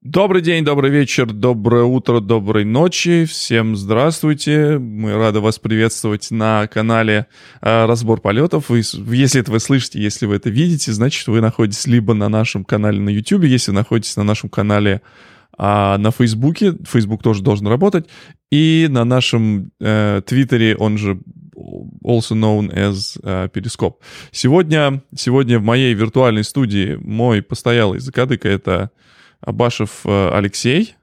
Добрый 0.00 0.42
день, 0.42 0.64
добрый 0.64 0.92
вечер, 0.92 1.26
доброе 1.26 1.82
утро, 1.82 2.20
доброй 2.20 2.64
ночи. 2.64 3.24
Всем 3.24 3.74
здравствуйте. 3.74 4.78
Мы 4.78 5.12
рады 5.14 5.40
вас 5.40 5.58
приветствовать 5.58 6.30
на 6.30 6.68
канале 6.68 7.26
э, 7.60 7.84
Разбор 7.84 8.20
полетов. 8.20 8.70
Если 8.70 9.40
это 9.40 9.50
вы 9.50 9.58
слышите, 9.58 10.00
если 10.00 10.26
вы 10.26 10.36
это 10.36 10.50
видите, 10.50 10.92
значит, 10.92 11.26
вы 11.26 11.40
находитесь 11.40 11.88
либо 11.88 12.14
на 12.14 12.28
нашем 12.28 12.64
канале 12.64 13.00
на 13.00 13.08
YouTube, 13.08 13.42
если 13.42 13.72
находитесь 13.72 14.16
на 14.16 14.22
нашем 14.22 14.50
канале 14.50 15.02
а 15.60 15.98
на 15.98 16.12
Фейсбуке, 16.12 16.74
Фейсбук 16.86 17.20
тоже 17.20 17.42
должен 17.42 17.66
работать, 17.66 18.06
и 18.52 18.86
на 18.88 19.04
нашем 19.04 19.72
э, 19.80 20.22
Твиттере, 20.24 20.76
он 20.76 20.96
же 20.96 21.18
also 22.04 22.36
known 22.36 22.72
as 22.72 23.20
uh, 23.24 23.50
Periscope. 23.50 23.94
Сегодня, 24.30 25.02
сегодня 25.16 25.58
в 25.58 25.64
моей 25.64 25.92
виртуальной 25.92 26.44
студии 26.44 26.96
мой 27.02 27.42
постоялый 27.42 27.98
закадыка— 27.98 28.48
это 28.48 28.92
Абашев 29.40 30.00
э, 30.04 30.30
Алексей. 30.32 30.96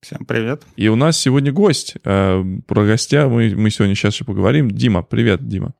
Всем 0.00 0.24
привет. 0.24 0.62
И 0.76 0.88
у 0.88 0.96
нас 0.96 1.18
сегодня 1.18 1.52
гость. 1.52 1.96
Э, 2.04 2.42
про 2.66 2.86
гостя 2.86 3.28
мы, 3.28 3.54
мы 3.54 3.70
сегодня 3.70 3.94
сейчас 3.94 4.14
еще 4.14 4.24
поговорим. 4.24 4.70
Дима, 4.70 5.02
привет, 5.02 5.46
Дима. 5.46 5.74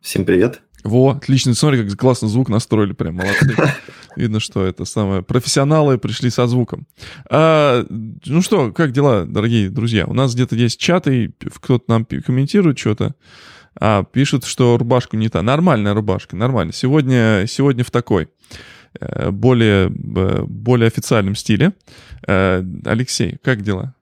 Всем 0.00 0.24
привет. 0.24 0.60
Во, 0.84 1.10
отлично. 1.10 1.54
Смотри, 1.54 1.84
как 1.84 1.98
классно 1.98 2.28
звук 2.28 2.48
настроили, 2.48 2.92
прям 2.92 3.16
молодцы. 3.16 3.54
Видно, 4.16 4.40
что 4.40 4.64
это 4.64 4.84
самое. 4.84 5.22
Профессионалы 5.22 5.98
пришли 5.98 6.30
со 6.30 6.46
звуком. 6.46 6.86
А, 7.30 7.84
ну 7.88 8.42
что, 8.42 8.72
как 8.72 8.92
дела, 8.92 9.24
дорогие 9.24 9.70
друзья? 9.70 10.06
У 10.06 10.14
нас 10.14 10.34
где-то 10.34 10.56
есть 10.56 10.78
чаты, 10.78 11.32
кто-то 11.38 11.84
нам 11.88 12.04
комментирует 12.04 12.78
что-то. 12.78 13.14
А, 13.78 14.04
пишут, 14.04 14.44
что 14.44 14.76
рубашку 14.76 15.16
не 15.16 15.28
та. 15.28 15.42
Нормальная 15.42 15.94
рубашка, 15.94 16.36
нормально. 16.36 16.72
Сегодня, 16.72 17.44
сегодня 17.46 17.84
в 17.84 17.90
такой 17.90 18.28
более, 19.30 19.86
э, 19.88 20.44
более 20.46 20.86
официальном 20.88 21.34
стиле. 21.34 21.72
Э, 22.26 22.62
Алексей, 22.84 23.38
как 23.42 23.62
дела? 23.62 23.94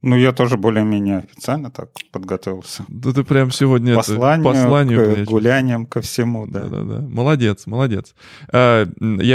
Ну, 0.00 0.16
я 0.16 0.32
тоже 0.32 0.56
более-менее 0.56 1.18
официально 1.18 1.72
так 1.72 1.90
подготовился. 2.12 2.84
Да 2.86 3.12
ты 3.12 3.24
прям 3.24 3.50
сегодня... 3.50 3.96
Посланию, 3.96 4.48
это, 4.48 4.62
посланию 4.62 5.16
к 5.16 5.28
гуляниям, 5.28 5.86
ко 5.86 6.00
всему, 6.00 6.46
да. 6.46 6.60
Да-да-да. 6.60 7.00
Молодец, 7.00 7.66
молодец. 7.66 8.14
Я 8.52 8.86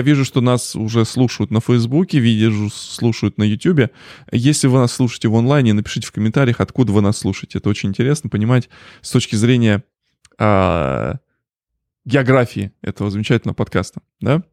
вижу, 0.01 0.23
что 0.23 0.39
нас 0.39 0.73
уже 0.77 1.03
слушают 1.03 1.51
на 1.51 1.59
Фейсбуке, 1.59 2.19
вижу, 2.19 2.69
слушают 2.69 3.37
на 3.37 3.43
Ютубе. 3.43 3.91
Если 4.31 4.67
вы 4.67 4.79
нас 4.79 4.93
слушаете 4.93 5.27
в 5.27 5.35
онлайне, 5.35 5.73
напишите 5.73 6.07
в 6.07 6.13
комментариях, 6.13 6.61
откуда 6.61 6.93
вы 6.93 7.01
нас 7.01 7.17
слушаете. 7.17 7.57
Это 7.57 7.67
очень 7.67 7.89
интересно 7.89 8.29
понимать 8.29 8.69
с 9.01 9.11
точки 9.11 9.35
зрения 9.35 9.83
а, 10.39 11.15
географии 12.05 12.71
этого 12.81 13.09
замечательного 13.09 13.55
подкаста, 13.55 14.01
да? 14.19 14.43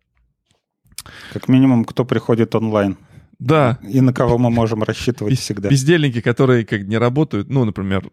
Как 1.32 1.48
минимум, 1.48 1.84
кто 1.84 2.04
приходит 2.04 2.54
онлайн. 2.54 2.96
Да. 3.40 3.78
И 3.88 4.02
на 4.02 4.12
кого 4.12 4.36
мы 4.36 4.50
можем 4.50 4.82
рассчитывать 4.82 5.38
всегда. 5.38 5.70
Бездельники, 5.70 6.20
которые 6.20 6.66
как 6.66 6.82
не 6.82 6.98
работают, 6.98 7.48
ну, 7.48 7.64
например, 7.64 8.06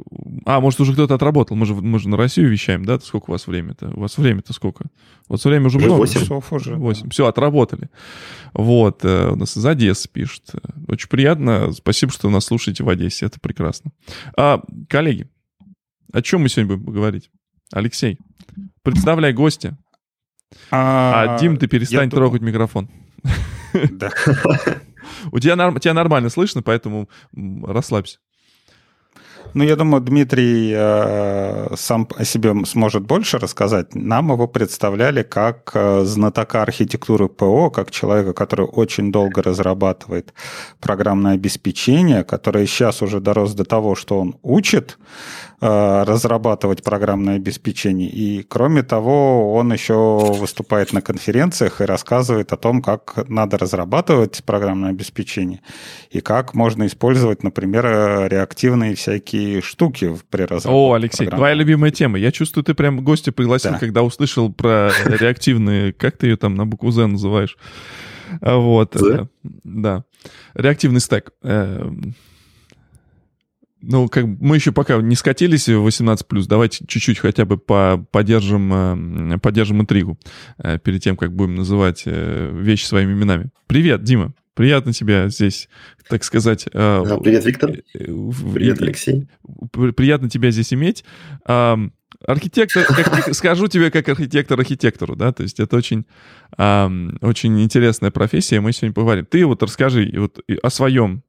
а, 0.46 0.62
может, 0.62 0.80
уже 0.80 0.94
кто-то 0.94 1.16
отработал, 1.16 1.58
мы 1.58 1.66
же, 1.66 1.76
мы 1.76 2.00
же 2.00 2.08
на 2.08 2.16
Россию 2.16 2.50
вещаем, 2.50 2.86
да? 2.86 2.98
Сколько 3.00 3.30
у 3.30 3.34
вас 3.34 3.46
время-то? 3.46 3.90
У 3.94 4.00
вас 4.00 4.18
время-то 4.18 4.54
сколько? 4.54 4.86
У 5.28 5.34
вас 5.34 5.44
время 5.44 5.66
уже, 5.66 5.80
много. 5.80 6.00
8 6.00 6.22
часов 6.22 6.54
уже. 6.54 6.76
8. 6.76 7.04
Да. 7.04 7.10
Все, 7.10 7.28
отработали. 7.28 7.90
Вот, 8.54 9.04
э, 9.04 9.32
у 9.32 9.36
нас 9.36 9.58
из 9.58 9.66
Одессы 9.66 10.08
пишут. 10.10 10.44
Очень 10.88 11.10
приятно. 11.10 11.74
Спасибо, 11.74 12.14
что 12.14 12.30
нас 12.30 12.46
слушаете 12.46 12.86
в 12.86 12.90
Одессе. 12.90 13.26
Это 13.26 13.42
прекрасно. 13.42 13.92
А, 14.38 14.62
коллеги, 14.88 15.30
о 16.14 16.22
чем 16.22 16.44
мы 16.44 16.48
сегодня 16.48 16.78
будем 16.78 16.94
говорить? 16.94 17.30
Алексей, 17.74 18.18
представляй 18.84 19.34
гостя. 19.34 19.78
А, 20.72 21.36
а 21.36 21.40
Дим, 21.40 21.58
ты 21.58 21.68
перестань 21.68 22.10
трогать 22.10 22.42
микрофон. 22.42 22.90
Да. 23.92 24.10
У 25.32 25.40
тебя, 25.40 25.56
тебя 25.80 25.94
нормально 25.94 26.30
слышно, 26.30 26.64
поэтому 26.64 27.10
расслабься. 27.64 28.18
Ну, 29.54 29.64
я 29.64 29.76
думаю, 29.76 30.02
Дмитрий 30.02 30.72
э, 30.76 31.76
сам 31.76 32.08
о 32.16 32.26
себе 32.26 32.54
сможет 32.66 33.04
больше 33.04 33.38
рассказать. 33.40 33.96
Нам 33.96 34.32
его 34.32 34.48
представляли 34.48 35.24
как 35.24 35.72
э, 35.74 36.04
знатока 36.06 36.62
архитектуры 36.62 37.28
ПО, 37.28 37.70
как 37.70 37.92
человека, 37.92 38.34
который 38.34 38.66
очень 38.66 39.12
долго 39.12 39.42
разрабатывает 39.42 40.34
программное 40.80 41.34
обеспечение, 41.34 42.24
которое 42.24 42.68
сейчас 42.68 43.02
уже 43.02 43.20
дорос 43.20 43.54
до 43.54 43.64
того, 43.64 43.96
что 43.96 44.20
он 44.20 44.36
учит 44.44 44.98
разрабатывать 45.60 46.84
программное 46.84 47.38
обеспечение. 47.38 48.10
И 48.10 48.44
кроме 48.44 48.84
того, 48.84 49.56
он 49.56 49.74
еще 49.74 49.94
выступает 50.38 50.94
на 50.94 51.02
конференциях 51.02 51.82
и 51.82 51.86
рассказывает 51.86 52.54
о 52.54 52.58
том, 52.58 52.84
как 52.84 53.28
надо 53.28 53.58
разрабатывать 53.58 54.44
программное 54.46 54.92
обеспечение 54.92 55.62
и 56.12 56.22
как 56.22 56.54
можно 56.54 56.86
использовать, 56.86 57.42
например, 57.42 57.86
реактивные 58.30 58.94
всякие 58.94 59.62
штуки 59.62 60.16
при 60.30 60.44
разработке. 60.44 60.70
О, 60.70 60.94
Алексей, 60.94 61.28
твоя 61.28 61.56
любимая 61.56 61.90
тема. 61.90 62.20
Я 62.20 62.32
чувствую, 62.32 62.64
ты 62.64 62.76
прям 62.76 63.04
гостя 63.04 63.32
пригласил, 63.32 63.72
да. 63.72 63.80
когда 63.80 64.04
услышал 64.04 64.54
про 64.54 64.92
реактивные, 65.06 65.92
как 65.92 66.18
ты 66.18 66.28
ее 66.28 66.38
там 66.38 66.54
на 66.54 66.68
букву 66.68 66.92
Z 66.92 67.08
называешь? 67.08 67.58
Вот, 68.42 68.96
да. 69.64 70.04
Реактивный 70.54 71.00
стек. 71.00 71.32
Эм, 73.82 73.90
ну, 73.90 74.08
как 74.08 74.26
мы 74.26 74.56
еще 74.56 74.72
пока 74.72 75.02
не 75.02 75.16
скатились 75.16 75.68
в 75.68 75.88
18+, 75.88 76.48
давайте 76.48 76.86
чуть-чуть 76.88 77.20
хотя 77.20 77.46
бы 77.46 77.58
по 77.58 78.06
поддержим, 78.12 79.34
э, 79.34 79.38
поддержим 79.40 79.82
интригу 79.82 80.18
э, 80.58 80.80
перед 80.80 81.02
тем, 81.04 81.18
как 81.18 81.34
будем 81.34 81.56
называть 81.56 82.04
э, 82.06 82.52
вещи 82.54 82.86
своими 82.86 83.14
именами. 83.14 83.50
Привет, 83.68 84.04
Дима. 84.04 84.34
Приятно 84.54 84.92
тебя 84.92 85.30
здесь, 85.30 85.70
так 86.10 86.24
сказать... 86.24 86.68
Да, 86.74 87.04
привет, 87.24 87.46
Виктор. 87.46 87.74
Привет, 87.94 88.82
Алексей. 88.82 89.28
Приятно 89.72 90.32
тебя 90.32 90.50
здесь 90.50 90.74
иметь. 90.74 91.06
Архитектор, 91.46 92.84
как, 92.88 93.36
скажу 93.36 93.68
тебе, 93.68 93.92
как 93.92 94.10
архитектор 94.10 94.60
архитектору, 94.60 95.16
да, 95.16 95.32
то 95.32 95.44
есть 95.44 95.60
это 95.60 95.76
очень, 95.76 96.06
очень 96.58 97.62
интересная 97.62 98.10
профессия, 98.10 98.60
мы 98.60 98.74
сегодня 98.74 98.96
поговорим. 98.96 99.26
Ты 99.26 99.46
вот 99.46 99.62
расскажи 99.62 100.12
вот 100.18 100.40
о 100.64 100.70
своем 100.72 101.22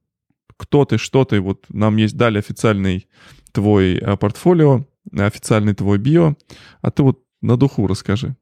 кто 0.59 0.83
ты, 0.83 0.97
что 0.97 1.23
ты. 1.23 1.39
Вот 1.39 1.65
нам 1.69 1.95
есть 1.95 2.17
дали 2.17 2.37
официальный 2.37 3.07
твой 3.53 3.97
а, 3.97 4.17
портфолио, 4.17 4.85
официальный 5.17 5.73
твой 5.73 5.97
био, 5.97 6.35
а 6.81 6.91
ты 6.91 7.01
вот 7.01 7.23
на 7.41 7.55
духу 7.55 7.87
расскажи. 7.87 8.35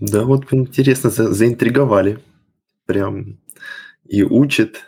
Да, 0.00 0.24
вот 0.24 0.52
интересно, 0.52 1.10
за, 1.10 1.32
заинтриговали. 1.32 2.18
Прям 2.86 3.38
и 4.08 4.22
учит, 4.22 4.82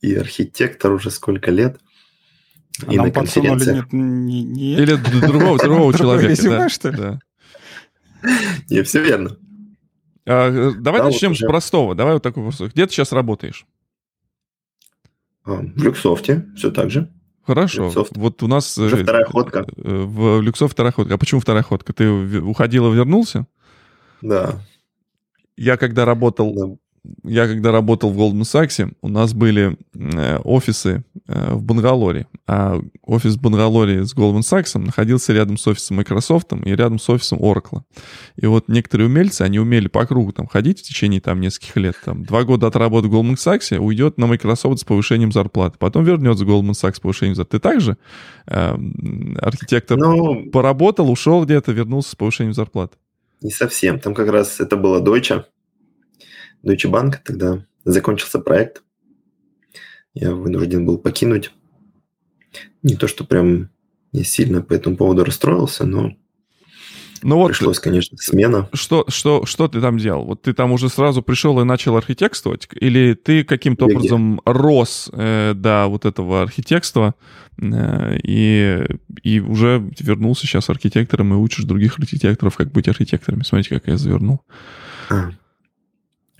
и 0.00 0.14
архитектор 0.14 0.92
уже 0.92 1.10
сколько 1.10 1.50
лет. 1.50 1.80
А 2.86 2.92
и 2.92 2.96
нам 2.96 3.06
на 3.06 3.12
конференциях. 3.12 3.90
Не, 3.90 4.42
не... 4.44 4.74
Или 4.74 4.94
другого, 4.94 5.58
другого 5.58 5.94
человека. 5.94 6.42
Да, 6.42 6.68
что 6.68 6.90
ли? 6.90 6.96
Да. 6.96 7.20
Не, 8.68 8.82
все 8.82 9.02
верно. 9.02 9.36
А, 10.26 10.72
давай 10.78 11.00
да, 11.00 11.06
начнем 11.06 11.30
вот 11.30 11.38
с 11.38 11.46
простого. 11.46 11.94
Давай 11.94 12.14
вот 12.14 12.22
такой 12.22 12.44
вопрос. 12.44 12.70
Где 12.70 12.86
ты 12.86 12.92
сейчас 12.92 13.12
работаешь? 13.12 13.66
А, 15.44 15.56
в 15.56 15.82
Люксофте 15.82 16.46
все 16.56 16.70
так 16.70 16.90
же. 16.90 17.10
Хорошо. 17.44 17.84
Люксофт. 17.84 18.16
Вот 18.16 18.42
у 18.42 18.46
нас... 18.46 18.78
Уже 18.78 18.98
э, 18.98 19.02
вторая 19.02 19.24
ходка. 19.24 19.66
Э, 19.76 20.04
в 20.04 20.40
Люксофт 20.40 20.74
вторая 20.74 20.92
ходка. 20.92 21.14
А 21.14 21.18
почему 21.18 21.40
вторая 21.40 21.62
ходка? 21.62 21.92
Ты 21.92 22.08
уходил 22.40 22.92
и 22.92 22.96
вернулся? 22.96 23.46
Да. 24.20 24.60
Я 25.56 25.76
когда 25.76 26.04
работал 26.04 26.78
я 27.24 27.46
когда 27.46 27.72
работал 27.72 28.10
в 28.10 28.18
Goldman 28.18 28.42
Sachs, 28.42 28.94
у 29.00 29.08
нас 29.08 29.34
были 29.34 29.76
э, 29.94 30.38
офисы 30.38 31.04
э, 31.26 31.54
в 31.54 31.62
Бангалоре, 31.62 32.28
а 32.46 32.80
офис 33.02 33.34
в 33.34 33.40
Бангалоре 33.40 34.04
с 34.04 34.14
Goldman 34.14 34.40
Sachs 34.40 34.78
находился 34.78 35.32
рядом 35.32 35.56
с 35.56 35.66
офисом 35.66 35.96
Microsoft 35.96 36.52
и 36.64 36.70
рядом 36.70 36.98
с 36.98 37.08
офисом 37.10 37.38
Oracle. 37.40 37.82
И 38.36 38.46
вот 38.46 38.68
некоторые 38.68 39.08
умельцы, 39.08 39.42
они 39.42 39.58
умели 39.58 39.88
по 39.88 40.06
кругу 40.06 40.32
там 40.32 40.46
ходить 40.46 40.80
в 40.80 40.82
течение 40.82 41.20
там 41.20 41.40
нескольких 41.40 41.76
лет. 41.76 41.96
Там, 42.04 42.24
два 42.24 42.44
года 42.44 42.68
отработать 42.68 43.10
в 43.10 43.14
Goldman 43.14 43.34
Sachs, 43.34 43.76
уйдет 43.78 44.18
на 44.18 44.26
Microsoft 44.26 44.80
с 44.80 44.84
повышением 44.84 45.32
зарплаты, 45.32 45.76
потом 45.78 46.04
вернется 46.04 46.44
в 46.44 46.48
Goldman 46.48 46.72
Sachs 46.72 46.96
с 46.96 47.00
повышением 47.00 47.34
зарплаты. 47.34 47.58
Ты 47.58 47.58
также 47.58 47.96
э, 48.46 48.76
архитектор 49.40 49.98
ну, 49.98 50.50
поработал, 50.50 51.10
ушел 51.10 51.44
где-то, 51.44 51.72
вернулся 51.72 52.10
с 52.10 52.14
повышением 52.14 52.54
зарплаты? 52.54 52.96
Не 53.40 53.50
совсем. 53.50 53.98
Там 53.98 54.14
как 54.14 54.30
раз 54.30 54.60
это 54.60 54.76
было 54.76 55.00
Deutsche, 55.00 55.44
Deutsche 56.62 56.90
Bank, 56.90 57.16
тогда 57.24 57.64
закончился 57.84 58.38
проект. 58.38 58.82
Я 60.14 60.34
вынужден 60.34 60.86
был 60.86 60.98
покинуть. 60.98 61.52
Не 62.82 62.96
то, 62.96 63.08
что 63.08 63.24
прям 63.24 63.70
не 64.12 64.24
сильно 64.24 64.60
по 64.60 64.74
этому 64.74 64.96
поводу 64.96 65.24
расстроился, 65.24 65.86
но 65.86 66.12
ну 67.22 67.36
вот, 67.36 67.48
пришлось, 67.48 67.78
конечно, 67.78 68.16
смена. 68.18 68.68
Что, 68.72 69.04
что, 69.08 69.46
что 69.46 69.68
ты 69.68 69.80
там 69.80 69.96
делал? 69.98 70.24
Вот 70.24 70.42
ты 70.42 70.52
там 70.52 70.72
уже 70.72 70.88
сразу 70.88 71.22
пришел 71.22 71.60
и 71.60 71.64
начал 71.64 71.96
архитектствовать? 71.96 72.68
Или 72.74 73.14
ты 73.14 73.44
каким-то 73.44 73.86
образом 73.86 74.40
рос 74.44 75.08
э, 75.12 75.54
до 75.54 75.86
вот 75.86 76.04
этого 76.04 76.42
архитектства 76.42 77.14
э, 77.60 78.18
и, 78.24 78.84
и 79.22 79.40
уже 79.40 79.88
вернулся 80.00 80.46
сейчас 80.46 80.68
архитектором 80.68 81.32
и 81.32 81.36
учишь 81.36 81.64
других 81.64 81.98
архитекторов, 81.98 82.56
как 82.56 82.72
быть 82.72 82.88
архитекторами? 82.88 83.44
Смотрите, 83.44 83.76
как 83.76 83.86
я 83.86 83.96
завернул. 83.96 84.40
А, 85.08 85.30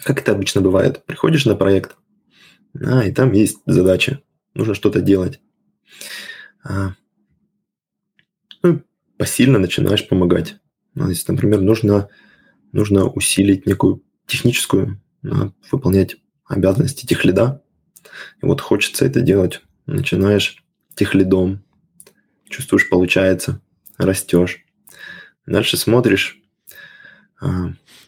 Как 0.05 0.21
это 0.21 0.33
обычно 0.33 0.61
бывает? 0.61 1.05
Приходишь 1.05 1.45
на 1.45 1.55
проект, 1.55 1.97
а, 2.81 3.05
и 3.05 3.13
там 3.13 3.33
есть 3.33 3.59
задача. 3.67 4.21
Нужно 4.55 4.75
что-то 4.75 5.01
делать. 5.01 5.41
А, 6.65 6.95
ну, 8.63 8.83
посильно 9.17 9.59
начинаешь 9.59 10.07
помогать. 10.07 10.57
Ну, 10.95 11.09
если, 11.09 11.33
например, 11.33 11.61
нужно, 11.61 12.09
нужно 12.73 13.07
усилить 13.07 13.67
некую 13.67 14.03
техническую, 14.27 15.01
да, 15.23 15.53
выполнять 15.71 16.17
обязанности 16.45 17.07
техлида, 17.07 17.63
и 18.43 18.47
вот 18.47 18.61
хочется 18.61 19.05
это 19.05 19.21
делать. 19.21 19.63
Начинаешь 19.87 20.63
техлидом, 20.95 21.65
чувствуешь, 22.49 22.89
получается, 22.89 23.61
растешь. 23.97 24.65
Дальше 25.47 25.77
смотришь. 25.77 26.41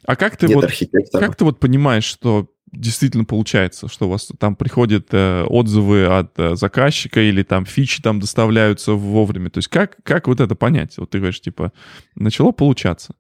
А, 0.07 0.17
как 0.17 0.37
ты 0.37 0.49
вот, 0.49 0.71
как 1.13 1.37
ты 1.37 1.45
вот 1.45 1.59
понимаешь, 1.59 2.05
что 2.05 2.51
действительно 2.71 3.25
получается, 3.25 3.89
что 3.89 4.07
у 4.07 4.11
вас 4.11 4.31
там 4.39 4.57
приходят 4.57 5.09
э, 5.13 5.45
отзывы 5.45 6.07
от 6.07 6.39
э, 6.39 6.57
заказчика 6.57 7.21
или 7.21 7.43
там 7.43 7.65
фичи 7.65 8.03
там 8.03 8.21
доставляются 8.21 8.93
вовремя. 8.93 9.51
То 9.51 9.59
есть 9.59 9.69
как, 9.69 9.97
как 10.03 10.27
вот 10.29 10.41
это 10.41 10.55
понять? 10.55 10.97
Вот 10.99 11.11
ты 11.11 11.19
говоришь, 11.19 11.41
типа, 11.41 11.73
начало 12.15 12.53
получаться. 12.53 13.15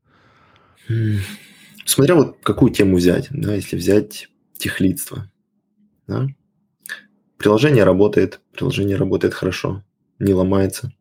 Смотря 1.84 2.14
вот 2.14 2.38
какую 2.42 2.72
тему 2.72 2.96
взять, 2.96 3.28
да, 3.30 3.54
если 3.54 3.76
взять 3.76 4.28
техлидство, 4.58 5.30
да, 6.06 6.26
приложение 7.36 7.84
работает, 7.84 8.40
приложение 8.52 8.96
работает 8.96 9.34
хорошо, 9.34 9.82
не 10.18 10.34
ломается. 10.34 10.92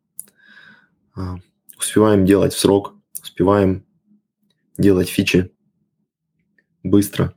А, 1.14 1.36
успеваем 1.78 2.24
делать 2.24 2.54
в 2.54 2.58
срок, 2.58 2.94
успеваем 3.22 3.84
делать 4.76 5.08
фичи 5.08 5.53
быстро, 6.84 7.34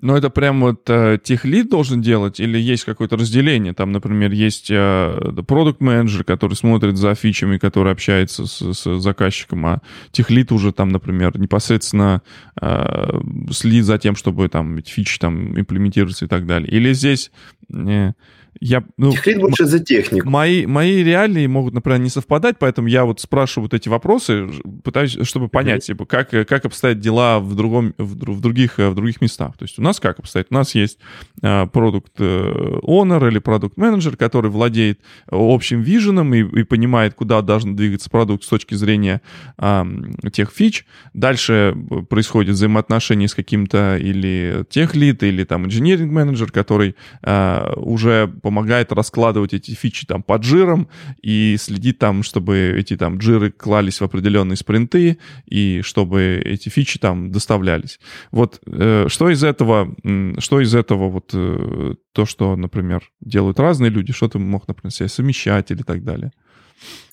но 0.00 0.16
это 0.16 0.30
прям 0.30 0.60
вот 0.60 0.88
э, 0.88 1.18
техлид 1.22 1.68
должен 1.68 2.00
делать 2.00 2.40
или 2.40 2.58
есть 2.58 2.84
какое-то 2.84 3.16
разделение? 3.16 3.74
Там, 3.74 3.92
например, 3.92 4.32
есть 4.32 4.70
э, 4.70 5.32
продукт-менеджер, 5.46 6.24
который 6.24 6.54
смотрит 6.54 6.96
за 6.96 7.14
фичами, 7.14 7.58
который 7.58 7.92
общается 7.92 8.46
с, 8.46 8.72
с 8.72 8.98
заказчиком, 8.98 9.66
а 9.66 9.82
техлид 10.10 10.52
уже 10.52 10.72
там, 10.72 10.88
например, 10.88 11.38
непосредственно 11.38 12.22
э, 12.60 13.20
следит 13.50 13.84
за 13.84 13.98
тем, 13.98 14.16
чтобы 14.16 14.48
там 14.48 14.82
фичи 14.82 15.18
там 15.18 15.58
имплементироваться 15.58 16.24
и 16.24 16.28
так 16.28 16.46
далее. 16.46 16.70
Или 16.70 16.92
здесь... 16.92 17.30
Э, 17.72 18.12
я, 18.58 18.84
ну, 18.96 19.12
Техлит 19.12 19.40
больше 19.40 19.64
за 19.66 19.78
технику. 19.78 20.28
Мои, 20.28 20.66
мои 20.66 21.02
реалии 21.02 21.46
могут, 21.46 21.74
например, 21.74 22.00
не 22.00 22.08
совпадать, 22.08 22.56
поэтому 22.58 22.88
я 22.88 23.04
вот 23.04 23.20
спрашиваю 23.20 23.66
вот 23.66 23.74
эти 23.74 23.88
вопросы, 23.88 24.48
пытаюсь, 24.82 25.18
чтобы 25.22 25.48
понять, 25.48 25.82
mm-hmm. 25.82 25.86
типа, 25.86 26.06
как, 26.06 26.30
как 26.30 26.64
обстоят 26.64 26.98
дела 27.00 27.40
в, 27.40 27.54
другом, 27.54 27.94
в, 27.98 28.14
в, 28.14 28.40
других, 28.40 28.78
в 28.78 28.94
других 28.94 29.20
местах. 29.20 29.56
То 29.56 29.64
есть 29.64 29.78
у 29.78 29.82
нас 29.82 30.00
как 30.00 30.18
обстоит? 30.18 30.48
У 30.50 30.54
нас 30.54 30.74
есть 30.74 30.98
продукт 31.40 32.20
uh, 32.20 32.80
owner 32.82 33.28
или 33.28 33.38
продукт 33.38 33.76
менеджер, 33.76 34.16
который 34.16 34.50
владеет 34.50 35.00
общим 35.30 35.82
виженом 35.82 36.34
и, 36.34 36.40
и 36.40 36.64
понимает, 36.64 37.14
куда 37.14 37.42
должен 37.42 37.76
двигаться 37.76 38.10
продукт 38.10 38.44
с 38.44 38.48
точки 38.48 38.74
зрения 38.74 39.22
uh, 39.58 40.30
тех 40.30 40.50
фич. 40.50 40.86
Дальше 41.14 41.76
происходит 42.08 42.54
взаимоотношение 42.54 43.28
с 43.28 43.34
каким-то 43.34 43.96
или 43.96 44.64
техлит, 44.68 45.22
или 45.22 45.44
там 45.44 45.66
инженеринг 45.66 46.12
менеджер, 46.12 46.50
который 46.50 46.96
uh, 47.22 47.78
уже 47.78 48.32
помогает 48.40 48.92
раскладывать 48.92 49.54
эти 49.54 49.72
фичи 49.72 50.06
там 50.06 50.22
под 50.22 50.42
жиром 50.44 50.88
и 51.22 51.56
следит 51.58 51.98
там, 51.98 52.22
чтобы 52.22 52.74
эти 52.76 52.96
там 52.96 53.18
джиры 53.18 53.50
клались 53.50 54.00
в 54.00 54.04
определенные 54.04 54.56
спринты 54.56 55.18
и 55.46 55.82
чтобы 55.82 56.40
эти 56.44 56.68
фичи 56.68 56.98
там 56.98 57.30
доставлялись. 57.30 58.00
Вот 58.30 58.60
э, 58.66 59.06
что 59.08 59.30
из 59.30 59.44
этого, 59.44 59.94
что 60.38 60.60
из 60.60 60.74
этого 60.74 61.10
вот 61.10 61.30
э, 61.32 61.94
то, 62.12 62.26
что, 62.26 62.56
например, 62.56 63.10
делают 63.20 63.60
разные 63.60 63.90
люди, 63.90 64.12
что 64.12 64.28
ты 64.28 64.38
мог, 64.38 64.66
например, 64.68 64.92
себе 64.92 65.08
совмещать 65.08 65.70
или 65.70 65.82
так 65.82 66.04
далее? 66.04 66.32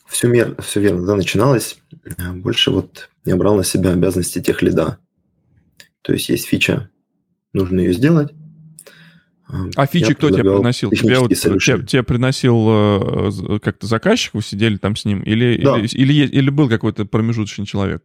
Все, 0.07 0.27
мер, 0.27 0.55
все 0.61 0.79
верно. 0.79 1.05
Да, 1.05 1.15
начиналось. 1.15 1.77
Э, 2.17 2.31
больше 2.31 2.71
вот 2.71 3.09
я 3.25 3.35
брал 3.35 3.55
на 3.55 3.63
себя 3.63 3.91
обязанности 3.91 4.41
тех 4.41 4.61
лида. 4.61 4.99
То 6.01 6.13
есть 6.13 6.29
есть 6.29 6.45
фича, 6.45 6.89
нужно 7.53 7.81
ее 7.81 7.93
сделать, 7.93 8.31
а 9.47 9.85
фичи 9.85 10.13
кто 10.13 10.29
тебе 10.29 10.43
приносил? 10.43 10.91
Тебе, 10.91 11.19
вот, 11.19 11.29
тебе, 11.29 11.85
тебе 11.85 12.03
приносил 12.03 12.67
э, 12.69 13.59
как-то 13.61 13.87
заказчик, 13.87 14.33
вы 14.33 14.41
сидели 14.41 14.77
там 14.77 14.95
с 14.95 15.05
ним? 15.05 15.21
Или, 15.21 15.61
да. 15.63 15.77
или, 15.77 15.87
или, 15.87 16.27
или 16.27 16.49
был 16.49 16.67
какой-то 16.67 17.05
промежуточный 17.05 17.65
человек? 17.65 18.03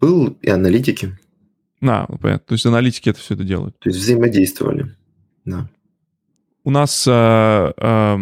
Был 0.00 0.36
и 0.42 0.50
аналитики. 0.50 1.18
А, 1.82 2.06
понятно. 2.06 2.46
То 2.46 2.52
есть 2.52 2.66
аналитики 2.66 3.08
это 3.08 3.18
все 3.18 3.34
это 3.34 3.44
делают? 3.44 3.78
То 3.78 3.88
есть 3.88 3.98
взаимодействовали, 4.00 4.94
да. 5.44 5.70
У 6.62 6.70
нас 6.70 7.06
э, 7.08 7.72
э, 7.74 8.18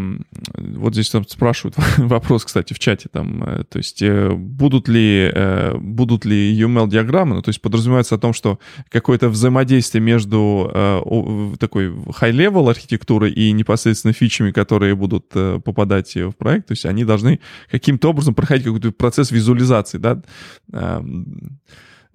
вот 0.56 0.92
здесь 0.92 1.10
там 1.10 1.26
спрашивают 1.26 1.74
вопрос, 1.98 2.44
кстати, 2.44 2.72
в 2.72 2.78
чате 2.78 3.08
там, 3.12 3.42
э, 3.42 3.64
то 3.64 3.78
есть 3.78 4.00
э, 4.00 4.30
будут 4.30 4.86
ли 4.88 5.30
э, 5.34 5.76
будут 5.76 6.24
ли 6.24 6.56
UML 6.60 6.88
диаграммы, 6.88 7.34
ну, 7.36 7.42
то 7.42 7.48
есть 7.48 7.60
подразумевается 7.60 8.14
о 8.14 8.18
том, 8.18 8.32
что 8.32 8.60
какое-то 8.90 9.28
взаимодействие 9.28 10.02
между 10.02 10.70
э, 10.72 11.56
такой 11.58 11.88
high-level 11.88 12.70
архитектурой 12.70 13.32
и 13.32 13.50
непосредственно 13.50 14.12
фичами, 14.12 14.52
которые 14.52 14.94
будут 14.94 15.26
э, 15.34 15.60
попадать 15.64 16.14
в 16.14 16.32
проект, 16.32 16.68
то 16.68 16.72
есть 16.72 16.86
они 16.86 17.04
должны 17.04 17.40
каким-то 17.70 18.10
образом 18.10 18.34
проходить 18.34 18.66
какой-то 18.66 18.92
процесс 18.92 19.32
визуализации, 19.32 19.98
да. 19.98 20.22
Э, 20.72 21.02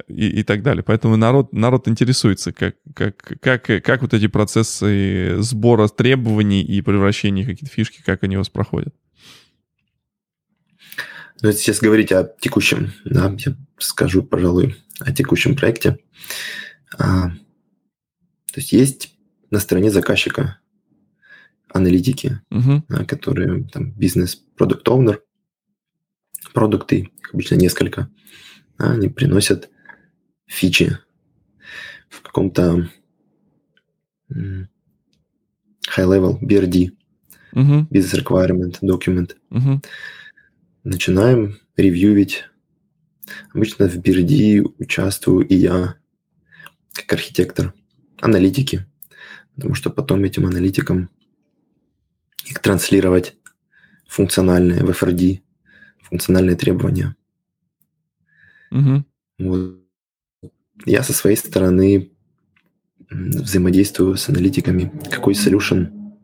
и, 0.08 0.40
и 0.40 0.44
так 0.44 0.64
далее. 0.64 0.84
Поэтому 0.84 1.16
народ, 1.18 1.54
народ 1.54 1.88
интересуется, 1.88 2.52
как, 2.52 2.76
как, 2.94 3.38
как, 3.40 3.64
как 3.66 4.02
вот 4.02 4.14
эти 4.14 4.28
процессы 4.28 5.36
сбора 5.40 5.88
требований 5.88 6.62
и 6.62 6.82
превращения 6.82 7.46
каких-то 7.46 7.74
фишки, 7.74 8.02
как 8.04 8.24
они 8.24 8.36
у 8.36 8.40
вас 8.40 8.50
проходят. 8.50 8.94
Ну, 11.42 11.52
сейчас 11.52 11.80
говорить 11.80 12.12
о 12.12 12.34
текущем, 12.40 12.94
да, 13.04 13.36
я 13.38 13.56
скажу, 13.78 14.24
пожалуй, 14.24 14.78
о 15.00 15.12
текущем 15.12 15.56
проекте. 15.56 16.00
А, 16.98 17.30
то 17.30 18.60
есть 18.60 18.72
есть 18.72 19.16
на 19.50 19.60
стороне 19.60 19.92
заказчика 19.92 20.60
аналитики, 21.70 22.40
uh-huh. 22.50 22.84
да, 22.88 23.04
которые 23.04 23.66
там 23.66 23.92
бизнес, 23.92 24.36
продукт 24.36 24.88
оунер 24.88 25.22
продукты, 26.54 27.12
их 27.20 27.34
обычно 27.34 27.56
несколько, 27.56 28.10
да, 28.78 28.92
они 28.92 29.10
приносят 29.10 29.70
фичи 30.46 30.98
в 32.10 32.22
каком-то 32.22 32.90
high-level 35.90 36.40
BRD, 36.42 36.92
uh-huh. 37.54 37.88
Business 37.90 38.24
Requirement 38.24 38.80
Document. 38.82 39.36
Uh-huh. 39.52 39.86
Начинаем 40.84 41.60
ревьювить. 41.78 42.46
Обычно 43.54 43.88
в 43.88 43.98
BRD 43.98 44.62
участвую 44.80 45.48
и 45.48 45.56
я, 45.56 45.96
как 46.94 47.14
архитектор, 47.14 47.74
аналитики, 48.20 48.86
потому 49.56 49.76
что 49.76 49.90
потом 49.90 50.24
этим 50.24 50.46
аналитикам 50.46 51.10
их 52.46 52.60
транслировать 52.60 53.38
функциональные 54.08 54.84
в 54.84 54.90
FRD, 54.90 55.42
функциональные 56.02 56.56
требования. 56.56 57.16
Uh-huh. 58.72 59.04
Вот 59.40 59.83
я 60.86 61.04
со 61.04 61.14
своей 61.14 61.38
стороны 61.38 62.12
взаимодействую 63.10 64.18
с 64.18 64.30
аналитиками, 64.30 64.92
какой 65.10 65.34
solution, 65.34 66.20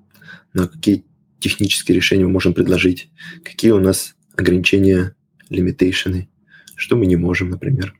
на 0.53 0.67
какие 0.67 1.05
технические 1.39 1.95
решения 1.95 2.25
мы 2.25 2.31
можем 2.31 2.53
предложить, 2.53 3.11
какие 3.43 3.71
у 3.71 3.79
нас 3.79 4.15
ограничения, 4.35 5.15
лимитейшены, 5.49 6.29
что 6.75 6.95
мы 6.95 7.05
не 7.05 7.15
можем, 7.15 7.49
например. 7.49 7.95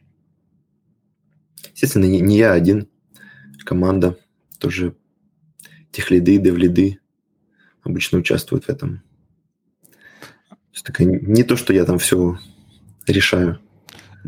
Естественно, 1.73 2.05
не, 2.05 2.19
не 2.19 2.37
я 2.37 2.53
один, 2.53 2.89
команда, 3.65 4.17
тоже 4.59 4.95
техлиды, 5.91 6.37
девлиды 6.37 6.99
обычно 7.81 8.19
участвуют 8.19 8.65
в 8.65 8.69
этом. 8.69 9.01
То 10.49 10.93
есть, 10.93 10.99
не 10.99 11.43
то, 11.43 11.55
что 11.55 11.73
я 11.73 11.85
там 11.85 11.97
все 11.99 12.37
решаю. 13.07 13.59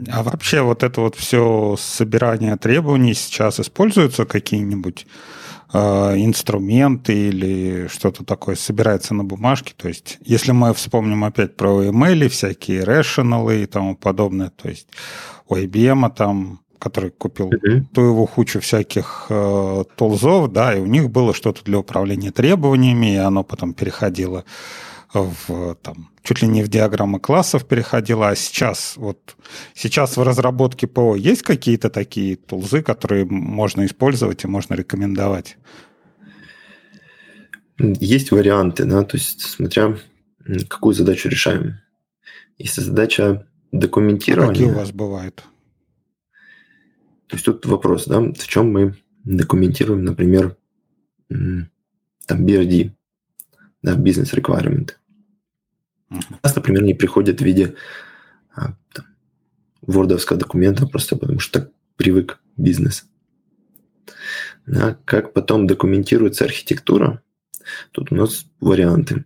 А 0.10 0.24
вообще 0.24 0.62
вот 0.62 0.83
это 0.83 1.01
вот 1.01 1.15
все 1.15 1.75
собирание 1.77 2.55
требований 2.57 3.13
сейчас 3.13 3.60
используются 3.60 4.25
какие-нибудь 4.25 5.05
э, 5.74 5.77
инструменты 6.17 7.29
или 7.29 7.88
что-то 7.88 8.24
такое 8.24 8.55
собирается 8.55 9.13
на 9.13 9.24
бумажке? 9.24 9.74
То 9.75 9.88
есть 9.88 10.17
если 10.24 10.51
мы 10.51 10.74
вспомним 10.74 11.24
опять 11.24 11.55
про 11.55 11.83
email, 11.83 12.29
всякие 12.29 12.83
rational 12.83 13.53
и 13.53 13.65
тому 13.65 13.95
подобное, 13.95 14.50
то 14.50 14.69
есть 14.69 14.88
у 15.48 15.55
IBM 15.55 16.13
там 16.15 16.62
который 16.81 17.12
купил 17.12 17.51
mm-hmm. 17.51 17.86
ту 17.93 18.01
его 18.01 18.25
кучу 18.25 18.60
всяких 18.60 19.27
э, 19.29 19.83
тулзов, 19.95 20.51
да, 20.51 20.75
и 20.75 20.79
у 20.79 20.88
них 20.88 21.12
было 21.12 21.31
что-то 21.31 21.63
для 21.63 21.77
управления 21.77 22.31
требованиями, 22.31 23.13
и 23.13 23.17
оно 23.17 23.43
потом 23.43 23.75
переходило 23.75 24.45
в, 25.13 25.75
там, 25.75 26.09
чуть 26.23 26.41
ли 26.41 26.47
не 26.47 26.63
в 26.63 26.67
диаграммы 26.67 27.19
классов 27.19 27.67
переходила, 27.67 28.29
а 28.29 28.35
сейчас 28.35 28.95
вот 28.97 29.35
сейчас 29.73 30.17
в 30.17 30.23
разработке 30.23 30.87
ПО 30.87 31.15
есть 31.15 31.41
какие-то 31.41 31.89
такие 31.89 32.35
тулзы, 32.37 32.81
которые 32.81 33.25
можно 33.25 33.85
использовать 33.85 34.43
и 34.43 34.47
можно 34.47 34.75
рекомендовать? 34.75 35.57
Есть 37.77 38.31
варианты, 38.31 38.85
да, 38.85 39.03
то 39.03 39.17
есть 39.17 39.41
смотря 39.41 39.97
какую 40.69 40.93
задачу 40.93 41.29
решаем. 41.29 41.79
Если 42.57 42.81
задача 42.81 43.47
документирования... 43.71 44.53
Какие 44.53 44.71
у 44.71 44.77
вас 44.77 44.91
бывают? 44.91 45.43
То 47.27 47.35
есть 47.35 47.45
тут 47.45 47.65
вопрос, 47.65 48.05
да, 48.07 48.19
в 48.19 48.47
чем 48.47 48.71
мы 48.71 48.95
документируем, 49.23 50.03
например, 50.03 50.57
там 51.29 52.45
BRD, 52.45 52.91
да, 53.81 53.95
бизнес 53.95 54.33
requirement. 54.33 54.91
У 56.11 56.15
нас, 56.43 56.55
например, 56.55 56.83
не 56.83 56.93
приходят 56.93 57.39
в 57.39 57.43
виде 57.43 57.75
а, 58.53 58.73
там, 58.93 59.05
вордовского 59.81 60.37
документа, 60.37 60.85
просто 60.85 61.15
потому 61.15 61.39
что 61.39 61.61
так 61.61 61.71
привык 61.95 62.39
бизнес. 62.57 63.05
Да, 64.65 64.97
как 65.05 65.33
потом 65.33 65.67
документируется 65.67 66.45
архитектура, 66.45 67.23
тут 67.91 68.11
у 68.11 68.15
нас 68.15 68.45
варианты. 68.59 69.25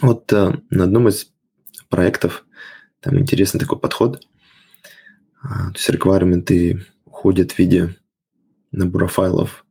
Вот 0.00 0.32
а, 0.32 0.60
на 0.70 0.84
одном 0.84 1.08
из 1.08 1.30
проектов 1.88 2.46
там 3.00 3.18
интересный 3.18 3.60
такой 3.60 3.78
подход. 3.78 4.26
А, 5.42 5.70
то 5.70 5.74
есть 5.74 5.88
реквайрменты 5.90 6.86
уходят 7.04 7.52
в 7.52 7.58
виде 7.58 7.94
набора 8.70 9.06
файлов 9.06 9.66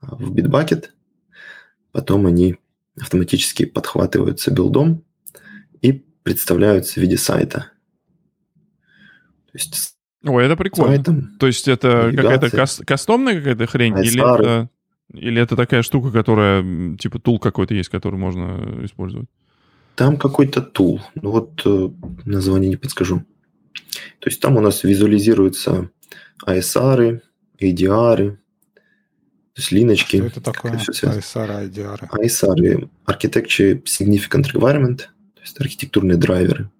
а, 0.00 0.14
в 0.16 0.34
Bitbucket, 0.34 0.90
потом 1.92 2.26
они 2.26 2.58
автоматически 3.00 3.64
подхватываются 3.64 4.50
билдом 4.50 5.04
и 5.80 5.92
представляются 6.22 6.94
в 6.94 7.02
виде 7.02 7.16
сайта. 7.16 7.70
То 9.46 9.54
есть 9.54 9.94
Ой, 10.24 10.44
это 10.44 10.56
прикольно. 10.56 10.96
Сайтом, 10.96 11.36
То 11.38 11.46
есть 11.46 11.68
это 11.68 12.12
какая-то 12.14 12.50
кас- 12.50 12.82
кастомная 12.84 13.36
какая-то 13.36 13.66
хрень? 13.66 13.96
Или 13.98 14.20
это, 14.20 14.68
или 15.12 15.40
это 15.40 15.56
такая 15.56 15.82
штука, 15.82 16.10
которая, 16.10 16.96
типа, 16.96 17.18
тул 17.18 17.38
какой-то 17.38 17.74
есть, 17.74 17.88
который 17.88 18.16
можно 18.16 18.84
использовать? 18.84 19.28
Там 19.94 20.16
какой-то 20.16 20.60
тул. 20.60 21.00
Ну 21.14 21.30
вот 21.30 21.62
э, 21.64 21.88
название 22.24 22.70
не 22.70 22.76
подскажу. 22.76 23.24
То 24.20 24.28
есть 24.28 24.40
там 24.40 24.56
у 24.56 24.60
нас 24.60 24.84
визуализируются 24.84 25.90
ASR, 26.46 27.20
ADR, 27.60 28.36
то 29.58 29.62
есть 29.62 29.72
линочки. 29.72 30.18
Что 30.18 30.26
это 30.26 30.40
такое? 30.40 30.72
ISR, 30.74 31.68
IDR. 31.68 32.08
ISR– 32.10 32.88
Architecture 33.06 33.82
Significant 33.82 34.44
Requirement, 34.54 34.98
то 34.98 35.40
есть 35.40 35.60
архитектурные 35.60 36.16
драйверы. 36.16 36.70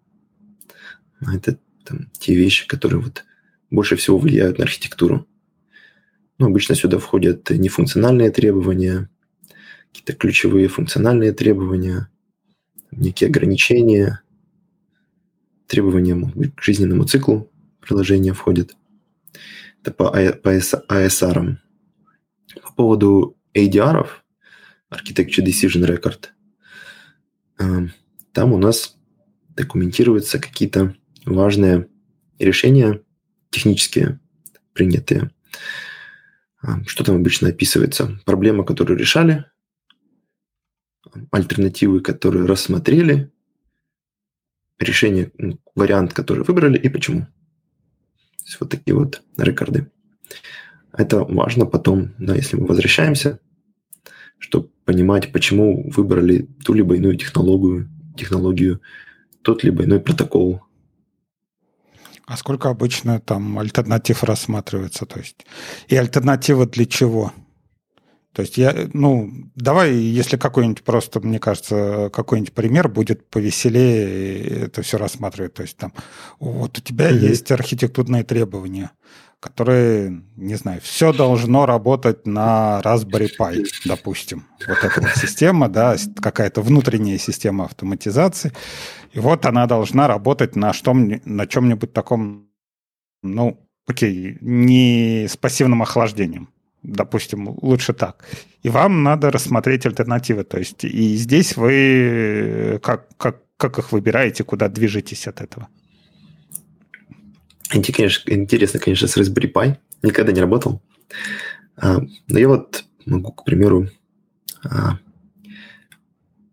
А 1.26 1.34
это 1.34 1.58
там, 1.82 2.08
те 2.20 2.36
вещи, 2.36 2.68
которые 2.68 3.00
вот 3.00 3.24
больше 3.72 3.96
всего 3.96 4.16
влияют 4.16 4.58
на 4.58 4.64
архитектуру. 4.64 5.26
Ну, 6.38 6.46
обычно 6.46 6.76
сюда 6.76 7.00
входят 7.00 7.50
нефункциональные 7.50 8.30
требования, 8.30 9.10
какие-то 9.88 10.12
ключевые 10.12 10.68
функциональные 10.68 11.32
требования, 11.32 12.08
некие 12.92 13.26
ограничения, 13.26 14.22
требования 15.66 16.14
быть, 16.14 16.54
к 16.54 16.62
жизненному 16.62 17.02
циклу 17.06 17.50
приложения 17.80 18.34
входят. 18.34 18.76
Это 19.82 19.90
по, 19.90 20.12
по 20.12 20.56
ASR. 20.56 21.58
По 22.78 22.84
поводу 22.84 23.36
ADR, 23.56 24.06
Architecture 24.88 25.44
Decision 25.44 25.84
Record, 25.84 26.26
эм, 27.58 27.92
там 28.32 28.52
у 28.52 28.56
нас 28.56 28.96
документируются 29.48 30.38
какие-то 30.38 30.94
важные 31.24 31.88
решения 32.38 33.02
технические, 33.50 34.20
принятые. 34.74 35.32
Эм, 36.62 36.86
что 36.86 37.02
там 37.02 37.16
обычно 37.16 37.48
описывается? 37.48 38.20
Проблема, 38.24 38.62
которую 38.64 38.96
решали, 38.96 39.44
альтернативы, 41.32 41.98
которые 41.98 42.46
рассмотрели, 42.46 43.32
решение, 44.78 45.32
вариант, 45.74 46.14
который 46.14 46.44
выбрали 46.44 46.78
и 46.78 46.88
почему. 46.88 47.22
То 47.22 48.44
есть 48.44 48.60
вот 48.60 48.70
такие 48.70 48.94
вот 48.94 49.20
рекорды. 49.36 49.90
Это 50.92 51.24
важно 51.24 51.66
потом, 51.66 52.14
да, 52.18 52.34
если 52.34 52.56
мы 52.56 52.66
возвращаемся, 52.66 53.40
чтобы 54.38 54.70
понимать, 54.84 55.32
почему 55.32 55.90
выбрали 55.90 56.48
ту 56.64 56.74
либо 56.74 56.96
иную 56.96 57.16
технологию, 57.16 57.88
технологию, 58.16 58.80
тот 59.42 59.64
либо 59.64 59.84
иной 59.84 60.00
протокол. 60.00 60.62
А 62.26 62.36
сколько 62.36 62.68
обычно 62.68 63.20
там 63.20 63.58
альтернатив 63.58 64.22
рассматривается? 64.22 65.06
То 65.06 65.18
есть 65.18 65.46
и 65.88 65.96
альтернатива 65.96 66.66
для 66.66 66.84
чего? 66.84 67.32
То 68.34 68.42
есть 68.42 68.58
я, 68.58 68.88
ну, 68.92 69.32
давай, 69.56 69.94
если 69.94 70.36
какой-нибудь 70.36 70.84
просто, 70.84 71.20
мне 71.20 71.40
кажется, 71.40 72.10
какой-нибудь 72.12 72.52
пример 72.52 72.88
будет 72.88 73.28
повеселее 73.30 74.66
это 74.66 74.82
все 74.82 74.98
рассматривать. 74.98 75.54
То 75.54 75.62
есть 75.62 75.76
там, 75.76 75.92
вот 76.38 76.78
у 76.78 76.80
тебя 76.80 77.10
mm-hmm. 77.10 77.28
есть 77.30 77.50
архитектурные 77.50 78.24
требования 78.24 78.92
которые, 79.40 80.22
не 80.36 80.56
знаю, 80.56 80.80
все 80.82 81.12
должно 81.12 81.64
работать 81.64 82.26
на 82.26 82.80
Raspberry 82.84 83.30
Pi, 83.38 83.64
допустим. 83.84 84.46
Вот 84.66 84.78
эта 84.82 85.00
вот 85.00 85.10
система, 85.16 85.68
да, 85.68 85.96
какая-то 86.20 86.60
внутренняя 86.60 87.18
система 87.18 87.64
автоматизации. 87.64 88.52
И 89.12 89.20
вот 89.20 89.46
она 89.46 89.66
должна 89.66 90.08
работать 90.08 90.56
на, 90.56 90.72
что, 90.72 90.92
на 90.92 91.46
чем-нибудь 91.46 91.92
таком, 91.92 92.48
ну, 93.22 93.64
окей, 93.86 94.38
не 94.40 95.26
с 95.28 95.36
пассивным 95.36 95.82
охлаждением. 95.82 96.48
Допустим, 96.82 97.56
лучше 97.60 97.92
так. 97.92 98.24
И 98.62 98.68
вам 98.68 99.02
надо 99.02 99.30
рассмотреть 99.30 99.86
альтернативы. 99.86 100.44
То 100.44 100.58
есть 100.58 100.84
и 100.84 101.16
здесь 101.16 101.56
вы 101.56 102.80
как, 102.82 103.08
как, 103.16 103.42
как 103.56 103.78
их 103.78 103.92
выбираете, 103.92 104.44
куда 104.44 104.68
движетесь 104.68 105.26
от 105.28 105.40
этого? 105.40 105.68
Интересно, 107.72 108.80
конечно, 108.80 109.08
с 109.08 109.16
Raspberry 109.16 109.52
Pi. 109.52 109.76
Никогда 110.02 110.32
не 110.32 110.40
работал. 110.40 110.82
А, 111.76 112.00
но 112.28 112.38
я 112.38 112.48
вот 112.48 112.84
могу, 113.04 113.32
к 113.32 113.44
примеру, 113.44 113.88
а, 114.64 114.98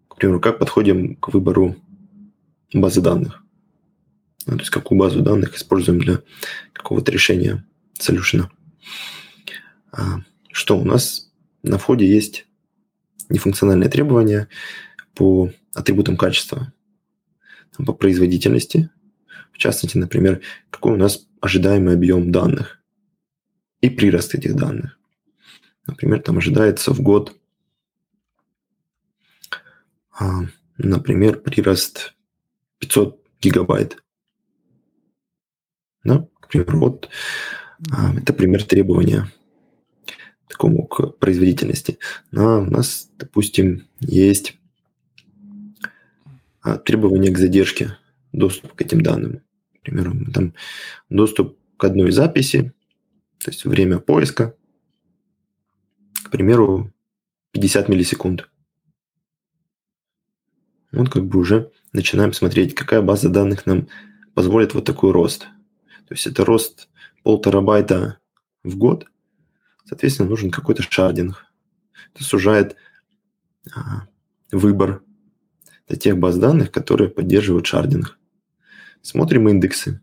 к 0.08 0.16
примеру, 0.18 0.40
как 0.40 0.60
подходим 0.60 1.16
к 1.16 1.30
выбору 1.30 1.76
базы 2.74 3.02
данных. 3.02 3.44
Ну, 4.46 4.54
то 4.54 4.60
есть 4.60 4.70
какую 4.70 5.00
базу 5.00 5.22
данных 5.22 5.56
используем 5.56 6.00
для 6.00 6.22
какого-то 6.74 7.12
решения 7.12 7.66
солюшена. 7.98 8.52
Что 10.52 10.78
у 10.78 10.84
нас 10.84 11.32
на 11.64 11.78
входе 11.78 12.06
есть 12.06 12.46
нефункциональные 13.30 13.90
требования 13.90 14.48
по 15.16 15.52
атрибутам 15.74 16.16
качества, 16.18 16.72
по 17.78 17.94
производительности, 17.94 18.90
в 19.56 19.58
частности, 19.58 19.98
например, 19.98 20.42
какой 20.70 20.94
у 20.94 20.98
нас 20.98 21.28
ожидаемый 21.40 21.94
объем 21.94 22.30
данных 22.30 22.84
и 23.80 23.90
прирост 23.90 24.36
этих 24.36 24.56
данных. 24.56 25.00
Например, 25.88 26.22
там 26.22 26.38
ожидается 26.38 26.92
в 26.92 27.02
год, 27.02 27.38
а, 30.12 30.42
например, 30.78 31.40
прирост 31.40 32.16
500 32.80 33.26
гигабайт. 33.40 34.04
Да, 36.04 36.28
к 36.42 36.50
примеру, 36.50 36.80
вот 36.80 37.10
а, 37.94 38.14
это 38.14 38.34
пример 38.34 38.64
требования 38.66 39.32
такому 40.50 40.86
к 40.86 41.18
производительности. 41.18 41.98
Но 42.32 42.62
у 42.62 42.66
нас, 42.66 43.10
допустим, 43.18 43.88
есть 44.02 44.58
а, 46.62 46.78
требования 46.78 47.32
к 47.32 47.38
задержке 47.38 47.98
доступа 48.34 48.76
к 48.76 48.82
этим 48.82 49.02
данным 49.02 49.45
примеру, 49.86 50.14
там 50.34 50.54
доступ 51.10 51.58
к 51.78 51.84
одной 51.84 52.12
записи, 52.12 52.74
то 53.40 53.52
есть 53.52 53.66
время 53.66 54.00
поиска, 54.00 54.56
к 56.24 56.30
примеру, 56.30 56.92
50 57.52 57.90
миллисекунд. 57.90 58.50
Вот 60.92 61.10
как 61.10 61.26
бы 61.26 61.40
уже 61.40 61.72
начинаем 61.94 62.34
смотреть, 62.34 62.74
какая 62.74 63.02
база 63.02 63.30
данных 63.30 63.66
нам 63.66 63.88
позволит 64.34 64.74
вот 64.74 64.86
такой 64.86 65.12
рост. 65.12 65.48
То 66.08 66.14
есть 66.14 66.28
это 66.28 66.46
рост 66.46 66.90
полтора 67.24 67.62
байта 67.62 68.20
в 68.64 68.78
год, 68.78 69.08
соответственно, 69.86 70.30
нужен 70.30 70.52
какой-то 70.52 70.84
шардинг. 70.84 71.46
Это 72.14 72.24
сужает 72.24 72.76
а, 73.76 74.08
выбор 74.52 75.04
для 75.88 75.98
тех 75.98 76.18
баз 76.18 76.38
данных, 76.38 76.72
которые 76.72 77.10
поддерживают 77.10 77.66
шардинг. 77.66 78.18
Смотрим 79.06 79.48
индексы. 79.48 80.02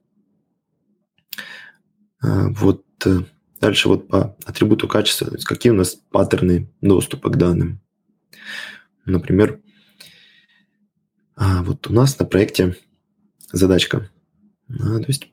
А, 2.22 2.50
вот 2.50 2.84
э, 3.04 3.22
дальше 3.60 3.88
вот 3.88 4.06
по 4.06 4.36
атрибуту 4.44 4.86
качества, 4.86 5.26
то 5.26 5.34
есть 5.34 5.44
какие 5.44 5.72
у 5.72 5.74
нас 5.74 5.96
паттерны 5.96 6.70
доступа 6.80 7.28
к 7.28 7.36
данным. 7.36 7.80
Например, 9.04 9.60
А 11.34 11.64
вот 11.64 11.88
у 11.88 11.92
нас 11.92 12.16
на 12.20 12.26
проекте 12.26 12.76
задачка. 13.50 14.08
А, 14.68 15.00
то 15.00 15.06
есть 15.08 15.32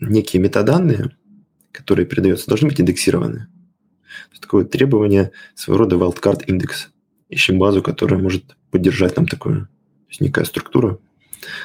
некие 0.00 0.40
метаданные, 0.40 1.14
которые 1.72 2.06
передаются, 2.06 2.48
должны 2.48 2.70
быть 2.70 2.80
индексированы. 2.80 3.48
Такое 4.40 4.64
требование 4.64 5.32
своего 5.54 5.84
рода 5.84 5.96
wildcard 5.96 6.46
индекс. 6.46 6.88
Ищем 7.28 7.58
базу, 7.58 7.82
которая 7.82 8.18
может 8.18 8.56
поддержать 8.70 9.14
нам 9.18 9.26
такое, 9.26 9.68
то 10.06 10.10
есть 10.10 10.20
некая 10.20 10.44
структура, 10.44 10.98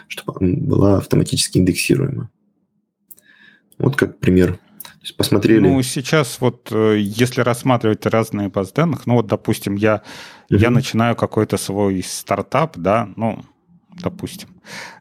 чтобы 0.07 0.55
была 0.55 0.97
автоматически 0.97 1.57
индексируема. 1.57 2.29
Вот 3.77 3.95
как 3.95 4.19
пример. 4.19 4.53
То 4.81 5.05
есть 5.05 5.17
посмотрели. 5.17 5.59
Ну, 5.59 5.81
сейчас 5.81 6.39
вот, 6.39 6.69
э, 6.71 6.97
если 6.99 7.41
рассматривать 7.41 8.05
разные 8.05 8.49
базы 8.49 8.73
данных, 8.73 9.07
ну 9.07 9.15
вот, 9.15 9.27
допустим, 9.27 9.75
я, 9.75 10.03
угу. 10.49 10.59
я 10.59 10.69
начинаю 10.69 11.15
какой-то 11.15 11.57
свой 11.57 12.03
стартап, 12.03 12.77
да, 12.77 13.09
ну, 13.15 13.43
допустим, 13.97 14.49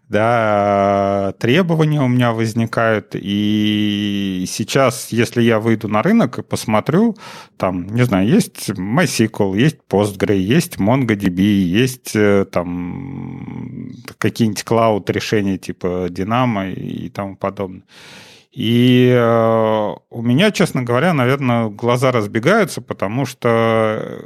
да, 0.08 1.34
требования 1.38 2.00
у 2.02 2.08
меня 2.08 2.32
возникают, 2.32 3.14
и 3.14 4.44
сейчас, 4.48 5.12
если 5.12 5.40
я 5.40 5.60
выйду 5.60 5.86
на 5.86 6.02
рынок 6.02 6.38
и 6.40 6.42
посмотрю, 6.42 7.16
там, 7.56 7.86
не 7.86 8.04
знаю, 8.04 8.28
есть 8.28 8.70
MySQL, 8.70 9.56
есть 9.56 9.78
Postgre, 9.88 10.36
есть 10.36 10.78
MongoDB, 10.78 11.40
есть 11.40 12.16
э, 12.16 12.44
там 12.50 13.92
какие-нибудь 14.18 14.64
клауд 14.64 15.08
решения 15.10 15.58
типа 15.58 16.08
Dynamo 16.08 16.72
и 16.72 17.08
тому 17.08 17.36
подобное. 17.36 17.84
И 18.50 19.12
э, 19.14 19.94
у 20.10 20.22
меня, 20.22 20.50
честно 20.50 20.82
говоря, 20.82 21.14
наверное, 21.14 21.68
глаза 21.68 22.10
разбегаются, 22.10 22.80
потому 22.80 23.26
что 23.26 24.24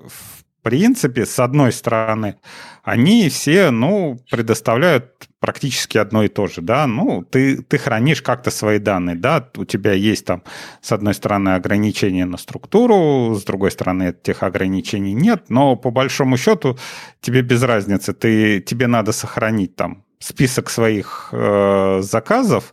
принципе, 0.64 1.26
с 1.26 1.38
одной 1.38 1.72
стороны, 1.72 2.36
они 2.82 3.28
все, 3.28 3.70
ну, 3.70 4.18
предоставляют 4.30 5.28
практически 5.38 5.98
одно 5.98 6.24
и 6.24 6.28
то 6.28 6.46
же, 6.46 6.62
да, 6.62 6.86
ну, 6.86 7.22
ты, 7.22 7.62
ты 7.62 7.78
хранишь 7.78 8.22
как-то 8.22 8.50
свои 8.50 8.78
данные, 8.78 9.14
да, 9.14 9.46
у 9.56 9.64
тебя 9.64 9.92
есть 9.92 10.24
там, 10.24 10.42
с 10.80 10.90
одной 10.90 11.14
стороны, 11.14 11.50
ограничения 11.50 12.24
на 12.24 12.38
структуру, 12.38 13.34
с 13.34 13.44
другой 13.44 13.70
стороны, 13.70 14.04
этих 14.08 14.42
ограничений 14.42 15.12
нет, 15.12 15.44
но 15.50 15.76
по 15.76 15.90
большому 15.90 16.36
счету 16.38 16.78
тебе 17.20 17.42
без 17.42 17.62
разницы, 17.62 18.14
ты, 18.14 18.60
тебе 18.60 18.86
надо 18.86 19.12
сохранить 19.12 19.76
там 19.76 20.02
список 20.18 20.70
своих 20.70 21.28
э, 21.32 22.00
заказов, 22.02 22.72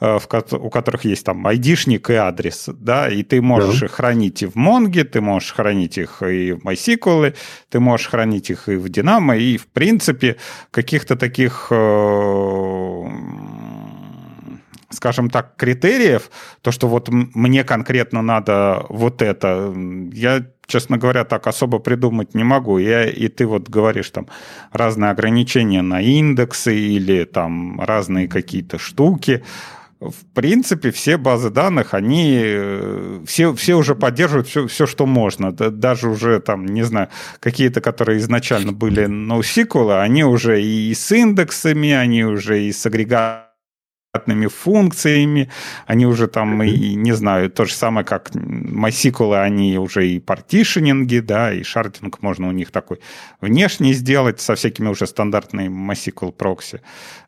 Э, 0.00 0.18
у 0.52 0.70
которых 0.70 1.04
есть 1.04 1.26
там 1.26 1.46
айдишник 1.46 2.08
и 2.08 2.14
адрес, 2.14 2.70
да, 2.72 3.10
и 3.10 3.22
ты 3.22 3.42
можешь 3.42 3.80
да. 3.80 3.86
их 3.86 3.92
хранить 3.92 4.42
и 4.42 4.46
в 4.46 4.54
Монге, 4.54 5.04
ты 5.04 5.20
можешь 5.20 5.52
хранить 5.52 5.98
их 5.98 6.22
и 6.22 6.52
в 6.52 6.64
MySQL, 6.64 7.36
ты 7.68 7.80
можешь 7.80 8.08
хранить 8.08 8.48
их 8.48 8.70
и 8.70 8.76
в 8.76 8.86
Dynamo, 8.86 9.38
и, 9.38 9.58
в 9.58 9.66
принципе, 9.66 10.36
каких-то 10.70 11.16
таких 11.16 11.66
э, 11.70 13.04
скажем 14.88 15.28
так, 15.28 15.56
критериев, 15.56 16.30
то, 16.62 16.72
что 16.72 16.88
вот 16.88 17.10
мне 17.10 17.62
конкретно 17.62 18.22
надо 18.22 18.86
вот 18.88 19.20
это, 19.20 19.74
я, 20.12 20.46
честно 20.66 20.96
говоря, 20.96 21.24
так 21.24 21.46
особо 21.46 21.78
придумать 21.78 22.34
не 22.34 22.42
могу. 22.42 22.78
Я, 22.78 23.04
и 23.04 23.28
ты 23.28 23.46
вот 23.46 23.68
говоришь 23.68 24.08
там 24.10 24.28
разные 24.72 25.10
ограничения 25.10 25.82
на 25.82 26.00
индексы 26.00 26.74
или 26.74 27.24
там 27.24 27.80
разные 27.82 28.28
какие-то 28.28 28.78
штуки 28.78 29.42
в 30.00 30.24
принципе, 30.34 30.90
все 30.90 31.18
базы 31.18 31.50
данных, 31.50 31.92
они 31.92 32.40
э, 32.42 33.20
все, 33.26 33.54
все 33.54 33.74
уже 33.74 33.94
поддерживают 33.94 34.48
все, 34.48 34.66
все, 34.66 34.86
что 34.86 35.04
можно. 35.04 35.52
Даже 35.52 36.08
уже 36.08 36.40
там, 36.40 36.64
не 36.64 36.82
знаю, 36.82 37.08
какие-то, 37.38 37.82
которые 37.82 38.18
изначально 38.18 38.72
были 38.72 39.04
NoSQL, 39.04 40.00
они 40.00 40.24
уже 40.24 40.62
и 40.62 40.94
с 40.94 41.12
индексами, 41.12 41.90
они 41.90 42.24
уже 42.24 42.62
и 42.62 42.72
с 42.72 42.86
агрегатом 42.86 43.49
адекватными 44.12 44.48
функциями, 44.48 45.48
они 45.86 46.06
уже 46.06 46.26
там, 46.26 46.62
и, 46.62 46.94
не 46.94 47.12
знаю, 47.12 47.50
то 47.50 47.64
же 47.64 47.74
самое, 47.74 48.04
как 48.04 48.30
MySQL, 48.30 49.40
они 49.40 49.78
уже 49.78 50.08
и 50.08 50.20
партишенинги, 50.20 51.20
да, 51.20 51.52
и 51.52 51.62
шардинг 51.62 52.20
можно 52.22 52.48
у 52.48 52.52
них 52.52 52.72
такой 52.72 52.98
внешний 53.40 53.92
сделать 53.92 54.40
со 54.40 54.54
всякими 54.54 54.88
уже 54.88 55.06
стандартными 55.06 55.68
MySQL 55.68 56.32
прокси, 56.32 56.80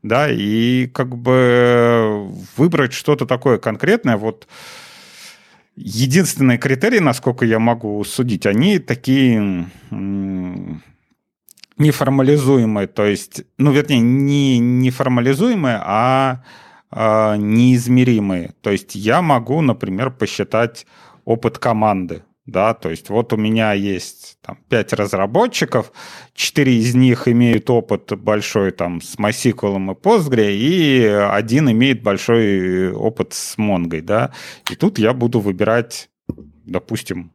да, 0.02 0.28
и 0.28 0.88
как 0.88 1.16
бы 1.16 2.28
выбрать 2.56 2.92
что-то 2.92 3.26
такое 3.26 3.58
конкретное, 3.58 4.16
вот 4.16 4.48
единственные 5.76 6.58
критерии, 6.58 6.98
насколько 6.98 7.44
я 7.44 7.60
могу 7.60 8.02
судить, 8.04 8.44
они 8.44 8.80
такие 8.80 9.66
неформализуемые, 11.78 12.88
то 12.88 13.06
есть, 13.06 13.44
ну, 13.58 13.70
вернее, 13.70 14.00
не 14.00 14.58
неформализуемые, 14.58 15.80
а 15.80 16.42
э, 16.92 17.36
неизмеримые. 17.36 18.54
То 18.60 18.70
есть 18.70 18.94
я 18.94 19.22
могу, 19.22 19.60
например, 19.60 20.10
посчитать 20.10 20.86
опыт 21.24 21.58
команды. 21.58 22.22
Да, 22.44 22.74
то 22.74 22.90
есть 22.90 23.08
вот 23.08 23.32
у 23.32 23.36
меня 23.36 23.72
есть 23.72 24.36
там, 24.42 24.58
5 24.68 24.94
разработчиков, 24.94 25.92
4 26.34 26.76
из 26.76 26.92
них 26.92 27.28
имеют 27.28 27.70
опыт 27.70 28.12
большой 28.18 28.72
там, 28.72 29.00
с 29.00 29.14
MySQL 29.16 29.76
и 29.76 29.94
Postgre, 29.94 30.52
и 30.52 31.04
один 31.04 31.70
имеет 31.70 32.02
большой 32.02 32.92
опыт 32.92 33.32
с 33.32 33.56
Mongo. 33.56 34.00
Да? 34.00 34.32
И 34.72 34.74
тут 34.74 34.98
я 34.98 35.12
буду 35.12 35.38
выбирать, 35.38 36.10
допустим, 36.66 37.30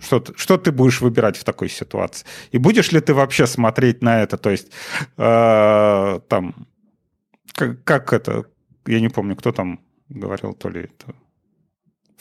что, 0.00 0.24
что 0.36 0.56
ты 0.56 0.72
будешь 0.72 1.02
выбирать 1.02 1.36
в 1.36 1.44
такой 1.44 1.68
ситуации? 1.68 2.26
И 2.50 2.58
будешь 2.58 2.92
ли 2.92 3.00
ты 3.00 3.12
вообще 3.12 3.46
смотреть 3.46 4.02
на 4.02 4.22
это? 4.22 4.38
То 4.38 4.50
есть, 4.50 4.68
э, 5.18 6.20
там, 6.28 6.54
как, 7.58 7.84
как 7.84 8.12
это, 8.12 8.44
я 8.86 9.00
не 9.00 9.08
помню, 9.08 9.36
кто 9.36 9.52
там 9.52 9.80
говорил, 10.08 10.54
то 10.54 10.68
ли 10.68 10.82
это 10.82 11.14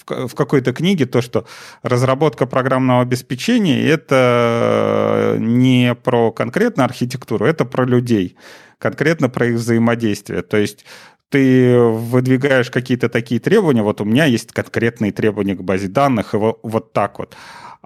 в, 0.05 0.35
какой-то 0.35 0.73
книге, 0.73 1.05
то, 1.05 1.21
что 1.21 1.45
разработка 1.81 2.45
программного 2.45 3.01
обеспечения 3.01 3.87
это 3.87 5.35
не 5.39 5.95
про 5.95 6.31
конкретно 6.31 6.85
архитектуру, 6.85 7.45
это 7.45 7.65
про 7.65 7.85
людей, 7.85 8.37
конкретно 8.77 9.29
про 9.29 9.47
их 9.47 9.55
взаимодействие. 9.55 10.41
То 10.41 10.57
есть 10.57 10.85
ты 11.29 11.77
выдвигаешь 11.79 12.71
какие-то 12.71 13.09
такие 13.09 13.39
требования, 13.39 13.83
вот 13.83 14.01
у 14.01 14.05
меня 14.05 14.25
есть 14.25 14.51
конкретные 14.53 15.11
требования 15.11 15.55
к 15.55 15.63
базе 15.63 15.87
данных, 15.87 16.33
и 16.33 16.37
вот 16.37 16.93
так 16.93 17.19
вот. 17.19 17.35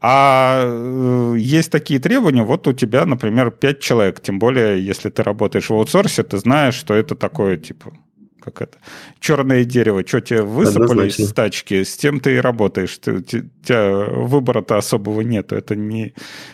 А 0.03 0.63
э, 0.65 1.35
есть 1.37 1.71
такие 1.71 1.99
требования, 1.99 2.43
вот 2.43 2.67
у 2.67 2.73
тебя, 2.73 3.05
например, 3.05 3.51
5 3.51 3.79
человек, 3.79 4.19
тем 4.19 4.39
более, 4.39 4.83
если 4.83 5.09
ты 5.09 5.21
работаешь 5.21 5.69
в 5.69 5.73
аутсорсе, 5.73 6.23
ты 6.23 6.37
знаешь, 6.39 6.73
что 6.73 6.95
это 6.95 7.15
такое, 7.15 7.57
типа, 7.57 7.93
как 8.41 8.61
это, 8.61 8.77
черное 9.19 9.63
дерево, 9.63 10.03
что 10.05 10.19
тебе 10.19 10.41
высыпали 10.41 10.83
Однозначно. 10.83 11.23
из 11.23 11.33
тачки, 11.33 11.83
с 11.83 11.95
тем 11.95 12.19
ты 12.19 12.35
и 12.35 12.37
работаешь. 12.37 12.97
Ты, 12.97 13.13
у 13.13 13.21
тебя 13.21 14.05
выбора-то 14.05 14.77
особого 14.77 15.21
нету. 15.21 15.55
Это 15.55 15.75
не, 15.75 16.13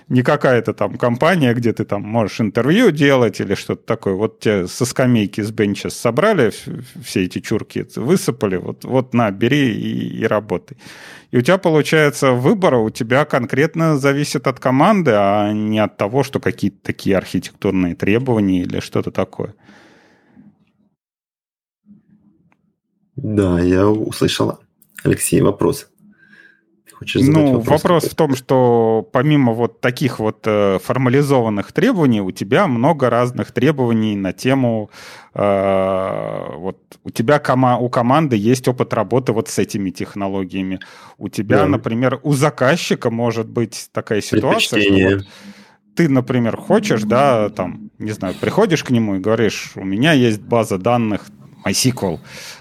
не 0.10 0.22
какая-то 0.22 0.74
там 0.74 0.98
компания, 0.98 1.54
где 1.54 1.74
ты 1.74 1.86
там 1.86 2.04
можешь 2.04 2.42
интервью 2.42 2.92
делать 2.92 3.40
или 3.40 3.56
что-то 3.56 3.84
такое. 3.86 4.14
Вот 4.14 4.40
тебе 4.40 4.68
со 4.68 4.86
скамейки, 4.86 5.42
с 5.42 5.52
бенча 5.52 5.90
собрали 5.90 6.52
все 7.04 7.24
эти 7.24 7.40
чурки, 7.40 7.86
высыпали, 7.96 8.58
вот, 8.58 8.84
вот 8.84 9.14
на, 9.14 9.32
бери 9.32 9.74
и, 9.74 10.20
и 10.20 10.28
работай. 10.28 10.78
И 11.32 11.38
у 11.38 11.42
тебя 11.42 11.58
получается 11.58 12.32
выбор, 12.32 12.76
у 12.76 12.90
тебя 12.90 13.26
конкретно 13.26 13.98
зависит 13.98 14.48
от 14.48 14.60
команды, 14.60 15.12
а 15.14 15.52
не 15.52 15.80
от 15.80 15.98
того, 15.98 16.24
что 16.24 16.40
какие-то 16.40 16.78
такие 16.82 17.18
архитектурные 17.18 17.96
требования 17.96 18.62
или 18.62 18.80
что-то 18.80 19.12
такое. 19.12 19.54
Да, 23.18 23.60
я 23.60 23.88
услышал, 23.88 24.60
Алексей, 25.04 25.42
вопрос. 25.42 25.88
Хочешь 26.94 27.22
ну, 27.28 27.60
вопрос, 27.60 27.84
вопрос 27.84 28.04
в 28.06 28.16
том, 28.16 28.36
что 28.36 29.08
помимо 29.12 29.54
вот 29.54 29.82
таких 29.82 30.18
вот 30.18 30.40
э, 30.46 30.80
формализованных 30.84 31.72
требований, 31.72 32.22
у 32.22 32.32
тебя 32.32 32.66
много 32.66 33.12
разных 33.12 33.52
требований 33.52 34.16
на 34.16 34.34
тему, 34.34 34.90
э, 35.36 36.56
вот 36.56 36.78
у 37.04 37.12
тебя 37.12 37.38
кома 37.38 37.78
у 37.78 37.90
команды 37.90 38.36
есть 38.36 38.68
опыт 38.68 38.96
работы 38.96 39.32
вот 39.32 39.48
с 39.48 39.60
этими 39.60 39.92
технологиями. 39.92 40.80
У 41.20 41.30
тебя, 41.30 41.60
да. 41.60 41.68
например, 41.68 42.20
у 42.24 42.34
заказчика 42.34 43.12
может 43.12 43.48
быть 43.48 43.90
такая 43.92 44.22
ситуация, 44.22 44.82
что 44.82 45.18
вот 45.18 45.28
ты, 45.96 46.10
например, 46.10 46.58
хочешь, 46.58 47.04
да, 47.04 47.50
там, 47.50 47.92
не 48.00 48.12
знаю, 48.12 48.34
приходишь 48.40 48.84
к 48.84 48.90
нему 48.90 49.16
и 49.16 49.20
говоришь, 49.20 49.74
у 49.76 49.84
меня 49.84 50.14
есть 50.14 50.42
база 50.42 50.80
данных 50.80 51.26
MySQL. 51.66 52.20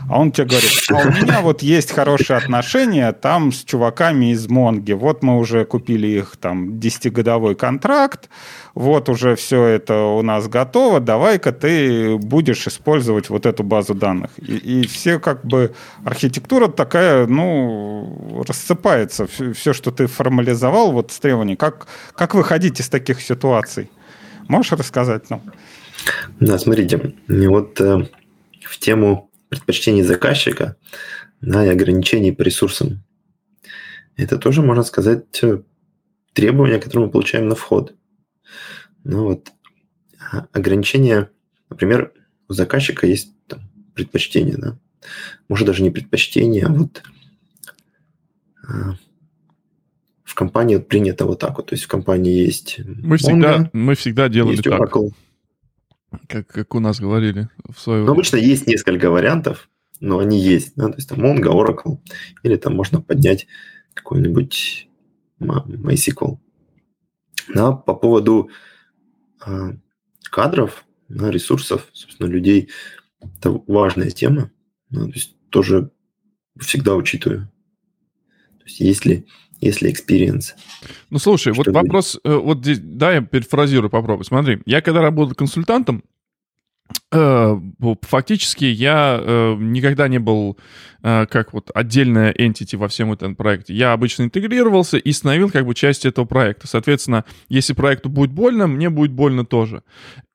А 0.09 0.21
он 0.21 0.33
тебе 0.33 0.49
говорит, 0.49 0.71
а 0.91 0.95
у 0.95 1.11
меня 1.11 1.41
вот 1.41 1.63
есть 1.63 1.93
хорошие 1.93 2.37
отношения 2.37 3.13
там 3.13 3.53
с 3.53 3.65
чуваками 3.65 4.33
из 4.33 4.49
Монги. 4.49 4.93
Вот 4.93 5.23
мы 5.23 5.39
уже 5.39 5.65
купили 5.65 6.07
их 6.07 6.37
там 6.37 6.75
10-годовой 6.75 7.55
контракт, 7.55 8.29
вот 8.77 9.09
уже 9.09 9.37
все 9.37 9.65
это 9.65 10.03
у 10.03 10.21
нас 10.21 10.49
готово, 10.49 11.01
давай-ка 11.01 11.51
ты 11.53 12.19
будешь 12.19 12.67
использовать 12.67 13.31
вот 13.31 13.47
эту 13.47 13.63
базу 13.63 13.95
данных. 13.95 14.31
И, 14.37 14.83
и 14.83 14.87
все 14.87 15.19
как 15.19 15.47
бы 15.47 15.75
архитектура 16.05 16.69
такая, 16.69 17.27
ну, 17.27 18.45
рассыпается. 18.47 19.27
Все, 19.27 19.73
что 19.73 19.91
ты 19.91 20.07
формализовал 20.07 20.93
вот 20.93 21.11
с 21.11 21.19
требований. 21.19 21.57
Как, 21.57 21.87
как 22.15 22.35
выходить 22.35 22.79
из 22.79 22.91
таких 22.91 23.23
ситуаций? 23.23 23.91
Можешь 24.47 24.73
рассказать 24.73 25.31
нам? 25.31 25.41
Да, 26.39 26.59
смотрите, 26.59 27.15
вот 27.29 27.81
э, 27.81 28.07
в 28.67 28.79
тему 28.79 29.31
предпочтений 29.49 30.03
заказчика 30.03 30.77
да, 31.41 31.65
и 31.65 31.69
ограничений 31.69 32.33
по 32.33 32.43
ресурсам. 32.43 33.05
Это 34.17 34.39
тоже, 34.39 34.63
можно 34.63 34.83
сказать, 34.83 35.25
э, 35.43 35.63
требования, 36.33 36.79
которые 36.79 37.07
мы 37.07 37.13
получаем 37.13 37.49
на 37.49 37.55
вход. 37.55 37.95
Ну 39.05 39.25
вот, 39.25 39.53
а, 40.33 40.47
ограничения, 40.53 41.31
например, 41.71 42.13
у 42.49 42.53
заказчика 42.53 43.07
есть 43.07 43.35
там, 43.47 43.61
предпочтения, 43.95 44.57
да? 44.57 44.79
Может, 45.49 45.67
даже 45.67 45.83
не 45.83 45.91
предпочтения, 45.91 46.67
а 46.67 46.73
вот 46.73 47.03
а, 48.67 48.97
в 50.25 50.35
компании 50.35 50.79
принято 50.79 51.25
вот 51.25 51.39
так 51.39 51.57
вот. 51.57 51.67
То 51.67 51.75
есть 51.75 51.85
в 51.85 51.89
компании 51.89 52.33
есть 52.33 52.81
мы 52.85 53.17
всегда, 53.17 53.71
мы 53.73 53.95
всегда 53.95 54.29
делали 54.29 54.57
так. 54.57 54.81
Oracle. 54.81 55.13
Как, 56.29 56.47
как 56.47 56.75
у 56.75 56.81
нас 56.81 57.01
говорили 57.01 57.49
в 57.69 57.79
свое 57.81 58.05
ну, 58.05 58.13
Обычно 58.13 58.37
есть 58.37 58.67
несколько 58.67 59.11
вариантов, 59.11 59.69
но 60.01 60.19
они 60.19 60.39
есть. 60.41 60.75
Да? 60.77 60.89
То 60.89 60.97
есть 60.97 61.09
там 61.09 61.21
Mongo, 61.21 61.53
Oracle, 61.53 61.99
или 62.43 62.57
там 62.57 62.75
можно 62.75 63.01
поднять 63.01 63.47
какой-нибудь 63.95 64.89
MySQL. 65.41 66.39
Да, 67.55 67.73
по 67.73 67.95
поводу 67.95 68.51
э, 69.45 69.73
кадров, 70.31 70.85
да, 71.09 71.31
ресурсов, 71.31 71.89
собственно, 71.93 72.29
людей, 72.29 72.71
это 73.21 73.51
важная 73.67 74.11
тема. 74.11 74.51
То 74.91 75.07
есть 75.07 75.37
тоже 75.51 75.91
всегда 76.59 76.95
учитываю. 76.95 77.49
То 78.59 78.65
есть 78.65 78.81
если 78.81 79.27
если 79.61 79.91
experience. 79.91 80.55
Ну, 81.11 81.19
слушай, 81.19 81.53
вот 81.53 81.69
вопрос, 81.69 82.19
э, 82.25 82.35
вот 82.35 82.59
здесь, 82.59 82.79
да, 82.81 83.13
я 83.13 83.21
перефразирую, 83.21 83.91
попробую. 83.91 84.25
Смотри, 84.25 84.61
я 84.67 84.81
когда 84.81 85.01
работал 85.01 85.35
консультантом, 85.35 86.03
фактически 87.13 88.65
я 88.65 89.21
э, 89.21 89.57
никогда 89.61 90.09
не 90.09 90.19
был 90.19 90.59
э, 91.03 91.27
как 91.27 91.53
вот 91.53 91.71
отдельная 91.73 92.33
entity 92.33 92.77
во 92.77 92.89
всем 92.89 93.13
этом 93.13 93.37
проекте. 93.37 93.75
Я 93.75 93.93
обычно 93.93 94.25
интегрировался 94.25 94.97
и 94.97 95.13
становил 95.13 95.51
как 95.51 95.67
бы 95.67 95.75
частью 95.75 96.11
этого 96.11 96.25
проекта. 96.25 96.67
Соответственно, 96.67 97.25
если 97.49 97.75
проекту 97.75 98.09
будет 98.09 98.33
больно, 98.33 98.67
мне 98.67 98.91
будет 98.91 99.13
больно 99.13 99.45
тоже. 99.45 99.83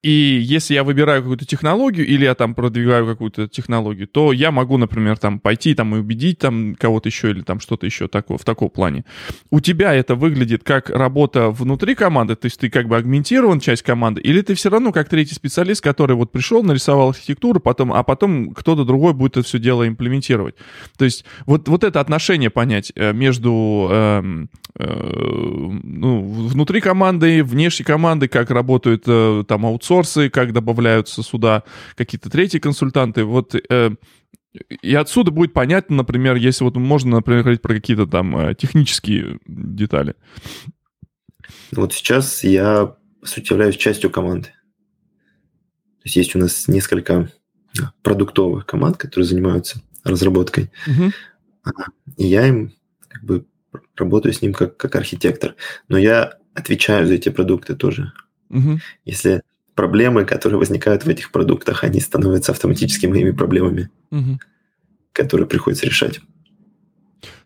И 0.03 0.39
если 0.41 0.73
я 0.73 0.83
выбираю 0.83 1.21
какую-то 1.21 1.45
технологию 1.45 2.07
или 2.07 2.23
я 2.23 2.33
там 2.33 2.55
продвигаю 2.55 3.05
какую-то 3.05 3.47
технологию, 3.47 4.07
то 4.07 4.33
я 4.33 4.49
могу, 4.49 4.77
например, 4.77 5.17
там 5.17 5.39
пойти 5.39 5.75
там 5.75 5.95
и 5.95 5.99
убедить 5.99 6.39
там 6.39 6.75
кого-то 6.75 7.07
еще 7.09 7.29
или 7.29 7.41
там 7.41 7.59
что-то 7.59 7.85
еще 7.85 8.07
такое, 8.07 8.39
в 8.39 8.43
таком 8.43 8.71
плане. 8.71 9.05
У 9.51 9.59
тебя 9.59 9.93
это 9.93 10.15
выглядит 10.15 10.63
как 10.63 10.89
работа 10.89 11.51
внутри 11.51 11.93
команды, 11.93 12.35
то 12.35 12.47
есть 12.47 12.59
ты 12.59 12.71
как 12.71 12.87
бы 12.87 12.97
агментирован 12.97 13.59
часть 13.59 13.83
команды, 13.83 14.21
или 14.21 14.41
ты 14.41 14.55
все 14.55 14.71
равно 14.71 14.91
как 14.91 15.07
третий 15.07 15.35
специалист, 15.35 15.83
который 15.83 16.15
вот 16.15 16.31
пришел, 16.31 16.60
нарисовал 16.63 17.09
архитектуру, 17.09 17.59
потом, 17.59 17.93
а 17.93 18.03
потом 18.03 18.53
кто-то 18.53 18.85
другой 18.85 19.13
будет 19.13 19.37
это 19.37 19.47
все 19.47 19.59
дело 19.59 19.87
имплементировать. 19.87 20.55
То 20.97 21.05
есть 21.05 21.25
вот, 21.45 21.67
вот 21.67 21.83
это 21.83 21.99
отношение 21.99 22.49
понять 22.49 22.91
э, 22.95 23.13
между 23.13 23.87
э, 23.91 24.45
э, 24.79 25.11
ну, 25.83 26.21
внутри 26.23 26.81
команды, 26.81 27.43
внешней 27.43 27.85
команды, 27.85 28.27
как 28.27 28.49
работают 28.51 29.03
э, 29.07 29.43
там 29.47 29.65
аутсорс 29.65 29.91
аутсорсы, 29.91 30.29
как 30.29 30.53
добавляются 30.53 31.23
сюда 31.23 31.63
какие-то 31.95 32.29
третьи 32.29 32.59
консультанты. 32.59 33.23
Вот 33.23 33.55
э, 33.55 33.91
и 34.81 34.95
отсюда 34.95 35.31
будет 35.31 35.53
понятно, 35.53 35.97
например, 35.97 36.35
если 36.35 36.63
вот 36.63 36.75
можно, 36.75 37.11
например, 37.11 37.43
говорить 37.43 37.61
про 37.61 37.75
какие-то 37.75 38.05
там 38.07 38.37
э, 38.37 38.55
технические 38.55 39.39
детали. 39.47 40.15
Вот 41.71 41.93
сейчас 41.93 42.43
я, 42.43 42.95
по 43.21 43.27
сути, 43.27 43.51
являюсь 43.51 43.77
частью 43.77 44.09
команды. 44.09 44.49
То 46.01 46.05
есть 46.05 46.15
есть 46.15 46.35
у 46.35 46.39
нас 46.39 46.67
несколько 46.67 47.29
продуктовых 48.01 48.65
команд, 48.65 48.97
которые 48.97 49.27
занимаются 49.27 49.81
разработкой. 50.03 50.71
Угу. 50.87 51.11
И 52.17 52.25
я 52.25 52.47
им 52.47 52.73
как 53.07 53.23
бы 53.23 53.45
работаю 53.95 54.33
с 54.33 54.41
ним 54.41 54.53
как, 54.53 54.77
как 54.77 54.95
архитектор. 54.95 55.55
Но 55.87 55.97
я 55.97 56.37
отвечаю 56.53 57.07
за 57.07 57.13
эти 57.13 57.29
продукты 57.29 57.75
тоже. 57.75 58.13
Угу. 58.49 58.79
Если 59.05 59.43
проблемы, 59.75 60.25
которые 60.25 60.57
возникают 60.57 61.05
в 61.05 61.09
этих 61.09 61.31
продуктах, 61.31 61.83
они 61.83 61.99
становятся 61.99 62.51
автоматически 62.51 63.05
моими 63.05 63.31
проблемами, 63.31 63.89
угу. 64.09 64.39
которые 65.13 65.47
приходится 65.47 65.85
решать. 65.85 66.19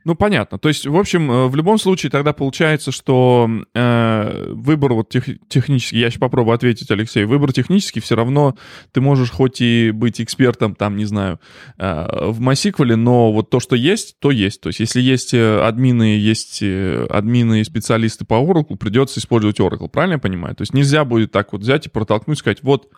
Ну, 0.05 0.13
понятно. 0.13 0.59
То 0.59 0.69
есть, 0.69 0.85
в 0.85 0.95
общем, 0.95 1.31
э, 1.31 1.47
в 1.47 1.55
любом 1.55 1.79
случае 1.79 2.11
тогда 2.11 2.31
получается, 2.31 2.91
что 2.91 3.49
э, 3.73 4.51
выбор 4.53 4.93
вот 4.93 5.09
тех, 5.09 5.27
технический, 5.49 5.97
я 5.97 6.11
сейчас 6.11 6.19
попробую 6.19 6.53
ответить, 6.53 6.91
Алексей, 6.91 7.25
выбор 7.25 7.51
технический 7.51 8.01
все 8.01 8.15
равно 8.15 8.55
ты 8.91 9.01
можешь 9.01 9.31
хоть 9.31 9.61
и 9.61 9.89
быть 9.89 10.21
экспертом, 10.21 10.75
там, 10.75 10.95
не 10.95 11.05
знаю, 11.05 11.39
э, 11.79 12.29
в 12.29 12.39
MySQL, 12.39 12.95
но 12.95 13.33
вот 13.33 13.49
то, 13.49 13.59
что 13.59 13.75
есть, 13.75 14.19
то 14.19 14.29
есть. 14.29 14.61
То 14.61 14.69
есть, 14.69 14.79
если 14.79 15.01
есть 15.01 15.33
э, 15.33 15.59
админы, 15.61 16.19
есть 16.19 16.59
э, 16.61 17.07
админы 17.09 17.61
и 17.61 17.63
специалисты 17.63 18.25
по 18.25 18.35
Oracle, 18.35 18.77
придется 18.77 19.19
использовать 19.19 19.59
Oracle, 19.59 19.89
правильно 19.89 20.13
я 20.13 20.19
понимаю? 20.19 20.55
То 20.55 20.61
есть, 20.61 20.75
нельзя 20.75 21.03
будет 21.03 21.31
так 21.31 21.51
вот 21.51 21.61
взять 21.61 21.87
и 21.87 21.89
протолкнуть, 21.89 22.37
сказать, 22.37 22.61
вот 22.61 22.89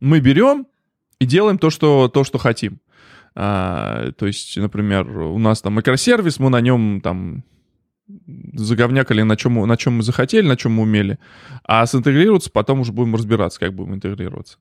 мы 0.00 0.18
берем 0.20 0.66
и 1.18 1.26
делаем 1.26 1.58
то, 1.58 1.68
что, 1.68 2.08
то, 2.08 2.24
что 2.24 2.38
хотим. 2.38 2.80
А, 3.34 4.12
то 4.12 4.26
есть, 4.26 4.56
например, 4.56 5.08
у 5.08 5.38
нас 5.38 5.60
там 5.60 5.74
микросервис, 5.74 6.38
мы 6.38 6.50
на 6.50 6.60
нем 6.60 7.00
там 7.00 7.44
заговнякали, 8.52 9.22
на 9.22 9.36
чем, 9.36 9.66
на 9.66 9.76
чем 9.76 9.94
мы 9.94 10.02
захотели, 10.02 10.46
на 10.46 10.56
чем 10.56 10.72
мы 10.72 10.82
умели, 10.82 11.18
а 11.64 11.86
синтегрироваться 11.86 12.50
потом 12.50 12.80
уже 12.80 12.92
будем 12.92 13.14
разбираться, 13.14 13.58
как 13.58 13.74
будем 13.74 13.94
интегрироваться. 13.94 14.58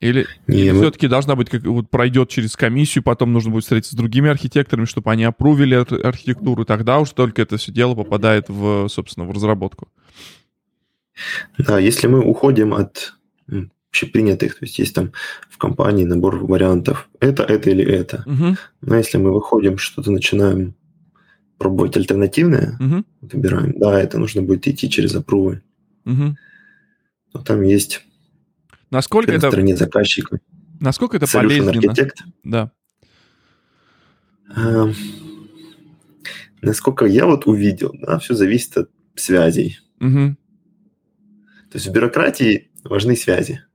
Или, 0.00 0.26
Не, 0.46 0.58
или 0.58 0.70
мы... 0.72 0.80
все-таки 0.80 1.08
должна 1.08 1.36
быть, 1.36 1.48
как 1.48 1.62
вот 1.62 1.88
пройдет 1.88 2.28
через 2.28 2.54
комиссию, 2.54 3.02
потом 3.02 3.32
нужно 3.32 3.50
будет 3.50 3.62
встретиться 3.62 3.92
с 3.92 3.96
другими 3.96 4.28
архитекторами, 4.28 4.84
чтобы 4.84 5.10
они 5.10 5.24
опрувили 5.24 5.74
архитектуру, 5.74 6.66
тогда 6.66 6.98
уж 6.98 7.10
только 7.10 7.40
это 7.40 7.56
все 7.56 7.72
дело 7.72 7.94
попадает 7.94 8.48
в, 8.48 8.88
собственно, 8.88 9.26
в 9.26 9.30
разработку. 9.30 9.88
Да, 11.56 11.78
если 11.78 12.08
мы 12.08 12.20
уходим 12.20 12.74
от 12.74 13.14
общепринятых. 13.96 14.58
То 14.58 14.64
есть 14.64 14.78
есть 14.78 14.94
там 14.94 15.12
в 15.48 15.58
компании 15.58 16.04
набор 16.04 16.44
вариантов. 16.44 17.08
Это, 17.20 17.42
это 17.42 17.70
или 17.70 17.84
это. 17.84 18.22
Угу. 18.26 18.56
Но 18.82 18.96
если 18.96 19.18
мы 19.18 19.32
выходим, 19.32 19.78
что-то 19.78 20.10
начинаем 20.10 20.74
пробовать 21.58 21.96
альтернативное, 21.96 22.76
угу. 22.78 23.04
выбираем, 23.22 23.72
да, 23.78 24.00
это 24.00 24.18
нужно 24.18 24.42
будет 24.42 24.68
идти 24.68 24.90
через 24.90 25.14
опрувы. 25.14 25.62
Угу. 26.04 26.36
Но 27.32 27.42
там 27.42 27.62
есть 27.62 28.02
насколько 28.90 29.32
на 29.32 29.36
это, 29.36 29.48
стороне 29.48 29.76
заказчика. 29.76 30.38
Насколько 30.80 31.16
это 31.16 31.26
полезно? 31.30 31.70
Architect. 31.70 32.16
Да. 32.44 32.70
А, 34.54 34.90
насколько 36.60 37.06
я 37.06 37.26
вот 37.26 37.46
увидел, 37.46 37.94
да, 37.94 38.18
все 38.18 38.34
зависит 38.34 38.76
от 38.76 38.90
связей. 39.14 39.78
Угу. 40.00 40.36
То 41.70 41.78
есть 41.78 41.86
в 41.86 41.92
бюрократии 41.92 42.70
важны 42.84 43.16
связи. 43.16 43.65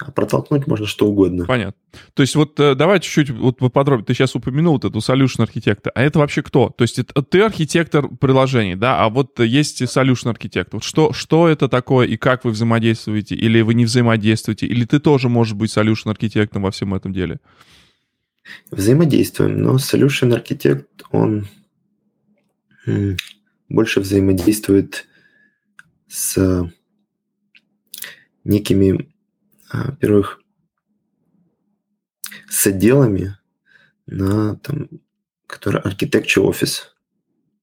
А 0.00 0.10
протолкнуть 0.10 0.66
можно 0.66 0.86
что 0.86 1.06
угодно. 1.06 1.44
Понятно. 1.44 1.74
То 2.14 2.22
есть 2.22 2.34
вот 2.34 2.58
э, 2.58 2.74
давай 2.74 3.00
чуть-чуть 3.00 3.30
вот 3.30 3.58
поподробнее. 3.58 4.06
Ты 4.06 4.14
сейчас 4.14 4.34
упомянул 4.34 4.74
вот 4.74 4.84
эту 4.84 4.98
solution 4.98 5.42
архитектора. 5.42 5.92
А 5.94 6.02
это 6.02 6.18
вообще 6.18 6.42
кто? 6.42 6.70
То 6.70 6.82
есть 6.82 6.98
это, 6.98 7.22
ты 7.22 7.42
архитектор 7.42 8.08
приложений, 8.08 8.76
да? 8.76 9.04
А 9.04 9.10
вот 9.10 9.38
есть 9.40 9.82
solution 9.82 10.30
архитектор. 10.30 10.76
Вот 10.76 10.84
что, 10.84 11.12
что 11.12 11.48
это 11.48 11.68
такое 11.68 12.06
и 12.06 12.16
как 12.16 12.44
вы 12.44 12.52
взаимодействуете? 12.52 13.34
Или 13.34 13.60
вы 13.60 13.74
не 13.74 13.84
взаимодействуете? 13.84 14.66
Или 14.66 14.86
ты 14.86 15.00
тоже 15.00 15.28
можешь 15.28 15.54
быть 15.54 15.76
solution 15.76 16.10
архитектором 16.10 16.62
во 16.62 16.70
всем 16.70 16.94
этом 16.94 17.12
деле? 17.12 17.40
Взаимодействуем, 18.70 19.60
но 19.60 19.76
solution 19.76 20.32
архитект, 20.32 21.02
он 21.10 21.46
больше 23.68 24.00
взаимодействует 24.00 25.06
с 26.08 26.66
некими 28.44 29.09
во-первых, 29.72 30.40
с 32.48 32.66
отделами 32.66 33.36
на 34.06 34.56
там, 34.56 34.88
который 35.46 35.80
architecture 35.80 36.42
офис, 36.42 36.94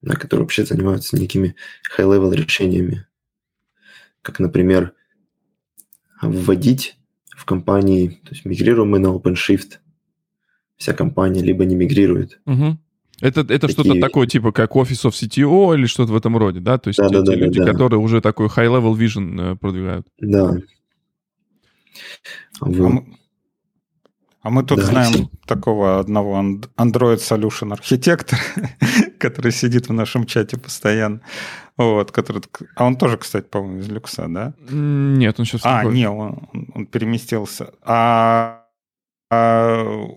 на 0.02 0.16
который 0.16 0.42
вообще 0.42 0.66
занимаются 0.66 1.18
некими 1.18 1.56
high-level 1.98 2.34
решениями. 2.34 3.06
Как, 4.22 4.40
например, 4.40 4.94
вводить 6.22 6.98
в 7.30 7.46
компании, 7.46 8.20
то 8.24 8.32
есть 8.32 8.46
мигрируем 8.46 8.90
мы 8.90 9.00
на 9.00 9.08
OpenShift, 9.08 9.78
вся 10.78 10.94
компания 10.94 11.42
либо 11.42 11.66
не 11.66 11.76
мигрирует. 11.76 12.40
Угу. 12.46 12.78
Это, 13.20 13.42
это 13.42 13.68
Такие... 13.68 13.72
что-то 13.72 14.00
такое, 14.00 14.28
типа, 14.28 14.52
как 14.52 14.76
Office 14.76 15.10
of 15.10 15.12
CTO 15.12 15.76
или 15.76 15.88
что-то 15.88 16.14
в 16.14 16.18
этом 16.18 16.38
роде, 16.38 16.60
да? 16.60 16.78
То 16.78 16.90
есть 16.90 17.00
да, 17.00 17.10
те, 17.10 17.22
да, 17.22 17.26
те 17.26 17.32
да, 17.32 17.46
люди, 17.46 17.60
да. 17.60 17.72
которые 17.72 18.00
уже 18.00 18.22
такой 18.22 18.48
high-level 18.48 18.96
vision 18.96 19.54
э, 19.54 19.56
продвигают. 19.56 20.08
Да, 20.20 20.56
вот. 22.60 22.76
А, 22.76 22.90
мы, 22.90 23.18
а 24.42 24.50
мы 24.50 24.64
тут 24.64 24.80
да. 24.80 24.86
знаем 24.86 25.30
такого 25.46 26.00
одного 26.00 26.40
Android 26.78 27.18
Solution 27.18 27.74
архитектора, 27.74 28.42
который 29.20 29.52
сидит 29.52 29.90
в 29.90 29.94
нашем 29.94 30.26
чате 30.26 30.58
постоянно. 30.58 31.22
Вот, 31.76 32.12
который... 32.12 32.42
А 32.76 32.86
он 32.86 32.96
тоже, 32.96 33.18
кстати, 33.18 33.46
по-моему, 33.46 33.80
из 33.80 33.90
люкса, 33.90 34.28
да? 34.30 34.54
Нет, 34.70 35.40
он 35.40 35.46
сейчас... 35.46 35.62
А, 35.64 35.84
не, 35.84 36.10
он, 36.10 36.50
он 36.74 36.88
переместился. 36.88 37.74
А, 37.84 38.64
а 39.30 40.08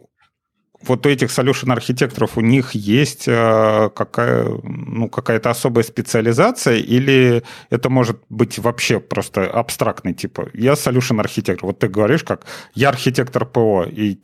вот 0.82 1.06
у 1.06 1.08
этих 1.08 1.28
solution 1.28 1.72
архитекторов 1.72 2.38
у 2.38 2.40
них 2.40 2.72
есть 2.72 3.28
э, 3.28 3.90
какая, 3.94 4.46
ну, 4.62 5.08
какая-то 5.08 5.50
особая 5.50 5.84
специализация 5.84 6.76
или 6.76 7.42
это 7.70 7.90
может 7.90 8.20
быть 8.28 8.58
вообще 8.58 9.00
просто 9.00 9.46
абстрактный 9.46 10.14
типа 10.14 10.48
я 10.54 10.72
solution 10.72 11.20
архитектор 11.20 11.66
вот 11.66 11.78
ты 11.78 11.88
говоришь 11.88 12.24
как 12.24 12.46
я 12.74 12.88
архитектор 12.88 13.44
ПО 13.44 13.84
и 13.84 14.14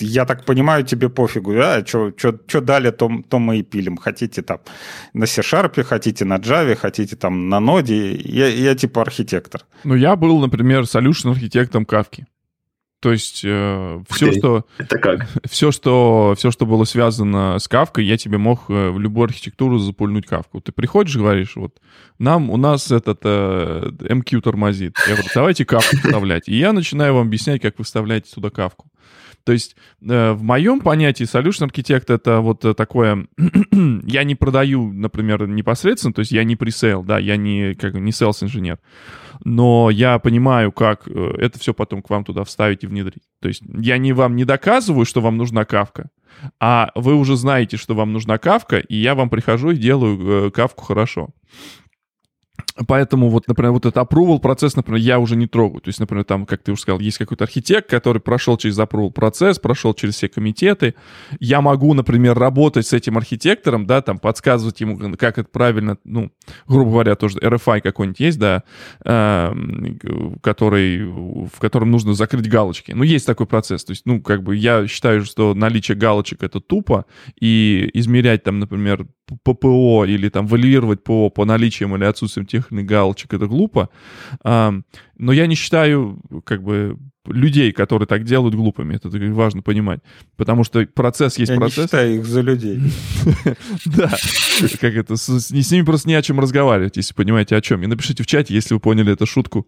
я 0.00 0.24
так 0.24 0.44
понимаю, 0.44 0.84
тебе 0.84 1.08
пофигу, 1.08 1.54
да, 1.54 1.84
что 1.84 2.60
дали, 2.60 2.90
то, 2.90 3.10
то 3.28 3.38
мы 3.38 3.58
и 3.58 3.62
пилим. 3.62 3.96
Хотите 3.96 4.42
там 4.42 4.58
на 5.12 5.26
C-Sharp, 5.26 5.82
хотите 5.82 6.24
на 6.24 6.36
Java, 6.36 6.76
хотите 6.76 7.16
там 7.16 7.48
на 7.48 7.60
ноде. 7.60 8.14
Я, 8.14 8.48
я 8.48 8.74
типа 8.74 9.02
архитектор. 9.02 9.62
Ну, 9.84 9.96
я 9.96 10.16
был, 10.16 10.40
например, 10.40 10.82
solution 10.82 11.32
архитектором 11.32 11.84
Кавки. 11.84 12.26
То 13.00 13.12
есть 13.12 13.42
э, 13.44 14.02
все, 14.10 14.32
что... 14.32 14.66
Это 14.76 14.98
как? 14.98 15.28
Все 15.48 15.70
что, 15.70 16.34
все, 16.36 16.50
что 16.50 16.66
было 16.66 16.82
связано 16.82 17.58
с 17.58 17.68
кавкой, 17.68 18.04
я 18.04 18.16
тебе 18.16 18.38
мог 18.38 18.68
э, 18.68 18.90
в 18.90 18.98
любую 18.98 19.26
архитектуру 19.26 19.78
запульнуть 19.78 20.26
кавку. 20.26 20.60
Ты 20.60 20.72
приходишь, 20.72 21.16
говоришь, 21.16 21.54
вот, 21.54 21.80
нам, 22.18 22.50
у 22.50 22.56
нас 22.56 22.90
этот 22.90 23.20
э, 23.22 23.90
MQ 24.00 24.40
тормозит. 24.40 24.96
Я 25.06 25.14
говорю, 25.14 25.30
давайте 25.32 25.64
кавку 25.64 25.96
вставлять. 25.96 26.48
И 26.48 26.56
я 26.56 26.72
начинаю 26.72 27.14
вам 27.14 27.28
объяснять, 27.28 27.62
как 27.62 27.78
вы 27.78 27.84
вставляете 27.84 28.32
туда 28.34 28.50
кавку. 28.50 28.90
То 29.44 29.52
есть 29.52 29.76
э, 30.02 30.32
в 30.32 30.42
моем 30.42 30.80
понятии 30.80 31.24
solution 31.24 31.70
architect 31.70 32.12
это 32.12 32.40
вот 32.40 32.64
э, 32.64 32.74
такое, 32.74 33.28
я 33.72 34.24
не 34.24 34.34
продаю, 34.34 34.92
например, 34.92 35.46
непосредственно, 35.46 36.12
то 36.12 36.20
есть 36.20 36.32
я 36.32 36.44
не 36.44 36.54
пресейл, 36.54 37.02
да, 37.02 37.18
я 37.18 37.36
не, 37.36 37.74
как, 37.74 37.94
не 37.94 38.10
sales 38.10 38.42
инженер, 38.42 38.78
но 39.44 39.90
я 39.90 40.18
понимаю, 40.18 40.72
как 40.72 41.06
э, 41.06 41.34
это 41.38 41.58
все 41.58 41.74
потом 41.74 42.02
к 42.02 42.10
вам 42.10 42.24
туда 42.24 42.44
вставить 42.44 42.84
и 42.84 42.86
внедрить. 42.86 43.22
То 43.40 43.48
есть 43.48 43.62
я 43.78 43.98
не 43.98 44.12
вам 44.12 44.36
не 44.36 44.44
доказываю, 44.44 45.04
что 45.04 45.20
вам 45.20 45.36
нужна 45.36 45.64
кавка, 45.64 46.10
а 46.60 46.90
вы 46.94 47.14
уже 47.14 47.36
знаете, 47.36 47.76
что 47.76 47.94
вам 47.94 48.12
нужна 48.12 48.38
кавка, 48.38 48.78
и 48.78 48.96
я 48.96 49.14
вам 49.14 49.30
прихожу 49.30 49.70
и 49.70 49.76
делаю 49.76 50.50
кавку 50.52 50.84
хорошо. 50.84 51.28
Поэтому 52.86 53.28
вот, 53.28 53.48
например, 53.48 53.72
вот 53.72 53.86
этот 53.86 53.96
approval 53.96 54.38
процесс, 54.38 54.76
например, 54.76 55.00
я 55.00 55.18
уже 55.18 55.36
не 55.36 55.46
трогаю. 55.46 55.80
То 55.80 55.88
есть, 55.88 55.98
например, 56.00 56.24
там, 56.24 56.46
как 56.46 56.62
ты 56.62 56.72
уже 56.72 56.82
сказал, 56.82 57.00
есть 57.00 57.18
какой-то 57.18 57.44
архитект, 57.44 57.90
который 57.90 58.20
прошел 58.20 58.56
через 58.56 58.78
approval 58.78 59.10
процесс, 59.10 59.58
прошел 59.58 59.94
через 59.94 60.14
все 60.14 60.28
комитеты. 60.28 60.94
Я 61.40 61.60
могу, 61.60 61.94
например, 61.94 62.38
работать 62.38 62.86
с 62.86 62.92
этим 62.92 63.16
архитектором, 63.16 63.86
да, 63.86 64.00
там, 64.00 64.18
подсказывать 64.18 64.80
ему, 64.80 65.16
как 65.16 65.38
это 65.38 65.48
правильно, 65.50 65.98
ну, 66.04 66.30
грубо 66.66 66.90
говоря, 66.90 67.16
тоже 67.16 67.38
RFI 67.38 67.80
какой-нибудь 67.80 68.20
есть, 68.20 68.38
да, 68.38 68.62
э, 69.04 69.52
который, 70.42 71.04
в 71.04 71.58
котором 71.58 71.90
нужно 71.90 72.14
закрыть 72.14 72.48
галочки. 72.48 72.92
Ну, 72.92 73.02
есть 73.02 73.26
такой 73.26 73.46
процесс. 73.46 73.84
То 73.84 73.92
есть, 73.92 74.02
ну, 74.06 74.22
как 74.22 74.42
бы 74.42 74.54
я 74.54 74.86
считаю, 74.86 75.24
что 75.24 75.54
наличие 75.54 75.96
галочек— 75.96 76.42
это 76.44 76.60
тупо, 76.60 77.06
и 77.40 77.90
измерять 77.94 78.44
там, 78.44 78.58
например, 78.58 79.06
ППО 79.42 80.04
или 80.04 80.28
там 80.28 80.46
валидировать 80.46 81.02
ПО 81.04 81.30
по 81.30 81.44
наличиям 81.44 81.94
или 81.96 82.04
отсутствием 82.04 82.46
тех 82.46 82.67
иных 82.72 82.86
галочек, 82.86 83.34
это 83.34 83.46
глупо. 83.46 83.88
Но 84.44 85.32
я 85.32 85.46
не 85.46 85.54
считаю, 85.54 86.20
как 86.44 86.62
бы, 86.62 86.96
людей, 87.32 87.72
которые 87.72 88.06
так 88.06 88.24
делают, 88.24 88.54
глупыми. 88.54 88.96
Это 88.96 89.08
важно 89.32 89.62
понимать. 89.62 90.00
Потому 90.36 90.64
что 90.64 90.84
процесс 90.86 91.38
есть 91.38 91.50
я 91.50 91.56
процесс. 91.56 91.76
Я 91.76 91.82
не 91.82 91.86
считаю 91.86 92.14
их 92.16 92.26
за 92.26 92.40
людей. 92.40 92.80
Да. 93.86 94.10
Как 94.80 94.94
это, 94.94 95.16
с 95.16 95.50
ними 95.50 95.84
просто 95.84 96.08
не 96.08 96.14
о 96.14 96.22
чем 96.22 96.40
разговаривать, 96.40 96.96
если 96.96 97.14
понимаете 97.14 97.56
о 97.56 97.60
чем. 97.60 97.82
И 97.82 97.86
напишите 97.86 98.22
в 98.22 98.26
чате, 98.26 98.54
если 98.54 98.74
вы 98.74 98.80
поняли 98.80 99.12
эту 99.12 99.26
шутку 99.26 99.66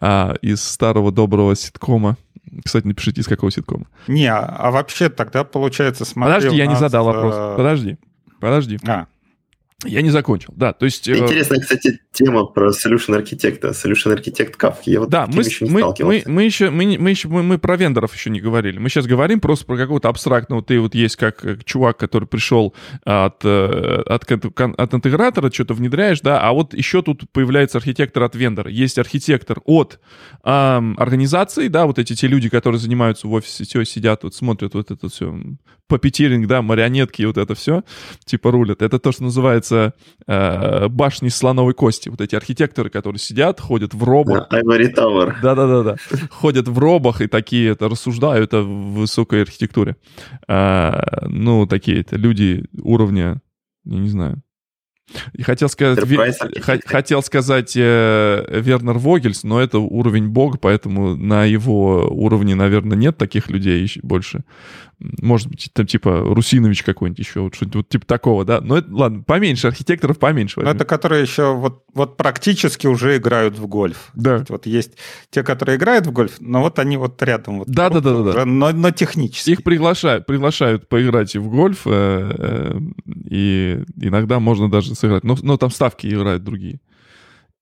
а, 0.00 0.34
из 0.42 0.62
старого 0.62 1.12
доброго 1.12 1.54
ситкома. 1.56 2.16
Кстати, 2.64 2.86
напишите, 2.86 3.20
из 3.20 3.26
какого 3.26 3.50
ситкома. 3.50 3.86
Не, 4.08 4.26
а, 4.26 4.44
а 4.44 4.70
вообще 4.70 5.08
тогда 5.08 5.44
получается, 5.44 6.04
смотри... 6.04 6.34
Подожди, 6.34 6.56
я 6.56 6.66
не 6.66 6.76
задал 6.76 7.04
вопрос. 7.04 7.34
Э, 7.36 7.54
Подожди. 7.56 7.96
Подожди. 8.40 8.78
А, 8.86 9.06
я 9.84 10.02
не 10.02 10.10
закончил, 10.10 10.52
да, 10.56 10.72
то 10.72 10.84
есть... 10.84 11.08
Э, 11.08 11.16
Интересная, 11.16 11.60
кстати, 11.60 12.00
тема 12.12 12.44
про 12.44 12.70
Solution 12.70 13.20
Architect, 13.20 13.60
Solution 13.72 14.16
Architect 14.16 14.56
Kafka. 14.58 14.82
Я 14.86 15.00
вот 15.00 15.08
да, 15.08 15.26
мы, 15.26 15.42
еще 15.42 15.64
не 15.64 15.70
мы, 15.70 15.94
мы, 16.00 16.22
мы 16.26 16.42
еще, 16.44 16.70
мы, 16.70 16.98
мы, 16.98 17.10
еще 17.10 17.28
мы, 17.28 17.42
мы 17.42 17.58
про 17.58 17.76
вендоров 17.76 18.14
еще 18.14 18.30
не 18.30 18.40
говорили. 18.40 18.78
Мы 18.78 18.88
сейчас 18.88 19.06
говорим 19.06 19.40
просто 19.40 19.66
про 19.66 19.76
какого-то 19.76 20.08
абстрактного. 20.08 20.62
Ты 20.62 20.78
вот 20.80 20.94
есть 20.94 21.16
как 21.16 21.44
э, 21.44 21.58
чувак, 21.64 21.96
который 21.96 22.26
пришел 22.26 22.74
от, 23.04 23.44
э, 23.44 24.02
от, 24.06 24.30
от 24.30 24.94
интегратора, 24.94 25.50
что-то 25.50 25.74
внедряешь, 25.74 26.20
да, 26.20 26.40
а 26.40 26.52
вот 26.52 26.74
еще 26.74 27.02
тут 27.02 27.30
появляется 27.32 27.78
архитектор 27.78 28.22
от 28.22 28.34
вендора. 28.34 28.70
Есть 28.70 28.98
архитектор 28.98 29.60
от 29.64 29.98
эм, 30.44 30.96
организации, 30.98 31.68
да, 31.68 31.86
вот 31.86 31.98
эти 31.98 32.14
те 32.14 32.26
люди, 32.26 32.48
которые 32.48 32.78
занимаются 32.78 33.26
в 33.26 33.32
офисе, 33.32 33.64
все 33.64 33.84
сидят, 33.84 34.24
вот 34.24 34.34
смотрят 34.34 34.74
вот 34.74 34.90
это 34.90 35.08
все, 35.08 35.34
папетиринг, 35.88 36.46
да, 36.46 36.62
марионетки, 36.62 37.22
вот 37.22 37.38
это 37.38 37.54
все, 37.54 37.82
типа 38.24 38.50
рулят. 38.50 38.82
Это 38.82 38.98
то, 38.98 39.12
что 39.12 39.24
называется 39.24 39.71
э, 39.72 40.88
башни 40.88 41.28
слоновой 41.28 41.74
кости. 41.74 42.08
Вот 42.08 42.20
эти 42.20 42.34
архитекторы, 42.34 42.90
которые 42.90 43.18
сидят, 43.18 43.60
ходят 43.60 43.94
в 43.94 44.02
робах. 44.04 44.48
Ivory 44.50 44.94
Tower. 44.94 45.34
Да-да-да. 45.42 45.96
Ходят 46.30 46.68
в 46.68 46.78
робах 46.78 47.20
и 47.20 47.26
такие 47.26 47.70
это 47.70 47.88
рассуждают 47.88 48.54
о 48.54 48.62
высокой 48.62 49.42
архитектуре. 49.42 49.96
А, 50.48 51.26
ну, 51.28 51.66
такие 51.66 52.00
это 52.00 52.16
люди 52.16 52.64
уровня, 52.82 53.40
я 53.84 53.98
не 53.98 54.08
знаю, 54.08 54.42
и 55.32 55.42
хотел 55.42 55.68
сказать, 55.68 55.98
хотел 56.86 57.22
сказать 57.22 57.74
э, 57.76 58.60
Вернер 58.60 58.98
Вогельс, 58.98 59.42
но 59.42 59.60
это 59.60 59.78
уровень 59.78 60.28
бога, 60.28 60.58
поэтому 60.58 61.16
на 61.16 61.44
его 61.44 62.08
уровне, 62.08 62.54
наверное, 62.54 62.96
нет 62.96 63.18
таких 63.18 63.50
людей 63.50 63.90
больше. 64.02 64.44
Может 65.20 65.48
быть, 65.48 65.70
там 65.72 65.86
типа 65.86 66.20
Русинович 66.24 66.82
какой-нибудь 66.82 67.18
еще, 67.18 67.40
вот 67.40 67.54
что-нибудь 67.54 67.76
вот, 67.76 67.88
типа 67.88 68.06
такого, 68.06 68.44
да? 68.44 68.60
Но 68.60 68.78
это, 68.78 68.94
ладно, 68.94 69.22
поменьше, 69.22 69.68
архитекторов 69.68 70.18
поменьше. 70.18 70.60
Возьми. 70.60 70.72
Это 70.72 70.84
которые 70.84 71.22
еще 71.22 71.54
вот, 71.54 71.84
вот 71.94 72.16
практически 72.16 72.86
уже 72.86 73.16
играют 73.16 73.58
в 73.58 73.66
гольф. 73.66 74.10
Да. 74.14 74.36
Есть, 74.36 74.50
вот 74.50 74.66
есть 74.66 74.92
те, 75.30 75.42
которые 75.42 75.76
играют 75.76 76.06
в 76.06 76.12
гольф, 76.12 76.36
но 76.40 76.60
вот 76.60 76.78
они 76.78 76.96
вот 76.96 77.22
рядом. 77.22 77.60
Вот, 77.60 77.68
да, 77.68 77.88
вот, 77.88 78.02
да, 78.02 78.22
да, 78.22 78.32
да, 78.32 78.44
Но, 78.44 78.70
но 78.72 78.90
технически. 78.90 79.50
Их 79.50 79.62
приглашают, 79.62 80.26
приглашают 80.26 80.88
поиграть 80.88 81.34
и 81.34 81.38
в 81.38 81.48
гольф, 81.48 81.82
э, 81.86 81.90
э, 82.38 82.80
и 83.28 83.84
иногда 83.96 84.40
можно 84.40 84.70
даже 84.70 84.94
сыграть. 84.94 85.24
Но, 85.24 85.36
но 85.42 85.56
там 85.56 85.70
ставки 85.70 86.06
играют 86.06 86.44
другие. 86.44 86.80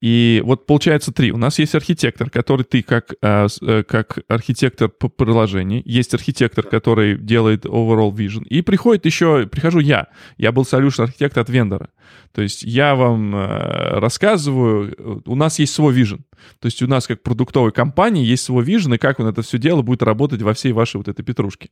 И 0.01 0.41
вот 0.45 0.67
получается 0.67 1.13
три. 1.13 1.31
У 1.31 1.37
нас 1.37 1.59
есть 1.59 1.75
архитектор, 1.75 2.31
который 2.31 2.63
ты 2.63 2.83
как, 2.83 3.15
э, 3.21 3.49
э, 3.61 3.83
как 3.83 4.21
архитектор 4.29 4.89
по 4.89 5.09
приложению. 5.09 5.83
Есть 5.85 6.15
архитектор, 6.15 6.65
который 6.65 7.19
делает 7.19 7.67
overall 7.67 8.11
vision. 8.13 8.45
И 8.47 8.63
приходит 8.63 9.05
еще, 9.05 9.47
прихожу 9.47 9.79
я. 9.81 10.07
Я 10.39 10.53
был 10.53 10.63
solution 10.63 11.05
архитектор 11.05 11.43
от 11.43 11.51
вендора. 11.51 11.91
То 12.33 12.43
есть 12.43 12.63
я 12.63 12.95
вам 12.95 13.35
э, 13.35 13.99
рассказываю, 13.99 15.23
у 15.27 15.35
нас 15.35 15.59
есть 15.59 15.75
свой 15.75 15.95
vision. 15.95 16.21
То 16.59 16.67
есть 16.67 16.83
у 16.83 16.87
нас 16.87 17.07
как 17.07 17.23
продуктовой 17.23 17.73
компании 17.73 18.25
есть 18.25 18.45
свой 18.45 18.65
vision, 18.65 18.95
и 18.95 18.99
как 18.99 19.21
он 19.21 19.27
это 19.27 19.43
все 19.43 19.59
дело 19.59 19.83
будет 19.83 20.03
работать 20.03 20.43
во 20.43 20.55
всей 20.55 20.73
вашей 20.73 20.97
вот 20.97 21.09
этой 21.09 21.23
петрушке. 21.23 21.71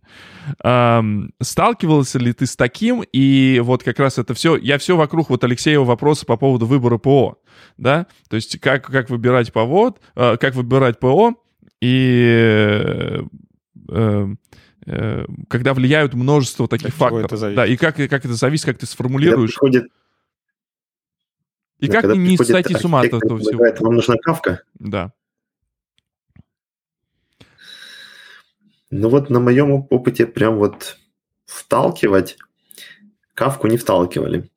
Эм, 0.62 1.32
сталкивался 1.40 2.18
ли 2.18 2.32
ты 2.32 2.46
с 2.46 2.56
таким? 2.56 3.02
И 3.12 3.60
вот 3.64 3.82
как 3.82 3.98
раз 3.98 4.18
это 4.18 4.34
все, 4.34 4.56
я 4.56 4.78
все 4.78 4.96
вокруг 4.96 5.30
вот 5.30 5.44
Алексеева 5.44 5.84
вопроса 5.84 6.26
по 6.26 6.36
поводу 6.36 6.66
выбора 6.66 6.98
ПО 6.98 7.38
да, 7.76 8.06
то 8.28 8.36
есть 8.36 8.60
как, 8.60 8.86
как 8.86 9.10
выбирать 9.10 9.52
повод, 9.52 10.00
э, 10.16 10.36
как 10.36 10.54
выбирать 10.54 10.98
ПО, 10.98 11.34
и 11.80 13.22
э, 13.88 14.28
э, 14.86 15.24
когда 15.48 15.74
влияют 15.74 16.14
множество 16.14 16.68
таких 16.68 16.88
От 16.88 16.94
факторов. 16.94 17.54
Да, 17.54 17.66
и 17.66 17.76
как, 17.76 17.96
как 17.96 18.24
это 18.24 18.34
зависит, 18.34 18.66
как 18.66 18.78
ты 18.78 18.86
сформулируешь. 18.86 19.50
Приходит... 19.50 19.84
И 21.78 21.88
да, 21.88 22.02
как 22.02 22.16
не 22.16 22.36
сойти 22.36 22.74
с 22.74 22.84
ума 22.84 23.00
от 23.00 23.06
этого 23.06 23.38
всего. 23.38 23.64
Вам 23.80 23.94
нужна 23.94 24.16
кавка? 24.16 24.62
Да. 24.78 25.12
Ну 28.90 29.08
вот 29.08 29.30
на 29.30 29.38
моем 29.38 29.86
опыте 29.90 30.26
прям 30.26 30.56
вот 30.56 30.96
вталкивать 31.44 32.38
кавку 33.34 33.66
не 33.68 33.76
вталкивали. 33.76 34.50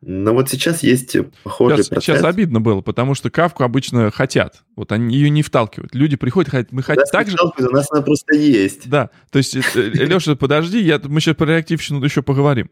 Но 0.00 0.34
вот 0.34 0.50
сейчас 0.50 0.82
есть 0.82 1.16
похожий 1.44 1.78
сейчас, 1.78 1.88
процесс. 1.88 2.04
Сейчас 2.04 2.24
обидно 2.24 2.60
было, 2.60 2.80
потому 2.80 3.14
что 3.14 3.30
кавку 3.30 3.62
обычно 3.62 4.10
хотят. 4.10 4.64
Вот 4.74 4.90
они 4.90 5.14
ее 5.14 5.30
не 5.30 5.42
вталкивают. 5.42 5.94
Люди 5.94 6.16
приходят, 6.16 6.50
хотят, 6.50 6.72
мы 6.72 6.82
хотим 6.82 7.04
так 7.12 7.28
же... 7.28 7.36
У 7.58 7.70
нас 7.70 7.86
она 7.90 8.02
просто 8.02 8.34
есть. 8.34 8.88
Да, 8.88 9.10
то 9.30 9.38
есть, 9.38 9.54
э, 9.54 9.62
э, 9.74 9.90
Леша, 9.90 10.34
подожди, 10.34 10.80
я, 10.80 11.00
мы 11.04 11.20
сейчас 11.20 11.36
про 11.36 11.46
реактивщину 11.46 12.02
еще 12.02 12.22
поговорим. 12.22 12.70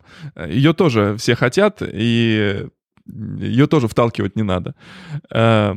Ее 0.49 0.73
тоже 0.75 1.17
все 1.19 1.37
хотят, 1.37 1.83
и 1.83 2.67
ее 3.39 3.67
тоже 3.67 3.89
вталкивать 3.89 4.37
не 4.37 4.43
надо. 4.43 4.75
Э, 5.33 5.75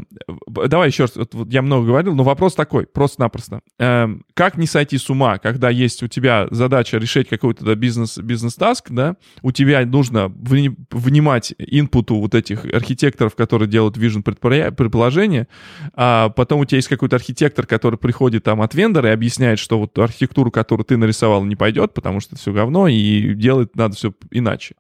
давай 0.48 0.90
еще 0.90 1.04
раз, 1.04 1.16
вот 1.16 1.52
я 1.52 1.62
много 1.62 1.88
говорил, 1.88 2.16
но 2.16 2.24
вопрос 2.24 2.56
такой, 2.56 2.86
просто-напросто. 2.86 3.62
Э, 3.80 4.08
как 4.34 4.58
не 4.58 4.68
сойти 4.68 4.98
с 4.98 5.10
ума, 5.10 5.38
когда 5.38 5.70
есть 5.70 6.04
у 6.04 6.08
тебя 6.08 6.48
задача 6.52 6.98
решить 6.98 7.30
какой-то 7.30 7.76
бизнес, 7.76 8.18
бизнес-таск, 8.18 8.92
да, 8.92 9.16
у 9.42 9.52
тебя 9.52 9.86
нужно 9.86 10.28
внимать 10.30 11.54
инпуту 11.58 12.16
вот 12.16 12.36
этих 12.36 12.66
архитекторов, 12.66 13.36
которые 13.36 13.70
делают 13.70 13.98
vision 13.98 14.24
предположения, 14.24 15.48
а 15.94 16.30
потом 16.30 16.62
у 16.62 16.66
тебя 16.66 16.78
есть 16.78 16.88
какой-то 16.88 17.16
архитектор, 17.16 17.66
который 17.66 17.98
приходит 17.98 18.44
там 18.44 18.62
от 18.62 18.74
вендора 18.76 19.10
и 19.10 19.14
объясняет, 19.14 19.60
что 19.60 19.80
вот 19.80 19.98
архитектуру, 19.98 20.52
которую 20.52 20.86
ты 20.86 20.98
нарисовал, 20.98 21.44
не 21.44 21.56
пойдет, 21.56 21.94
потому 21.94 22.20
что 22.20 22.36
это 22.36 22.42
все 22.42 22.54
говно, 22.54 22.88
и 22.88 23.34
делать 23.34 23.76
надо 23.76 23.96
все 23.96 24.14
иначе. 24.32 24.76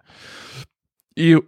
И 1.15 1.35
э, 1.35 1.39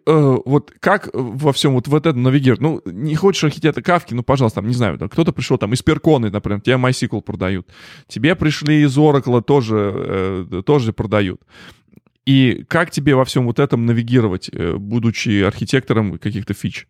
вот 0.45 0.71
как 0.79 1.09
во 1.13 1.51
всем 1.51 1.73
вот 1.73 1.87
в 1.87 1.95
этом 1.95 2.21
навигировать? 2.21 2.61
Ну, 2.61 2.81
не 2.85 3.15
хочешь 3.15 3.43
архитектора 3.43 3.83
Кавки, 3.83 4.13
ну, 4.13 4.21
пожалуйста, 4.21 4.61
там, 4.61 4.67
не 4.67 4.75
знаю, 4.75 4.99
там, 4.99 5.09
кто-то 5.09 5.31
пришел 5.31 5.57
там 5.57 5.73
из 5.73 5.81
Перконы, 5.81 6.29
например, 6.29 6.61
тебе 6.61 6.75
MySQL 6.75 7.21
продают. 7.21 7.67
Тебе 8.07 8.35
пришли 8.35 8.83
из 8.83 8.95
Oracle, 8.97 9.41
тоже, 9.41 10.47
э, 10.51 10.61
тоже 10.63 10.93
продают. 10.93 11.41
И 12.25 12.63
как 12.67 12.91
тебе 12.91 13.15
во 13.15 13.25
всем 13.25 13.45
вот 13.45 13.59
этом 13.59 13.85
навигировать, 13.85 14.49
э, 14.51 14.75
будучи 14.75 15.41
архитектором 15.41 16.19
каких-то 16.19 16.53
фич? 16.53 16.87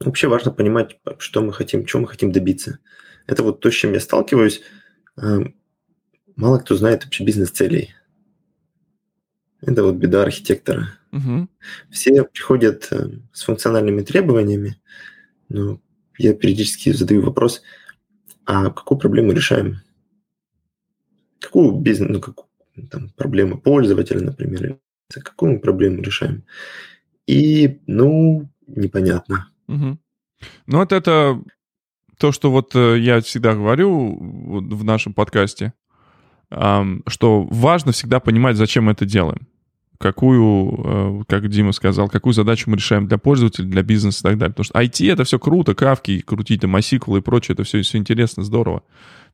Вообще 0.00 0.28
важно 0.28 0.50
понимать, 0.50 0.98
что 1.18 1.42
мы 1.42 1.52
хотим, 1.52 1.84
чего 1.84 2.02
мы 2.02 2.08
хотим 2.08 2.32
добиться. 2.32 2.78
Это 3.26 3.42
вот 3.42 3.60
то, 3.60 3.70
с 3.70 3.74
чем 3.74 3.92
я 3.92 4.00
сталкиваюсь. 4.00 4.62
Э, 5.20 5.40
мало 6.36 6.58
кто 6.58 6.74
знает 6.74 7.04
вообще 7.04 7.24
бизнес-целей. 7.24 7.94
Это 9.66 9.82
вот 9.82 9.94
беда 9.96 10.22
архитектора. 10.22 10.88
Угу. 11.12 11.48
Все 11.90 12.24
приходят 12.24 12.88
э, 12.90 13.10
с 13.32 13.44
функциональными 13.44 14.02
требованиями, 14.02 14.76
но 15.48 15.80
я 16.18 16.34
периодически 16.34 16.92
задаю 16.92 17.22
вопрос, 17.22 17.62
а 18.44 18.70
какую 18.70 18.98
проблему 18.98 19.32
решаем? 19.32 19.76
Какую 21.40 21.72
бизнес, 21.72 22.10
ну, 22.10 22.20
какую, 22.20 22.48
там, 22.90 23.10
проблему 23.16 23.58
пользователя, 23.58 24.20
например, 24.20 24.78
какую 25.08 25.52
мы 25.52 25.58
проблему 25.60 26.02
решаем? 26.02 26.44
И, 27.26 27.80
ну, 27.86 28.48
непонятно. 28.66 29.48
Угу. 29.68 29.98
Ну, 30.66 30.78
вот 30.78 30.92
это 30.92 31.42
то, 32.18 32.32
что 32.32 32.50
вот 32.50 32.74
э, 32.74 32.98
я 32.98 33.20
всегда 33.20 33.54
говорю 33.54 34.18
в 34.18 34.84
нашем 34.84 35.14
подкасте, 35.14 35.72
что 36.50 37.48
важно 37.50 37.90
всегда 37.90 38.20
понимать, 38.20 38.56
зачем 38.56 38.84
мы 38.84 38.92
это 38.92 39.06
делаем 39.06 39.48
какую, 40.04 40.80
э, 40.84 41.22
как 41.28 41.48
Дима 41.48 41.72
сказал, 41.72 42.10
какую 42.10 42.34
задачу 42.34 42.68
мы 42.68 42.76
решаем 42.76 43.06
для 43.08 43.16
пользователя, 43.16 43.64
для 43.64 43.82
бизнеса 43.82 44.18
и 44.20 44.22
так 44.22 44.38
далее. 44.38 44.52
Потому 44.52 44.64
что 44.64 44.78
IT— 44.78 45.10
это 45.12 45.24
все 45.24 45.38
круто, 45.38 45.74
кавки, 45.74 46.20
крутить 46.20 46.60
там 46.60 46.76
MySQL 46.76 47.18
и 47.18 47.22
прочее, 47.22 47.54
это 47.54 47.64
все, 47.64 47.80
все 47.80 47.96
интересно, 47.96 48.44
здорово. 48.44 48.82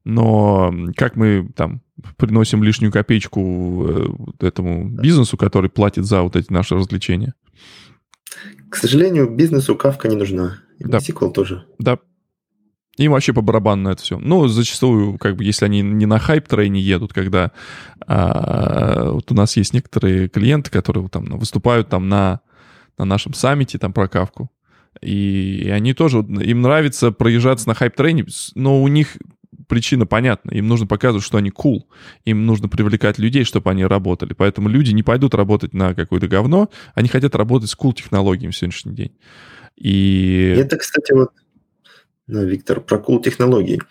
Но 0.05 0.73
как 0.97 1.17
мы 1.17 1.51
там 1.57 1.83
приносим 2.17 2.63
лишнюю 2.63 2.93
копеечку 2.93 3.85
э, 3.89 4.47
этому 4.47 4.89
бизнесу, 4.89 5.37
который 5.37 5.71
платит 5.71 6.05
за 6.05 6.23
вот 6.23 6.37
эти 6.37 6.53
наши 6.53 6.77
развлечения? 6.77 7.35
К 8.69 8.77
сожалению, 8.77 9.29
бизнесу 9.29 9.75
кавка 9.75 10.07
не 10.07 10.15
нужна. 10.15 10.59
И 10.79 10.85
да. 10.85 10.99
MySQL 10.99 11.33
тоже. 11.33 11.65
Да, 11.81 11.99
им 13.05 13.13
вообще 13.13 13.33
по 13.33 13.41
барабану 13.41 13.83
на 13.85 13.89
это 13.93 14.03
все. 14.03 14.19
Ну, 14.19 14.47
зачастую, 14.47 15.19
как 15.19 15.37
бы, 15.37 15.45
если 15.45 15.65
они 15.65 15.81
не 15.81 16.07
на 16.07 16.19
хайп-трейне 16.19 16.81
едут, 16.81 17.13
когда 17.13 17.51
а, 18.07 19.13
вот 19.13 19.31
у 19.33 19.35
нас 19.35 19.57
есть 19.57 19.73
некоторые 19.73 20.29
клиенты, 20.29 20.71
которые 20.71 21.09
там 21.09 21.25
выступают 21.39 21.89
там 21.89 22.09
на, 22.09 22.41
на 22.99 23.07
нашем 23.07 23.33
саммите 23.33 23.79
там 23.79 23.95
про 23.95 24.07
кавку, 24.07 24.51
и, 25.01 25.63
и 25.65 25.71
они 25.71 25.95
тоже, 25.95 26.19
им 26.19 26.61
нравится 26.61 27.11
проезжаться 27.11 27.69
на 27.69 27.75
хайп-трейне, 27.75 28.27
но 28.55 28.83
у 28.83 28.89
них 28.89 29.17
причина 29.67 30.05
понятна. 30.05 30.51
Им 30.51 30.69
нужно 30.69 30.87
показывать, 30.87 31.25
что 31.25 31.39
они 31.39 31.51
cool. 31.51 31.85
Им 32.25 32.45
нужно 32.45 32.69
привлекать 32.69 33.19
людей, 33.19 33.45
чтобы 33.45 33.71
они 33.71 33.85
работали. 33.85 34.35
Поэтому 34.35 34.69
люди 34.69 34.91
не 34.91 35.03
пойдут 35.03 35.35
работать 35.35 35.73
на 35.73 35.95
какое-то 35.95 36.29
говно, 36.29 36.69
они 36.95 37.09
хотят 37.09 37.35
работать 37.35 37.71
с 37.71 37.77
cool 37.77 37.95
технологиями 37.95 38.51
в 38.51 38.57
сегодняшний 38.57 38.95
день. 38.95 39.13
И... 39.77 40.55
Это, 40.59 40.77
кстати, 40.77 41.13
вот 41.13 41.31
Виктор, 42.31 42.81
про 42.81 42.99
кул 42.99 43.21
технологий. 43.21 43.83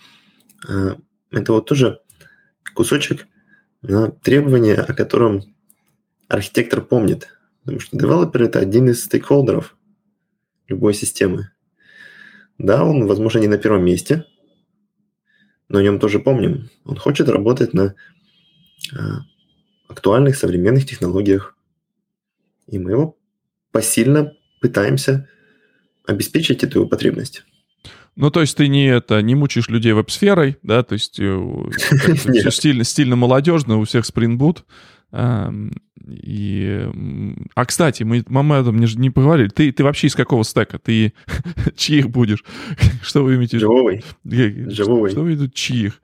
А, 0.68 0.98
это 1.32 1.54
вот 1.54 1.68
тоже 1.68 2.02
кусочек 2.74 3.28
требования, 4.24 4.76
о 4.76 4.94
котором 4.94 5.44
архитектор 6.28 6.82
помнит. 6.82 7.30
Потому 7.64 7.80
что 7.80 7.98
девелопер– 7.98 8.44
это 8.44 8.60
один 8.60 8.90
из 8.90 9.04
стейкхолдеров 9.04 9.76
любой 10.68 10.94
системы. 10.94 11.52
Да, 12.58 12.84
он, 12.84 13.08
возможно, 13.08 13.40
не 13.40 13.48
на 13.48 13.58
первом 13.58 13.86
месте, 13.86 14.26
но 15.68 15.80
о 15.80 15.84
нем 15.84 16.00
тоже 16.00 16.20
помним. 16.20 16.70
Он 16.84 16.96
хочет 16.98 17.30
работать 17.30 17.74
на 17.74 17.96
а, 18.94 19.22
актуальных 19.88 20.36
современных 20.36 20.86
технологиях. 20.86 21.58
И 22.68 22.80
мы 22.80 22.92
его 22.92 23.18
посильно 23.72 24.34
пытаемся 24.62 25.28
обеспечить 26.06 26.64
эту 26.64 26.88
потребность. 26.88 27.44
Ну, 28.20 28.32
то 28.32 28.42
есть 28.42 28.58
ты 28.58 28.68
не 28.68 28.86
это, 28.86 29.22
не 29.22 29.34
мучаешь 29.34 29.70
людей 29.70 29.94
веб-сферой, 29.94 30.58
да, 30.62 30.84
то 30.84 30.92
есть 30.92 31.18
э, 31.22 31.64
все 31.72 32.52
стильно, 32.52 32.84
стильно 32.84 33.16
молодежно, 33.16 33.78
у 33.78 33.86
всех 33.86 34.04
Spring 34.04 34.38
Boot. 34.38 34.64
И... 36.06 36.90
А, 37.56 37.66
кстати, 37.66 38.04
мы, 38.04 38.26
мы 38.28 38.58
об 38.58 38.68
этом 38.68 38.78
не, 38.78 38.88
не 38.98 39.10
поговорили. 39.10 39.48
Ты, 39.48 39.72
ты 39.72 39.86
вообще 39.86 40.08
из 40.08 40.16
какого 40.16 40.44
стека? 40.44 40.80
Ты 40.80 41.14
чьих 41.78 42.10
будешь? 42.10 42.44
Что 43.02 43.24
вы 43.24 43.36
имеете 43.36 43.58
в 43.58 43.62
виду? 43.62 43.70
Джавовый. 44.68 45.12
Что 45.12 45.22
вы 45.22 45.34
имеете 45.34 45.50
чьих? 45.54 46.02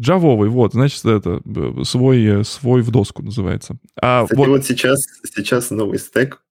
Джавовый, 0.00 0.48
вот, 0.48 0.72
значит, 0.72 1.04
это 1.04 1.42
свой, 1.84 2.24
э, 2.24 2.44
свой 2.44 2.80
в 2.80 2.90
доску 2.90 3.22
называется. 3.22 3.76
А, 4.00 4.22
Кстати, 4.22 4.38
вот... 4.38 4.48
вот 4.48 4.64
сейчас, 4.64 5.04
сейчас 5.22 5.70
новый 5.70 5.98
стек 5.98 6.42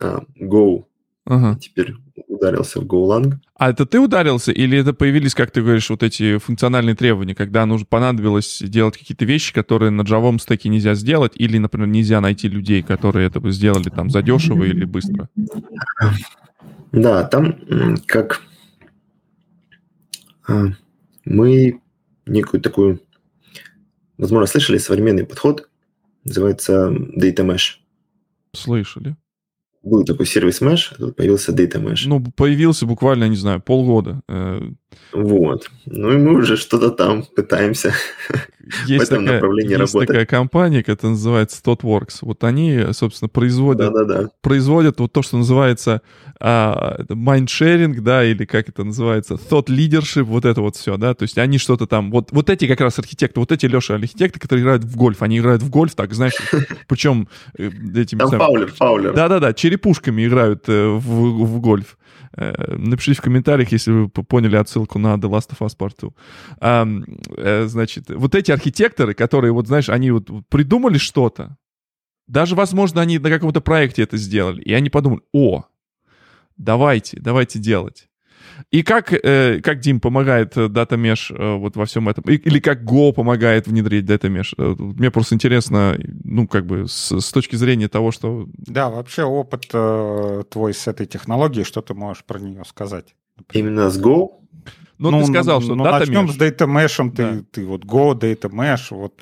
uh, 0.00 0.24
Go. 0.40 0.84
Ага. 1.26 1.58
Теперь 1.58 1.94
ударился 2.28 2.80
в 2.80 2.84
GoLang. 2.84 3.38
А 3.56 3.70
это 3.70 3.86
ты 3.86 3.98
ударился, 3.98 4.52
или 4.52 4.78
это 4.78 4.92
появились, 4.92 5.34
как 5.34 5.50
ты 5.50 5.62
говоришь, 5.62 5.88
вот 5.88 6.02
эти 6.02 6.36
функциональные 6.38 6.94
требования, 6.94 7.34
когда 7.34 7.64
нужно 7.64 7.86
понадобилось 7.86 8.62
делать 8.62 8.98
какие-то 8.98 9.24
вещи, 9.24 9.54
которые 9.54 9.90
на 9.90 10.02
джавом 10.02 10.38
стеке 10.38 10.68
нельзя 10.68 10.94
сделать, 10.94 11.32
или, 11.36 11.56
например, 11.56 11.88
нельзя 11.88 12.20
найти 12.20 12.48
людей, 12.48 12.82
которые 12.82 13.26
это 13.26 13.40
бы 13.40 13.52
сделали 13.52 13.88
там 13.88 14.10
задешево 14.10 14.64
или 14.64 14.84
быстро? 14.84 15.30
Да, 16.92 17.24
там 17.24 17.56
как 18.06 18.42
а, 20.46 20.66
мы 21.24 21.80
некую 22.26 22.60
такую, 22.60 23.00
возможно, 24.18 24.46
слышали 24.46 24.78
современный 24.78 25.26
подход, 25.26 25.70
называется 26.24 26.90
Data 26.90 27.44
Mesh. 27.44 27.78
Слышали 28.52 29.16
был 29.84 30.04
такой 30.04 30.26
сервис 30.26 30.60
Mesh, 30.60 30.92
а 30.92 30.94
тут 30.96 31.16
появился 31.16 31.52
Data 31.52 31.82
Mesh. 31.82 32.04
Ну, 32.06 32.24
появился 32.36 32.86
буквально, 32.86 33.28
не 33.28 33.36
знаю, 33.36 33.60
полгода. 33.60 34.22
Э. 34.28 34.60
Вот. 35.12 35.70
Ну 35.86 36.12
и 36.12 36.16
мы 36.16 36.38
уже 36.38 36.56
что-то 36.56 36.90
там 36.90 37.24
пытаемся 37.36 37.92
есть 38.86 39.04
в 39.04 39.12
этом 39.12 39.24
такая, 39.24 39.34
направлении 39.34 39.70
есть 39.70 39.94
работать. 39.94 40.08
такая 40.08 40.26
компания, 40.26 40.82
которая 40.82 41.12
называется 41.12 41.60
ThoughtWorks. 41.64 42.18
Вот 42.22 42.44
они, 42.44 42.86
собственно, 42.92 43.28
производят, 43.28 43.92
да, 43.92 44.04
да, 44.04 44.22
да. 44.22 44.28
производят 44.42 45.00
вот 45.00 45.12
то, 45.12 45.22
что 45.22 45.38
называется 45.38 46.02
а, 46.40 46.98
mind-sharing, 47.08 48.00
да, 48.00 48.24
или 48.24 48.44
как 48.44 48.68
это 48.68 48.84
называется, 48.84 49.34
thought 49.34 49.66
leadership, 49.66 50.24
вот 50.24 50.44
это 50.44 50.60
вот 50.60 50.76
все, 50.76 50.96
да, 50.96 51.14
то 51.14 51.22
есть 51.22 51.38
они 51.38 51.58
что-то 51.58 51.86
там, 51.86 52.10
вот, 52.10 52.32
вот 52.32 52.50
эти 52.50 52.66
как 52.66 52.80
раз 52.80 52.98
архитекты, 52.98 53.40
вот 53.40 53.52
эти, 53.52 53.66
Леша, 53.66 53.94
архитекты, 53.94 54.40
которые 54.40 54.62
играют 54.62 54.84
в 54.84 54.96
гольф, 54.96 55.22
они 55.22 55.38
играют 55.38 55.62
в 55.62 55.70
гольф, 55.70 55.94
так, 55.94 56.12
знаешь, 56.12 56.34
причем 56.88 57.28
э, 57.56 57.70
этими... 57.94 58.18
Там 58.18 58.30
фаулер, 58.30 58.72
фаулер. 58.72 59.14
Да-да-да, 59.14 59.52
черепушками 59.52 60.26
играют 60.26 60.64
э, 60.68 60.86
в, 60.88 61.44
в 61.44 61.60
гольф. 61.60 61.96
Э, 62.36 62.76
напишите 62.76 63.20
в 63.20 63.22
комментариях, 63.22 63.72
если 63.72 63.92
вы 63.92 64.08
поняли 64.08 64.56
отсылку 64.56 64.98
на 64.98 65.14
The 65.14 65.30
Last 65.30 65.50
of 65.50 65.58
Us 65.60 65.76
Part 65.76 65.94
2. 65.98 66.10
А, 66.60 67.66
значит, 67.66 68.10
вот 68.10 68.34
эти 68.34 68.50
архитекторы, 68.50 69.14
которые, 69.14 69.52
вот 69.52 69.66
знаешь, 69.66 69.88
они 69.88 70.10
вот 70.10 70.28
придумали 70.48 70.98
что-то, 70.98 71.56
даже, 72.26 72.54
возможно, 72.54 73.00
они 73.00 73.18
на 73.18 73.30
каком-то 73.30 73.60
проекте 73.60 74.02
это 74.02 74.16
сделали, 74.16 74.62
и 74.62 74.72
они 74.72 74.90
подумали, 74.90 75.22
о, 75.32 75.64
давайте, 76.56 77.18
давайте 77.20 77.58
делать. 77.58 78.08
И 78.70 78.82
как, 78.82 79.12
э, 79.12 79.60
как 79.62 79.80
Дим 79.80 80.00
помогает 80.00 80.56
Data 80.56 80.96
Mesh 80.96 81.34
э, 81.34 81.56
вот 81.56 81.76
во 81.76 81.86
всем 81.86 82.08
этом? 82.08 82.24
Или 82.24 82.58
как 82.58 82.82
Go 82.82 83.12
помогает 83.12 83.66
внедрить 83.66 84.04
Data 84.04 84.28
Mesh? 84.28 84.54
Э, 84.58 84.74
мне 84.78 85.10
просто 85.10 85.34
интересно, 85.34 85.96
ну, 86.24 86.48
как 86.48 86.66
бы 86.66 86.88
с, 86.88 87.20
с 87.20 87.32
точки 87.32 87.56
зрения 87.56 87.88
того, 87.88 88.10
что... 88.10 88.48
Да, 88.56 88.90
вообще 88.90 89.24
опыт 89.24 89.66
э, 89.72 90.42
твой 90.50 90.74
с 90.74 90.86
этой 90.88 91.06
технологией, 91.06 91.64
что 91.64 91.82
ты 91.82 91.94
можешь 91.94 92.24
про 92.24 92.38
нее 92.38 92.64
сказать? 92.66 93.14
Например? 93.36 93.66
Именно 93.66 93.90
с 93.90 94.00
Go? 94.00 94.28
Ну, 94.98 95.10
ну 95.10 95.20
ты 95.20 95.26
сказал, 95.26 95.60
что 95.60 95.74
ну, 95.74 95.84
Data 95.84 96.00
начнем 96.00 96.28
с 96.28 96.36
Data 96.36 96.66
Mesh, 96.66 97.10
ты, 97.10 97.22
да. 97.22 97.44
ты 97.50 97.66
вот 97.66 97.84
Go, 97.84 98.18
Data 98.18 98.50
Mesh, 98.50 98.86
вот 98.90 99.14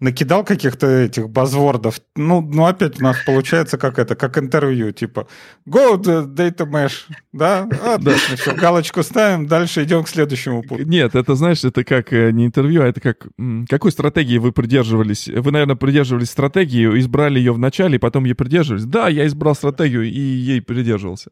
накидал 0.00 0.44
каких-то 0.44 0.86
этих 0.86 1.28
базвордов. 1.28 2.00
Ну, 2.14 2.40
ну, 2.40 2.66
опять 2.66 3.00
у 3.00 3.04
нас 3.04 3.16
получается 3.26 3.78
как 3.78 3.98
это, 3.98 4.14
как 4.14 4.38
интервью, 4.38 4.92
типа 4.92 5.26
go 5.68 5.96
data 5.98 6.66
mesh, 6.66 7.10
да? 7.32 7.68
Отлично, 7.84 8.36
все, 8.36 8.54
галочку 8.54 9.02
ставим, 9.02 9.46
дальше 9.46 9.82
идем 9.84 10.04
к 10.04 10.08
следующему 10.08 10.62
пункту. 10.62 10.88
Нет, 10.88 11.14
это, 11.14 11.34
знаешь, 11.34 11.64
это 11.64 11.84
как 11.84 12.12
э, 12.12 12.30
не 12.30 12.46
интервью, 12.46 12.82
а 12.82 12.86
это 12.86 13.00
как... 13.00 13.26
Какой 13.68 13.90
стратегии 13.90 14.38
вы 14.38 14.52
придерживались? 14.52 15.28
Вы, 15.28 15.50
наверное, 15.50 15.76
придерживались 15.76 16.30
стратегии, 16.30 16.98
избрали 16.98 17.38
ее 17.38 17.52
в 17.52 17.58
начале, 17.58 17.96
и 17.96 17.98
потом 17.98 18.24
ей 18.24 18.34
придерживались. 18.34 18.84
Да, 18.84 19.08
я 19.08 19.26
избрал 19.26 19.54
стратегию 19.54 20.04
и 20.04 20.20
ей 20.20 20.62
придерживался. 20.62 21.30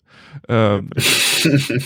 Э, 0.49 0.83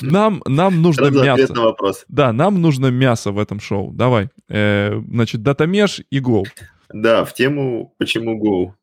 нам, 0.01 0.43
нам 0.47 0.81
нужно 0.81 1.11
мясо. 1.11 1.53
вопрос. 1.55 2.05
Да, 2.09 2.33
нам 2.33 2.61
нужно 2.61 2.87
мясо 2.87 3.33
в 3.33 3.39
этом 3.39 3.61
шоу. 3.61 3.93
Давай. 3.93 4.31
Э, 4.49 5.01
значит, 5.09 5.43
датамеш 5.43 6.01
и 6.11 6.21
Go. 6.21 6.45
Да, 6.93 7.25
в 7.25 7.35
тему 7.35 7.95
«Почему 7.99 8.37
Go?» 8.39 8.75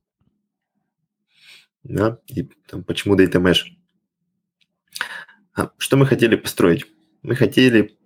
Да, 1.83 2.19
и 2.27 2.43
там 2.67 2.83
«Почему 2.83 3.17
Data 3.17 3.41
Mesh?» 3.41 3.65
а, 5.53 5.71
Что 5.77 5.97
мы 5.97 6.05
хотели 6.05 6.35
построить? 6.35 6.85
Мы 7.21 7.35
хотели, 7.35 7.97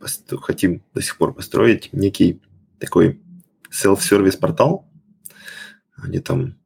хотим 0.42 0.84
до 0.94 1.02
сих 1.02 1.18
пор 1.18 1.36
построить 1.36 1.94
некий 1.94 2.42
такой 2.80 3.22
self-service 3.72 4.40
портал, 4.40 4.90
где 5.98 6.20
там 6.20 6.58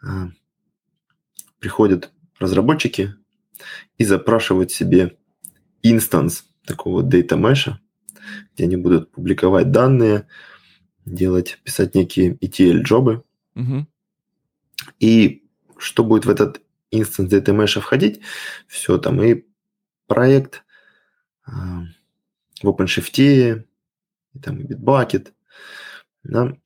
а, 0.00 0.28
приходят 1.58 2.12
разработчики 2.38 3.14
и 3.98 4.04
запрашивают 4.04 4.70
себе 4.70 5.16
инстанс 5.82 6.44
такого 6.64 7.02
data 7.02 7.36
mesh, 7.36 7.74
где 8.54 8.64
они 8.64 8.76
будут 8.76 9.10
публиковать 9.10 9.72
данные, 9.72 10.28
делать, 11.04 11.58
писать 11.64 11.94
некие 11.94 12.34
ETL-джобы. 12.36 13.24
Угу. 13.54 13.86
И 15.00 15.44
что 15.78 16.04
будет 16.04 16.24
в 16.24 16.30
этот 16.30 16.60
инстанс 16.90 17.32
data 17.32 17.54
mesh 17.54 17.80
входить? 17.80 18.20
Все 18.66 18.98
там 18.98 19.22
и 19.22 19.44
проект 20.06 20.64
э, 21.46 21.50
в 22.62 22.68
OpenShift, 22.68 23.14
и 23.18 23.64
там 24.40 24.60
и 24.60 24.64
Bitbucket. 24.64 25.32
Да. 26.22 26.56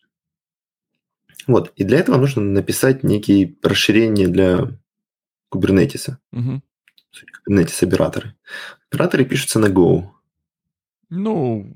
Вот. 1.46 1.72
И 1.76 1.84
для 1.84 1.98
этого 1.98 2.18
нужно 2.18 2.42
написать 2.42 3.02
некие 3.02 3.56
расширения 3.62 4.28
для 4.28 4.78
Kubernetes. 5.50 6.16
Угу. 6.32 6.62
Kubernetes 7.48 7.86
операторы. 7.86 8.34
Операторы 8.90 9.24
пишутся 9.24 9.58
на 9.58 9.66
Go. 9.66 10.10
Ну, 11.10 11.74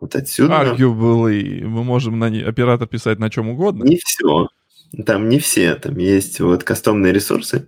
вот 0.00 0.14
отсюда... 0.14 0.62
Arguably, 0.62 1.64
мы 1.64 1.84
можем 1.84 2.18
на 2.18 2.26
оператор 2.26 2.86
писать 2.86 3.18
на 3.18 3.30
чем 3.30 3.48
угодно. 3.48 3.84
Не 3.84 3.96
все. 3.96 4.48
Там 5.04 5.28
не 5.28 5.38
все. 5.38 5.74
Там 5.76 5.96
есть 5.96 6.40
вот 6.40 6.64
кастомные 6.64 7.12
ресурсы. 7.12 7.66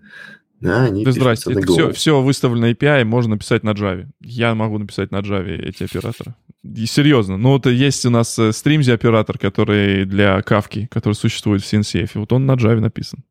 Да, 0.61 0.85
они 0.85 1.05
да 1.05 1.12
здрасте, 1.12 1.53
это 1.53 1.62
все, 1.62 1.93
все 1.93 2.20
выставлено 2.20 2.68
API, 2.70 3.05
можно 3.05 3.35
написать 3.35 3.62
на 3.62 3.70
Java. 3.70 4.09
Я 4.20 4.57
могу 4.57 4.79
написать 4.79 5.12
на 5.12 5.20
Java 5.20 5.55
эти 5.55 5.85
операторы. 5.85 6.35
И 6.64 6.87
серьезно. 6.87 7.37
Ну, 7.37 7.51
вот 7.51 7.66
есть 7.66 8.05
у 8.07 8.11
нас 8.11 8.37
стримзи 8.51 8.91
э, 8.91 8.95
оператор, 8.95 9.39
который 9.39 10.05
для 10.05 10.43
кавки, 10.43 10.89
который 10.91 11.14
существует 11.14 11.62
в 11.62 11.72
CNCF. 11.72 12.11
Вот 12.14 12.33
он 12.33 12.47
на 12.47 12.57
Java 12.57 12.81
написан. 12.81 13.22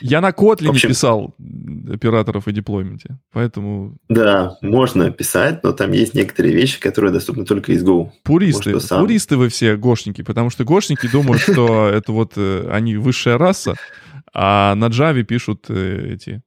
Я 0.00 0.20
на 0.20 0.30
Kotlin 0.30 0.70
общем, 0.70 0.88
писал 0.88 1.34
операторов 1.92 2.48
и 2.48 2.52
деплойменте, 2.52 3.18
поэтому... 3.32 3.96
Да, 4.08 4.56
можно 4.62 5.10
писать, 5.10 5.62
но 5.62 5.72
там 5.72 5.92
есть 5.92 6.14
некоторые 6.14 6.54
вещи, 6.54 6.80
которые 6.80 7.12
доступны 7.12 7.44
только 7.44 7.72
из 7.72 7.84
Go. 7.84 8.10
Пуристы, 8.22 8.72
Может, 8.72 8.88
пуристы 8.88 9.36
вы 9.36 9.48
все 9.48 9.76
гошники, 9.76 10.22
потому 10.22 10.50
что 10.50 10.64
гошники 10.64 11.10
думают, 11.10 11.42
что 11.42 11.88
это 11.92 12.12
вот 12.12 12.32
э, 12.36 12.68
они 12.70 12.96
высшая 12.96 13.38
раса, 13.38 13.74
а 14.32 14.74
на 14.74 14.86
Java 14.86 15.22
пишут 15.22 15.66
э, 15.68 16.14
эти 16.14 16.42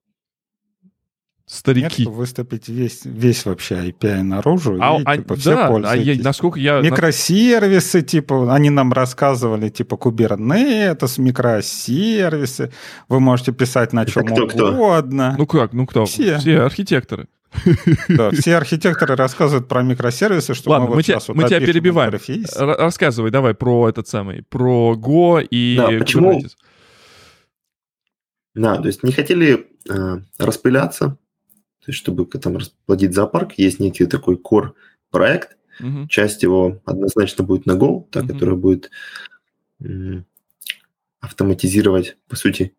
старики. 1.53 2.05
Нет, 2.05 2.13
выступить 2.13 2.67
весь, 2.67 3.01
весь 3.05 3.45
вообще 3.45 3.75
API 3.75 4.23
наружу, 4.23 4.77
а, 4.81 4.97
и, 4.99 5.03
а, 5.05 5.17
типа, 5.17 5.35
да, 5.35 5.37
все 5.37 5.81
а 5.85 5.95
я, 5.95 6.21
насколько 6.23 6.59
я... 6.59 6.81
Микросервисы, 6.81 8.01
типа, 8.01 8.53
они 8.53 8.69
нам 8.69 8.91
рассказывали, 8.91 9.69
типа, 9.69 9.95
Kubernetes, 9.95 11.21
микросервисы, 11.21 12.71
вы 13.07 13.19
можете 13.19 13.51
писать 13.51 13.93
на 13.93 14.05
чем 14.05 14.25
кто, 14.25 14.43
угодно. 14.71 15.31
Кто? 15.33 15.37
Ну 15.37 15.47
как, 15.47 15.73
ну 15.73 15.85
кто? 15.85 16.05
Все. 16.05 16.39
Все 16.39 16.61
архитекторы. 16.61 17.27
Да, 18.09 18.31
все 18.31 18.55
архитекторы 18.55 19.15
рассказывают 19.15 19.67
про 19.67 19.83
микросервисы, 19.83 20.55
что 20.55 20.71
Ладно, 20.71 20.87
мы, 20.87 20.95
вот 20.95 21.05
тебя, 21.05 21.19
вот 21.27 21.35
мы 21.35 21.43
тебя 21.43 21.59
перебиваем. 21.59 22.13
Рассказывай 22.55 23.29
давай 23.29 23.53
про 23.53 23.89
этот 23.89 24.07
самый, 24.07 24.43
про 24.49 24.95
Go 24.95 25.43
и 25.43 25.75
да, 25.77 25.89
почему? 25.99 26.41
Да, 28.55 28.77
то 28.77 28.87
есть 28.87 29.03
не 29.03 29.11
хотели 29.11 29.67
э, 29.89 30.17
распыляться, 30.39 31.17
то 31.85 31.91
есть, 31.91 31.99
чтобы 31.99 32.25
там 32.25 32.57
расплодить 32.57 33.13
зоопарк, 33.13 33.53
есть 33.57 33.79
некий 33.79 34.05
такой 34.05 34.37
core 34.37 34.71
проект. 35.11 35.57
Uh-huh. 35.81 36.07
Часть 36.07 36.43
его 36.43 36.81
однозначно 36.85 37.43
будет 37.43 37.65
на 37.65 37.73
Go, 37.73 38.05
та, 38.09 38.21
uh-huh. 38.21 38.27
которая 38.27 38.55
будет 38.55 38.89
автоматизировать, 41.19 42.15
по 42.29 42.37
сути, 42.37 42.73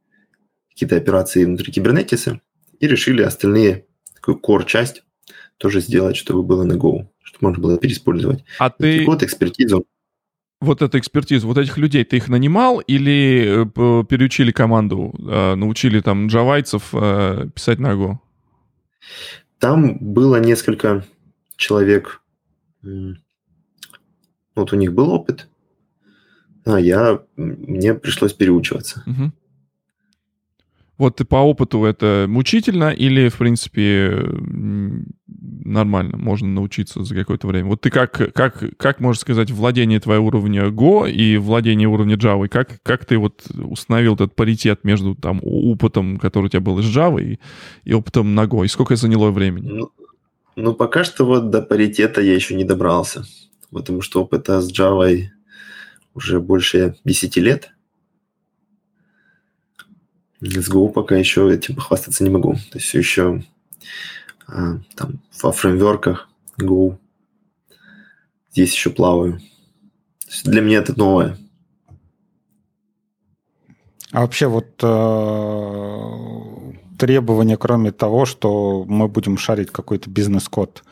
какие-то 0.71 0.97
операции 0.97 1.45
внутри 1.45 1.71
кибернетиса. 1.71 2.41
И 2.81 2.87
решили 2.87 3.23
остальные, 3.23 3.87
такую 4.15 4.39
core 4.39 4.65
часть 4.65 5.03
тоже 5.59 5.81
сделать, 5.81 6.17
чтобы 6.17 6.43
было 6.43 6.65
на 6.65 6.75
Go, 6.75 7.07
чтобы 7.23 7.49
можно 7.49 7.63
было 7.63 7.79
переиспользовать. 7.79 8.45
А 8.59 8.71
ты... 8.71 9.05
Вот 9.05 9.23
экспертизу. 9.23 9.87
Вот 10.61 10.81
эту 10.81 10.99
экспертизу, 10.99 11.47
вот 11.47 11.59
этих 11.59 11.77
людей, 11.77 12.05
ты 12.05 12.17
их 12.17 12.29
нанимал 12.29 12.79
или 12.79 13.65
э, 13.65 14.05
переучили 14.05 14.51
команду, 14.51 15.15
э, 15.19 15.57
научили 15.57 16.01
там 16.01 16.29
джавайцев 16.29 16.89
э, 16.95 17.49
писать 17.55 17.79
на 17.81 17.93
Go? 17.93 18.19
Там 19.59 19.99
было 19.99 20.37
несколько 20.37 21.05
человек, 21.57 22.23
вот 22.83 24.73
у 24.73 24.77
них 24.77 24.93
был 24.93 25.11
опыт, 25.11 25.49
а 26.65 26.79
я, 26.79 27.23
мне 27.37 27.95
пришлось 27.95 28.33
переучиваться. 28.33 29.03
Угу. 29.07 29.33
Вот 30.97 31.21
по 31.29 31.37
опыту 31.37 31.85
это 31.85 32.27
мучительно 32.29 32.91
или, 32.91 33.29
в 33.29 33.37
принципе, 33.37 34.23
нормально, 35.27 36.17
можно 36.17 36.47
научиться 36.49 37.03
за 37.03 37.15
какое-то 37.15 37.49
время? 37.49 37.69
Вот 37.69 37.81
ты 37.81 37.91
как, 37.91 38.33
как, 38.33 38.63
как 38.77 39.01
можно 39.01 39.21
сказать, 39.21 39.51
владение 39.51 39.99
твоего 39.99 40.27
уровня 40.27 40.69
Go 40.69 41.11
и 41.11 41.37
владение 41.37 41.89
уровня 41.89 42.17
Java, 42.17 42.49
как, 42.49 42.81
как 42.83 43.05
ты 43.07 43.19
вот 43.19 43.45
установил 43.55 44.15
этот 44.15 44.37
паритет 44.37 44.85
между 44.85 45.17
там 45.17 45.41
опытом, 45.43 46.19
который 46.19 46.47
у 46.47 46.49
тебя 46.49 46.61
был 46.61 46.79
из 46.79 46.97
Java, 46.97 47.21
и, 47.21 47.41
и 47.85 47.93
опытом 47.93 48.35
на 48.35 48.45
Go? 48.45 48.65
И 48.65 48.69
сколько 48.69 48.95
заняло 48.95 49.31
времени? 49.31 49.69
Ну, 49.69 49.91
ну, 50.57 50.75
пока 50.75 51.03
что 51.03 51.25
вот 51.25 51.51
до 51.51 51.63
паритета 51.63 52.21
я 52.21 52.35
еще 52.35 52.55
не 52.55 52.65
добрался, 52.65 53.25
потому 53.71 54.01
что 54.01 54.23
опыта 54.23 54.61
с 54.61 54.71
Java 54.71 55.25
уже 56.15 56.39
больше 56.39 56.95
10 57.05 57.37
лет. 57.39 57.74
С 60.45 60.71
Go 60.71 60.91
пока 60.91 61.17
еще 61.17 61.53
этим 61.53 61.77
похвастаться 61.77 62.23
не 62.23 62.31
могу. 62.31 62.55
То 62.55 62.79
есть 62.79 62.87
все 62.87 62.99
еще 62.99 63.43
а, 64.47 64.79
там 64.95 65.21
во 65.43 65.53
фреймворках 65.53 66.29
Go 66.61 66.99
здесь 68.53 68.75
еще 68.75 68.91
плаваю. 68.91 69.41
для 70.45 70.61
меня 70.61 70.79
это 70.79 70.97
новое. 70.99 71.39
А 74.13 74.21
вообще 74.21 74.47
вот 74.47 74.67
э, 74.81 76.11
требования, 76.99 77.57
кроме 77.57 77.91
того, 77.91 78.27
что 78.27 78.85
мы 78.87 79.09
будем 79.09 79.39
шарить 79.39 79.73
какой-то 79.73 80.09
бизнес-код, 80.09 80.85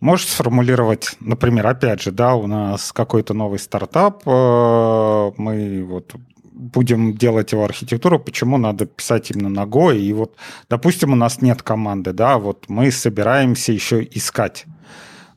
можешь 0.00 0.28
сформулировать, 0.28 1.16
например, 1.20 1.66
опять 1.66 2.00
же, 2.00 2.12
да, 2.12 2.34
у 2.34 2.46
нас 2.46 2.92
какой-то 2.92 3.34
новый 3.34 3.58
стартап, 3.58 4.22
э, 4.24 5.32
мы 5.36 5.84
вот 5.84 6.14
будем 6.54 7.14
делать 7.16 7.52
его 7.52 7.64
архитектуру, 7.64 8.18
почему 8.18 8.56
надо 8.56 8.86
писать 8.86 9.30
именно 9.30 9.48
на 9.48 9.64
Go. 9.64 9.96
И 9.96 10.12
вот, 10.12 10.36
допустим, 10.70 11.12
у 11.12 11.16
нас 11.16 11.42
нет 11.42 11.62
команды, 11.62 12.12
да, 12.12 12.38
вот 12.38 12.68
мы 12.68 12.90
собираемся 12.90 13.72
еще 13.72 14.02
искать. 14.02 14.64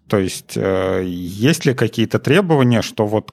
То 0.08 0.18
есть 0.18 0.56
э, 0.56 1.04
есть 1.06 1.66
ли 1.66 1.74
какие-то 1.74 2.20
требования, 2.20 2.82
что 2.82 3.08
вот 3.08 3.32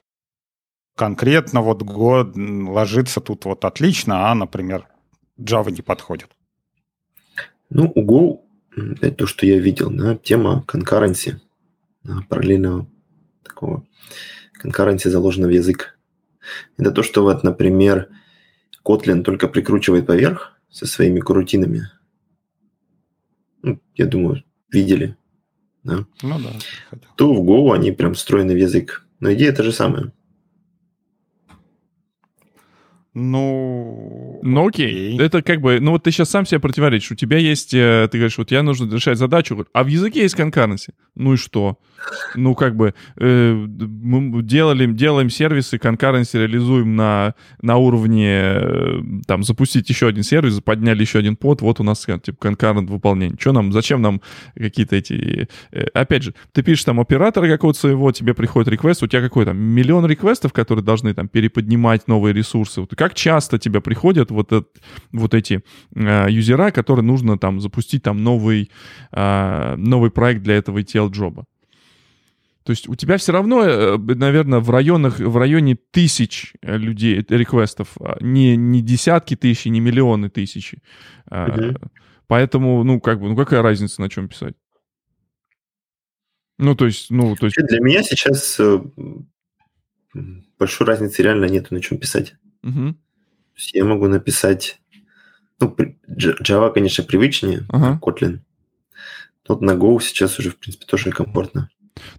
конкретно 0.95 1.61
вот 1.61 1.83
Go 1.83 2.69
ложится 2.69 3.21
тут 3.21 3.45
вот 3.45 3.63
отлично, 3.63 4.31
а, 4.31 4.35
например, 4.35 4.87
Java 5.39 5.71
не 5.71 5.81
подходит? 5.81 6.29
Ну, 7.69 7.91
у 7.95 8.03
Go, 8.03 8.39
это 9.01 9.11
то, 9.11 9.27
что 9.27 9.45
я 9.45 9.59
видел, 9.59 9.89
да, 9.89 10.15
тема 10.15 10.63
конкуренции, 10.67 11.39
параллельного 12.29 12.87
такого 13.43 13.85
конкуренции 14.53 15.09
заложена 15.09 15.47
в 15.47 15.51
язык. 15.51 15.94
Это 16.77 16.91
то, 16.91 17.03
что 17.03 17.23
вот, 17.23 17.43
например, 17.43 18.09
Kotlin 18.83 19.23
только 19.23 19.47
прикручивает 19.47 20.05
поверх 20.05 20.59
со 20.69 20.85
своими 20.85 21.19
крутинами. 21.19 21.89
Ну, 23.61 23.79
я 23.95 24.05
думаю, 24.05 24.43
видели. 24.69 25.15
Да? 25.83 26.05
Ну 26.21 26.39
да. 26.39 26.97
То 27.15 27.33
в 27.33 27.41
Go 27.41 27.73
они 27.73 27.91
прям 27.91 28.13
встроены 28.13 28.53
в 28.53 28.57
язык. 28.57 29.05
Но 29.19 29.33
идея 29.33 29.53
та 29.53 29.63
же 29.63 29.71
самая. 29.71 30.11
Ну... 33.15 34.41
Ну 34.43 34.67
окей. 34.67 35.17
Это 35.17 35.41
как 35.41 35.61
бы... 35.61 35.79
Ну 35.79 35.91
вот 35.91 36.03
ты 36.03 36.11
сейчас 36.11 36.29
сам 36.29 36.45
себе 36.45 36.59
противоречишь. 36.59 37.11
У 37.11 37.15
тебя 37.15 37.37
есть... 37.37 37.73
Э, 37.73 38.09
ты 38.11 38.17
говоришь, 38.17 38.37
вот 38.37 38.51
я 38.51 38.61
нужно 38.61 38.93
решать 38.93 39.17
задачу, 39.17 39.65
а 39.71 39.83
в 39.85 39.87
языке 39.87 40.21
есть 40.21 40.35
конкуренция. 40.35 40.93
Ну 41.15 41.33
и 41.33 41.37
что? 41.37 41.79
Ну, 42.35 42.53
как 42.55 42.75
бы, 42.75 42.93
э, 43.17 43.53
мы 43.53 44.43
делали, 44.43 44.85
делаем 44.85 45.29
сервисы, 45.29 45.77
конкуренции 45.77 46.39
реализуем 46.39 46.95
на, 46.95 47.35
на 47.61 47.77
уровне, 47.77 48.29
э, 48.31 48.99
там, 49.25 49.43
запустить 49.43 49.89
еще 49.89 50.07
один 50.07 50.23
сервис, 50.23 50.59
подняли 50.61 51.01
еще 51.01 51.19
один 51.19 51.37
под, 51.37 51.61
вот 51.61 51.79
у 51.79 51.83
нас, 51.83 52.07
э, 52.07 52.19
типа, 52.19 52.37
конкурент 52.37 52.89
выполнение. 52.89 53.37
Что 53.39 53.53
нам, 53.53 53.71
зачем 53.71 54.01
нам 54.01 54.21
какие-то 54.55 54.97
эти... 54.97 55.47
Э, 55.71 55.85
опять 55.93 56.23
же, 56.23 56.33
ты 56.51 56.63
пишешь 56.63 56.83
там 56.83 56.99
оператора 56.99 57.47
какого-то 57.47 57.79
своего, 57.79 58.11
тебе 58.11 58.33
приходит 58.33 58.67
реквест, 58.67 59.01
у 59.01 59.07
тебя 59.07 59.21
какой 59.21 59.45
там 59.45 59.57
миллион 59.57 60.05
реквестов, 60.05 60.51
которые 60.51 60.83
должны 60.83 61.13
там 61.13 61.29
переподнимать 61.29 62.07
новые 62.07 62.33
ресурсы. 62.33 62.81
Вот 62.81 62.93
как 62.95 63.04
часто 63.13 63.59
тебе 63.59 63.81
приходят 63.81 64.31
вот, 64.31 64.51
это, 64.51 64.67
вот 65.11 65.33
эти 65.33 65.63
э, 65.95 66.27
юзера, 66.29 66.71
которые 66.71 67.05
нужно 67.05 67.37
там 67.37 67.61
запустить 67.61 68.03
там 68.03 68.23
новый, 68.23 68.71
э, 69.11 69.75
новый 69.77 70.11
проект 70.11 70.41
для 70.41 70.55
этого 70.55 70.79
ETL-джоба? 70.79 71.45
То 72.65 72.71
есть 72.71 72.89
у 72.89 72.95
тебя 72.95 73.17
все 73.17 73.31
равно, 73.31 73.63
э, 73.63 73.97
наверное, 73.97 74.59
в 74.59 74.71
районах, 74.71 75.19
в 75.19 75.37
районе 75.37 75.77
тысяч 75.91 76.53
э, 76.63 76.77
людей, 76.77 77.19
э, 77.19 77.37
реквестов, 77.37 77.95
а 77.99 78.17
не, 78.21 78.57
не 78.57 78.81
десятки 78.81 79.35
тысяч, 79.35 79.65
не 79.65 79.79
миллионы 79.79 80.31
тысяч. 80.31 80.73
Mm-hmm. 81.29 81.77
Поэтому, 82.25 82.83
ну, 82.83 82.99
как 82.99 83.19
бы, 83.19 83.29
ну, 83.29 83.35
какая 83.35 83.61
разница, 83.61 84.01
на 84.01 84.09
чем 84.09 84.27
писать? 84.27 84.55
Ну, 86.57 86.73
то 86.73 86.87
есть, 86.87 87.11
ну, 87.11 87.35
то 87.35 87.45
есть... 87.45 87.55
Для 87.55 87.79
меня 87.81 88.01
сейчас 88.01 88.59
большой 90.57 90.87
разницы 90.87 91.21
реально 91.21 91.45
нету, 91.45 91.71
на 91.71 91.81
чем 91.81 91.99
писать. 91.99 92.33
Угу. 92.65 92.93
То 92.93 93.57
есть 93.57 93.73
я 93.73 93.85
могу 93.85 94.07
написать... 94.07 94.81
Ну, 95.61 95.73
Java, 96.09 96.73
конечно, 96.73 97.05
привычнее, 97.05 97.65
ага. 97.69 97.97
Kotlin. 98.01 98.39
Но 99.47 99.57
на 99.59 99.71
Go 99.71 100.01
сейчас 100.01 100.37
уже, 100.39 100.49
в 100.49 100.57
принципе, 100.57 100.85
тоже 100.85 101.11
комфортно. 101.11 101.69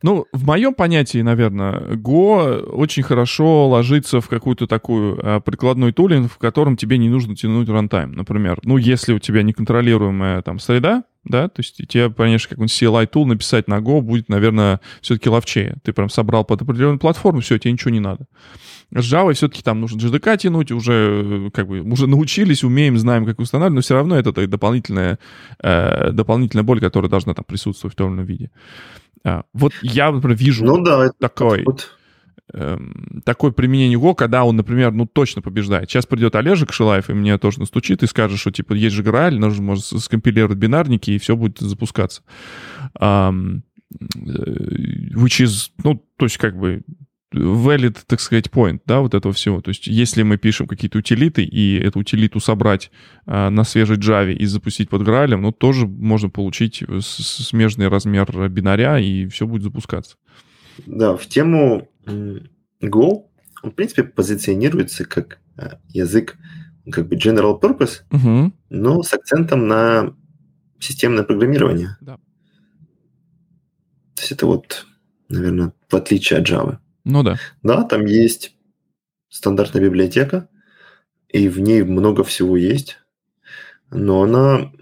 Ну, 0.02 0.24
в 0.32 0.46
моем 0.46 0.72
понятии, 0.72 1.20
наверное, 1.20 1.96
Go 1.96 2.62
очень 2.62 3.02
хорошо 3.02 3.68
ложится 3.68 4.22
в 4.22 4.28
какую-то 4.28 4.66
такую 4.66 5.18
э, 5.18 5.40
прикладной 5.40 5.92
тулинг, 5.92 6.32
в 6.32 6.38
котором 6.38 6.78
тебе 6.78 6.96
не 6.96 7.10
нужно 7.10 7.36
тянуть 7.36 7.68
рантайм. 7.68 8.12
Например, 8.12 8.58
ну, 8.62 8.78
если 8.78 9.12
у 9.12 9.18
тебя 9.18 9.42
неконтролируемая 9.42 10.40
там 10.40 10.58
среда, 10.58 11.04
да, 11.26 11.48
то 11.48 11.60
есть 11.60 11.76
тебе, 11.88 12.10
конечно, 12.10 12.50
какой-нибудь 12.50 12.82
CLI 12.82 13.10
tool 13.10 13.26
написать 13.26 13.68
на 13.68 13.78
Go 13.78 14.00
будет, 14.00 14.28
наверное, 14.28 14.80
все-таки 15.02 15.28
ловчее. 15.28 15.76
Ты 15.82 15.92
прям 15.92 16.08
собрал 16.08 16.44
под 16.44 16.62
определенную 16.62 16.98
платформу, 16.98 17.40
все, 17.40 17.58
тебе 17.58 17.72
ничего 17.72 17.90
не 17.90 18.00
надо. 18.00 18.26
С 18.92 19.12
Java 19.12 19.32
все-таки 19.32 19.62
там 19.62 19.80
нужно 19.80 19.98
JDK 19.98 20.38
тянуть, 20.38 20.70
уже 20.70 21.50
как 21.52 21.66
бы 21.66 21.80
уже 21.80 22.06
научились, 22.06 22.62
умеем, 22.62 22.96
знаем, 22.98 23.26
как 23.26 23.40
устанавливать, 23.40 23.74
но 23.74 23.80
все 23.80 23.94
равно 23.94 24.16
это 24.16 24.32
дополнительная, 24.46 25.18
э, 25.60 26.12
дополнительная 26.12 26.62
боль, 26.62 26.80
которая 26.80 27.10
должна 27.10 27.34
там 27.34 27.44
присутствовать 27.44 27.94
в 27.94 27.96
том 27.96 28.10
или 28.10 28.16
ином 28.16 28.26
виде. 28.26 28.50
А, 29.24 29.42
вот 29.52 29.72
я, 29.82 30.12
например, 30.12 30.36
вижу 30.36 30.64
ну, 30.64 30.84
да, 30.84 31.10
такой, 31.18 31.64
вот. 31.64 31.96
Эм, 32.52 33.22
такое 33.24 33.50
применение 33.52 33.98
Go, 33.98 34.14
когда 34.14 34.44
он, 34.44 34.56
например, 34.56 34.92
ну 34.92 35.06
точно 35.06 35.42
побеждает. 35.42 35.90
Сейчас 35.90 36.06
придет 36.06 36.34
Олежек 36.34 36.72
Шилаев 36.72 37.10
и 37.10 37.14
мне 37.14 37.38
тоже 37.38 37.60
настучит 37.60 38.02
и 38.02 38.06
скажет, 38.06 38.38
что 38.38 38.50
типа 38.50 38.74
есть 38.74 38.94
же 38.94 39.02
Грааль, 39.02 39.38
нужно 39.38 39.62
может 39.62 39.84
скомпилировать 39.84 40.58
бинарники 40.58 41.10
и 41.10 41.18
все 41.18 41.36
будет 41.36 41.58
запускаться. 41.58 42.22
Um, 43.00 43.62
which 45.14 45.40
is, 45.40 45.70
ну, 45.84 46.04
то 46.16 46.26
есть 46.26 46.38
как 46.38 46.58
бы 46.58 46.82
valid, 47.32 47.98
так 48.06 48.20
сказать, 48.20 48.46
point, 48.46 48.80
да, 48.86 49.00
вот 49.00 49.14
этого 49.14 49.34
всего. 49.34 49.60
То 49.60 49.70
есть 49.70 49.86
если 49.86 50.22
мы 50.22 50.38
пишем 50.38 50.66
какие-то 50.66 50.98
утилиты, 50.98 51.44
и 51.44 51.78
эту 51.78 52.00
утилиту 52.00 52.40
собрать 52.40 52.90
э, 53.26 53.48
на 53.48 53.64
свежей 53.64 53.96
Java 53.96 54.32
и 54.32 54.44
запустить 54.46 54.88
под 54.88 55.02
Граалем, 55.02 55.42
ну, 55.42 55.52
тоже 55.52 55.86
можно 55.86 56.30
получить 56.30 56.82
смежный 57.00 57.88
размер 57.88 58.48
бинаря, 58.48 58.98
и 58.98 59.26
все 59.28 59.46
будет 59.46 59.62
запускаться. 59.62 60.16
Да, 60.84 61.16
в 61.16 61.26
тему 61.26 61.88
Go, 62.06 63.26
он, 63.62 63.70
в 63.70 63.74
принципе, 63.74 64.04
позиционируется 64.04 65.04
как 65.04 65.38
э, 65.56 65.76
язык 65.88 66.36
как 66.90 67.08
бы 67.08 67.16
general 67.16 67.60
purpose, 67.60 68.02
угу. 68.10 68.52
но 68.70 69.02
с 69.02 69.12
акцентом 69.12 69.66
на 69.66 70.14
системное 70.78 71.24
программирование. 71.24 71.96
Да. 72.00 72.16
То 74.14 74.22
есть 74.22 74.32
это 74.32 74.46
вот, 74.46 74.86
наверное, 75.28 75.72
в 75.88 75.96
отличие 75.96 76.38
от 76.38 76.48
Java. 76.48 76.78
Ну 77.04 77.22
да. 77.22 77.36
Да, 77.62 77.82
там 77.84 78.04
есть 78.06 78.56
стандартная 79.28 79.82
библиотека, 79.82 80.48
и 81.28 81.48
в 81.48 81.58
ней 81.60 81.82
много 81.82 82.24
всего 82.24 82.56
есть, 82.56 82.98
но 83.90 84.22
она 84.22 84.72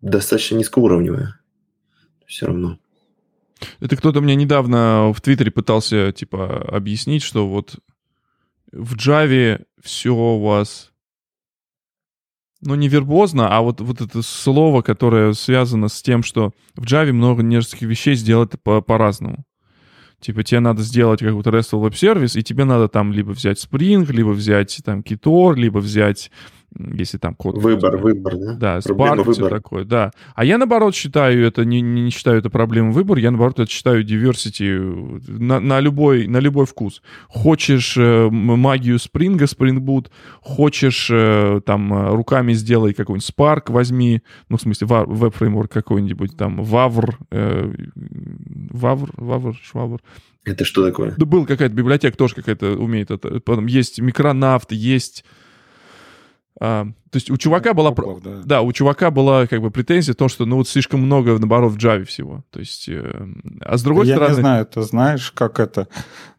достаточно 0.00 0.56
низкоуровневая. 0.56 1.40
Все 2.26 2.46
равно. 2.46 2.78
Это 3.80 3.96
кто-то 3.96 4.20
мне 4.20 4.34
недавно 4.34 5.12
в 5.12 5.20
Твиттере 5.20 5.50
пытался, 5.50 6.12
типа, 6.12 6.62
объяснить, 6.68 7.22
что 7.22 7.48
вот 7.48 7.76
в 8.72 8.96
Java 8.96 9.64
все 9.82 10.14
у 10.14 10.40
вас, 10.40 10.92
ну, 12.60 12.74
не 12.74 12.88
вербозно, 12.88 13.56
а 13.56 13.60
вот, 13.60 13.80
вот 13.80 14.00
это 14.00 14.22
слово, 14.22 14.82
которое 14.82 15.32
связано 15.32 15.88
с 15.88 16.02
тем, 16.02 16.22
что 16.22 16.52
в 16.74 16.84
Java 16.84 17.12
много 17.12 17.42
нескольких 17.42 17.88
вещей 17.88 18.14
сделать 18.14 18.52
по- 18.62 18.80
по-разному. 18.80 19.44
Типа 20.20 20.42
тебе 20.42 20.60
надо 20.60 20.82
сделать 20.82 21.20
какой-то 21.20 21.50
RESTful 21.50 21.80
веб-сервис, 21.80 22.34
и 22.34 22.42
тебе 22.42 22.64
надо 22.64 22.88
там 22.88 23.12
либо 23.12 23.32
взять 23.32 23.62
Spring, 23.62 24.10
либо 24.10 24.30
взять 24.30 24.80
там 24.82 25.00
Kitor, 25.00 25.54
либо 25.54 25.78
взять 25.78 26.30
если 26.76 27.18
там 27.18 27.34
код... 27.34 27.56
Выбор, 27.58 27.96
выбор, 27.96 28.36
да? 28.36 28.54
Да, 28.54 28.78
Spark, 28.78 29.32
все 29.32 29.48
такое, 29.48 29.84
да. 29.84 30.10
А 30.34 30.44
я, 30.44 30.58
наоборот, 30.58 30.94
считаю 30.94 31.46
это, 31.46 31.64
не, 31.64 31.80
не 31.80 32.10
считаю 32.10 32.38
это 32.38 32.50
проблемой 32.50 32.92
выбора, 32.92 33.20
я, 33.20 33.30
наоборот, 33.30 33.60
это 33.60 33.70
считаю 33.70 34.04
diversity 34.04 35.22
на, 35.28 35.60
на, 35.60 35.80
любой, 35.80 36.26
на 36.26 36.38
любой 36.38 36.66
вкус. 36.66 37.02
Хочешь 37.28 37.96
э, 37.96 38.28
магию 38.30 38.98
спринга, 38.98 39.44
Spring 39.44 39.78
Boot, 39.78 40.08
хочешь 40.40 41.08
э, 41.10 41.60
там 41.64 42.12
руками 42.12 42.52
сделай 42.52 42.94
какой-нибудь 42.94 43.28
Spark, 43.28 43.72
возьми, 43.72 44.22
ну, 44.48 44.56
в 44.56 44.60
смысле, 44.60 44.86
веб-фреймворк 44.88 45.72
какой-нибудь, 45.72 46.36
там, 46.36 46.62
Вавр, 46.62 47.18
э, 47.30 47.72
Вавр, 47.94 49.10
Вавр, 49.16 49.56
Швавр. 49.62 50.00
Это 50.44 50.64
что 50.64 50.84
такое? 50.84 51.14
Да, 51.16 51.24
был 51.24 51.46
какая-то 51.46 51.74
библиотека, 51.74 52.16
тоже 52.16 52.34
какая-то 52.34 52.72
умеет 52.72 53.10
это. 53.10 53.40
Потом 53.40 53.66
есть 53.66 54.00
микронавт, 54.00 54.72
есть 54.72 55.24
а, 56.60 56.86
то 57.10 57.16
есть 57.16 57.30
у 57.30 57.36
чувака 57.36 57.74
была... 57.74 57.90
Куклов, 57.90 58.22
да. 58.22 58.42
да, 58.44 58.62
у 58.62 58.72
чувака 58.72 59.10
была 59.10 59.46
как 59.46 59.60
бы 59.60 59.70
претензия 59.70 60.14
то, 60.14 60.28
что 60.28 60.46
ну 60.46 60.56
вот 60.56 60.68
слишком 60.68 61.00
много, 61.00 61.38
наоборот, 61.38 61.72
в 61.72 61.76
Java 61.76 62.04
всего. 62.04 62.44
То 62.50 62.60
есть... 62.60 62.88
Э, 62.88 63.26
а 63.60 63.76
с 63.76 63.82
другой 63.82 64.06
я 64.06 64.14
стороны... 64.14 64.32
Я 64.32 64.36
не 64.36 64.40
знаю, 64.40 64.66
ты 64.66 64.82
знаешь, 64.82 65.30
как 65.32 65.60
это... 65.60 65.88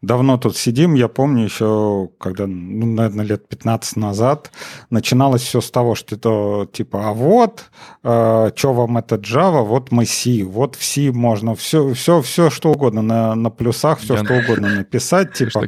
Давно 0.02 0.38
тут 0.38 0.56
сидим, 0.56 0.94
я 0.94 1.08
помню 1.08 1.44
еще, 1.44 2.10
когда, 2.18 2.46
ну, 2.46 2.86
наверное, 2.86 3.24
лет 3.24 3.48
15 3.48 3.96
назад 3.96 4.52
начиналось 4.90 5.42
все 5.42 5.60
с 5.60 5.70
того, 5.70 5.94
что 5.94 6.14
это 6.14 6.70
типа, 6.70 7.08
а 7.08 7.12
вот, 7.12 7.70
э, 8.02 8.50
что 8.54 8.72
вам 8.72 8.98
это 8.98 9.16
Java, 9.16 9.62
вот 9.62 9.92
мы 9.92 10.04
C, 10.04 10.44
вот 10.44 10.76
в 10.76 10.84
C 10.84 11.10
можно 11.10 11.54
все, 11.54 11.92
все, 11.94 12.20
все 12.22 12.50
что 12.50 12.72
угодно 12.72 13.02
на, 13.02 13.34
на 13.34 13.50
плюсах, 13.50 13.98
все 13.98 14.14
Яндекс. 14.14 14.42
что 14.42 14.52
угодно 14.52 14.74
написать, 14.76 15.32
типа... 15.34 15.66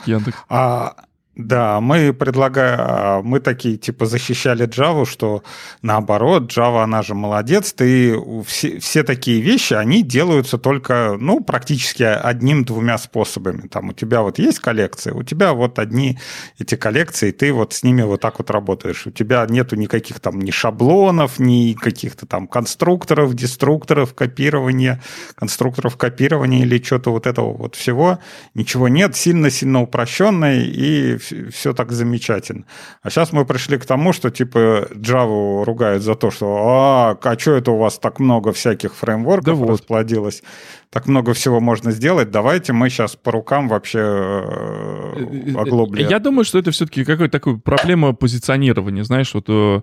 А 0.48 0.94
да, 1.38 1.80
мы 1.80 2.12
предлагаем, 2.12 2.80
а, 2.80 3.22
мы 3.22 3.38
такие 3.38 3.76
типа 3.76 4.06
защищали 4.06 4.66
Java, 4.66 5.08
что 5.08 5.44
наоборот, 5.82 6.50
Java, 6.50 6.82
она 6.82 7.02
же 7.02 7.14
молодец, 7.14 7.72
ты 7.72 8.20
все, 8.44 8.80
все 8.80 9.04
такие 9.04 9.40
вещи, 9.40 9.74
они 9.74 10.02
делаются 10.02 10.58
только, 10.58 11.16
ну, 11.16 11.38
практически 11.38 12.02
одним-двумя 12.02 12.98
способами. 12.98 13.68
Там 13.68 13.90
у 13.90 13.92
тебя 13.92 14.22
вот 14.22 14.40
есть 14.40 14.58
коллекции, 14.58 15.12
у 15.12 15.22
тебя 15.22 15.52
вот 15.52 15.78
одни 15.78 16.18
эти 16.58 16.74
коллекции, 16.74 17.30
ты 17.30 17.52
вот 17.52 17.72
с 17.72 17.84
ними 17.84 18.02
вот 18.02 18.20
так 18.20 18.40
вот 18.40 18.50
работаешь. 18.50 19.06
У 19.06 19.12
тебя 19.12 19.46
нету 19.48 19.76
никаких 19.76 20.18
там 20.18 20.40
ни 20.40 20.50
шаблонов, 20.50 21.38
ни 21.38 21.74
каких-то 21.74 22.26
там 22.26 22.48
конструкторов, 22.48 23.34
деструкторов, 23.34 24.12
копирования, 24.12 25.00
конструкторов 25.36 25.96
копирования 25.96 26.62
или 26.62 26.82
что-то 26.82 27.12
вот 27.12 27.28
этого 27.28 27.56
вот 27.56 27.76
всего. 27.76 28.18
Ничего 28.54 28.88
нет, 28.88 29.14
сильно-сильно 29.14 29.82
упрощенное 29.82 30.64
и 30.64 31.16
все 31.50 31.72
так 31.72 31.92
замечательно. 31.92 32.64
А 33.02 33.10
сейчас 33.10 33.32
мы 33.32 33.44
пришли 33.44 33.78
к 33.78 33.84
тому, 33.84 34.12
что 34.12 34.30
типа 34.30 34.88
Java 34.92 35.64
ругают 35.64 36.02
за 36.02 36.14
то, 36.14 36.30
что 36.30 36.46
а, 36.46 37.18
а 37.22 37.38
что 37.38 37.52
это 37.52 37.70
у 37.70 37.78
вас 37.78 37.98
так 37.98 38.20
много 38.20 38.52
всяких 38.52 38.94
фреймворков 38.94 39.44
да 39.44 39.54
вот. 39.54 40.36
Так 40.90 41.06
много 41.06 41.34
всего 41.34 41.60
можно 41.60 41.90
сделать, 41.90 42.30
давайте 42.30 42.72
мы 42.72 42.88
сейчас 42.90 43.16
по 43.16 43.32
рукам 43.32 43.68
вообще 43.68 43.98
э, 43.98 45.14
э, 45.16 45.54
оглобли. 45.56 46.06
Я 46.08 46.18
думаю, 46.18 46.44
что 46.44 46.58
это 46.58 46.70
все-таки 46.70 47.04
какая-то 47.04 47.38
такая 47.38 47.56
проблема 47.56 48.12
позиционирования, 48.12 49.04
знаешь, 49.04 49.34
вот 49.34 49.46
э, 49.48 49.80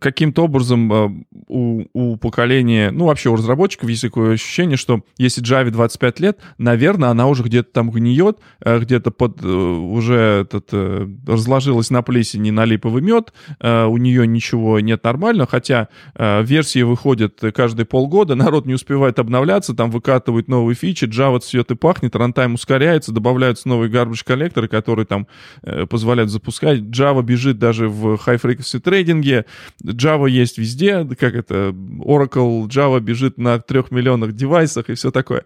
каким-то 0.00 0.44
образом 0.44 1.24
у, 1.48 1.84
у 1.92 2.16
поколения, 2.16 2.90
ну 2.90 3.06
вообще 3.06 3.30
у 3.30 3.36
разработчиков 3.36 3.88
есть 3.88 4.02
такое 4.02 4.34
ощущение, 4.34 4.76
что 4.76 5.02
если 5.18 5.42
Java 5.42 5.70
25 5.70 6.20
лет, 6.20 6.38
наверное, 6.58 7.10
она 7.10 7.26
уже 7.26 7.42
где-то 7.42 7.70
там 7.72 7.90
гниет, 7.90 8.38
где-то 8.64 9.10
под 9.10 9.42
уже 9.44 10.42
этот 10.42 10.68
э, 10.72 11.08
разложилась 11.26 11.90
на 11.90 12.02
плесени 12.02 12.50
на 12.50 12.64
липовый 12.64 13.02
мед, 13.02 13.32
э, 13.60 13.84
у 13.84 13.96
нее 13.96 14.26
ничего 14.26 14.80
нет 14.80 15.04
нормально, 15.04 15.46
хотя 15.46 15.88
э, 16.14 16.42
версии 16.42 16.82
выходят 16.82 17.40
каждые 17.54 17.86
полгода, 17.86 18.34
народ 18.36 18.66
не 18.66 18.74
успевает 18.74 19.18
обновляться, 19.18 19.74
там 19.74 19.90
выкатывают 19.90 20.41
новые 20.48 20.74
фичи, 20.74 21.04
Java 21.04 21.40
цвет 21.40 21.70
и 21.70 21.74
пахнет, 21.74 22.16
рантайм 22.16 22.54
ускоряется, 22.54 23.12
добавляются 23.12 23.68
новые 23.68 23.90
garbage 23.90 24.24
коллекторы, 24.24 24.68
которые 24.68 25.06
там 25.06 25.26
э, 25.62 25.86
позволяют 25.86 26.30
запускать. 26.30 26.80
Java 26.80 27.22
бежит 27.22 27.58
даже 27.58 27.88
в 27.88 28.14
high 28.14 28.40
frequency 28.40 28.80
трейдинге, 28.80 29.46
Java 29.82 30.28
есть 30.28 30.58
везде, 30.58 31.04
как 31.18 31.34
это, 31.34 31.74
Oracle 31.74 32.66
Java 32.68 33.00
бежит 33.00 33.38
на 33.38 33.58
трех 33.58 33.90
миллионах 33.90 34.32
девайсах 34.32 34.90
и 34.90 34.94
все 34.94 35.10
такое. 35.10 35.44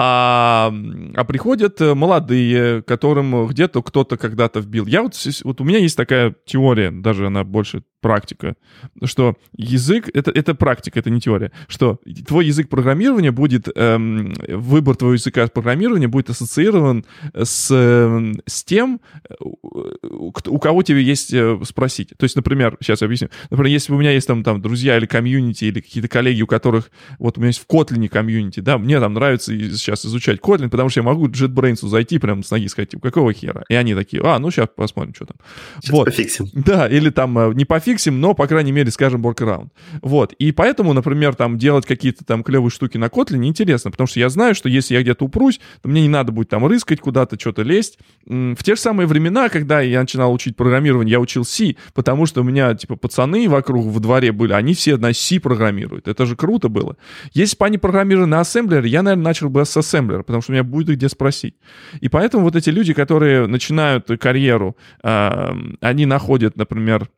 А, 0.00 0.72
а 1.16 1.24
приходят 1.24 1.80
э, 1.80 1.92
молодые, 1.92 2.82
которым 2.82 3.48
где-то 3.48 3.82
кто-то 3.82 4.16
когда-то 4.16 4.60
вбил. 4.60 4.86
Я 4.86 5.02
вот, 5.02 5.14
вот 5.42 5.60
у 5.60 5.64
меня 5.64 5.78
есть 5.78 5.96
такая 5.96 6.36
теория, 6.46 6.92
даже 6.92 7.26
она 7.26 7.42
больше 7.42 7.82
практика, 8.00 8.56
что 9.04 9.36
язык 9.56 10.08
это, 10.14 10.30
это 10.30 10.54
практика, 10.54 10.98
это 10.98 11.10
не 11.10 11.20
теория, 11.20 11.52
что 11.66 12.00
твой 12.26 12.46
язык 12.46 12.68
программирования 12.68 13.32
будет, 13.32 13.68
эм, 13.74 14.32
выбор 14.48 14.96
твоего 14.96 15.14
языка 15.14 15.46
программирования 15.48 16.08
будет 16.08 16.30
ассоциирован 16.30 17.04
с, 17.34 17.68
э, 17.70 18.32
с 18.46 18.64
тем, 18.64 19.00
у 19.40 20.58
кого 20.58 20.82
тебе 20.82 21.02
есть 21.02 21.32
э, 21.32 21.58
спросить. 21.64 22.10
То 22.16 22.24
есть, 22.24 22.36
например, 22.36 22.76
сейчас 22.80 23.00
я 23.00 23.06
объясню. 23.06 23.28
Например, 23.50 23.72
если 23.72 23.92
у 23.92 23.98
меня 23.98 24.12
есть 24.12 24.26
там, 24.26 24.44
там 24.44 24.60
друзья 24.62 24.96
или 24.96 25.06
комьюнити, 25.06 25.64
или 25.64 25.80
какие-то 25.80 26.08
коллеги, 26.08 26.42
у 26.42 26.46
которых, 26.46 26.90
вот 27.18 27.36
у 27.36 27.40
меня 27.40 27.48
есть 27.48 27.60
в 27.60 27.66
Kotlin 27.66 28.08
комьюнити, 28.08 28.60
да, 28.60 28.78
мне 28.78 29.00
там 29.00 29.14
нравится 29.14 29.52
сейчас 29.52 30.06
изучать 30.06 30.38
Kotlin, 30.40 30.68
потому 30.68 30.88
что 30.88 31.00
я 31.00 31.04
могу 31.04 31.28
JetBrains 31.28 31.86
зайти 31.86 32.18
прям 32.18 32.42
с 32.42 32.50
ноги 32.50 32.68
сказать, 32.68 32.90
какого 33.02 33.32
хера? 33.32 33.64
И 33.68 33.74
они 33.74 33.94
такие, 33.94 34.22
а, 34.24 34.38
ну 34.38 34.50
сейчас 34.50 34.68
посмотрим, 34.74 35.14
что 35.14 35.26
там. 35.26 35.36
Сейчас 35.80 35.90
вот. 35.90 36.04
пофиксим. 36.04 36.48
Да, 36.52 36.88
или 36.88 37.10
там 37.10 37.38
э, 37.38 37.54
не 37.54 37.64
пофиксим, 37.64 37.87
пофиксим, 37.88 38.20
но, 38.20 38.34
по 38.34 38.46
крайней 38.46 38.72
мере, 38.72 38.90
скажем, 38.90 39.26
workaround. 39.26 39.68
Вот. 40.02 40.34
И 40.34 40.52
поэтому, 40.52 40.92
например, 40.92 41.34
там 41.34 41.56
делать 41.56 41.86
какие-то 41.86 42.24
там 42.24 42.42
клевые 42.42 42.70
штуки 42.70 42.98
на 42.98 43.06
Kotlin 43.06 43.38
неинтересно, 43.38 43.90
потому 43.90 44.06
что 44.06 44.20
я 44.20 44.28
знаю, 44.28 44.54
что 44.54 44.68
если 44.68 44.94
я 44.94 45.00
где-то 45.00 45.24
упрусь, 45.24 45.58
то 45.80 45.88
мне 45.88 46.02
не 46.02 46.08
надо 46.08 46.30
будет 46.30 46.50
там 46.50 46.66
рыскать 46.66 47.00
куда-то, 47.00 47.40
что-то 47.40 47.62
лезть. 47.62 47.98
В 48.26 48.62
те 48.62 48.74
же 48.74 48.80
самые 48.80 49.06
времена, 49.06 49.48
когда 49.48 49.80
я 49.80 50.00
начинал 50.00 50.32
учить 50.32 50.54
программирование, 50.54 51.12
я 51.12 51.20
учил 51.20 51.44
C, 51.44 51.76
потому 51.94 52.26
что 52.26 52.42
у 52.42 52.44
меня, 52.44 52.74
типа, 52.74 52.96
пацаны 52.96 53.48
вокруг 53.48 53.86
в 53.86 54.00
дворе 54.00 54.32
были, 54.32 54.52
они 54.52 54.74
все 54.74 54.98
на 54.98 55.14
C 55.14 55.40
программируют. 55.40 56.08
Это 56.08 56.26
же 56.26 56.36
круто 56.36 56.68
было. 56.68 56.96
Если 57.32 57.56
бы 57.56 57.64
они 57.64 57.78
программировали 57.78 58.28
на 58.28 58.40
ассемблере, 58.40 58.90
я, 58.90 59.02
наверное, 59.02 59.24
начал 59.24 59.48
бы 59.48 59.64
с 59.64 59.76
ассемблера, 59.76 60.22
потому 60.22 60.42
что 60.42 60.52
у 60.52 60.54
меня 60.54 60.64
будет 60.64 60.96
где 60.96 61.08
спросить. 61.08 61.54
И 62.00 62.08
поэтому 62.08 62.44
вот 62.44 62.54
эти 62.54 62.68
люди, 62.68 62.92
которые 62.92 63.46
начинают 63.46 64.08
карьеру, 64.20 64.76
э, 65.02 65.52
они 65.80 66.06
находят, 66.06 66.56
например, 66.56 67.08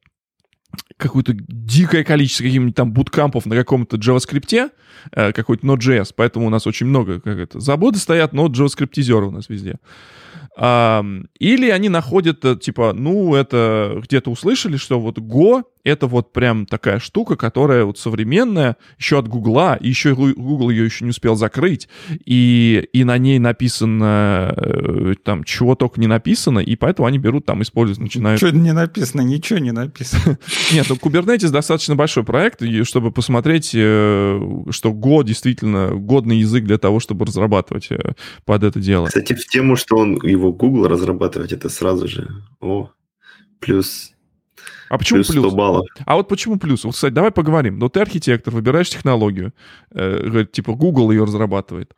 какое-то 0.97 1.33
дикое 1.35 2.05
количество 2.05 2.45
каких-нибудь 2.45 2.75
там 2.75 2.93
буткампов 2.93 3.47
на 3.47 3.57
каком-то 3.57 3.97
JavaScript, 3.97 4.71
э, 5.13 5.33
какой-то 5.33 5.67
Node.js, 5.67 6.13
поэтому 6.15 6.47
у 6.47 6.51
нас 6.51 6.67
очень 6.67 6.87
много 6.87 7.21
как 7.21 7.39
это, 7.39 7.61
забоды 7.61 7.99
стоят, 7.99 8.33
но 8.33 8.47
JavaScript 8.47 9.11
у 9.11 9.31
нас 9.31 9.49
везде. 9.49 9.77
Или 10.57 11.71
они 11.71 11.89
находят, 11.89 12.45
э, 12.45 12.57
типа, 12.57 12.93
ну, 12.93 13.35
это 13.35 14.01
где-то 14.03 14.31
услышали, 14.31 14.77
что 14.77 15.01
вот 15.01 15.19
Go 15.19 15.63
это 15.85 16.07
вот 16.07 16.33
прям 16.33 16.67
такая 16.67 16.99
штука, 16.99 17.37
которая 17.37 17.85
вот 17.85 17.99
современная, 17.99 18.77
еще 18.99 19.19
от 19.19 19.29
Гугла, 19.29 19.77
и 19.77 19.89
еще 19.89 20.15
Google 20.15 20.71
ее 20.71 20.85
еще 20.85 21.05
не 21.05 21.11
успел 21.11 21.37
закрыть, 21.37 21.89
и, 22.25 22.89
и 22.93 23.05
на 23.05 23.19
ней 23.19 23.39
написано 23.39 24.55
э, 24.57 25.15
там 25.23 25.45
чего 25.45 25.75
только 25.75 26.01
не 26.01 26.07
написано, 26.07 26.59
и 26.59 26.77
поэтому 26.77 27.07
они 27.07 27.19
берут 27.19 27.47
там, 27.47 27.63
используют, 27.63 28.01
начинают... 28.01 28.39
Что 28.39 28.51
не 28.51 28.73
написано? 28.73 29.23
Ничего 29.23 29.59
не 29.59 29.73
написано. 29.73 30.39
Нет, 30.73 30.87
ну 30.89 30.97
Kubernetes 30.97 31.51
достаточно 31.51 31.97
большой 31.97 32.25
проект, 32.25 32.63
чтобы 32.85 33.11
посмотреть, 33.11 33.73
э, 33.75 34.41
что 34.71 34.91
Go 34.91 35.25
действительно 35.25 35.89
годный 35.95 36.39
язык 36.39 36.65
для 36.65 36.79
того, 36.79 37.01
чтобы 37.01 37.27
разрабатывать 37.27 37.89
э, 37.91 38.15
под 38.45 38.65
это 38.65 38.81
дело. 38.81 39.07
Кстати, 39.07 39.33
в 39.35 39.47
тему, 39.47 39.77
что 39.77 39.97
он 39.97 40.17
его 40.23 40.53
Google 40.53 40.89
разрабатывать, 40.89 41.53
это 41.53 41.69
сразу 41.69 42.07
же, 42.09 42.29
о, 42.61 42.91
плюс 43.61 44.13
а 44.91 44.99
почему 44.99 45.23
плюс? 45.23 45.47
100 45.47 45.51
баллов. 45.53 45.87
А 46.05 46.17
вот 46.17 46.29
почему 46.29 46.59
плюс? 46.59 46.83
Вот, 46.83 46.95
кстати, 46.95 47.13
давай 47.13 47.31
поговорим. 47.31 47.79
Ну, 47.79 47.89
ты 47.89 48.01
архитектор, 48.01 48.53
выбираешь 48.53 48.91
технологию, 48.91 49.55
э, 49.93 50.27
говорит, 50.27 50.51
типа, 50.51 50.75
Google 50.75 51.13
ее 51.13 51.23
разрабатывает. 51.23 51.95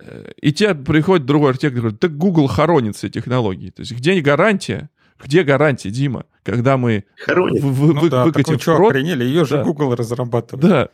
Э, 0.00 0.30
и 0.40 0.52
тебе 0.52 0.76
приходит 0.76 1.26
другой 1.26 1.50
архитектор 1.50 1.78
и 1.78 1.80
говорит, 1.80 2.00
так 2.00 2.16
Google 2.16 2.46
хоронит 2.46 2.94
все 2.94 3.08
технологии. 3.08 3.70
То 3.70 3.80
есть 3.80 3.90
где 3.90 4.20
гарантия? 4.20 4.90
Где 5.18 5.42
гарантия, 5.42 5.90
Дима, 5.90 6.26
когда 6.44 6.76
мы 6.76 7.04
хоронит. 7.16 7.64
В, 7.64 7.66
в, 7.66 7.94
ну, 7.94 8.00
вы, 8.02 8.10
да, 8.10 8.24
выкатим 8.24 8.54
так 8.54 8.62
что, 8.62 8.76
охренели? 8.76 9.24
Ее 9.24 9.44
же 9.44 9.56
да. 9.56 9.64
Google 9.64 9.96
разрабатывает. 9.96 10.64
Да. 10.64 10.88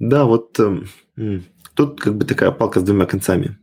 Да, 0.00 0.24
вот 0.24 0.58
э, 0.58 1.40
тут 1.74 2.00
как 2.00 2.16
бы 2.16 2.24
такая 2.24 2.50
палка 2.50 2.80
с 2.80 2.82
двумя 2.82 3.06
концами. 3.06 3.58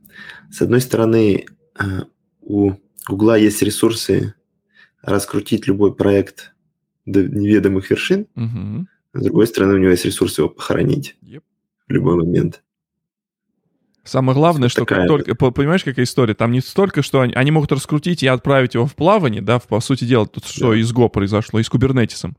С 0.50 0.62
одной 0.62 0.80
стороны, 0.80 1.46
э, 1.78 1.84
у 2.40 2.72
Гугла 3.10 3.38
есть 3.38 3.62
ресурсы 3.62 4.34
раскрутить 5.08 5.68
любой 5.68 5.96
проект 5.96 6.54
до 7.06 7.24
неведомых 7.24 7.90
вершин. 7.90 8.28
Угу. 8.36 8.88
С 9.14 9.24
другой 9.24 9.48
стороны, 9.48 9.76
у 9.76 9.78
него 9.78 9.92
есть 9.92 10.06
ресурсы 10.06 10.42
его 10.42 10.50
похоронить 10.50 11.18
yep. 11.24 11.42
в 11.88 11.92
любой 11.92 12.18
момент. 12.18 12.62
Самое 14.08 14.36
главное, 14.36 14.70
что 14.70 14.86
такая... 14.86 15.08
как 15.08 15.26
только, 15.26 15.52
понимаешь, 15.52 15.84
какая 15.84 16.06
история? 16.06 16.34
Там 16.34 16.52
не 16.52 16.62
столько, 16.62 17.02
что 17.02 17.22
они, 17.22 17.34
они 17.34 17.52
могут 17.52 17.72
раскрутить 17.72 18.24
и 18.24 18.28
отправить 18.28 18.74
его 18.74 18.86
в 18.86 18.96
плавание, 18.96 19.42
да, 19.42 19.60
по 19.60 19.80
сути 19.82 20.06
дела, 20.06 20.26
тут 20.26 20.46
что 20.46 20.72
да. 20.72 20.78
из 20.78 20.92
Go 20.94 21.10
произошло, 21.10 21.60
и 21.60 21.64
с 21.64 21.70
кубернетисом, 21.70 22.38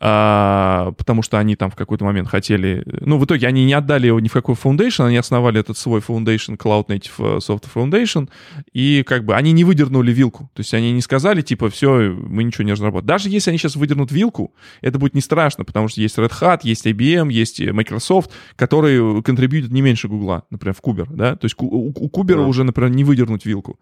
а, 0.00 0.92
потому 0.96 1.22
что 1.22 1.38
они 1.38 1.56
там 1.56 1.70
в 1.70 1.76
какой-то 1.76 2.04
момент 2.04 2.28
хотели, 2.28 2.84
ну, 2.86 3.18
в 3.18 3.24
итоге 3.24 3.46
они 3.48 3.64
не 3.64 3.72
отдали 3.72 4.06
его 4.06 4.20
ни 4.20 4.28
в 4.28 4.32
какой 4.32 4.54
Foundation, 4.54 5.06
они 5.06 5.16
основали 5.16 5.60
этот 5.60 5.76
свой 5.76 6.00
Foundation, 6.00 6.56
Cloud 6.56 6.86
Native 6.86 7.10
э, 7.18 7.38
Software 7.38 7.72
Foundation, 7.74 8.28
и 8.72 9.02
как 9.04 9.24
бы 9.24 9.34
они 9.34 9.52
не 9.52 9.64
выдернули 9.64 10.12
вилку, 10.12 10.50
то 10.54 10.60
есть 10.60 10.72
они 10.74 10.92
не 10.92 11.00
сказали, 11.00 11.42
типа, 11.42 11.68
все, 11.70 12.12
мы 12.12 12.44
ничего 12.44 12.64
не 12.64 12.72
разработаем. 12.72 13.06
Даже 13.06 13.28
если 13.28 13.50
они 13.50 13.58
сейчас 13.58 13.76
выдернут 13.76 14.12
вилку, 14.12 14.54
это 14.80 14.98
будет 14.98 15.14
не 15.14 15.20
страшно, 15.20 15.64
потому 15.64 15.88
что 15.88 16.00
есть 16.00 16.16
Red 16.18 16.32
Hat, 16.40 16.60
есть 16.62 16.86
IBM, 16.86 17.30
есть 17.32 17.60
Microsoft, 17.60 18.30
которые 18.56 19.22
контрибьютят 19.22 19.72
не 19.72 19.82
меньше 19.82 20.08
Гугла, 20.08 20.44
например, 20.50 20.74
в 20.74 20.80
Кубер, 20.92 21.08
да, 21.10 21.36
то 21.36 21.46
есть 21.46 21.56
у, 21.58 21.66
у, 21.66 21.88
у 21.88 22.08
Кубера 22.08 22.40
да. 22.40 22.46
уже, 22.46 22.64
например, 22.64 22.90
не 22.90 23.04
выдернуть 23.04 23.46
вилку. 23.46 23.78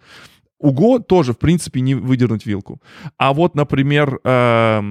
У 0.58 0.72
Го 0.72 0.98
тоже, 0.98 1.32
в 1.32 1.38
принципе, 1.38 1.80
не 1.80 1.94
выдернуть 1.94 2.46
вилку. 2.46 2.80
А 3.16 3.32
вот, 3.32 3.54
например, 3.54 4.20
э, 4.24 4.82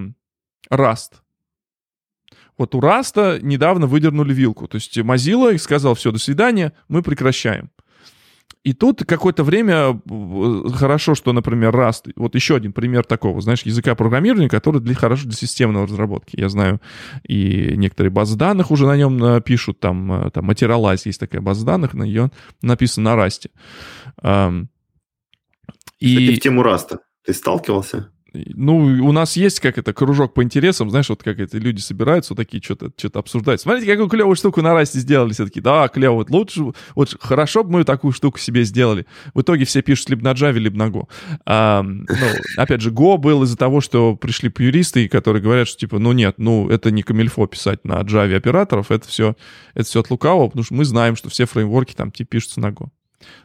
Rust. 0.72 1.12
Вот 2.58 2.76
у 2.76 2.82
Раста 2.82 3.40
недавно 3.42 3.88
выдернули 3.88 4.34
вилку. 4.34 4.68
То 4.68 4.76
есть 4.76 4.98
Mozilla 4.98 5.54
их 5.54 5.62
сказал, 5.62 5.94
все, 5.94 6.12
до 6.12 6.20
свидания, 6.20 6.74
мы 6.90 7.02
прекращаем. 7.02 7.70
И 8.64 8.74
тут 8.74 9.06
какое-то 9.06 9.44
время 9.44 10.00
э, 10.10 10.70
хорошо, 10.74 11.16
что, 11.16 11.32
например, 11.32 11.74
Rust, 11.74 12.12
вот 12.16 12.36
еще 12.36 12.56
один 12.56 12.74
пример 12.74 13.06
такого, 13.06 13.40
знаешь, 13.42 13.62
языка 13.62 13.96
программирования, 13.96 14.50
который 14.50 14.82
для, 14.82 14.96
хорошо 14.96 15.24
для 15.24 15.34
системной 15.34 15.86
разработки. 15.86 16.38
Я 16.38 16.50
знаю, 16.50 16.82
и 17.24 17.74
некоторые 17.78 18.12
базы 18.12 18.38
данных 18.38 18.70
уже 18.72 18.86
на 18.86 18.98
нем 18.98 19.42
пишут, 19.44 19.80
там, 19.80 20.28
э, 20.28 20.32
там 20.32 20.50
Materialize 20.50 21.02
есть 21.06 21.20
такая 21.20 21.42
база 21.42 21.66
данных, 21.66 21.94
на 21.94 22.04
нее 22.04 22.32
написано 22.62 23.16
на 23.16 23.26
Rust. 23.26 23.50
И... 26.00 26.16
Кстати, 26.16 26.36
в 26.36 26.40
тему 26.40 26.64
Раста 26.64 27.00
ты 27.26 27.34
сталкивался? 27.34 28.12
Ну, 28.34 28.78
у 28.78 29.12
нас 29.12 29.36
есть 29.36 29.60
как 29.60 29.78
это, 29.78 29.94
кружок 29.94 30.34
по 30.34 30.44
интересам, 30.44 30.90
знаешь, 30.90 31.10
вот 31.10 31.24
как 31.24 31.40
это, 31.40 31.58
люди 31.58 31.80
собираются, 31.80 32.34
вот 32.34 32.38
такие 32.38 32.62
что-то 32.62 32.92
что 32.96 33.20
обсуждать. 33.20 33.62
Смотрите, 33.62 33.92
какую 33.92 34.10
клевую 34.10 34.36
штуку 34.36 34.62
на 34.62 34.74
расте 34.74 35.00
сделали. 35.00 35.34
Все 35.34 35.46
таки 35.46 35.62
да, 35.62 35.88
клево, 35.88 36.16
вот 36.16 36.30
лучше, 36.30 36.74
вот 36.96 37.16
хорошо 37.20 37.64
бы 37.64 37.72
мы 37.72 37.84
такую 37.84 38.12
штуку 38.12 38.40
себе 38.40 38.64
сделали. 38.64 39.06
В 39.34 39.42
итоге 39.42 39.66
все 39.66 39.82
пишут 39.82 40.10
либо 40.10 40.24
на 40.24 40.32
Java, 40.34 40.54
либо 40.54 40.78
на 40.78 40.88
Go. 40.88 41.08
А, 41.46 41.82
ну, 41.84 42.06
опять 42.58 42.82
же, 42.82 42.92
Go 42.92 43.18
был 43.18 43.44
из-за 43.44 43.58
того, 43.58 43.82
что 43.82 44.16
пришли 44.16 44.52
юристы, 44.58 45.08
которые 45.08 45.42
говорят, 45.42 45.68
что 45.68 45.80
типа, 45.80 46.00
ну 46.00 46.12
нет, 46.12 46.36
ну 46.38 46.70
это 46.70 46.92
не 46.92 47.04
камильфо 47.04 47.48
писать 47.48 47.86
на 47.86 48.02
Java 48.02 48.36
операторов, 48.36 48.92
это 48.92 49.08
все, 49.08 49.36
это 49.74 49.86
все 49.86 50.02
от 50.02 50.10
лукавого, 50.10 50.48
потому 50.48 50.64
что 50.64 50.74
мы 50.74 50.86
знаем, 50.86 51.16
что 51.16 51.30
все 51.30 51.46
фреймворки 51.46 51.94
там 51.94 52.12
типа 52.12 52.30
пишутся 52.30 52.60
на 52.60 52.68
Go. 52.68 52.90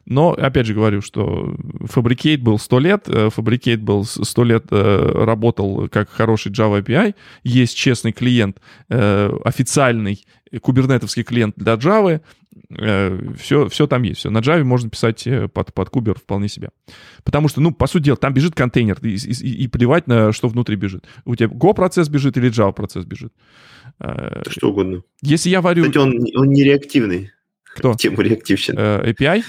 Но, 0.07 0.33
опять 0.33 0.67
же 0.67 0.75
говорю, 0.75 1.01
что 1.01 1.55
Fabricate 1.81 2.39
был 2.39 2.59
100 2.59 2.79
лет, 2.79 3.05
э, 3.09 3.29
Fabricate 3.29 3.79
был 3.79 4.05
100 4.05 4.45
лет 4.45 4.65
э, 4.71 5.25
работал 5.25 5.89
как 5.89 6.11
хороший 6.11 6.53
Java 6.53 6.83
API, 6.83 7.15
есть 7.43 7.77
честный 7.77 8.13
клиент, 8.13 8.61
э, 8.89 9.31
официальный 9.45 10.25
кубернетовский 10.61 11.25
клиент 11.25 11.55
для 11.57 11.75
Java, 11.75 12.21
все, 13.37 13.69
все 13.69 13.87
там 13.89 14.03
есть, 14.05 14.21
все. 14.21 14.31
На 14.31 14.39
Java 14.39 14.63
можно 14.63 14.89
писать 14.89 15.27
под, 15.53 15.75
под 15.75 15.91
кубер 15.91 16.15
вполне 16.15 16.49
себе. 16.49 16.71
Потому 17.25 17.49
что, 17.49 17.61
ну, 17.61 17.73
по 17.73 17.89
сути 17.89 18.05
дела, 18.05 18.17
там 18.17 18.33
бежит 18.33 18.55
контейнер, 18.55 18.99
и, 19.03 19.17
и, 19.17 19.65
и 19.65 19.69
плевать 19.69 20.07
на 20.07 20.33
что 20.33 20.49
внутри 20.49 20.77
бежит. 20.77 21.05
У 21.25 21.35
тебя 21.35 21.49
Go 21.49 21.75
процесс 21.75 22.09
бежит 22.09 22.37
или 22.37 22.51
Java 22.51 22.73
процесс 22.73 23.05
бежит. 23.05 23.33
Что 24.49 24.71
угодно. 24.71 25.03
Если 25.23 25.51
я 25.51 25.61
варю... 25.61 25.83
Кстати, 25.83 25.99
он, 25.99 26.25
он 26.37 26.51
не 26.51 26.63
реактивный. 26.63 27.33
Кто? 27.75 27.95
Тему 27.95 28.21
реактивщины. 28.21 28.79
API? 28.79 29.43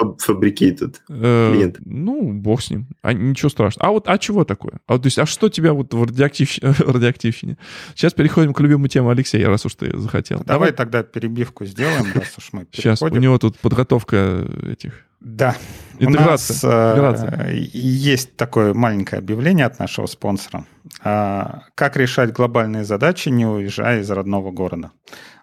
Fabricated 0.00 0.96
Э, 1.08 1.52
клиент. 1.52 1.76
Ну, 1.84 2.32
бог 2.32 2.62
с 2.62 2.70
ним. 2.70 2.86
А, 3.02 3.12
ничего 3.12 3.48
страшного. 3.48 3.88
А 3.88 3.92
вот, 3.92 4.08
а 4.08 4.18
чего 4.18 4.44
такое? 4.44 4.74
А, 4.86 4.94
вот, 4.94 5.02
то 5.02 5.06
есть, 5.06 5.18
а 5.18 5.26
что 5.26 5.48
тебя 5.48 5.72
вот 5.72 5.92
в 5.94 6.02
радиоактив- 6.02 6.60
радиоактивщине? 6.92 7.56
Сейчас 7.94 8.12
переходим 8.12 8.52
к 8.52 8.60
любимой 8.60 8.88
теме 8.88 9.10
Алексея, 9.10 9.48
раз 9.48 9.64
уж 9.66 9.74
ты 9.74 9.96
захотел. 9.96 10.42
Давай 10.44 10.72
тогда 10.72 11.02
перебивку 11.02 11.64
сделаем, 11.64 12.06
раз 12.14 12.34
уж 12.38 12.48
мы 12.52 12.66
Сейчас, 12.72 13.02
у 13.02 13.08
него 13.08 13.38
тут 13.38 13.58
подготовка 13.58 14.46
этих... 14.70 14.92
Да. 15.20 15.56
Интеграция. 15.98 16.94
У 16.94 17.02
нас 17.02 17.24
э, 17.24 17.26
Интеграция. 17.26 17.52
есть 17.72 18.36
такое 18.36 18.74
маленькое 18.74 19.18
объявление 19.20 19.64
от 19.66 19.78
нашего 19.78 20.06
спонсора. 20.06 20.66
А, 21.02 21.62
Как 21.74 21.96
решать 21.96 22.32
глобальные 22.32 22.84
задачи, 22.84 23.30
не 23.30 23.46
уезжая 23.46 24.02
из 24.02 24.10
родного 24.10 24.50
города? 24.50 24.90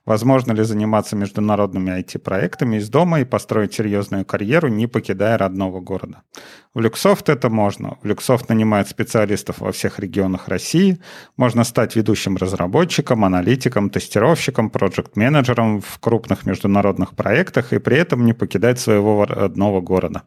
Возможно 0.06 0.52
ли 0.52 0.64
заниматься 0.64 1.16
международными 1.16 1.92
IT-проектами 1.92 2.76
из 2.76 2.90
дома 2.90 3.22
и 3.22 3.26
построить 3.26 3.74
серьезную 3.74 4.26
карьеру, 4.26 4.68
не 4.68 4.86
покидая 4.86 5.38
родного 5.38 5.80
города? 5.80 6.24
В 6.74 6.82
Люксофт 6.82 7.30
это 7.30 7.50
можно. 7.50 7.98
В 8.02 8.06
Люксофт 8.06 8.50
нанимают 8.50 8.90
специалистов 8.90 9.60
во 9.60 9.72
всех 9.72 10.00
регионах 10.00 10.50
России. 10.50 11.00
Можно 11.38 11.64
стать 11.64 11.96
ведущим 11.96 12.36
разработчиком, 12.36 13.24
аналитиком, 13.24 13.90
тестировщиком, 13.90 14.70
проект-менеджером 14.70 15.80
в 15.80 16.00
крупных 16.00 16.46
международных 16.46 17.16
проектах 17.16 17.72
и 17.72 17.80
при 17.80 17.96
этом 17.98 18.26
не 18.26 18.34
покидать 18.34 18.80
своего 18.80 19.24
родного 19.24 19.80
города. 19.80 20.24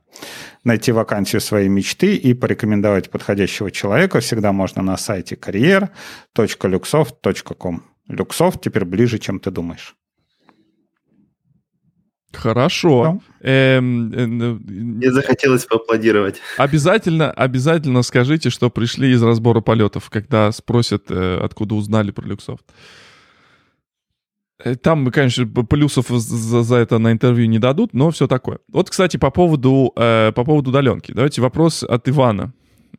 Найти 0.64 0.90
вакансию 0.90 1.42
своей 1.42 1.68
мечты 1.68 2.16
и 2.16 2.32
порекомендовать 2.32 3.10
подходящего 3.10 3.70
человека 3.70 4.20
всегда 4.20 4.52
можно 4.52 4.80
на 4.80 4.96
сайте 4.96 5.34
career.luxoft.com. 5.34 7.95
Люксофт 8.09 8.61
теперь 8.61 8.84
ближе, 8.84 9.18
чем 9.18 9.40
ты 9.40 9.50
думаешь. 9.50 9.96
Хорошо. 12.32 13.20
Эм, 13.40 14.12
э, 14.12 14.26
ну, 14.26 14.61
Мне 14.64 15.11
захотелось 15.11 15.64
поаплодировать. 15.64 16.40
Обязательно, 16.59 17.30
обязательно 17.30 18.02
скажите, 18.02 18.50
что 18.50 18.68
пришли 18.68 19.12
из 19.12 19.22
разбора 19.22 19.61
полетов, 19.61 20.11
когда 20.11 20.52
спросят, 20.52 21.04
э, 21.09 21.38
откуда 21.42 21.74
узнали 21.74 22.11
про 22.11 22.26
Люксофт. 22.26 22.64
Э, 24.62 24.74
Там, 24.76 25.11
конечно, 25.11 25.46
плюсов 25.46 26.09
за, 26.09 26.62
за 26.62 26.76
это 26.76 26.98
на 26.98 27.12
интервью 27.12 27.46
не 27.48 27.59
дадут, 27.59 27.94
но 27.94 28.11
все 28.11 28.26
такое. 28.26 28.59
Вот, 28.70 28.90
кстати, 28.90 29.16
по 29.16 29.30
поводу, 29.30 29.92
э, 29.96 30.32
по 30.34 30.44
поводу 30.44 30.70
удаленки. 30.70 31.12
Давайте 31.12 31.40
вопрос 31.40 31.82
от 31.82 32.09
Ивана. 32.09 32.52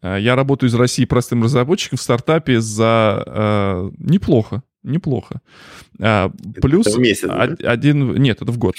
Я 0.04 0.36
работаю 0.36 0.70
из 0.70 0.76
России 0.76 1.06
простым 1.06 1.44
разработчиком 1.44 1.98
в 1.98 2.02
стартапе 2.02 2.60
за 2.60 3.24
э, 3.26 3.90
неплохо, 3.98 4.62
неплохо. 4.92 5.42
А, 6.00 6.32
плюс 6.62 6.88
это 6.88 6.98
в 6.98 7.00
месяц, 7.00 7.28
да? 7.28 7.44
од- 7.44 7.64
один, 7.64 8.14
нет, 8.16 8.42
это 8.42 8.52
в 8.52 8.58
год. 8.58 8.76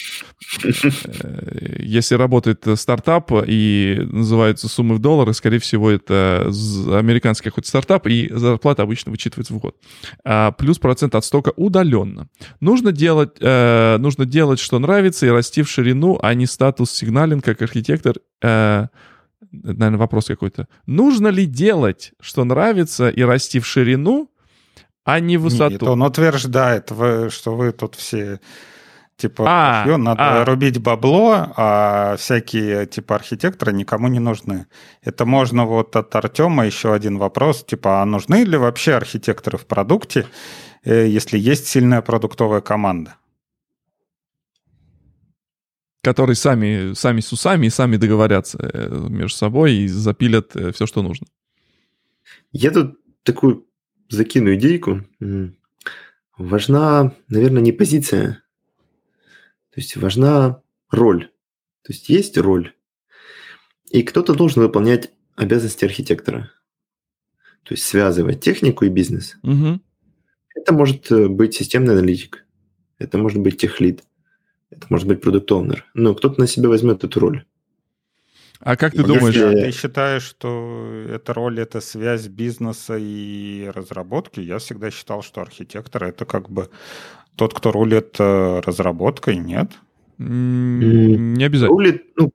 Э, 0.64 1.76
Если 1.80 2.14
работает 2.14 2.66
э, 2.66 2.76
стартап 2.76 3.30
и 3.46 3.98
называются 4.10 4.68
суммы 4.68 4.94
в 4.96 4.98
доллары, 4.98 5.34
скорее 5.34 5.58
всего, 5.58 5.90
это 5.90 6.50
американский 6.92 7.50
какой-то 7.50 7.68
стартап, 7.68 8.06
и 8.06 8.28
зарплата 8.32 8.82
обычно 8.82 9.10
вычитывается 9.10 9.54
в 9.54 9.58
год. 9.58 9.76
А 10.24 10.52
плюс 10.52 10.78
процент 10.78 11.14
от 11.14 11.24
стока 11.24 11.52
удаленно. 11.56 12.28
Нужно 12.60 12.92
делать, 12.92 13.36
э, 13.40 13.96
нужно 13.98 14.24
делать, 14.24 14.58
что 14.60 14.78
нравится, 14.78 15.26
и 15.26 15.30
расти 15.30 15.62
в 15.62 15.68
ширину, 15.68 16.18
а 16.22 16.34
не 16.34 16.46
статус 16.46 16.90
сигнален, 16.90 17.40
как 17.40 17.62
архитектор. 17.62 18.16
Э, 18.42 18.86
это, 19.50 19.72
наверное, 19.78 19.98
вопрос 19.98 20.26
какой-то. 20.26 20.68
Нужно 20.86 21.28
ли 21.28 21.46
делать, 21.46 22.12
что 22.20 22.44
нравится, 22.44 23.08
и 23.08 23.22
расти 23.22 23.60
в 23.60 23.66
ширину, 23.66 24.30
а 25.08 25.20
не 25.20 25.38
высоту? 25.38 25.72
Нет, 25.72 25.82
он 25.84 26.02
утверждает, 26.02 26.88
что 26.88 27.56
вы 27.56 27.72
тут 27.72 27.94
все 27.94 28.40
типа 29.16 29.44
А, 29.48 29.84
«Ё, 29.86 29.96
надо 29.96 30.42
а. 30.42 30.44
рубить 30.44 30.78
бабло, 30.80 31.52
а 31.56 32.16
всякие 32.18 32.86
типа 32.86 33.14
архитекторы 33.14 33.72
никому 33.72 34.08
не 34.08 34.20
нужны. 34.20 34.66
Это 35.02 35.24
можно 35.24 35.64
вот 35.64 35.96
от 35.96 36.14
Артема 36.14 36.66
еще 36.66 36.92
один 36.92 37.16
вопрос, 37.16 37.64
типа, 37.64 38.02
а 38.02 38.04
нужны 38.04 38.44
ли 38.44 38.58
вообще 38.58 38.94
архитекторы 38.94 39.56
в 39.56 39.66
продукте, 39.66 40.26
э, 40.84 41.08
если 41.08 41.38
есть 41.38 41.66
сильная 41.66 42.02
продуктовая 42.02 42.60
команда? 42.60 43.16
которые 46.00 46.36
сами, 46.36 46.94
сами 46.94 47.20
с 47.20 47.32
усами 47.32 47.66
и 47.66 47.70
сами 47.70 47.96
договорятся 47.96 48.58
э, 48.62 49.08
между 49.10 49.36
собой 49.36 49.74
и 49.74 49.88
запилят 49.88 50.52
все, 50.74 50.86
что 50.86 51.02
нужно. 51.02 51.26
Я 52.52 52.70
тут 52.70 52.98
такую 53.24 53.67
закину 54.08 54.54
идейку. 54.54 55.04
Важна, 56.36 57.14
наверное, 57.28 57.62
не 57.62 57.72
позиция. 57.72 58.42
То 59.70 59.80
есть 59.80 59.96
важна 59.96 60.62
роль. 60.90 61.30
То 61.82 61.92
есть 61.92 62.08
есть 62.08 62.38
роль. 62.38 62.74
И 63.90 64.02
кто-то 64.02 64.34
должен 64.34 64.62
выполнять 64.62 65.10
обязанности 65.36 65.84
архитектора. 65.84 66.50
То 67.62 67.74
есть 67.74 67.84
связывать 67.84 68.40
технику 68.40 68.84
и 68.84 68.88
бизнес. 68.88 69.36
Мгм. 69.42 69.82
Это 70.54 70.72
может 70.72 71.10
э, 71.10 71.28
быть 71.28 71.54
системный 71.54 71.94
аналитик. 71.94 72.44
Это 72.98 73.18
может 73.18 73.40
быть 73.40 73.58
техлид. 73.58 74.04
Это 74.70 74.86
может 74.90 75.06
быть 75.06 75.20
продукт 75.20 75.50
оунер 75.50 75.86
Но 75.94 76.14
кто-то 76.14 76.40
на 76.40 76.46
себя 76.46 76.68
возьмет 76.68 77.04
эту 77.04 77.20
роль. 77.20 77.44
А 78.60 78.76
как 78.76 78.92
ты 78.92 79.02
Если- 79.02 79.14
думаешь? 79.14 79.36
А 79.36 79.52
ты 79.52 79.70
считаешь, 79.72 80.22
что 80.22 81.04
эта 81.08 81.32
роль 81.32 81.60
это 81.60 81.80
связь 81.80 82.26
бизнеса 82.26 82.96
и 82.98 83.70
разработки? 83.74 84.40
Я 84.40 84.58
всегда 84.58 84.90
считал, 84.90 85.22
что 85.22 85.40
архитектор 85.40 86.04
это 86.04 86.24
как 86.24 86.50
бы 86.50 86.68
тот, 87.36 87.54
кто 87.54 87.70
рулит 87.70 88.16
э, 88.18 88.60
разработкой, 88.60 89.36
нет? 89.36 89.72
Не 90.18 91.44
обязательно. 91.44 91.68
Рулит, 91.68 92.04
ну, 92.16 92.32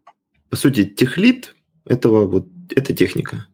по 0.49 0.55
сути, 0.55 0.85
техлид 0.85 1.55
этого 1.85 2.25
вот, 2.25 2.47
это 2.73 2.93
техника. 2.93 3.47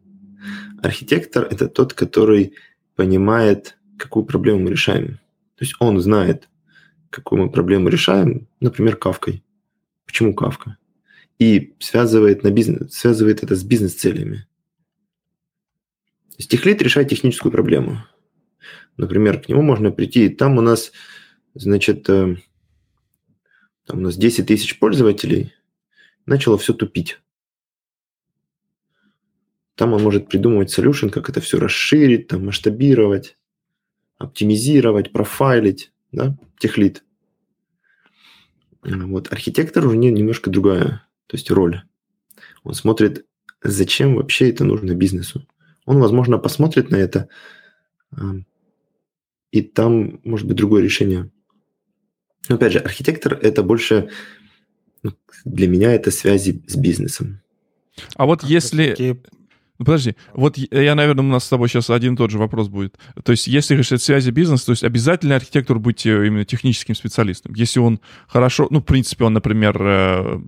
Архитектор– 0.82 1.46
это 1.50 1.68
тот, 1.68 1.92
который 1.92 2.54
понимает, 2.94 3.76
какую 3.98 4.24
проблему 4.24 4.60
мы 4.60 4.70
решаем. 4.70 5.18
То 5.56 5.64
есть 5.64 5.74
он 5.80 6.00
знает, 6.00 6.48
какую 7.10 7.42
мы 7.42 7.50
проблему 7.50 7.88
решаем, 7.88 8.46
например, 8.60 8.96
кавкой. 8.96 9.42
Почему 10.06 10.34
кавка? 10.34 10.76
И 11.40 11.74
связывает, 11.78 12.44
на 12.44 12.50
бизнес, 12.50 12.92
связывает 12.92 13.42
это 13.42 13.56
с 13.56 13.64
бизнес-целями. 13.64 14.46
Техлид 16.36 16.82
решает 16.82 17.08
техническую 17.08 17.50
проблему. 17.50 18.04
Например, 18.98 19.40
к 19.40 19.48
нему 19.48 19.62
можно 19.62 19.90
прийти, 19.90 20.26
и 20.26 20.28
там 20.28 20.58
у 20.58 20.60
нас, 20.60 20.92
значит, 21.54 22.08
э, 22.10 22.36
там 23.86 23.98
у 23.98 24.02
нас 24.02 24.16
10 24.16 24.46
тысяч 24.46 24.78
пользователей, 24.78 25.54
начало 26.26 26.58
все 26.58 26.74
тупить. 26.74 27.18
Там 29.76 29.94
он 29.94 30.02
может 30.02 30.28
придумывать 30.28 30.78
solution, 30.78 31.08
как 31.08 31.30
это 31.30 31.40
все 31.40 31.58
расширить, 31.58 32.28
там, 32.28 32.44
масштабировать, 32.44 33.38
оптимизировать, 34.18 35.10
профайлить, 35.10 35.90
да, 36.12 36.36
техлит. 36.58 37.02
Вот. 38.82 39.32
Архитектор 39.32 39.86
уже 39.86 39.96
не- 39.96 40.12
немножко 40.12 40.50
другая, 40.50 41.06
то 41.30 41.36
есть 41.36 41.48
роль. 41.48 41.82
Он 42.64 42.74
смотрит, 42.74 43.24
зачем 43.62 44.16
вообще 44.16 44.50
это 44.50 44.64
нужно 44.64 44.96
бизнесу. 44.96 45.46
Он, 45.86 46.00
возможно, 46.00 46.38
посмотрит 46.38 46.90
на 46.90 46.96
это, 46.96 47.28
и 49.52 49.62
там 49.62 50.20
может 50.24 50.48
быть 50.48 50.56
другое 50.56 50.82
решение. 50.82 51.30
Но 52.48 52.56
опять 52.56 52.72
же, 52.72 52.80
архитектор 52.80 53.34
это 53.34 53.62
больше 53.62 54.10
ну, 55.04 55.12
для 55.44 55.68
меня 55.68 55.94
это 55.94 56.10
связи 56.10 56.64
с 56.66 56.74
бизнесом. 56.74 57.40
А 58.16 58.26
вот 58.26 58.42
если... 58.42 58.90
Такие- 58.90 59.22
Ну, 59.80 59.86
Подожди, 59.86 60.14
вот 60.34 60.58
я- 60.58 60.94
наверное, 60.94 61.24
у 61.24 61.28
нас 61.28 61.46
с 61.46 61.48
тобой 61.48 61.70
сейчас 61.70 61.88
один 61.88 62.12
и 62.12 62.16
тот 62.18 62.30
же 62.30 62.36
вопрос 62.36 62.68
будет. 62.68 62.98
То 63.24 63.32
есть, 63.32 63.46
если 63.46 63.78
это 63.80 63.96
связи 63.96 64.30
бизнеса, 64.30 64.66
то 64.66 64.72
есть 64.72 64.84
обязательно 64.84 65.36
архитектор 65.36 65.78
быть 65.78 66.04
э, 66.04 66.26
именно 66.26 66.44
техническим 66.44 66.94
специалистом. 66.94 67.54
Если 67.54 67.80
он 67.80 67.98
хорошо, 68.28 68.68
ну, 68.70 68.80
в 68.80 68.84
принципе, 68.84 69.24
он, 69.24 69.32
например, 69.32 69.78
э, 69.80 70.38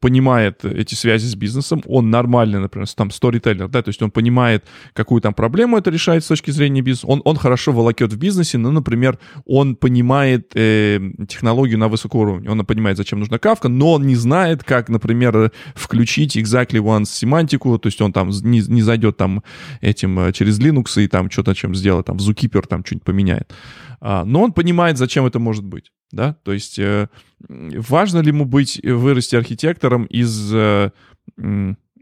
понимает 0.00 0.66
эти 0.66 0.94
связи 0.94 1.24
с 1.24 1.34
бизнесом, 1.34 1.82
он 1.86 2.10
нормальный, 2.10 2.60
например, 2.60 2.86
там, 2.94 3.10
сторителлер, 3.10 3.68
да, 3.68 3.80
то 3.80 3.88
есть 3.88 4.02
он 4.02 4.10
понимает, 4.10 4.66
какую 4.92 5.22
там 5.22 5.32
проблему 5.32 5.78
это 5.78 5.90
решает 5.90 6.22
с 6.22 6.26
точки 6.26 6.50
зрения 6.50 6.82
бизнеса, 6.82 7.06
он, 7.06 7.22
он 7.24 7.36
хорошо 7.36 7.72
волокет 7.72 8.12
в 8.12 8.18
бизнесе, 8.18 8.58
ну, 8.58 8.70
например, 8.70 9.18
он 9.46 9.76
понимает 9.76 10.52
э, 10.54 11.00
технологию 11.26 11.78
на 11.78 11.88
высоком 11.88 12.20
уровне, 12.20 12.50
он 12.50 12.66
понимает, 12.66 12.98
зачем 12.98 13.18
нужна 13.18 13.38
кавка, 13.38 13.68
но 13.68 13.92
он 13.92 14.06
не 14.06 14.14
знает, 14.14 14.62
как, 14.62 14.90
например, 14.90 15.52
включить 15.74 16.36
exactly 16.36 16.82
once 16.82 17.06
семантику, 17.06 17.78
то 17.78 17.86
есть 17.86 18.02
он 18.02 18.12
там 18.12 18.25
не, 18.30 18.60
не 18.60 18.82
зайдет 18.82 19.16
там 19.16 19.42
этим 19.80 20.18
э, 20.20 20.32
через 20.32 20.58
Linux 20.60 21.02
и 21.02 21.08
там 21.08 21.30
что-то 21.30 21.54
чем 21.54 21.74
сделать, 21.74 22.06
там 22.06 22.18
в 22.18 22.20
Zookeeper 22.20 22.66
там 22.66 22.84
что-нибудь 22.84 23.04
поменяет. 23.04 23.52
А, 24.00 24.24
но 24.24 24.42
он 24.42 24.52
понимает, 24.52 24.98
зачем 24.98 25.26
это 25.26 25.38
может 25.38 25.64
быть, 25.64 25.92
да, 26.12 26.36
то 26.42 26.52
есть 26.52 26.78
э, 26.78 27.08
важно 27.48 28.20
ли 28.20 28.28
ему 28.28 28.44
быть, 28.44 28.80
э, 28.82 28.92
вырасти 28.92 29.36
архитектором 29.36 30.04
из, 30.04 30.52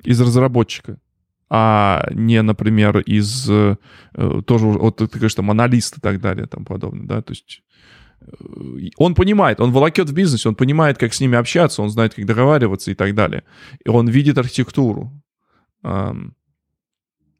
из 0.05 0.20
разработчика, 0.20 0.99
а 1.51 2.09
не, 2.12 2.43
например, 2.43 2.99
из 3.01 3.45
тоже, 3.45 4.66
вот 4.66 4.97
ты 4.97 5.07
говоришь, 5.07 5.35
там, 5.35 5.51
аналист 5.51 5.99
и 5.99 6.01
так 6.01 6.20
далее, 6.20 6.47
там 6.47 6.64
подобное, 6.64 7.07
да, 7.07 7.22
то 7.22 7.33
есть 7.33 7.62
он 8.97 9.14
понимает, 9.14 9.61
он 9.61 9.72
волокет 9.72 10.09
в 10.09 10.14
бизнесе, 10.14 10.49
он 10.49 10.55
понимает, 10.55 10.99
как 10.99 11.12
с 11.12 11.20
ними 11.20 11.37
общаться, 11.37 11.83
он 11.83 11.91
знает, 11.91 12.14
как 12.14 12.27
договариваться 12.27 12.91
и 12.91 12.95
так 12.95 13.14
далее. 13.14 13.45
И 13.85 13.89
он 13.89 14.09
видит 14.09 14.39
архитектуру. 14.39 15.12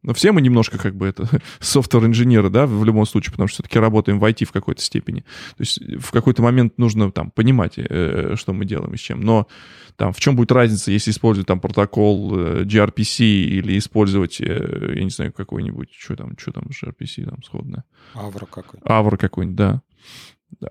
Но 0.05 0.13
все 0.13 0.31
мы 0.31 0.41
немножко 0.41 0.77
как 0.77 0.95
бы 0.95 1.07
это 1.07 1.27
софтвер-инженеры, 1.59 2.49
да, 2.49 2.67
в 2.67 2.85
любом 2.85 3.07
случае, 3.07 3.31
потому 3.31 3.47
что 3.47 3.55
все-таки 3.55 3.79
работаем 3.79 4.19
в 4.19 4.23
IT 4.23 4.45
в 4.45 4.51
какой-то 4.51 4.81
степени. 4.81 5.21
То 5.21 5.61
есть 5.61 5.79
в 5.99 6.11
какой-то 6.11 6.43
момент 6.43 6.77
нужно 6.77 7.11
там 7.11 7.31
понимать, 7.31 7.73
э, 7.77 8.35
что 8.35 8.53
мы 8.53 8.65
делаем 8.65 8.93
и 8.93 8.97
с 8.97 8.99
чем. 8.99 9.21
Но 9.21 9.47
там 9.95 10.13
в 10.13 10.19
чем 10.19 10.35
будет 10.35 10.51
разница, 10.51 10.91
если 10.91 11.09
использовать 11.09 11.47
там 11.47 11.59
протокол 11.59 12.37
э, 12.37 12.63
gRPC 12.65 13.25
или 13.25 13.79
использовать, 13.79 14.39
э, 14.41 14.93
я 14.95 15.03
не 15.03 15.09
знаю, 15.09 15.33
какой-нибудь, 15.33 15.89
что 15.97 16.15
там, 16.15 16.37
что 16.37 16.51
там 16.51 16.65
gRPC 16.65 17.27
там 17.27 17.41
сходное? 17.41 17.83
Авра 18.13 18.45
какой-нибудь. 18.45 18.87
Авра 18.87 19.17
какой-нибудь, 19.17 19.57
да. 19.57 19.81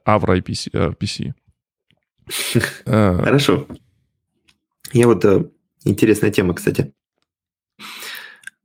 Авра 0.05 0.39
IPC. 0.39 0.70
RPC. 0.70 1.33
Хорошо. 2.85 3.66
Я 4.93 5.09
вот 5.09 5.25
интересная 5.85 6.31
тема, 6.31 6.55
кстати. 6.55 6.95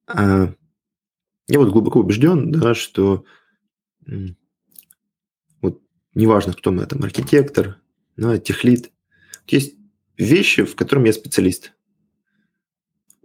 А, 0.09 0.51
я 1.47 1.59
вот 1.59 1.69
глубоко 1.69 1.99
убежден, 1.99 2.51
да, 2.51 2.73
что 2.73 3.25
вот 5.61 5.81
неважно, 6.15 6.53
кто 6.53 6.71
мы, 6.71 6.85
там, 6.85 7.03
архитектор, 7.03 7.77
да, 8.17 8.37
техлит, 8.39 8.91
есть 9.47 9.75
вещи, 10.17 10.63
в 10.63 10.75
котором 10.75 11.03
я 11.03 11.13
специалист. 11.13 11.73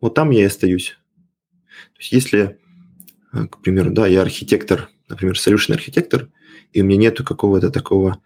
Вот 0.00 0.14
там 0.14 0.30
я 0.30 0.42
и 0.42 0.44
остаюсь. 0.44 0.98
То 1.94 2.00
есть 2.00 2.12
если, 2.12 2.60
а, 3.32 3.46
к 3.46 3.62
примеру, 3.62 3.90
да, 3.90 4.06
я 4.06 4.20
архитектор, 4.20 4.90
например, 5.08 5.36
solution 5.36 5.72
архитектор, 5.72 6.28
и 6.72 6.82
у 6.82 6.84
меня 6.84 6.98
нету 6.98 7.24
какого-то 7.24 7.70
такого 7.70 8.22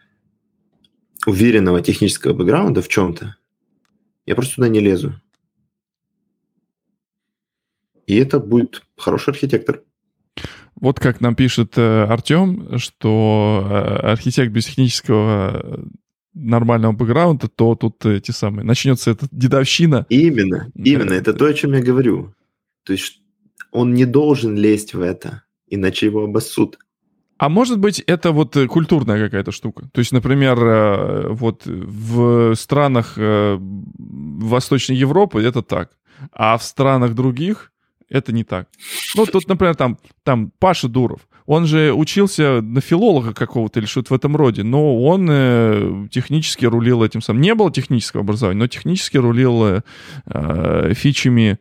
уверенного 1.26 1.80
технического 1.80 2.34
бэкграунда 2.34 2.82
в 2.82 2.88
чем-то, 2.88 3.36
я 4.26 4.34
просто 4.34 4.56
туда 4.56 4.68
не 4.68 4.80
лезу. 4.80 5.20
И 8.08 8.16
это 8.16 8.40
будет 8.40 8.82
хороший 8.96 9.30
архитектор. 9.30 9.82
Вот 10.80 10.98
как 10.98 11.20
нам 11.20 11.34
пишет 11.34 11.76
э, 11.76 12.04
Артем, 12.04 12.78
что 12.78 13.66
э, 13.68 13.74
архитект 14.12 14.50
без 14.50 14.64
технического 14.64 15.60
э, 15.62 15.84
нормального 16.32 16.92
бэкграунда, 16.92 17.48
то 17.48 17.74
тут 17.74 18.06
эти 18.06 18.30
самые 18.30 18.64
начнется 18.64 19.10
эта 19.10 19.26
дедовщина. 19.30 20.06
Именно, 20.08 20.70
именно, 20.74 21.12
это 21.12 21.34
то, 21.34 21.44
о 21.44 21.52
чем 21.52 21.74
я 21.74 21.82
говорю. 21.82 22.32
То 22.84 22.94
есть 22.94 23.20
он 23.72 23.92
не 23.92 24.06
должен 24.06 24.56
лезть 24.56 24.94
в 24.94 25.02
это, 25.02 25.42
иначе 25.66 26.06
его 26.06 26.24
обоссут. 26.24 26.78
А 27.36 27.50
может 27.50 27.78
быть, 27.78 28.00
это 28.00 28.32
вот 28.32 28.56
культурная 28.68 29.22
какая-то 29.22 29.52
штука? 29.52 29.90
То 29.92 29.98
есть, 29.98 30.12
например, 30.12 31.28
вот 31.34 31.66
в 31.66 32.54
странах 32.54 33.14
Восточной 33.16 34.96
Европы 34.96 35.42
это 35.42 35.62
так, 35.62 35.90
а 36.32 36.56
в 36.56 36.64
странах 36.64 37.14
других 37.14 37.70
это 38.08 38.32
не 38.32 38.44
так. 38.44 38.68
Ну, 39.14 39.26
тут, 39.26 39.48
например, 39.48 39.74
там, 39.74 39.98
там 40.22 40.52
Паша 40.58 40.88
Дуров. 40.88 41.20
Он 41.46 41.66
же 41.66 41.92
учился 41.94 42.60
на 42.60 42.80
филолога 42.80 43.32
какого-то 43.32 43.80
или 43.80 43.86
что-то 43.86 44.12
в 44.12 44.16
этом 44.16 44.36
роде, 44.36 44.62
но 44.62 45.02
он 45.02 45.28
э, 45.30 46.08
технически 46.10 46.66
рулил 46.66 47.02
этим 47.02 47.22
самым. 47.22 47.40
Не 47.40 47.54
было 47.54 47.72
технического 47.72 48.22
образования, 48.22 48.58
но 48.58 48.66
технически 48.66 49.16
рулил 49.16 49.64
э, 49.64 49.80
э 50.26 50.92
фичами 50.94 51.58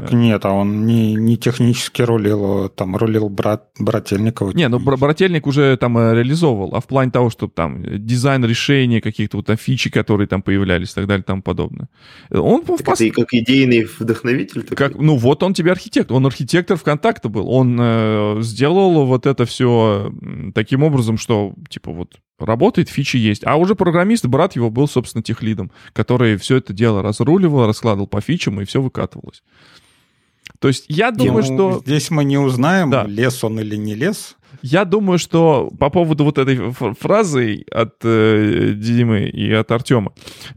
так 0.00 0.12
нет, 0.12 0.44
а 0.44 0.52
он 0.52 0.86
не, 0.86 1.14
не 1.14 1.36
технически 1.36 2.02
рулил, 2.02 2.68
там 2.68 2.96
рулил 2.96 3.28
брат, 3.28 3.68
Брательникова. 3.78 4.52
Не, 4.52 4.68
ну 4.68 4.78
Брательник 4.78 5.46
уже 5.46 5.76
там 5.76 5.96
э, 5.98 6.14
реализовывал, 6.14 6.74
а 6.74 6.80
в 6.80 6.86
плане 6.86 7.10
того, 7.10 7.30
что 7.30 7.48
там 7.48 7.82
дизайн 8.04 8.44
решения 8.44 9.00
каких-то 9.00 9.38
вот 9.38 9.60
фичи, 9.60 9.90
которые 9.90 10.26
там 10.26 10.42
появлялись 10.42 10.92
и 10.92 10.94
так 10.94 11.06
далее 11.06 11.22
и 11.22 11.26
тому 11.26 11.42
подобное. 11.42 11.88
Он 12.30 12.62
так 12.62 12.84
пос... 12.84 13.00
и 13.00 13.10
как 13.10 13.32
идейный 13.32 13.88
вдохновитель? 13.98 14.62
Как, 14.62 14.94
ну 14.96 15.16
вот 15.16 15.42
он 15.42 15.54
тебе 15.54 15.72
архитектор, 15.72 16.16
он 16.16 16.26
архитектор 16.26 16.76
ВКонтакте 16.76 17.28
был, 17.28 17.50
он 17.50 17.78
э, 17.80 18.38
сделал 18.42 19.06
вот 19.06 19.26
это 19.26 19.46
все 19.46 20.12
таким 20.54 20.82
образом, 20.82 21.18
что 21.18 21.54
типа 21.68 21.90
вот 21.92 22.16
работает, 22.38 22.88
фичи 22.88 23.16
есть. 23.16 23.46
А 23.46 23.56
уже 23.56 23.74
программист, 23.74 24.26
брат 24.26 24.56
его 24.56 24.70
был, 24.70 24.88
собственно, 24.88 25.22
техлидом, 25.22 25.70
который 25.92 26.36
все 26.36 26.56
это 26.56 26.72
дело 26.72 27.02
разруливал, 27.02 27.66
раскладывал 27.66 28.06
по 28.06 28.20
фичам, 28.20 28.60
и 28.60 28.64
все 28.64 28.80
выкатывалось. 28.82 29.42
То 30.58 30.68
есть 30.68 30.84
я 30.88 31.10
думаю, 31.10 31.44
Ему, 31.44 31.54
что... 31.54 31.82
Здесь 31.84 32.10
мы 32.10 32.24
не 32.24 32.38
узнаем, 32.38 32.90
да. 32.90 33.04
лес 33.06 33.42
он 33.44 33.60
или 33.60 33.76
не 33.76 33.94
лес. 33.94 34.36
Я 34.62 34.84
думаю, 34.84 35.18
что 35.18 35.70
по 35.78 35.90
поводу 35.90 36.24
вот 36.24 36.38
этой 36.38 36.72
фразы 36.98 37.64
от 37.70 37.96
э, 38.02 38.72
Димы 38.74 39.28
и 39.28 39.52
от 39.52 39.70
Артема, 39.70 40.12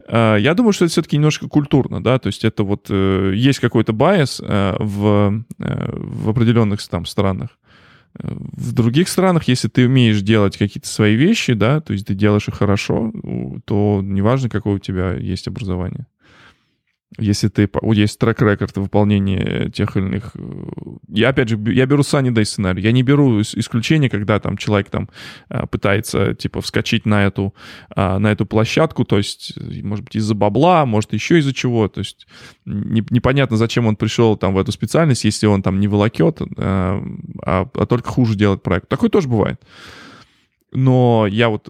э, 0.08 0.36
я 0.40 0.54
думаю, 0.54 0.72
что 0.72 0.84
это 0.84 0.92
все-таки 0.92 1.16
немножко 1.16 1.48
культурно, 1.48 2.02
да, 2.02 2.18
то 2.18 2.28
есть 2.28 2.44
это 2.44 2.64
вот 2.64 2.86
э, 2.88 3.32
есть 3.34 3.58
какой-то 3.60 3.92
байс 3.92 4.40
э, 4.42 4.76
в, 4.78 5.44
э, 5.58 5.90
в 5.92 6.28
определенных 6.30 6.86
там 6.88 7.04
странах. 7.04 7.50
В 8.14 8.72
других 8.72 9.08
странах, 9.08 9.44
если 9.46 9.68
ты 9.68 9.86
умеешь 9.86 10.20
делать 10.22 10.56
какие-то 10.56 10.88
свои 10.88 11.14
вещи, 11.14 11.52
да, 11.52 11.80
то 11.80 11.92
есть 11.92 12.08
ты 12.08 12.14
делаешь 12.14 12.48
их 12.48 12.56
хорошо, 12.56 13.12
то 13.64 14.00
неважно, 14.02 14.48
какое 14.48 14.74
у 14.74 14.78
тебя 14.80 15.12
есть 15.12 15.46
образование 15.46 16.06
если 17.18 17.48
ты 17.48 17.68
есть 17.82 18.18
трек-рекорд 18.18 18.76
выполнения 18.76 19.68
тех 19.70 19.96
или 19.96 20.06
иных... 20.06 20.30
Э, 20.34 20.64
я, 21.08 21.30
опять 21.30 21.48
же, 21.48 21.58
я 21.72 21.86
беру 21.86 22.02
Sunny 22.02 22.30
Day 22.30 22.44
сценарий. 22.44 22.82
Я 22.82 22.92
не 22.92 23.02
беру 23.02 23.40
исключения, 23.40 24.08
когда 24.08 24.38
там 24.38 24.56
человек 24.56 24.90
там 24.90 25.08
э, 25.48 25.66
пытается, 25.66 26.34
типа, 26.34 26.60
вскочить 26.60 27.06
на 27.06 27.26
эту, 27.26 27.52
э, 27.96 28.18
на 28.18 28.30
эту 28.30 28.46
площадку, 28.46 29.04
то 29.04 29.18
есть, 29.18 29.54
может 29.82 30.04
быть, 30.04 30.16
из-за 30.16 30.34
бабла, 30.34 30.86
может, 30.86 31.12
еще 31.12 31.38
из-за 31.38 31.52
чего. 31.52 31.88
То 31.88 32.00
есть 32.00 32.28
непонятно, 32.64 33.56
зачем 33.56 33.86
он 33.86 33.96
пришел 33.96 34.36
там 34.36 34.54
в 34.54 34.58
эту 34.58 34.70
специальность, 34.70 35.24
если 35.24 35.46
он 35.46 35.62
там 35.62 35.80
не 35.80 35.88
волокет, 35.88 36.40
а, 36.56 37.02
а 37.44 37.86
только 37.86 38.08
хуже 38.08 38.36
делает 38.36 38.62
проект. 38.62 38.88
Такое 38.88 39.10
тоже 39.10 39.28
бывает. 39.28 39.60
Но 40.72 41.26
я 41.26 41.48
вот... 41.48 41.68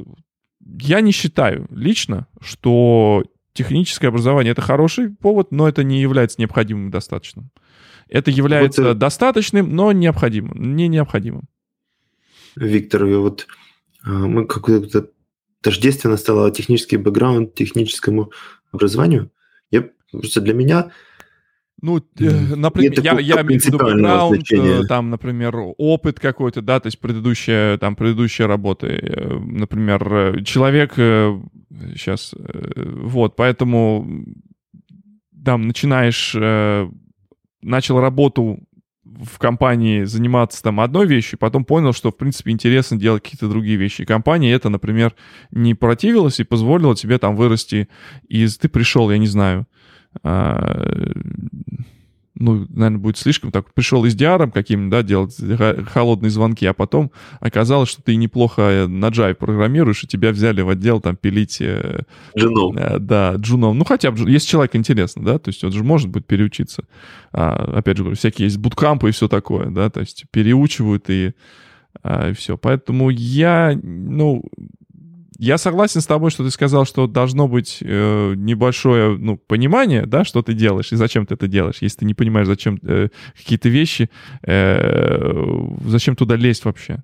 Я 0.83 1.01
не 1.01 1.13
считаю 1.13 1.67
лично, 1.71 2.27
что 2.41 3.25
техническое 3.53 4.09
образование— 4.09 4.51
это 4.53 4.63
хороший 4.63 5.11
повод, 5.11 5.53
но 5.53 5.69
это 5.69 5.85
не 5.85 6.01
является 6.01 6.41
необходимым 6.41 6.89
и 6.89 6.93
достаточным. 6.93 7.51
Это 8.09 8.31
является 8.31 8.83
вот, 8.83 8.99
достаточным, 8.99 9.75
но 9.75 9.93
необходимым, 9.93 10.77
не 10.77 10.89
необходимым. 10.89 11.49
Виктор, 12.57 13.07
вот 13.07 13.47
а, 14.03 14.11
мы 14.11 14.47
как-то 14.47 15.11
тождественно 15.61 16.17
стало 16.17 16.51
технический 16.51 16.97
бэкграунд 16.97 17.55
техническому 17.55 18.33
образованию. 18.73 19.31
Я, 19.71 19.89
просто 20.11 20.41
для 20.41 20.55
меня 20.55 20.91
ну, 21.83 21.99
э, 22.19 22.55
например, 22.57 23.01
я, 23.01 23.19
я 23.21 23.43
имею 23.43 23.61
в 23.61 23.65
виду 23.65 23.79
бэкграунд, 23.79 24.53
э, 24.53 24.83
там, 24.87 25.09
например, 25.09 25.55
опыт 25.79 26.21
какой-то, 26.21 26.61
да, 26.61 26.79
то 26.79 26.89
есть 26.89 26.99
предыдущая, 26.99 27.79
там, 27.79 27.97
предыдущие 27.97 28.47
работы. 28.47 28.87
Э, 28.89 29.39
например, 29.39 30.45
человек 30.45 30.95
сейчас, 31.95 32.35
вот, 32.77 33.37
поэтому 33.37 34.25
там 35.45 35.69
начинаешь, 35.69 36.35
начал 37.63 38.01
работу 38.01 38.61
в 39.05 39.39
компании 39.39 40.05
заниматься 40.05 40.63
там 40.63 40.81
одной 40.81 41.07
вещью, 41.07 41.39
потом 41.39 41.65
понял, 41.65 41.93
что, 41.93 42.11
в 42.11 42.17
принципе, 42.17 42.51
интересно 42.51 42.99
делать 42.99 43.23
какие-то 43.23 43.49
другие 43.49 43.77
вещи. 43.77 44.03
И 44.03 44.07
компания 44.07 44.53
это, 44.53 44.69
например, 44.69 45.15
не 45.51 45.75
противилась 45.75 46.41
и 46.41 46.45
позволила 46.45 46.95
тебе 46.95 47.19
там 47.19 47.37
вырасти 47.37 47.89
из... 48.29 48.57
Ты 48.59 48.69
пришел, 48.69 49.11
я 49.11 49.19
не 49.19 49.27
знаю, 49.27 49.67
а, 50.23 50.85
ну, 52.41 52.67
наверное, 52.71 52.99
будет 52.99 53.19
слишком 53.19 53.53
так. 53.53 53.73
Пришел 53.75 54.05
из 54.07 54.17
SDR 54.17 54.51
каким-нибудь, 54.51 54.91
да, 54.91 55.03
делать 55.03 55.37
холодные 55.89 56.31
звонки, 56.31 56.65
а 56.65 56.73
потом 56.73 57.13
оказалось, 57.39 57.91
что 57.91 58.03
ты 58.03 58.17
неплохо 58.17 58.87
на 58.89 59.09
Java 59.09 59.35
программируешь, 59.35 60.03
и 60.03 60.07
тебя 60.07 60.33
взяли 60.33 60.63
в 60.63 60.71
отдел 60.71 61.01
там 61.01 61.17
пилить... 61.17 61.59
Э, 61.61 62.01
джуном. 62.37 62.77
Э, 62.79 62.99
да, 62.99 63.35
джуном. 63.37 63.79
Ну, 63.79 63.85
хотя 63.85 64.11
бы, 64.11 64.29
если 64.31 64.49
человек 64.49 64.75
интересно, 64.75 65.23
да, 65.23 65.39
то 65.39 65.51
есть 65.51 65.63
он 65.63 65.73
же 65.73 65.85
может 65.85 66.09
быть 66.09 66.27
переучиться. 66.27 66.85
А, 67.33 67.75
опять 67.77 67.99
же, 67.99 68.15
всякие 68.15 68.47
есть 68.47 68.57
буткампы 68.57 69.11
и 69.11 69.13
все 69.13 69.29
такое, 69.29 69.67
да, 69.67 69.91
то 69.91 70.01
есть 70.01 70.25
переучивают 70.31 71.11
и, 71.11 71.35
а, 72.03 72.31
и 72.31 72.33
все. 72.33 72.57
Поэтому 72.57 73.11
я, 73.11 73.79
ну, 73.83 74.43
я 75.41 75.57
согласен 75.57 76.03
с 76.03 76.07
тобой, 76.07 76.31
что 76.31 76.45
ты 76.45 76.51
сказал, 76.51 76.85
что 76.85 77.07
должно 77.07 77.49
быть 77.49 77.79
э, 77.81 78.35
небольшое 78.37 79.17
ну, 79.17 79.39
понимание, 79.39 80.05
да, 80.05 80.23
что 80.23 80.43
ты 80.43 80.53
делаешь 80.53 80.93
и 80.93 80.97
зачем 80.97 81.25
ты 81.25 81.33
это 81.33 81.49
делаешь. 81.49 81.79
Если 81.81 82.01
ты 82.01 82.05
не 82.05 82.13
понимаешь, 82.13 82.47
зачем 82.47 82.79
э, 82.83 83.09
какие-то 83.35 83.71
вещи, 83.71 84.11
э, 84.43 85.67
зачем 85.87 86.15
туда 86.15 86.37
лезть 86.37 86.67
вообще? 86.67 87.03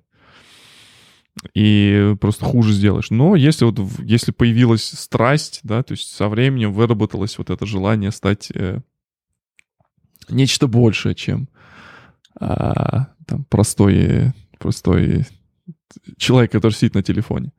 И 1.55 2.15
просто 2.21 2.45
хуже 2.45 2.73
сделаешь. 2.73 3.09
Но 3.09 3.35
если 3.35 3.65
вот 3.65 3.79
если 4.03 4.31
появилась 4.31 4.83
страсть, 4.83 5.61
да, 5.63 5.81
то 5.81 5.93
есть 5.93 6.15
со 6.15 6.29
временем 6.29 6.73
выработалось 6.73 7.39
вот 7.39 7.49
это 7.49 7.65
желание 7.65 8.11
стать 8.11 8.51
э, 8.53 8.81
нечто 10.29 10.67
большее, 10.67 11.15
чем 11.15 11.49
а, 12.39 13.07
там 13.25 13.45
простой, 13.45 14.31
простой 14.59 15.25
человек, 16.17 16.51
который 16.51 16.73
сидит 16.73 16.93
на 16.93 17.01
телефоне. 17.01 17.51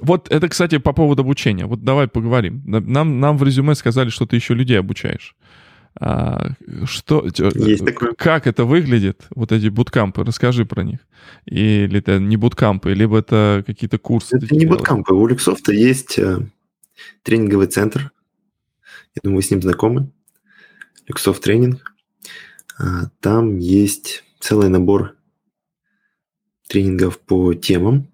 Вот 0.00 0.28
это, 0.30 0.48
кстати, 0.48 0.78
по 0.78 0.92
поводу 0.92 1.22
обучения. 1.22 1.66
Вот 1.66 1.82
давай 1.82 2.06
поговорим. 2.06 2.62
Нам, 2.66 3.20
нам 3.20 3.38
в 3.38 3.42
резюме 3.42 3.74
сказали, 3.74 4.10
что 4.10 4.26
ты 4.26 4.36
еще 4.36 4.54
людей 4.54 4.78
обучаешь. 4.78 5.34
А, 5.98 6.50
что, 6.84 7.26
Есть 7.54 7.84
такое. 7.84 8.12
Как 8.12 8.46
это 8.46 8.64
выглядит, 8.64 9.26
вот 9.34 9.52
эти 9.52 9.68
буткампы? 9.68 10.24
Расскажи 10.24 10.66
про 10.66 10.84
них. 10.84 10.98
Или 11.46 11.98
это 11.98 12.18
не 12.18 12.36
буткампы, 12.36 12.92
либо 12.92 13.18
это 13.18 13.64
какие-то 13.66 13.98
курсы? 13.98 14.36
Это 14.36 14.54
не 14.54 14.66
буткампы. 14.66 15.14
У 15.14 15.26
Люксофта 15.26 15.72
есть 15.72 16.18
э, 16.18 16.46
тренинговый 17.22 17.66
центр. 17.68 18.12
Я 19.14 19.20
думаю, 19.22 19.36
вы 19.36 19.42
с 19.42 19.50
ним 19.50 19.62
знакомы. 19.62 20.10
Люксофт 21.08 21.42
тренинг. 21.42 21.94
А, 22.78 23.08
там 23.20 23.56
есть 23.56 24.24
целый 24.40 24.68
набор 24.68 25.16
тренингов 26.68 27.18
по 27.20 27.54
темам. 27.54 28.08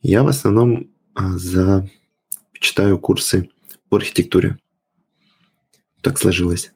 Я 0.00 0.22
в 0.22 0.28
основном 0.28 0.88
а, 1.14 1.36
за 1.36 1.88
читаю 2.52 2.98
курсы 2.98 3.50
по 3.88 3.96
архитектуре. 3.96 4.58
Так 6.00 6.18
сложилось. 6.18 6.72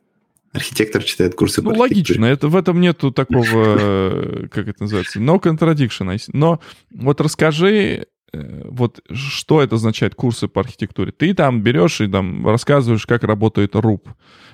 Архитектор 0.53 1.03
читает 1.03 1.35
курсы 1.35 1.63
ну, 1.63 1.73
по 1.73 1.79
логично, 1.79 2.27
это, 2.27 2.49
в 2.49 2.57
этом 2.57 2.79
нету 2.81 3.11
такого, 3.11 3.45
э, 3.81 4.49
как 4.51 4.69
это 4.69 4.83
называется, 4.83 5.19
no 5.19 5.41
contradiction. 5.41 6.21
Но 6.35 6.61
вот 6.91 7.23
расскажи, 7.23 8.07
э, 8.33 8.63
вот 8.69 9.01
что 9.11 9.63
это 9.63 9.77
означает 9.77 10.15
курсы 10.15 10.49
по 10.49 10.61
архитектуре. 10.61 11.11
Ты 11.11 11.33
там 11.33 11.63
берешь 11.63 12.03
и 12.03 12.09
там 12.09 12.47
рассказываешь, 12.47 13.07
как 13.07 13.25
работает 13.25 13.75
RUP, 13.75 14.09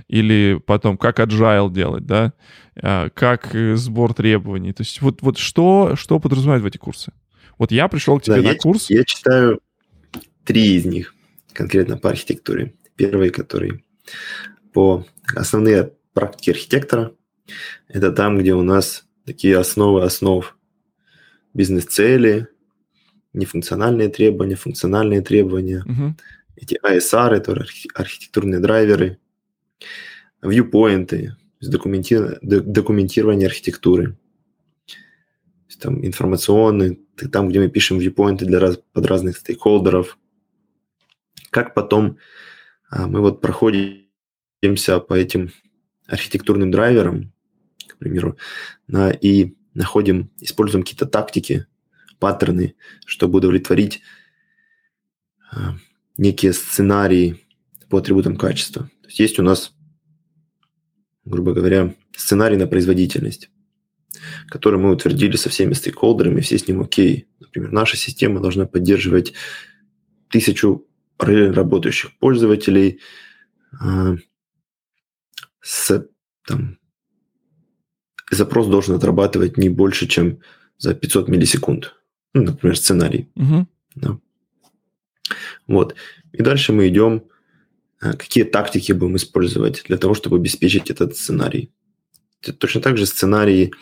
или 0.06 0.60
потом, 0.64 0.98
как 0.98 1.18
agile 1.18 1.72
делать, 1.72 2.06
да, 2.06 2.32
а, 2.80 3.08
как 3.10 3.54
э, 3.54 3.74
сбор 3.74 4.14
требований. 4.14 4.72
То 4.72 4.82
есть 4.82 5.02
вот, 5.02 5.20
вот 5.22 5.36
что, 5.38 5.96
что 5.96 6.20
подразумевает 6.20 6.62
в 6.62 6.66
эти 6.66 6.76
курсы? 6.76 7.12
Вот 7.58 7.72
я 7.72 7.88
пришел 7.88 8.18
к 8.18 8.22
тебе 8.22 8.36
да, 8.36 8.42
на 8.42 8.52
я, 8.52 8.56
курс. 8.56 8.88
Я 8.88 9.04
читаю 9.04 9.60
три 10.44 10.76
из 10.76 10.86
них 10.86 11.14
конкретно 11.52 11.98
по 11.98 12.10
архитектуре. 12.10 12.74
Первый, 12.96 13.30
который 13.30 13.84
по 14.72 15.04
основные 15.34 15.92
практики 16.12 16.50
архитектора. 16.50 17.12
Это 17.88 18.12
там, 18.12 18.38
где 18.38 18.54
у 18.54 18.62
нас 18.62 19.04
такие 19.24 19.58
основы 19.58 20.02
основ 20.02 20.56
бизнес-цели, 21.54 22.48
нефункциональные 23.32 24.08
требования, 24.08 24.56
функциональные 24.56 25.22
требования, 25.22 25.82
угу. 25.84 26.14
эти 26.56 26.78
ASR, 26.84 27.34
это 27.34 27.64
архитектурные 27.94 28.60
драйверы, 28.60 29.18
viewpoint, 30.42 31.30
документи... 31.60 32.38
документирование 32.42 33.46
архитектуры, 33.46 34.16
там 35.80 36.04
информационный, 36.04 37.00
там, 37.26 37.48
где 37.48 37.60
мы 37.60 37.68
пишем 37.68 37.98
viewpoint 37.98 38.36
для 38.36 38.60
раз... 38.60 38.78
под 38.92 39.06
разных 39.06 39.38
стейкхолдеров, 39.38 40.18
как 41.50 41.74
потом 41.74 42.18
а, 42.90 43.06
мы 43.06 43.20
вот 43.20 43.40
проходимся 43.40 45.00
по 45.00 45.14
этим 45.14 45.50
архитектурным 46.06 46.70
драйверам, 46.70 47.32
к 47.86 47.96
примеру, 47.98 48.36
на, 48.86 49.10
и 49.10 49.54
находим, 49.74 50.30
используем 50.40 50.84
какие-то 50.84 51.06
тактики, 51.06 51.66
паттерны, 52.18 52.74
чтобы 53.06 53.38
удовлетворить 53.38 54.02
а, 55.50 55.76
некие 56.16 56.52
сценарии 56.52 57.44
по 57.88 57.98
атрибутам 57.98 58.36
качества. 58.36 58.90
То 59.02 59.08
есть 59.08 59.18
есть 59.18 59.38
у 59.38 59.42
нас, 59.42 59.72
грубо 61.24 61.52
говоря, 61.52 61.94
сценарий 62.16 62.56
на 62.56 62.66
производительность, 62.66 63.50
который 64.48 64.78
мы 64.78 64.90
утвердили 64.90 65.36
со 65.36 65.48
всеми 65.48 65.72
стейкхолдерами, 65.72 66.40
все 66.40 66.58
с 66.58 66.66
ним 66.68 66.80
окей. 66.80 67.28
Например, 67.40 67.72
наша 67.72 67.96
система 67.96 68.40
должна 68.40 68.66
поддерживать 68.66 69.32
тысячу 70.30 70.86
работающих 71.18 72.16
пользователей 72.18 73.00
э, 73.82 74.16
с 75.60 76.08
там, 76.46 76.78
запрос 78.30 78.68
должен 78.68 78.94
отрабатывать 78.94 79.56
не 79.56 79.68
больше, 79.68 80.06
чем 80.06 80.40
за 80.78 80.94
500 80.94 81.28
миллисекунд. 81.28 81.94
Ну, 82.34 82.42
например, 82.42 82.76
сценарий. 82.76 83.28
Угу. 83.34 83.66
Да. 83.96 84.18
Вот. 85.66 85.94
И 86.32 86.42
дальше 86.42 86.72
мы 86.72 86.88
идем 86.88 87.24
а, 88.00 88.12
какие 88.12 88.44
тактики 88.44 88.92
будем 88.92 89.16
использовать 89.16 89.84
для 89.86 89.96
того, 89.96 90.14
чтобы 90.14 90.36
обеспечить 90.36 90.90
этот 90.90 91.16
сценарий. 91.16 91.72
Точно 92.58 92.80
так 92.80 92.96
же 92.96 93.06
сценарии 93.06 93.72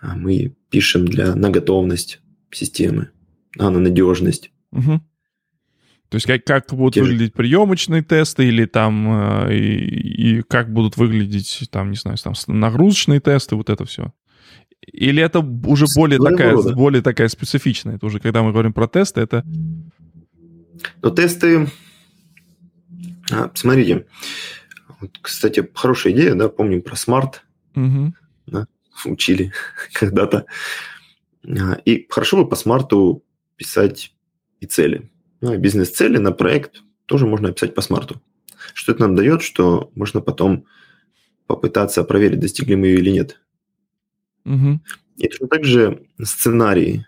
мы 0.00 0.54
пишем 0.70 1.06
для 1.06 1.34
на 1.34 1.50
готовность 1.50 2.20
системы, 2.50 3.10
а, 3.58 3.70
на 3.70 3.78
надежность. 3.78 4.50
Угу. 4.72 5.00
То 6.08 6.16
есть 6.16 6.26
как, 6.26 6.44
как 6.44 6.66
будут 6.76 6.94
Те 6.94 7.02
выглядеть 7.02 7.32
приемочные 7.32 8.02
тесты 8.02 8.46
или 8.46 8.66
там 8.66 9.46
э, 9.48 9.56
и, 9.56 10.38
и 10.38 10.42
как 10.42 10.72
будут 10.72 10.96
выглядеть 10.98 11.68
там, 11.70 11.90
не 11.90 11.96
знаю, 11.96 12.18
там 12.18 12.34
нагрузочные 12.46 13.20
тесты, 13.20 13.56
вот 13.56 13.70
это 13.70 13.84
все. 13.86 14.12
Или 14.86 15.22
это 15.22 15.38
уже 15.40 15.86
более 15.96 16.18
такая, 16.18 16.56
более 16.74 17.02
такая 17.02 17.28
специфичная? 17.28 17.96
Это 17.96 18.06
уже 18.06 18.18
когда 18.18 18.42
мы 18.42 18.52
говорим 18.52 18.72
про 18.72 18.88
тесты, 18.88 19.20
это... 19.20 19.44
Но 21.00 21.10
тесты 21.10 21.68
а, 23.32 23.50
смотрите, 23.54 24.06
вот, 25.00 25.10
кстати, 25.20 25.66
хорошая 25.74 26.12
идея, 26.12 26.34
да, 26.34 26.48
помним 26.48 26.82
про 26.82 26.96
смарт, 26.96 27.44
угу. 27.74 28.12
Учили 29.04 29.52
когда-то. 29.92 30.46
А, 31.44 31.74
и 31.84 32.06
хорошо 32.08 32.42
бы 32.42 32.48
по 32.48 32.56
смарту 32.56 33.24
писать 33.56 34.14
и 34.60 34.66
цели. 34.66 35.10
Ну, 35.40 35.56
бизнес-цели 35.58 36.18
на 36.18 36.32
проект 36.32 36.82
тоже 37.06 37.26
можно 37.26 37.48
описать 37.48 37.74
по 37.74 37.80
смарту. 37.80 38.22
Что 38.74 38.92
это 38.92 39.02
нам 39.02 39.14
дает, 39.16 39.42
что 39.42 39.90
можно 39.94 40.20
потом 40.20 40.66
попытаться 41.46 42.04
проверить, 42.04 42.40
достигли 42.40 42.76
мы 42.76 42.86
ее 42.86 42.98
или 42.98 43.10
нет. 43.10 43.40
Угу. 44.44 44.80
И 45.16 45.28
точно 45.28 45.48
так 45.48 45.64
же 45.64 46.06
сценарии 46.22 47.06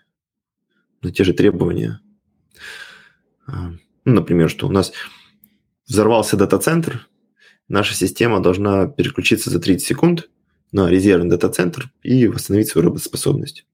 на 1.01 1.11
те 1.11 1.23
же 1.23 1.33
требования. 1.33 2.01
А, 3.47 3.71
ну, 4.05 4.13
например, 4.13 4.49
что 4.49 4.67
у 4.67 4.71
нас 4.71 4.91
взорвался 5.87 6.35
дата-центр, 6.37 7.07
наша 7.67 7.93
система 7.93 8.41
должна 8.41 8.87
переключиться 8.87 9.49
за 9.49 9.59
30 9.59 9.85
секунд 9.85 10.29
на 10.71 10.89
резервный 10.89 11.29
дата-центр 11.29 11.91
и 12.03 12.27
восстановить 12.27 12.67
свою 12.67 12.87
работоспособность. 12.87 13.65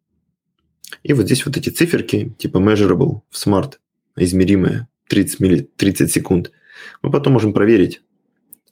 И 1.03 1.13
вот 1.13 1.25
здесь 1.25 1.45
вот 1.45 1.57
эти 1.57 1.69
циферки, 1.69 2.35
типа 2.37 2.57
measurable 2.57 3.21
в 3.29 3.35
smart, 3.35 3.75
измеримые, 4.15 4.87
30, 5.07 5.39
милли, 5.39 5.69
30 5.75 6.11
секунд, 6.11 6.51
мы 7.01 7.11
потом 7.11 7.33
можем 7.33 7.53
проверить, 7.53 8.01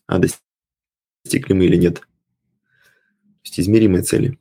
а 0.08 0.20
достигли 0.20 1.54
мы 1.54 1.66
или 1.66 1.78
нет. 1.78 1.96
То 1.96 2.06
есть 3.46 3.60
измеримые 3.60 4.04
цели. 4.04 4.38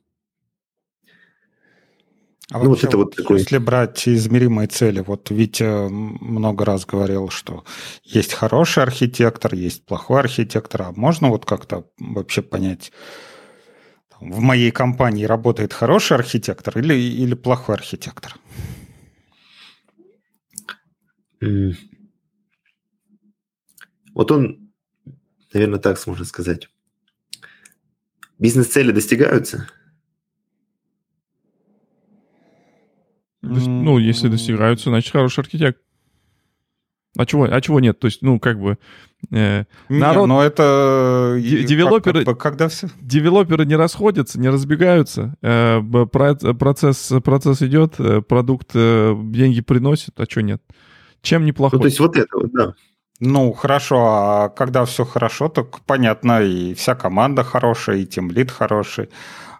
А 2.51 2.57
ну, 2.57 2.69
вообще, 2.69 2.87
вот 2.87 2.89
это 2.89 2.97
вот, 2.97 3.15
такой... 3.15 3.39
если 3.39 3.59
брать 3.59 4.07
измеримые 4.07 4.67
цели, 4.67 5.01
вот 5.01 5.29
Витя 5.29 5.87
много 5.89 6.65
раз 6.65 6.83
говорил, 6.85 7.29
что 7.29 7.63
есть 8.03 8.33
хороший 8.33 8.81
архитектор, 8.81 9.53
есть 9.53 9.85
плохой 9.85 10.21
архитектор, 10.21 10.81
а 10.81 10.91
можно 10.91 11.29
вот 11.29 11.45
как-то 11.45 11.85
вообще 11.99 12.41
понять, 12.41 12.91
в 14.19 14.39
моей 14.39 14.71
компании 14.71 15.25
работает 15.25 15.73
хороший 15.73 16.17
архитектор 16.17 16.77
или, 16.77 16.93
или 16.93 17.35
плохой 17.35 17.75
архитектор? 17.75 18.35
Вот 24.13 24.31
он, 24.31 24.71
наверное, 25.53 25.79
так 25.79 26.05
можно 26.07 26.25
сказать. 26.25 26.69
Бизнес-цели 28.37 28.91
достигаются– 28.91 29.69
Ну, 33.41 33.97
если 33.97 34.27
достигаются, 34.27 34.89
значит, 34.89 35.11
хороший 35.11 35.41
архитектор. 35.41 35.83
А 37.17 37.25
чего, 37.25 37.45
а 37.45 37.61
чего 37.61 37.79
нет? 37.79 37.99
То 37.99 38.05
есть, 38.05 38.21
ну, 38.21 38.39
как 38.39 38.59
бы... 38.59 38.77
Э, 39.31 39.65
народ... 39.89 40.27
но 40.27 40.43
это... 40.43 41.35
Девелоперы, 41.39 42.23
как, 42.23 42.37
когда 42.37 42.69
все... 42.69 42.87
девелоперы 43.01 43.65
не 43.65 43.75
расходятся, 43.75 44.39
не 44.39 44.49
разбегаются. 44.49 45.35
Э, 45.41 45.81
процесс, 45.81 47.11
процесс 47.23 47.61
идет, 47.63 47.99
э, 47.99 48.21
продукт 48.21 48.71
э, 48.75 49.15
деньги 49.23 49.61
приносит, 49.61 50.19
а 50.19 50.25
что 50.29 50.41
нет? 50.41 50.61
Чем 51.21 51.45
неплохо? 51.45 51.77
Ну, 51.77 51.81
то 51.81 51.87
есть 51.87 51.99
вот 51.99 52.15
это 52.15 52.37
вот, 52.37 52.51
да. 52.53 52.73
Ну, 53.19 53.51
хорошо, 53.51 53.97
а 53.97 54.49
когда 54.49 54.85
все 54.85 55.03
хорошо, 55.03 55.49
так 55.49 55.81
понятно, 55.81 56.41
и 56.41 56.73
вся 56.73 56.95
команда 56.95 57.43
хорошая, 57.43 57.97
и 57.97 58.05
тимлид 58.05 58.51
хороший. 58.51 59.09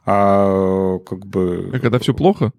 А 0.05 0.99
как 0.99 1.25
бы... 1.25 1.71
А 1.73 1.79
когда 1.79 1.99
все 1.99 2.13
плохо? 2.13 2.53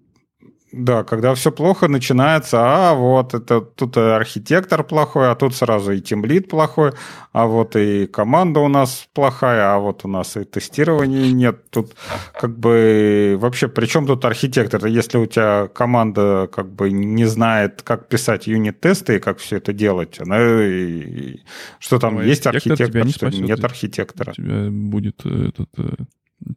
Да, 0.73 1.03
когда 1.03 1.35
все 1.35 1.51
плохо 1.51 1.89
начинается, 1.89 2.57
а 2.61 2.93
вот 2.93 3.33
это 3.33 3.59
тут 3.59 3.97
архитектор 3.97 4.83
плохой, 4.85 5.29
а 5.29 5.35
тут 5.35 5.53
сразу 5.53 5.91
и 5.91 5.99
тимлит 5.99 6.47
плохой, 6.49 6.93
а 7.33 7.45
вот 7.45 7.75
и 7.75 8.07
команда 8.07 8.61
у 8.61 8.69
нас 8.69 9.07
плохая, 9.13 9.73
а 9.75 9.79
вот 9.79 10.05
у 10.05 10.07
нас 10.07 10.37
и 10.37 10.45
тестирования 10.45 11.31
нет. 11.31 11.69
Тут 11.71 11.95
как 12.33 12.57
бы 12.57 13.35
вообще 13.37 13.67
при 13.67 13.85
чем 13.85 14.07
тут 14.07 14.23
архитектор? 14.23 14.85
Если 14.85 15.17
у 15.17 15.25
тебя 15.25 15.67
команда 15.67 16.49
как 16.53 16.71
бы 16.73 16.89
не 16.91 17.25
знает, 17.25 17.81
как 17.81 18.07
писать 18.07 18.47
юнит-тесты 18.47 19.17
и 19.17 19.19
как 19.19 19.39
все 19.39 19.57
это 19.57 19.73
делать, 19.73 20.19
она, 20.21 20.37
и, 20.41 21.39
что 21.79 21.99
там 21.99 22.15
Ну, 22.15 22.21
есть 22.21 22.47
архитектор 22.47 23.03
не 23.03 23.11
что 23.11 23.27
спасет. 23.29 23.41
нет 23.45 23.63
архитектора. 23.63 24.31
У 24.31 24.35
тебя 24.35 24.69
будет 24.71 25.25
этот... 25.25 25.69
э, 25.77 25.95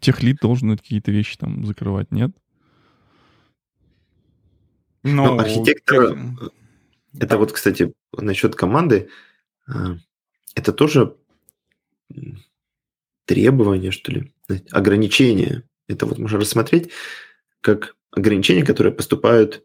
Техлит 0.01 0.39
должен 0.41 0.77
какие-то 0.79 1.11
вещи 1.11 1.37
там 1.37 1.67
закрывать, 1.67 2.11
нет? 2.13 2.31
Ну, 5.05 5.39
архитектора- 5.39 6.09
тех- 6.09 6.51
Это 7.21 7.39
вот, 7.39 7.53
кстати, 7.53 7.93
насчет 8.13 8.57
команды. 8.57 9.09
а, 9.69 9.97
Это 10.57 10.73
тоже 10.73 11.17
требование, 13.27 13.91
что 13.91 14.13
ли, 14.13 14.33
ограничение. 14.71 15.63
Это 15.89 16.07
вот 16.07 16.19
можно 16.19 16.39
рассмотреть 16.41 16.91
как 17.61 17.97
ограничения, 18.11 18.65
которые 18.65 18.93
поступают 18.93 19.65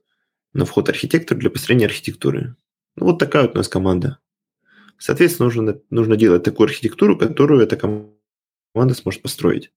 на 0.54 0.66
вход 0.66 0.90
архитектора 0.90 1.38
для 1.38 1.50
построения 1.50 1.86
архитектуры. 1.86 2.56
Ну, 2.96 3.06
вот 3.06 3.20
такая 3.20 3.44
вот 3.44 3.56
у 3.56 3.58
нас 3.58 3.68
команда. 3.68 4.18
Соответственно, 4.98 5.46
нужно, 5.46 5.80
нужно 5.90 6.16
делать 6.18 6.44
такую 6.44 6.66
архитектуру, 6.68 7.18
которую 7.18 7.62
эта 7.62 7.78
команда 7.78 8.14
сможет 8.96 9.22
построить. 9.22 9.72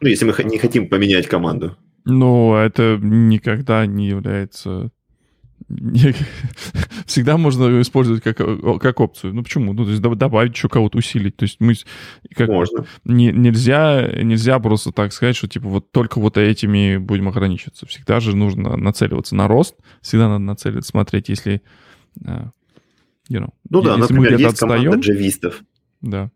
Ну, 0.00 0.08
если 0.08 0.24
мы 0.24 0.34
не 0.44 0.58
хотим 0.58 0.88
поменять 0.88 1.26
команду. 1.26 1.76
Но 2.04 2.56
это 2.56 2.98
никогда 3.00 3.86
не 3.86 4.08
является... 4.08 4.90
Всегда 7.06 7.36
можно 7.36 7.80
использовать 7.82 8.22
как, 8.22 8.36
как 8.80 9.00
опцию. 9.00 9.34
Ну 9.34 9.42
почему? 9.42 9.72
Ну, 9.74 9.84
то 9.84 9.90
есть 9.90 10.02
доб- 10.02 10.14
добавить 10.14 10.54
еще 10.54 10.68
кого-то 10.68 10.96
усилить. 10.98 11.36
То 11.36 11.44
есть 11.44 11.56
мы 11.60 11.74
как, 12.34 12.48
Можно. 12.48 12.86
не- 13.04 13.32
нельзя, 13.32 14.08
нельзя 14.22 14.58
просто 14.60 14.92
так 14.92 15.12
сказать, 15.12 15.36
что 15.36 15.48
типа 15.48 15.68
вот 15.68 15.92
только 15.92 16.20
вот 16.20 16.38
этими 16.38 16.96
будем 16.96 17.28
ограничиваться. 17.28 17.86
Всегда 17.86 18.20
же 18.20 18.34
нужно 18.36 18.76
нацеливаться 18.76 19.34
на 19.34 19.46
рост. 19.48 19.74
Всегда 20.00 20.28
надо 20.28 20.38
нацеливаться, 20.44 20.90
смотреть, 20.90 21.28
если... 21.28 21.60
э, 22.24 22.28
you 23.30 23.40
know, 23.40 23.50
Ну 23.68 23.82
да, 23.82 23.96
если 23.96 24.14
мы 24.14 24.20
например, 24.20 24.34
где-то 24.36 24.42
есть 24.50 24.58
команда 24.60 24.88
отстаем, 24.88 25.00
джавистов. 25.00 25.62
да. 26.00 26.30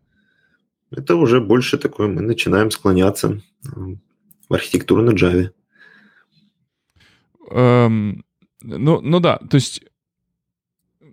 Это 0.95 1.15
уже 1.15 1.41
больше 1.41 1.77
такое, 1.77 2.07
мы 2.07 2.21
начинаем 2.21 2.69
склоняться 2.71 3.41
м, 3.75 3.99
в 4.47 4.53
архитектуру 4.53 5.01
на 5.01 5.11
Java. 5.11 5.49
Эм, 7.49 8.23
ну, 8.61 9.01
ну 9.01 9.19
да, 9.19 9.37
то 9.37 9.55
есть, 9.55 9.81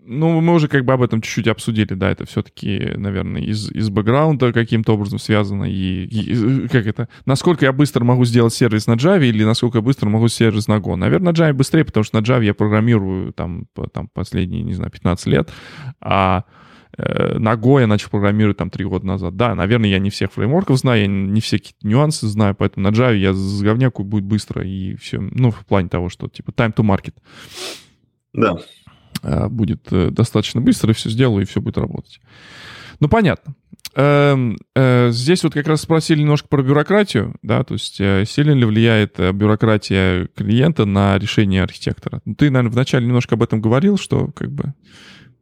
ну, 0.02 0.40
мы 0.40 0.54
уже 0.54 0.68
как 0.68 0.84
бы 0.84 0.92
об 0.92 1.02
этом 1.02 1.22
чуть-чуть 1.22 1.48
обсудили, 1.48 1.94
да, 1.94 2.10
это 2.10 2.26
все-таки, 2.26 2.92
наверное, 2.96 3.42
из, 3.42 3.70
из 3.70 3.88
бэкграунда 3.88 4.52
каким-то 4.52 4.94
образом 4.94 5.18
связано, 5.18 5.64
и, 5.64 6.04
и, 6.04 6.68
как 6.68 6.86
это, 6.86 7.08
насколько 7.24 7.64
я 7.64 7.72
быстро 7.72 8.04
могу 8.04 8.24
сделать 8.24 8.52
сервис 8.52 8.86
на 8.86 8.94
Java 8.94 9.24
или 9.24 9.44
насколько 9.44 9.78
я 9.78 9.82
быстро 9.82 10.08
могу 10.08 10.28
сервис 10.28 10.68
на 10.68 10.76
Go. 10.76 10.96
Наверное, 10.96 11.32
на 11.32 11.36
Java 11.36 11.52
быстрее, 11.54 11.84
потому 11.84 12.04
что 12.04 12.20
на 12.20 12.24
Java 12.24 12.44
я 12.44 12.54
программирую 12.54 13.32
там, 13.32 13.66
там 13.92 14.08
последние, 14.12 14.62
не 14.62 14.74
знаю, 14.74 14.90
15 14.90 15.26
лет, 15.26 15.50
а 16.00 16.44
на 17.38 17.54
Go 17.54 17.80
я 17.80 17.86
начал 17.86 18.10
программировать 18.10 18.56
там 18.56 18.70
3 18.70 18.84
года 18.84 19.06
назад. 19.06 19.36
Да, 19.36 19.54
наверное, 19.54 19.90
я 19.90 19.98
не 19.98 20.10
всех 20.10 20.32
фреймворков 20.32 20.78
знаю, 20.78 21.02
я 21.02 21.06
не 21.06 21.40
все 21.40 21.58
какие-то 21.58 21.86
нюансы 21.86 22.26
знаю, 22.26 22.54
поэтому 22.54 22.88
на 22.88 22.92
Java 22.94 23.16
я 23.16 23.32
с 23.32 23.62
говняку 23.62 24.04
будет 24.04 24.24
быстро 24.24 24.64
и 24.64 24.96
все. 24.96 25.20
Ну, 25.20 25.50
в 25.50 25.64
плане 25.66 25.88
того, 25.88 26.08
что 26.08 26.28
типа 26.28 26.50
time 26.50 26.74
to 26.74 26.84
market 26.84 27.14
Да. 28.32 28.56
э, 29.22 29.48
будет 29.48 29.86
э, 29.92 30.10
достаточно 30.10 30.60
быстро, 30.60 30.90
и 30.90 30.94
все 30.94 31.10
сделаю, 31.10 31.42
и 31.42 31.46
все 31.46 31.60
будет 31.60 31.78
работать. 31.78 32.20
Ну, 33.00 33.08
понятно. 33.08 33.54
Эм, 33.96 34.56
э, 34.76 35.10
Здесь 35.10 35.42
вот 35.42 35.54
как 35.54 35.66
раз 35.66 35.80
спросили 35.80 36.20
немножко 36.20 36.46
про 36.48 36.62
бюрократию, 36.62 37.34
да, 37.42 37.64
то 37.64 37.74
есть 37.74 38.00
э, 38.00 38.24
сильно 38.26 38.52
ли 38.52 38.64
влияет 38.64 39.18
э, 39.18 39.32
бюрократия 39.32 40.28
клиента 40.36 40.84
на 40.84 41.18
решение 41.18 41.62
архитектора? 41.62 42.20
Ты, 42.38 42.50
наверное, 42.50 42.70
вначале 42.72 43.06
немножко 43.06 43.34
об 43.34 43.42
этом 43.42 43.60
говорил, 43.60 43.98
что 43.98 44.28
как 44.28 44.52
бы 44.52 44.74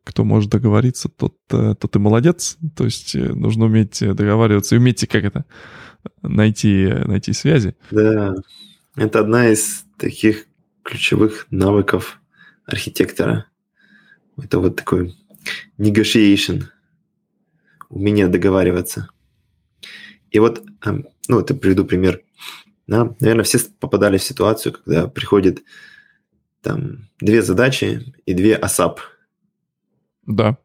кто 0.08 0.24
может 0.24 0.50
договориться, 0.50 1.10
тот, 1.10 1.36
э, 1.50 1.74
тот 1.78 1.94
и 1.94 1.98
молодец. 1.98 2.56
То 2.74 2.84
есть 2.84 3.14
э, 3.14 3.34
нужно 3.34 3.66
уметь 3.66 4.00
э, 4.00 4.14
договариваться 4.14 4.74
и 4.74 4.78
уметь, 4.78 5.06
как 5.06 5.22
это, 5.22 5.44
найти, 6.22 6.86
найти 7.04 7.34
связи. 7.34 7.76
Да. 7.90 8.34
Это 8.96 9.20
одна 9.20 9.50
из 9.50 9.84
таких 9.98 10.46
ключевых 10.82 11.46
навыков 11.50 12.22
архитектора. 12.64 13.44
Это 14.42 14.58
вот 14.58 14.76
такой 14.76 15.14
negotiation, 15.78 16.64
умение 17.90 18.28
договариваться. 18.28 19.10
И 20.30 20.38
вот, 20.38 20.64
эм, 20.86 21.06
ну, 21.28 21.40
это 21.40 21.54
приведу 21.54 21.84
пример. 21.84 22.22
Да, 22.86 23.14
наверное, 23.20 23.44
все 23.44 23.58
попадали 23.78 24.16
в 24.16 24.22
ситуацию, 24.22 24.72
когда 24.72 25.06
приходит 25.06 25.62
там 26.62 27.10
две 27.20 27.42
задачи 27.42 28.14
и 28.24 28.32
две 28.32 28.56
ASAP. 28.56 29.00
Да. 30.28 30.58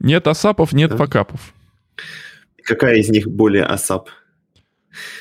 Нет 0.00 0.26
асапов, 0.26 0.72
нет 0.72 0.90
Да. 0.90 0.96
факапов. 0.96 1.54
Какая 2.64 2.96
из 2.96 3.08
них 3.08 3.28
более 3.28 3.64
ASAP? 3.64 4.06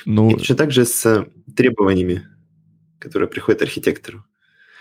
Ну, 0.05 0.31
И 0.31 0.33
точно 0.33 0.55
так 0.55 0.71
же 0.71 0.85
с 0.85 1.05
э, 1.05 1.27
требованиями, 1.55 2.27
которые 2.99 3.29
приходят 3.29 3.61
архитектору. 3.61 4.25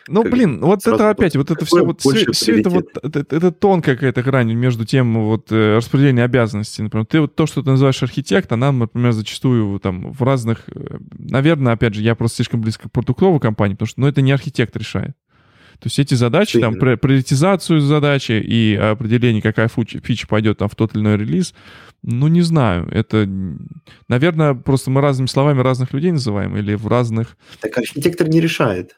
Ну, 0.09 0.23
Как 0.23 0.33
блин, 0.33 0.61
вот 0.61 0.87
это 0.87 1.11
опять, 1.11 1.37
вот 1.37 1.51
это 1.51 1.65
все, 1.65 1.85
вот 1.85 2.01
все, 2.01 2.31
все 2.31 2.61
это 2.61 2.71
вот, 2.71 2.87
это, 3.03 3.27
это 3.29 3.51
тонкая 3.51 3.97
какая-то 3.97 4.23
грань 4.23 4.53
между 4.53 4.85
тем 4.85 5.27
вот 5.27 5.51
э, 5.51 5.77
распределением 5.77 6.25
обязанностей. 6.25 6.83
Например, 6.83 7.05
ты 7.07 7.21
вот 7.21 7.35
то, 7.35 7.47
что 7.47 7.63
ты 7.63 7.71
называешь 7.71 8.03
архитект, 8.03 8.53
она, 8.53 8.71
например, 8.71 9.13
зачастую 9.13 9.81
там 9.81 10.13
в 10.13 10.23
разных, 10.23 10.63
э, 10.69 10.99
наверное, 11.19 11.73
опять 11.73 11.95
же, 11.95 12.03
я 12.03 12.15
просто 12.15 12.37
слишком 12.37 12.61
близко 12.61 12.89
к 12.89 12.93
продуктовой 12.93 13.41
компании, 13.41 13.75
потому 13.75 13.89
что, 13.89 14.01
ну, 14.01 14.07
это 14.07 14.23
не 14.23 14.31
архитект 14.31 14.77
решает. 14.77 15.17
То 15.79 15.87
есть 15.87 15.99
эти 15.99 16.15
задачи, 16.15 16.61
там, 16.61 16.75
приоритизацию 16.75 17.81
задачи 17.81 18.33
и 18.33 18.75
определение, 18.75 19.43
какая 19.43 19.69
фича 19.69 20.27
пойдет 20.27 20.59
там 20.59 20.69
в 20.69 20.75
тот 20.75 20.95
или 20.95 21.03
иной 21.03 21.17
релиз, 21.19 21.55
ну, 22.03 22.29
не 22.29 22.43
знаю. 22.43 22.89
Это, 22.91 23.29
наверное, 24.09 24.55
просто 24.55 24.91
мы 24.91 25.01
разными 25.01 25.27
словами 25.27 25.61
разных 25.61 25.93
людей 25.93 26.13
называем 26.13 26.57
или 26.57 26.75
в 26.75 26.87
разных, 26.87 27.37
Так 27.61 27.77
архитектор 27.79 28.29
не 28.29 28.41
решает. 28.41 28.97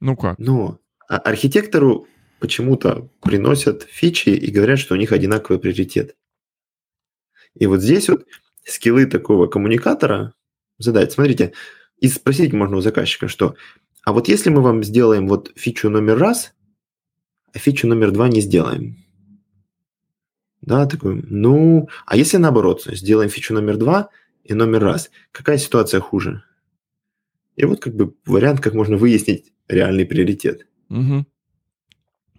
ну 0.00 0.16
как? 0.16 0.38
Но 0.38 0.78
а- 1.08 1.18
архитектору 1.18 2.06
почему-то 2.40 3.08
приносят 3.22 3.82
фичи 3.82 4.30
и 4.30 4.50
говорят, 4.50 4.78
что 4.78 4.94
у 4.94 4.98
них 4.98 5.12
одинаковый 5.12 5.58
приоритет. 5.58 6.14
И 7.54 7.66
вот 7.66 7.80
здесь 7.80 8.08
вот 8.08 8.26
скиллы 8.64 9.06
такого 9.06 9.46
коммуникатора 9.46 10.34
задать. 10.78 11.12
Смотрите, 11.12 11.52
и 11.98 12.08
спросить 12.08 12.52
можно 12.52 12.76
у 12.76 12.80
заказчика, 12.80 13.28
что 13.28 13.56
а 14.08 14.12
вот 14.12 14.26
если 14.26 14.48
мы 14.48 14.62
вам 14.62 14.82
сделаем 14.84 15.28
вот 15.28 15.52
фичу 15.54 15.90
номер 15.90 16.16
раз, 16.16 16.54
а 17.52 17.58
фичу 17.58 17.86
номер 17.86 18.10
два 18.10 18.30
не 18.30 18.40
сделаем. 18.40 18.96
Да, 20.62 20.86
такой, 20.86 21.22
ну, 21.28 21.90
а 22.06 22.16
если 22.16 22.38
наоборот, 22.38 22.84
сделаем 22.86 23.28
фичу 23.28 23.52
номер 23.52 23.76
два 23.76 24.08
и 24.44 24.54
номер 24.54 24.80
раз, 24.80 25.10
какая 25.30 25.58
ситуация 25.58 26.00
хуже? 26.00 26.42
И 27.56 27.66
вот 27.66 27.82
как 27.82 27.96
бы 27.96 28.14
вариант, 28.24 28.60
как 28.60 28.72
можно 28.72 28.96
выяснить 28.96 29.52
реальный 29.68 30.06
приоритет. 30.06 30.66
Мгм. 30.88 31.26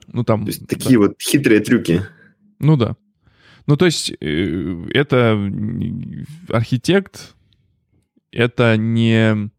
Ну, 0.07 0.23
там... 0.23 0.45
То 0.45 0.47
есть 0.47 0.61
да. 0.61 0.75
такие 0.75 0.97
вот 0.97 1.21
хитрые 1.21 1.59
трюки. 1.59 2.01
Ну 2.57 2.77
да. 2.77 2.97
Ну, 3.67 3.77
то 3.77 3.85
есть 3.85 4.11
э, 4.19 4.85
это 4.91 5.37
архитект, 6.47 7.35
это 8.31 8.75
не... 8.75 9.51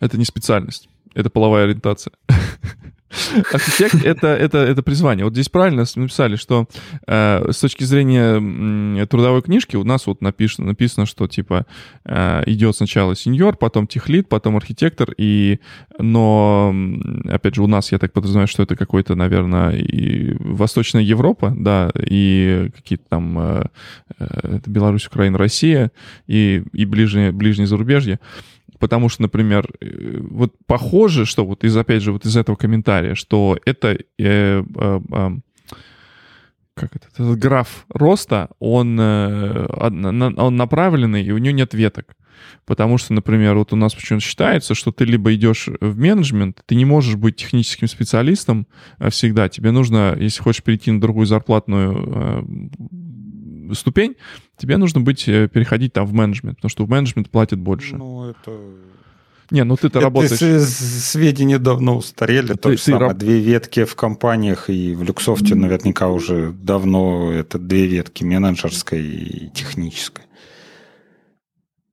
Это 0.00 0.18
не 0.18 0.24
специальность, 0.24 0.88
это 1.14 1.30
половая 1.30 1.64
ориентация. 1.64 2.12
Архитект 3.52 4.04
это, 4.04 4.28
это, 4.28 4.58
это 4.58 4.82
призвание. 4.82 5.24
Вот 5.24 5.32
здесь 5.32 5.48
правильно 5.48 5.84
написали, 5.96 6.36
что 6.36 6.66
э, 7.06 7.50
с 7.50 7.58
точки 7.58 7.84
зрения 7.84 8.36
м, 8.36 9.06
трудовой 9.08 9.40
книжки 9.40 9.76
у 9.76 9.84
нас 9.84 10.06
вот 10.06 10.20
написано, 10.20 10.66
написано 10.66 11.06
что 11.06 11.26
типа 11.26 11.64
э, 12.04 12.42
идет 12.46 12.76
сначала 12.76 13.16
сеньор, 13.16 13.56
потом 13.56 13.86
техлит, 13.86 14.28
потом 14.28 14.56
архитектор, 14.56 15.14
и, 15.16 15.58
но, 15.98 16.74
опять 17.30 17.54
же, 17.54 17.62
у 17.62 17.66
нас, 17.66 17.92
я 17.92 17.98
так 17.98 18.12
подразумеваю, 18.12 18.48
что 18.48 18.62
это 18.62 18.76
какой-то, 18.76 19.14
наверное, 19.14 19.72
и 19.72 20.36
Восточная 20.38 21.02
Европа, 21.02 21.54
да, 21.56 21.90
и 21.98 22.70
какие-то 22.76 23.04
там 23.08 23.38
э, 23.38 23.64
э, 24.18 24.58
Беларусь, 24.66 25.06
Украина, 25.06 25.38
Россия, 25.38 25.92
и, 26.26 26.62
и 26.72 26.84
ближнее, 26.84 27.32
ближнее 27.32 27.66
зарубежье. 27.66 28.18
Потому 28.78 29.08
что, 29.08 29.22
например, 29.22 29.68
э, 29.80 30.18
вот 30.20 30.54
похоже, 30.66 31.24
что 31.24 31.44
вот 31.44 31.64
из, 31.64 31.76
опять 31.76 32.02
же, 32.02 32.12
вот 32.12 32.24
из 32.24 32.36
этого 32.36 32.56
комментария, 32.56 33.14
что 33.14 33.58
это 33.64 33.88
э, 33.92 33.98
э, 34.18 34.62
э, 34.74 35.30
как 36.74 36.94
это, 36.94 37.08
этот 37.12 37.38
граф 37.38 37.86
роста, 37.92 38.50
он, 38.60 38.98
э, 39.00 39.66
он 39.80 40.56
направленный, 40.56 41.24
и 41.24 41.32
у 41.32 41.38
него 41.38 41.54
нет 41.54 41.74
веток. 41.74 42.14
Потому 42.64 42.98
что, 42.98 43.14
например, 43.14 43.56
вот 43.56 43.72
у 43.72 43.76
нас 43.76 43.94
почему-то 43.94 44.24
считается, 44.24 44.74
что 44.74 44.92
ты 44.92 45.04
либо 45.04 45.34
идешь 45.34 45.68
в 45.80 45.98
менеджмент, 45.98 46.62
ты 46.66 46.76
не 46.76 46.84
можешь 46.84 47.16
быть 47.16 47.36
техническим 47.36 47.88
специалистом 47.88 48.66
э, 48.98 49.10
всегда. 49.10 49.48
Тебе 49.48 49.72
нужно, 49.72 50.16
если 50.18 50.42
хочешь 50.42 50.62
перейти 50.62 50.90
на 50.90 51.00
другую 51.00 51.26
зарплатную 51.26 52.70
ступень, 53.74 54.16
тебе 54.56 54.76
нужно 54.76 55.00
быть, 55.00 55.28
э, 55.28 55.48
переходить 55.48 55.92
там 55.92 56.06
в 56.06 56.12
менеджмент, 56.12 56.58
потому 56.58 56.70
что 56.70 56.84
в 56.84 56.88
менеджмент 56.88 57.30
платят 57.30 57.58
больше. 57.58 57.96
Ну, 57.96 58.30
это 58.30 58.50
не, 59.50 59.64
ну 59.64 59.76
ты-то 59.76 60.00
работаешь... 60.00 60.32
Эти 60.32 60.58
сведения 60.58 61.58
давно 61.58 61.96
устарели. 61.96 62.52
То 62.52 62.72
же 62.72 62.78
самое, 62.78 63.08
раб... 63.08 63.16
две 63.16 63.40
ветки 63.40 63.84
в 63.84 63.94
компаниях, 63.96 64.68
и 64.68 64.94
в 64.94 65.02
Люксофте 65.02 65.54
наверняка 65.54 66.08
уже 66.08 66.52
давно 66.52 67.32
это 67.32 67.58
две 67.58 67.86
ветки, 67.86 68.24
менеджерской 68.24 69.02
и 69.02 69.50
технической. 69.50 70.24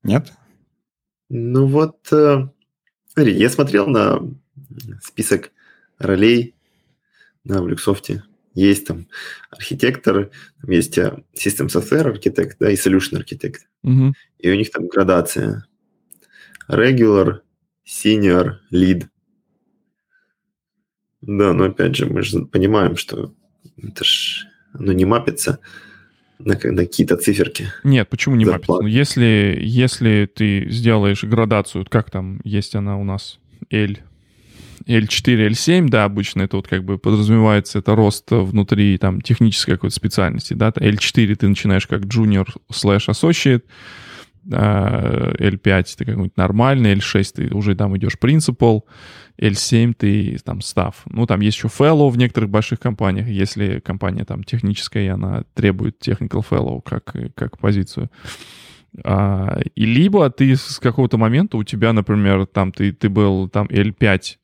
Нет? 0.03 0.33
Ну 1.29 1.67
вот, 1.67 2.11
э, 2.11 2.47
смотри, 3.13 3.37
я 3.37 3.49
смотрел 3.49 3.87
на 3.87 4.19
список 5.01 5.51
ролей 5.97 6.55
на 7.45 7.61
в 7.61 7.67
Люксофте. 7.67 8.23
Есть 8.55 8.87
там 8.87 9.07
архитектор, 9.51 10.31
там 10.61 10.71
есть 10.71 10.97
э, 10.97 11.23
System 11.35 11.67
Software 11.67 12.09
архитект, 12.09 12.57
да, 12.59 12.71
и 12.71 12.75
Solution 12.75 13.17
архитект. 13.17 13.67
Угу. 13.83 14.13
И 14.39 14.49
у 14.49 14.55
них 14.55 14.71
там 14.71 14.87
градация. 14.87 15.65
Regular, 16.69 17.41
senior, 17.85 18.53
lead. 18.71 19.03
Да, 21.21 21.53
но 21.53 21.65
опять 21.65 21.95
же, 21.95 22.05
мы 22.05 22.23
же 22.23 22.45
понимаем, 22.45 22.95
что 22.95 23.33
это 23.77 24.03
ж 24.03 24.47
оно 24.73 24.93
не 24.93 25.05
мапится 25.05 25.59
на, 26.39 26.53
на 26.53 26.85
какие-то 26.85 27.17
циферки. 27.17 27.67
Нет, 27.83 28.09
почему 28.09 28.35
не 28.35 28.45
мапится? 28.45 28.81
Ну, 28.81 28.87
если, 28.87 29.57
если 29.61 30.29
ты 30.33 30.69
сделаешь 30.69 31.23
градацию, 31.23 31.85
как 31.89 32.09
там 32.09 32.39
есть 32.43 32.75
она 32.75 32.97
у 32.97 33.03
нас, 33.03 33.39
L, 33.69 33.97
L4, 34.85 35.49
L7, 35.49 35.89
да, 35.89 36.03
обычно 36.03 36.43
это 36.43 36.57
вот 36.57 36.67
как 36.67 36.83
бы 36.83 36.97
подразумевается, 36.97 37.79
это 37.79 37.95
рост 37.95 38.25
внутри 38.29 38.97
там 38.97 39.21
технической 39.21 39.75
какой-то 39.75 39.95
специальности, 39.95 40.53
да, 40.53 40.69
L4 40.69 41.35
ты 41.35 41.47
начинаешь 41.47 41.87
как 41.87 42.01
junior 42.01 42.47
slash 42.71 43.07
associate, 43.07 43.63
L5 44.47 45.85
ты 45.97 46.05
какой-нибудь 46.05 46.37
нормальный, 46.37 46.93
L6 46.93 47.31
ты 47.35 47.55
уже 47.55 47.75
там 47.75 47.97
идешь 47.97 48.17
principal, 48.21 48.81
L7 49.41 49.93
ты 49.97 50.37
там 50.43 50.61
став. 50.61 51.01
Ну, 51.07 51.25
там 51.25 51.41
есть 51.41 51.57
еще 51.57 51.67
fellow 51.67 52.09
в 52.09 52.17
некоторых 52.17 52.49
больших 52.49 52.79
компаниях, 52.79 53.27
если 53.27 53.79
компания 53.79 54.23
там 54.23 54.43
техническая, 54.43 55.05
и 55.05 55.07
она 55.07 55.43
требует 55.55 55.97
technical 56.05 56.45
fellow 56.47 56.81
как, 56.83 57.15
как 57.35 57.57
позицию. 57.57 58.09
А, 59.03 59.59
и 59.75 59.85
либо 59.85 60.29
ты 60.29 60.55
с 60.55 60.79
какого-то 60.79 61.17
момента 61.17 61.57
у 61.57 61.63
тебя, 61.63 61.91
например, 61.91 62.45
там 62.45 62.71
ты, 62.71 62.91
ты 62.93 63.09
был 63.09 63.49
там 63.49 63.67
L5 63.67 64.35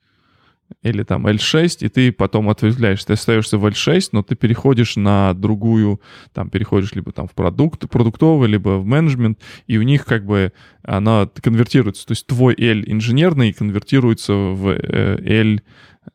или 0.84 1.04
там 1.04 1.28
L6, 1.28 1.78
и 1.86 1.90
ты 1.90 2.12
потом 2.12 2.50
ответвляешься. 2.50 3.08
Ты 3.08 3.14
остаешься 3.14 3.58
в 3.58 3.66
L6, 3.66 4.10
но 4.12 4.24
ты 4.24 4.36
переходишь 4.36 4.96
на 4.96 5.34
другую, 5.34 6.02
там 6.34 6.50
переходишь 6.50 6.94
либо 6.94 7.12
там 7.12 7.28
в 7.28 7.32
продукт, 7.32 7.90
продуктовый, 7.90 8.50
либо 8.50 8.80
в 8.80 8.86
менеджмент, 8.86 9.40
и 9.68 9.78
у 9.78 9.84
них 9.84 10.06
как 10.06 10.26
бы 10.26 10.54
она 10.84 11.30
конвертируется. 11.42 12.06
То 12.08 12.14
есть 12.14 12.26
твой 12.26 12.56
L 12.58 12.84
инженерный 12.86 13.54
конвертируется 13.54 14.34
в 14.34 14.70
э, 14.70 15.18
L... 15.24 15.60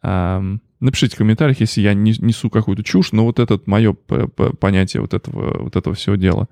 Эм, 0.03 0.61
напишите 0.81 1.15
в 1.15 1.19
комментариях, 1.19 1.61
если 1.61 1.81
я 1.81 1.95
несу 1.95 2.51
какую-то 2.51 2.83
чушь, 2.83 3.13
но 3.13 3.25
вот 3.25 3.39
это 3.39 3.61
мое 3.67 3.95
понятие 3.95 5.01
вот 5.01 5.15
этого, 5.15 5.63
вот 5.63 5.77
этого 5.77 5.95
всего 5.95 6.17
дела. 6.17 6.49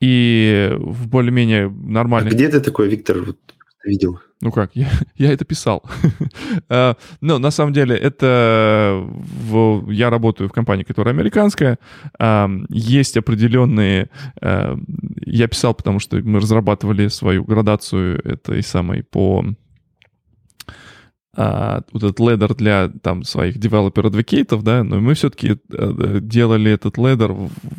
И 0.00 0.74
в 0.76 1.08
более-менее 1.08 1.68
нормальных... 1.68 2.32
А 2.32 2.36
где 2.36 2.48
ты 2.48 2.60
такой, 2.60 2.88
Виктор, 2.88 3.20
вот 3.20 3.38
видел? 3.84 4.18
Ну 4.40 4.52
как, 4.52 4.70
я, 4.74 4.88
я 5.16 5.32
это 5.32 5.44
писал. 5.44 5.82
uh, 6.68 6.96
но 7.20 7.38
на 7.38 7.50
самом 7.50 7.72
деле 7.72 7.96
это... 7.96 9.02
В, 9.06 9.90
я 9.90 10.10
работаю 10.10 10.48
в 10.48 10.52
компании, 10.52 10.84
которая 10.84 11.14
американская. 11.14 11.78
Uh, 12.20 12.66
есть 12.68 13.16
определенные... 13.16 14.10
Uh, 14.40 14.78
я 15.26 15.48
писал, 15.48 15.74
потому 15.74 15.98
что 15.98 16.16
мы 16.18 16.40
разрабатывали 16.40 17.08
свою 17.08 17.44
градацию 17.44 18.20
этой 18.24 18.62
самой 18.62 19.02
по 19.02 19.44
а, 21.36 21.82
вот 21.92 22.02
этот 22.02 22.20
ледер 22.20 22.54
для 22.54 22.90
там 23.02 23.24
своих 23.24 23.56
адвокатов, 23.56 24.62
да, 24.62 24.84
но 24.84 25.00
мы 25.00 25.14
все-таки 25.14 25.58
э, 25.72 26.18
делали 26.20 26.70
этот 26.70 26.98
ледер 26.98 27.34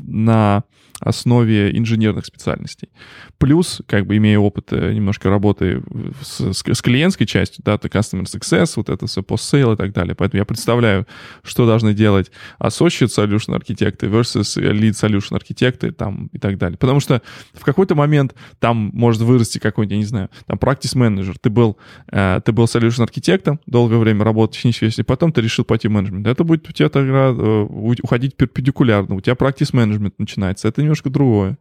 на 0.06 0.64
основе 1.00 1.78
инженерных 1.78 2.26
специальностей. 2.26 2.90
Плюс, 3.38 3.82
как 3.88 4.06
бы 4.06 4.18
имея 4.18 4.40
опыт 4.40 4.72
э, 4.72 4.94
немножко 4.94 5.30
работы 5.30 5.84
с, 6.22 6.40
с, 6.40 6.64
с 6.66 6.82
клиентской 6.82 7.28
частью, 7.28 7.64
да, 7.66 7.78
то 7.78 7.88
customer 7.88 8.24
success, 8.24 8.74
вот 8.76 8.90
это 8.90 9.06
все 9.08 9.22
post-sale 9.22 9.74
и 9.74 9.78
так 9.78 9.94
далее. 9.94 10.16
Поэтому 10.16 10.40
я 10.40 10.46
представляю, 10.46 11.06
что 11.44 11.66
должны 11.66 11.94
делать 11.94 12.32
associate 12.60 13.08
solution 13.08 13.56
архитекты 13.56 14.08
versus 14.08 14.58
lead 14.58 14.92
solution 14.92 15.36
архитекты 15.36 15.92
там 15.92 16.30
и 16.32 16.40
так 16.40 16.58
далее. 16.58 16.78
Потому 16.78 17.00
что 17.00 17.22
в 17.54 17.64
какой-то 17.64 17.96
момент 17.96 18.34
там 18.60 18.92
может 18.94 19.22
вырасти 19.22 19.60
какой-нибудь, 19.60 19.92
я 19.92 19.98
не 19.98 20.06
знаю, 20.06 20.30
там 20.46 20.58
practice 20.58 20.96
manager. 20.96 21.36
Ты 21.40 21.50
был, 21.50 21.78
э, 22.12 22.40
ты 22.44 22.52
был 22.54 22.66
solution 22.66 23.04
архитектом, 23.46 23.60
долгое 23.66 23.98
время 23.98 24.24
работал 24.24 24.54
технически, 24.54 24.86
если 24.86 25.04
потом 25.04 25.32
ты 25.32 25.42
решил 25.42 25.66
пойти 25.66 25.88
в 25.88 25.92
менеджмент. 25.92 26.28
Это 26.28 26.44
будет 26.44 26.68
у 26.70 26.72
тебя 26.72 26.90
тогда 26.90 27.28
э, 27.30 27.68
уходить 28.04 28.36
перпендикулярно. 28.36 29.16
У 29.16 29.22
тебя 29.22 29.34
practice 29.36 29.74
management 29.74 30.14
начинается. 30.18 30.68
Это 30.68 30.82
немножко 30.82 31.10
другое. 31.10 31.58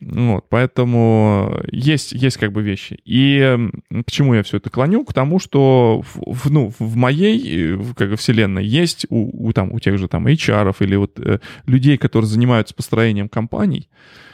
Вот, 0.00 0.44
поэтому 0.48 1.60
есть, 1.72 2.12
есть 2.12 2.36
как 2.36 2.52
бы 2.52 2.62
вещи. 2.62 2.98
И 3.04 3.58
к 4.06 4.10
чему 4.10 4.34
я 4.34 4.42
все 4.42 4.58
это 4.58 4.70
клоню? 4.70 5.04
К 5.04 5.14
тому, 5.14 5.38
что 5.38 6.02
в, 6.14 6.50
ну, 6.50 6.72
в 6.78 6.96
моей 6.96 7.72
в, 7.72 7.94
как 7.94 8.10
бы, 8.10 8.16
вселенной 8.16 8.64
есть 8.66 9.06
у, 9.08 9.48
у, 9.48 9.52
там, 9.52 9.72
у 9.72 9.80
тех 9.80 9.98
же 9.98 10.06
там 10.06 10.26
HR 10.26 10.76
или 10.80 10.96
вот 10.96 11.18
э, 11.18 11.40
людей, 11.66 11.96
которые 11.96 12.28
занимаются 12.28 12.74
построением 12.74 13.28
компаний, 13.28 13.88
э, 13.90 14.27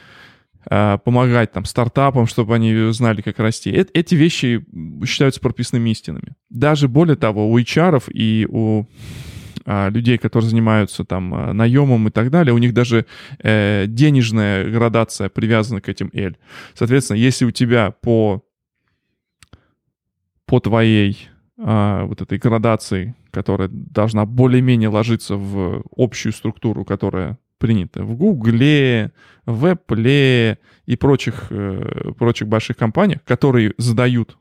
помогать 0.67 1.51
там 1.51 1.65
стартапам, 1.65 2.27
чтобы 2.27 2.55
они 2.55 2.91
знали, 2.91 3.21
как 3.21 3.39
расти. 3.39 3.71
Э, 3.71 3.85
эти 3.93 4.15
вещи 4.15 4.65
считаются 5.05 5.39
прописными 5.39 5.89
истинами. 5.89 6.35
Даже 6.49 6.87
более 6.87 7.15
того, 7.15 7.51
у 7.51 7.59
HR 7.59 8.11
и 8.11 8.47
у 8.49 8.85
а, 9.67 9.89
людей, 9.89 10.17
которые 10.19 10.49
занимаются 10.49 11.03
там 11.03 11.33
а, 11.33 11.53
наемом 11.53 12.07
и 12.07 12.11
так 12.11 12.29
далее, 12.29 12.53
у 12.53 12.59
них 12.59 12.73
даже 12.73 13.07
э, 13.39 13.85
денежная 13.87 14.69
градация 14.69 15.27
привязана 15.27 15.81
к 15.81 15.89
этим 15.89 16.11
L. 16.13 16.35
Соответственно, 16.75 17.17
если 17.17 17.45
у 17.45 17.51
тебя 17.51 17.89
по, 17.89 18.43
по 20.45 20.59
твоей 20.59 21.29
э, 21.57 22.03
вот 22.05 22.21
этой 22.21 22.37
градации, 22.37 23.15
которая 23.31 23.69
должна 23.71 24.27
более-менее 24.27 24.89
ложиться 24.89 25.35
в 25.35 25.83
общую 25.97 26.31
структуру, 26.31 26.85
которая 26.85 27.39
принята 27.65 28.03
в 28.03 28.15
Гугле, 28.15 29.11
в 29.45 29.65
Apple 29.65 30.57
и 30.85 30.95
прочих, 30.95 31.47
э, 31.49 32.11
прочих 32.17 32.47
больших 32.47 32.77
компаниях, 32.77 33.23
которые 33.23 33.73
задают 33.77 34.37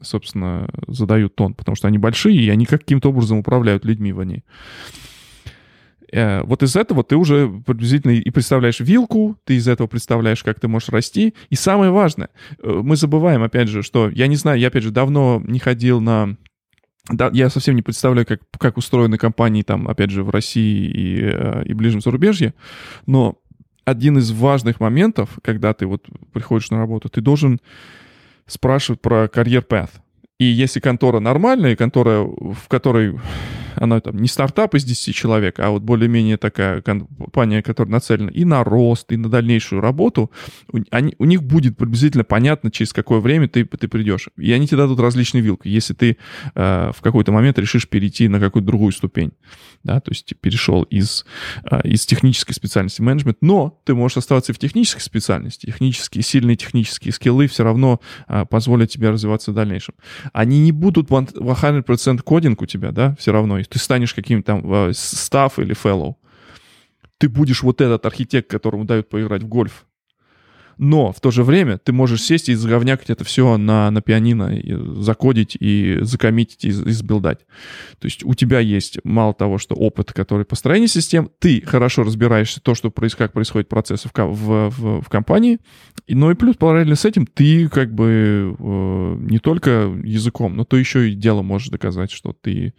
собственно, 0.00 0.68
задают 0.86 1.34
тон, 1.34 1.54
потому 1.54 1.76
что 1.76 1.88
они 1.88 1.98
большие, 1.98 2.38
и 2.38 2.50
они 2.50 2.66
каким-то 2.66 3.10
образом 3.10 3.38
управляют 3.38 3.84
людьми 3.84 4.12
в 4.12 4.22
ней. 4.24 4.44
Э, 6.12 6.42
вот 6.42 6.62
из 6.62 6.76
этого 6.76 7.02
ты 7.04 7.16
уже 7.16 7.48
приблизительно 7.66 8.12
и 8.12 8.30
представляешь 8.30 8.80
вилку, 8.80 9.36
ты 9.44 9.56
из 9.56 9.66
этого 9.68 9.86
представляешь, 9.86 10.42
как 10.42 10.60
ты 10.60 10.68
можешь 10.68 10.88
расти. 10.90 11.34
И 11.50 11.54
самое 11.54 11.90
важное, 11.90 12.30
э, 12.62 12.80
мы 12.82 12.96
забываем, 12.96 13.42
опять 13.42 13.68
же, 13.68 13.82
что, 13.82 14.08
я 14.08 14.26
не 14.26 14.36
знаю, 14.36 14.58
я, 14.58 14.68
опять 14.68 14.82
же, 14.82 14.90
давно 14.90 15.42
не 15.44 15.58
ходил 15.58 16.00
на 16.00 16.36
да, 17.10 17.30
я 17.32 17.50
совсем 17.50 17.76
не 17.76 17.82
представляю, 17.82 18.26
как, 18.26 18.40
как 18.58 18.76
устроены 18.76 19.18
компании 19.18 19.62
там, 19.62 19.88
опять 19.88 20.10
же, 20.10 20.22
в 20.22 20.30
России 20.30 20.86
и, 20.86 21.20
э, 21.22 21.62
и 21.66 21.74
ближнем 21.74 22.00
зарубежье, 22.00 22.54
но 23.06 23.38
один 23.84 24.18
из 24.18 24.30
важных 24.30 24.80
моментов, 24.80 25.38
когда 25.42 25.74
ты 25.74 25.86
вот 25.86 26.06
приходишь 26.32 26.70
на 26.70 26.78
работу, 26.78 27.10
ты 27.10 27.20
должен 27.20 27.60
спрашивать 28.46 29.00
про 29.00 29.28
карьер 29.28 29.64
path. 29.68 29.90
И 30.38 30.44
если 30.44 30.80
контора 30.80 31.20
нормальная, 31.20 31.76
контора, 31.76 32.22
в 32.22 32.68
которой 32.68 33.18
она 33.76 34.00
там 34.00 34.16
не 34.16 34.28
стартап 34.28 34.74
из 34.74 34.84
10 34.84 35.14
человек, 35.14 35.58
а 35.60 35.70
вот 35.70 35.82
более-менее 35.82 36.36
такая 36.36 36.82
компания, 36.82 37.62
которая 37.62 37.92
нацелена 37.92 38.30
и 38.30 38.44
на 38.44 38.64
рост, 38.64 39.12
и 39.12 39.16
на 39.16 39.28
дальнейшую 39.28 39.80
работу, 39.80 40.30
у, 40.72 40.78
они, 40.90 41.14
у 41.18 41.24
них 41.24 41.42
будет 41.42 41.76
приблизительно 41.76 42.24
понятно, 42.24 42.70
через 42.70 42.92
какое 42.92 43.20
время 43.20 43.48
ты, 43.48 43.64
ты 43.64 43.88
придешь. 43.88 44.28
И 44.36 44.52
они 44.52 44.66
тебе 44.66 44.78
дадут 44.78 45.00
различные 45.00 45.42
вилки, 45.42 45.68
если 45.68 45.94
ты 45.94 46.16
э, 46.54 46.92
в 46.94 47.00
какой-то 47.00 47.32
момент 47.32 47.58
решишь 47.58 47.88
перейти 47.88 48.28
на 48.28 48.40
какую-то 48.40 48.66
другую 48.66 48.92
ступень. 48.92 49.32
Да, 49.82 50.00
то 50.00 50.10
есть 50.10 50.34
перешел 50.40 50.82
из, 50.84 51.26
э, 51.70 51.80
из 51.84 52.06
технической 52.06 52.54
специальности 52.54 53.02
менеджмент, 53.02 53.38
но 53.40 53.80
ты 53.84 53.94
можешь 53.94 54.16
оставаться 54.16 54.52
в 54.52 54.58
технической 54.58 55.02
специальности. 55.02 55.66
Технические, 55.66 56.22
сильные 56.22 56.56
технические 56.56 57.12
скиллы 57.12 57.46
все 57.46 57.64
равно 57.64 58.00
э, 58.28 58.44
позволят 58.48 58.90
тебе 58.90 59.10
развиваться 59.10 59.50
в 59.50 59.54
дальнейшем. 59.54 59.94
Они 60.32 60.60
не 60.60 60.72
будут 60.72 61.08
100% 61.08 62.22
кодинг 62.22 62.62
у 62.62 62.66
тебя, 62.66 62.92
да, 62.92 63.14
все 63.18 63.32
равно 63.32 63.60
ты 63.68 63.78
станешь 63.78 64.14
каким-то 64.14 64.46
там 64.46 64.92
став 64.94 65.58
или 65.58 65.74
fellow. 65.74 66.14
Ты 67.18 67.28
будешь 67.28 67.62
вот 67.62 67.80
этот 67.80 68.04
архитект, 68.06 68.50
которому 68.50 68.84
дают 68.84 69.08
поиграть 69.08 69.42
в 69.42 69.48
гольф. 69.48 69.86
Но 70.78 71.12
в 71.12 71.20
то 71.20 71.30
же 71.30 71.44
время 71.44 71.78
ты 71.78 71.92
можешь 71.92 72.22
сесть 72.22 72.48
и 72.48 72.54
заговнякать 72.54 73.10
это 73.10 73.24
все 73.24 73.56
на, 73.56 73.90
на 73.90 74.02
пианино, 74.02 74.54
и 74.56 74.74
закодить 75.02 75.56
и 75.58 75.98
закоммитить 76.02 76.64
и, 76.64 76.68
и 76.68 76.92
сбилдать. 76.92 77.40
То 77.98 78.06
есть 78.06 78.24
у 78.24 78.34
тебя 78.34 78.58
есть 78.60 78.98
мало 79.04 79.34
того, 79.34 79.58
что 79.58 79.74
опыт, 79.74 80.12
который 80.12 80.44
построение 80.44 80.88
систем, 80.88 81.30
ты 81.38 81.62
хорошо 81.64 82.02
разбираешься 82.02 82.60
то, 82.60 82.74
что 82.74 82.90
происходит, 82.90 83.14
как 83.14 83.32
происходит 83.32 83.68
процесс 83.68 84.04
в, 84.04 84.10
в, 84.12 84.70
в, 84.70 85.02
в 85.02 85.08
компании, 85.08 85.58
но 86.08 86.30
и 86.30 86.34
плюс 86.34 86.56
параллельно 86.56 86.96
с 86.96 87.04
этим 87.04 87.26
ты 87.26 87.68
как 87.68 87.94
бы 87.94 88.56
э, 88.58 89.16
не 89.20 89.38
только 89.38 89.92
языком, 90.02 90.56
но 90.56 90.64
то 90.64 90.76
еще 90.76 91.10
и 91.10 91.14
дело 91.14 91.42
можешь 91.42 91.68
доказать, 91.68 92.10
что 92.10 92.32
ты 92.32 92.74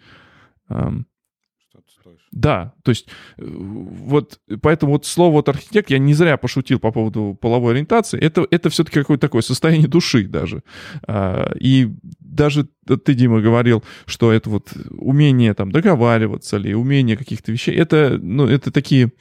да, 2.31 2.73
то 2.83 2.89
есть 2.89 3.07
э, 3.37 3.43
вот 3.45 4.39
поэтому 4.61 4.93
вот 4.93 5.05
слово 5.05 5.33
вот 5.33 5.49
архитект, 5.49 5.89
я 5.89 5.97
не 5.99 6.13
зря 6.13 6.35
пошутил 6.35 6.79
по 6.79 6.91
поводу 6.91 7.37
половой 7.39 7.73
ориентации, 7.73 8.19
это, 8.19 8.45
это 8.51 8.69
все-таки 8.69 8.99
какое-то 8.99 9.21
такое 9.21 9.41
состояние 9.41 9.87
души 9.87 10.27
даже. 10.27 10.61
А, 11.07 11.53
и 11.59 11.89
даже 12.19 12.67
ты, 12.85 13.13
Дима, 13.13 13.39
говорил, 13.39 13.83
что 14.05 14.33
это 14.33 14.49
вот 14.49 14.73
умение 14.89 15.53
там 15.53 15.71
договариваться 15.71 16.57
или 16.57 16.73
умение 16.73 17.15
каких-то 17.15 17.53
вещей, 17.53 17.75
это, 17.75 18.19
ну, 18.21 18.45
это 18.45 18.69
такие, 18.69 19.13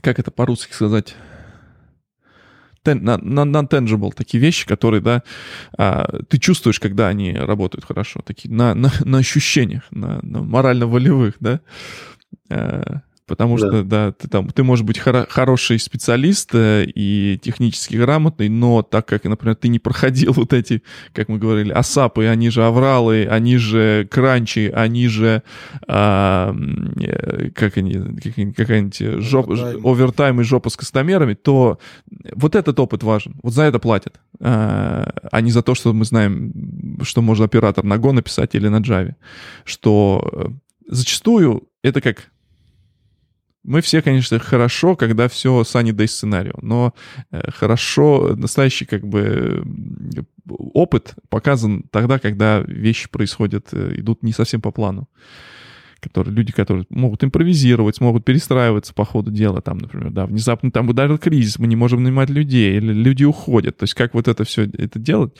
как 0.00 0.20
это 0.20 0.30
по-русски 0.30 0.72
сказать, 0.72 1.16
non-tangible, 2.94 4.12
такие 4.14 4.40
вещи, 4.40 4.66
которые, 4.66 5.00
да, 5.00 5.22
а, 5.76 6.20
ты 6.28 6.38
чувствуешь, 6.38 6.80
когда 6.80 7.08
они 7.08 7.32
работают 7.32 7.84
хорошо, 7.84 8.20
такие 8.24 8.54
на, 8.54 8.74
на, 8.74 8.92
на 9.04 9.18
ощущениях, 9.18 9.84
на, 9.90 10.20
на 10.22 10.42
морально-волевых, 10.42 11.36
да. 11.40 11.60
Потому 13.28 13.58
да. 13.58 13.66
что, 13.66 13.82
да, 13.84 14.12
ты 14.12 14.26
там, 14.26 14.48
ты 14.48 14.64
можешь 14.64 14.84
быть 14.84 14.98
хоро- 14.98 15.26
хороший 15.28 15.78
специалист 15.78 16.50
э, 16.54 16.86
и 16.86 17.38
технически 17.40 17.96
грамотный, 17.96 18.48
но 18.48 18.82
так 18.82 19.06
как, 19.06 19.24
например, 19.24 19.54
ты 19.54 19.68
не 19.68 19.78
проходил 19.78 20.32
вот 20.36 20.54
эти, 20.54 20.82
как 21.12 21.28
мы 21.28 21.38
говорили, 21.38 21.70
асапы, 21.70 22.26
они 22.26 22.48
же 22.48 22.64
авралы, 22.64 23.26
они 23.30 23.58
же 23.58 24.08
кранчи, 24.10 24.72
они 24.74 25.08
же, 25.08 25.42
а, 25.86 26.56
э, 26.96 27.50
как 27.50 27.76
они, 27.76 27.92
как, 27.92 28.56
какая-нибудь 28.56 29.22
жоп, 29.22 29.50
овертайм 29.50 30.40
и 30.40 30.44
жопа 30.44 30.70
с 30.70 30.76
кастомерами, 30.76 31.34
то 31.34 31.78
вот 32.34 32.54
этот 32.54 32.80
опыт 32.80 33.02
важен. 33.02 33.34
Вот 33.42 33.52
за 33.52 33.64
это 33.64 33.78
платят, 33.78 34.18
а, 34.40 35.12
а 35.30 35.40
не 35.42 35.50
за 35.50 35.62
то, 35.62 35.74
что 35.74 35.92
мы 35.92 36.06
знаем, 36.06 36.98
что 37.02 37.20
можно 37.20 37.44
оператор 37.44 37.84
на 37.84 37.94
Go 37.94 38.12
написать 38.12 38.54
или 38.54 38.68
на 38.68 38.80
Java. 38.80 39.14
Что 39.64 40.28
э, 40.32 40.46
зачастую 40.88 41.68
это 41.82 42.00
как 42.00 42.30
мы 43.64 43.80
все, 43.80 44.02
конечно, 44.02 44.38
хорошо, 44.38 44.96
когда 44.96 45.28
все 45.28 45.62
sunny 45.62 45.90
day 45.90 46.06
сценарию, 46.06 46.58
но 46.62 46.94
э, 47.30 47.50
хорошо, 47.50 48.34
настоящий 48.36 48.84
как 48.84 49.06
бы 49.06 49.62
опыт 50.48 51.14
показан 51.28 51.84
тогда, 51.90 52.18
когда 52.18 52.60
вещи 52.60 53.08
происходят, 53.10 53.68
э, 53.72 53.94
идут 53.96 54.22
не 54.22 54.32
совсем 54.32 54.60
по 54.60 54.70
плану. 54.70 55.08
Которые, 56.00 56.32
люди, 56.32 56.52
которые 56.52 56.86
могут 56.90 57.24
импровизировать, 57.24 58.00
могут 58.00 58.24
перестраиваться 58.24 58.94
по 58.94 59.04
ходу 59.04 59.32
дела, 59.32 59.60
там, 59.60 59.78
например, 59.78 60.12
да, 60.12 60.26
внезапно 60.26 60.70
там 60.70 60.88
ударил 60.88 61.18
кризис, 61.18 61.58
мы 61.58 61.66
не 61.66 61.74
можем 61.74 62.04
нанимать 62.04 62.30
людей, 62.30 62.76
или 62.76 62.92
люди 62.92 63.24
уходят. 63.24 63.78
То 63.78 63.82
есть 63.82 63.94
как 63.94 64.14
вот 64.14 64.28
это 64.28 64.44
все 64.44 64.62
это 64.62 65.00
делать? 65.00 65.36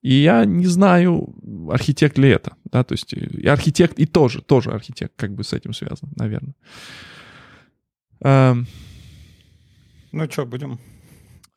И 0.00 0.14
я 0.14 0.46
не 0.46 0.66
знаю, 0.66 1.34
архитект 1.70 2.16
ли 2.16 2.30
это, 2.30 2.56
да, 2.64 2.82
то 2.84 2.92
есть 2.92 3.12
и 3.12 3.46
архитект, 3.46 3.98
и 3.98 4.06
тоже, 4.06 4.40
тоже 4.40 4.70
архитект 4.70 5.12
как 5.14 5.34
бы 5.34 5.44
с 5.44 5.52
этим 5.52 5.74
связан, 5.74 6.08
наверное. 6.16 6.54
Эм... 8.22 8.66
Ну 10.12 10.30
что, 10.30 10.46
будем 10.46 10.78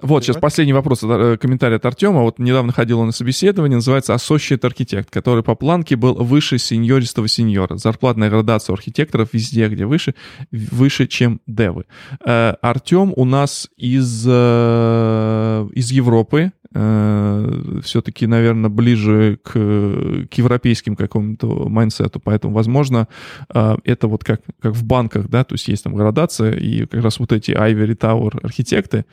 вот, 0.02 0.24
сейчас 0.24 0.38
последний 0.38 0.74
вопрос, 0.74 1.04
э, 1.04 1.38
комментарий 1.38 1.78
от 1.78 1.86
Артема. 1.86 2.22
Вот 2.22 2.38
недавно 2.38 2.74
ходил 2.74 3.00
он 3.00 3.08
на 3.08 3.12
собеседование, 3.14 3.78
называется 3.78 4.14
Associate 4.14 4.60
Architect, 4.60 5.08
который 5.10 5.42
по 5.42 5.56
планке 5.56 5.96
был 5.96 6.16
выше 6.16 6.58
сеньористого 6.58 7.30
сеньора. 7.30 7.78
Зарплатная 7.78 8.30
градация 8.30 8.74
у 8.74 8.76
архитекторов 8.76 9.30
везде, 9.32 9.70
где 9.70 9.86
выше, 9.86 10.14
выше, 10.52 11.08
чем 11.08 11.40
девы. 11.48 11.86
Э, 12.26 12.56
Артем 12.62 13.14
у 13.16 13.24
нас 13.24 13.70
из, 13.78 14.26
э, 14.28 15.70
из 15.74 15.92
Европы, 15.92 16.52
все-таки, 16.76 18.28
наверное, 18.28 18.70
ближе 18.70 19.40
к, 19.44 19.52
к 19.54 20.34
европейским 20.34 20.98
какому-то 20.98 21.70
майнсету, 21.70 22.20
поэтому, 22.20 22.54
возможно, 22.54 23.08
это 23.50 24.08
вот 24.08 24.26
как, 24.26 24.42
как 24.60 24.74
в 24.74 24.84
банках, 24.84 25.30
да, 25.30 25.46
то 25.46 25.56
есть 25.56 25.70
есть 25.70 25.86
там 25.86 25.96
градация, 25.96 26.54
и 26.54 26.86
как 26.86 27.02
раз 27.02 27.20
вот 27.20 27.32
эти 27.32 27.52
Ivory 27.52 27.98
Tower 27.98 28.40
архитекты, 28.44 29.06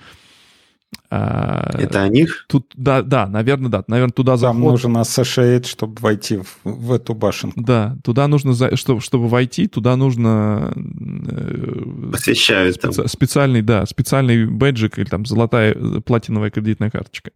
Это 1.14 2.02
о 2.02 2.08
них? 2.08 2.46
Тут, 2.48 2.72
да, 2.74 3.02
да, 3.02 3.26
наверное, 3.26 3.70
да. 3.70 3.84
Наверное, 3.86 4.12
туда 4.12 4.38
заход... 4.38 4.56
Там 4.56 4.62
нужен 4.62 4.96
associate, 4.96 5.66
чтобы 5.66 6.00
войти 6.00 6.38
в, 6.38 6.58
в 6.64 6.92
эту 6.92 7.14
башенку. 7.14 7.60
Да, 7.60 7.98
туда 8.02 8.28
нужно, 8.28 8.54
чтобы, 8.76 9.02
чтобы 9.02 9.28
войти, 9.28 9.66
туда 9.68 9.96
нужно... 9.96 10.72
Э, 10.74 12.10
Посвящают 12.12 12.76
специ... 12.76 12.96
там. 12.96 13.08
Специальный, 13.08 13.60
да, 13.60 13.84
специальный 13.84 14.46
бэджик 14.46 14.98
или 14.98 15.04
там 15.04 15.26
золотая, 15.26 15.74
платиновая 16.00 16.50
кредитная 16.50 16.90
карточка. 16.90 17.32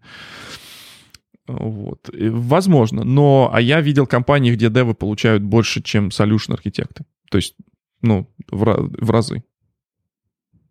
Вот. 1.46 2.08
Возможно, 2.18 3.04
но... 3.04 3.50
А 3.52 3.60
я 3.60 3.82
видел 3.82 4.06
компании, 4.06 4.52
где 4.52 4.70
девы 4.70 4.94
получают 4.94 5.42
больше, 5.42 5.82
чем 5.82 6.08
solution 6.08 6.54
архитекты. 6.54 7.04
То 7.30 7.36
есть, 7.36 7.54
ну, 8.00 8.26
в, 8.50 8.90
в 9.00 9.10
разы. 9.10 9.42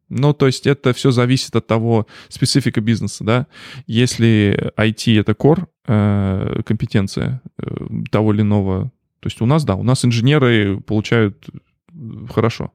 Ну, 0.09 0.33
то 0.33 0.45
есть 0.45 0.67
это 0.67 0.93
все 0.93 1.11
зависит 1.11 1.55
от 1.55 1.67
того, 1.67 2.07
специфика 2.29 2.81
бизнеса, 2.81 3.23
да. 3.23 3.47
Если 3.87 4.71
IT— 4.77 5.19
это 5.19 5.31
core, 5.31 5.65
э, 5.87 6.61
компетенция 6.65 7.41
э, 7.57 7.63
того 8.11 8.33
или 8.33 8.41
иного, 8.41 8.91
то 9.19 9.27
есть 9.27 9.41
у 9.41 9.45
нас, 9.45 9.63
да, 9.65 9.75
у 9.75 9.83
нас 9.83 10.05
инженеры 10.05 10.79
получают 10.81 11.47
э, 11.49 12.27
хорошо. 12.31 12.71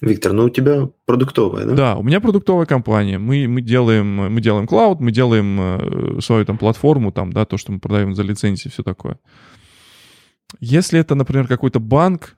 Виктор, 0.00 0.32
ну 0.32 0.44
у 0.44 0.50
тебя 0.50 0.88
продуктовая, 1.04 1.66
да? 1.66 1.74
Да, 1.74 1.96
у 1.96 2.02
меня 2.02 2.20
продуктовая 2.20 2.66
компания. 2.66 3.18
Мы, 3.18 3.46
мы 3.46 3.60
делаем, 3.60 4.32
мы 4.32 4.40
делаем 4.40 4.66
клауд, 4.66 5.00
мы 5.00 5.12
делаем 5.12 5.58
э, 5.60 6.20
свою 6.22 6.44
там 6.46 6.56
платформу, 6.56 7.12
там, 7.12 7.32
да, 7.32 7.44
то, 7.44 7.58
что 7.58 7.70
мы 7.70 7.80
продаем 7.80 8.14
за 8.14 8.22
лицензии, 8.22 8.68
все 8.68 8.82
такое. 8.82 9.18
Если 10.58 10.98
это, 10.98 11.14
например, 11.14 11.46
какой-то 11.46 11.80
банк, 11.80 12.36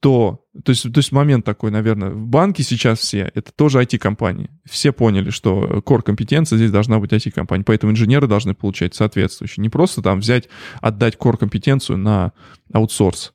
то, 0.00 0.44
то 0.64 0.70
есть, 0.70 0.82
то 0.92 0.98
есть 0.98 1.12
момент 1.12 1.44
такой, 1.44 1.70
наверное, 1.70 2.10
в 2.10 2.26
банке 2.26 2.62
сейчас 2.62 2.98
все, 2.98 3.30
это 3.34 3.52
тоже 3.52 3.80
IT-компании. 3.80 4.50
Все 4.64 4.92
поняли, 4.92 5.30
что 5.30 5.82
core 5.84 6.02
компетенция 6.02 6.56
здесь 6.56 6.70
должна 6.70 6.98
быть 6.98 7.12
IT-компания, 7.12 7.64
поэтому 7.64 7.92
инженеры 7.92 8.26
должны 8.26 8.54
получать 8.54 8.94
соответствующие. 8.94 9.62
Не 9.62 9.68
просто 9.68 10.02
там 10.02 10.20
взять, 10.20 10.48
отдать 10.80 11.16
core 11.16 11.36
компетенцию 11.36 11.98
на 11.98 12.32
аутсорс. 12.72 13.34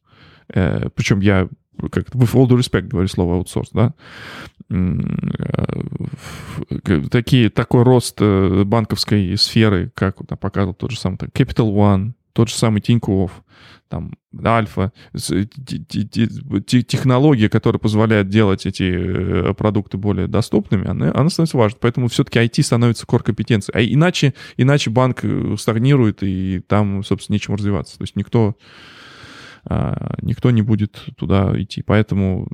Э, 0.50 0.90
причем 0.96 1.20
я 1.22 1.48
как 1.92 2.10
with 2.10 2.34
all 2.34 2.48
due 2.48 2.58
respect 2.58 2.88
говорю 2.88 3.08
слово 3.08 3.36
аутсорс, 3.36 3.70
да, 3.72 3.94
э, 4.70 5.00
такие, 7.10 7.50
такой 7.50 7.84
рост 7.84 8.18
э, 8.20 8.64
банковской 8.64 9.36
сферы, 9.38 9.92
как 9.96 10.20
вот, 10.20 10.40
показывал 10.40 10.76
тот 10.76 10.92
же 10.92 11.00
самый 11.00 11.18
Capital 11.18 11.74
One, 11.74 12.14
тот 12.34 12.50
же 12.50 12.56
самый 12.56 12.82
Тинькофф, 12.82 13.32
там, 13.88 14.14
альфа, 14.44 14.92
технология, 16.66 17.48
которая 17.48 17.80
позволяет 17.80 18.28
делать 18.28 18.66
эти 18.66 18.92
э, 18.92 19.54
продукты 19.54 19.98
более 19.98 20.28
доступными, 20.28 20.88
она, 20.88 21.12
она 21.14 21.30
становится 21.30 21.58
важной. 21.58 21.78
Поэтому 21.80 22.08
все-таки 22.08 22.40
IT 22.40 22.64
становится 22.64 23.06
core-компетенцией. 23.06 23.78
А 23.78 23.82
иначе, 23.84 24.34
иначе 24.58 24.90
банк 24.90 25.20
э, 25.24 25.56
стагнирует, 25.60 26.24
и 26.24 26.62
там, 26.68 27.04
собственно, 27.04 27.36
нечем 27.36 27.54
развиваться. 27.54 28.00
То 28.00 28.04
есть 28.04 28.16
никто, 28.16 28.58
а, 29.66 30.16
никто 30.24 30.50
не 30.50 30.64
будет 30.64 31.00
туда 31.16 31.54
идти. 31.62 31.84
Поэтому... 31.84 32.48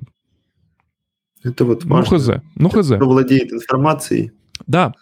Это 1.42 1.64
вот 1.64 1.86
важно. 1.86 2.18
Ну, 2.18 2.20
хз. 2.20 2.30
Ну, 2.56 2.70
хз. 2.70 2.88
Кто 2.88 3.06
владеет 3.06 3.54
информацией. 3.54 4.34
Да, 4.68 4.94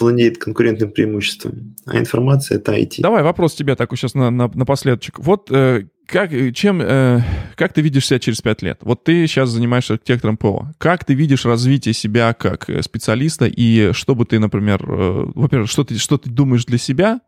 владеет 0.00 0.38
конкурентным 0.38 0.90
преимуществом. 0.90 1.76
А 1.86 1.98
информация— 1.98 2.58
это 2.58 2.72
IT. 2.72 2.96
Давай 2.98 3.22
вопрос 3.22 3.54
тебе 3.54 3.74
такой 3.76 3.98
сейчас 3.98 4.14
на, 4.14 4.30
на, 4.30 4.50
напоследочек. 4.54 5.18
Вот 5.18 5.50
э, 5.50 5.84
как, 6.08 6.30
чем, 6.54 6.80
э, 6.80 7.20
как 7.54 7.74
ты 7.74 7.82
видишь 7.82 8.06
себя 8.06 8.18
через 8.18 8.40
пять 8.40 8.62
лет? 8.62 8.78
Вот 8.82 9.04
ты 9.04 9.26
сейчас 9.26 9.50
занимаешься 9.50 9.92
архитектором 9.92 10.38
ПО. 10.38 10.72
Как 10.78 11.04
ты 11.04 11.12
видишь 11.12 11.44
развитие 11.44 11.92
себя 11.92 12.32
как 12.32 12.70
э, 12.70 12.82
специалиста 12.82 13.46
и 13.46 13.92
что 13.92 14.14
бы 14.14 14.24
ты, 14.24 14.38
например, 14.38 14.82
э, 14.88 15.30
во-первых, 15.34 15.70
что 15.70 15.84
ты, 15.84 15.98
что 15.98 16.16
ты 16.16 16.30
думаешь 16.30 16.64
для 16.64 16.78
себя, 16.78 17.20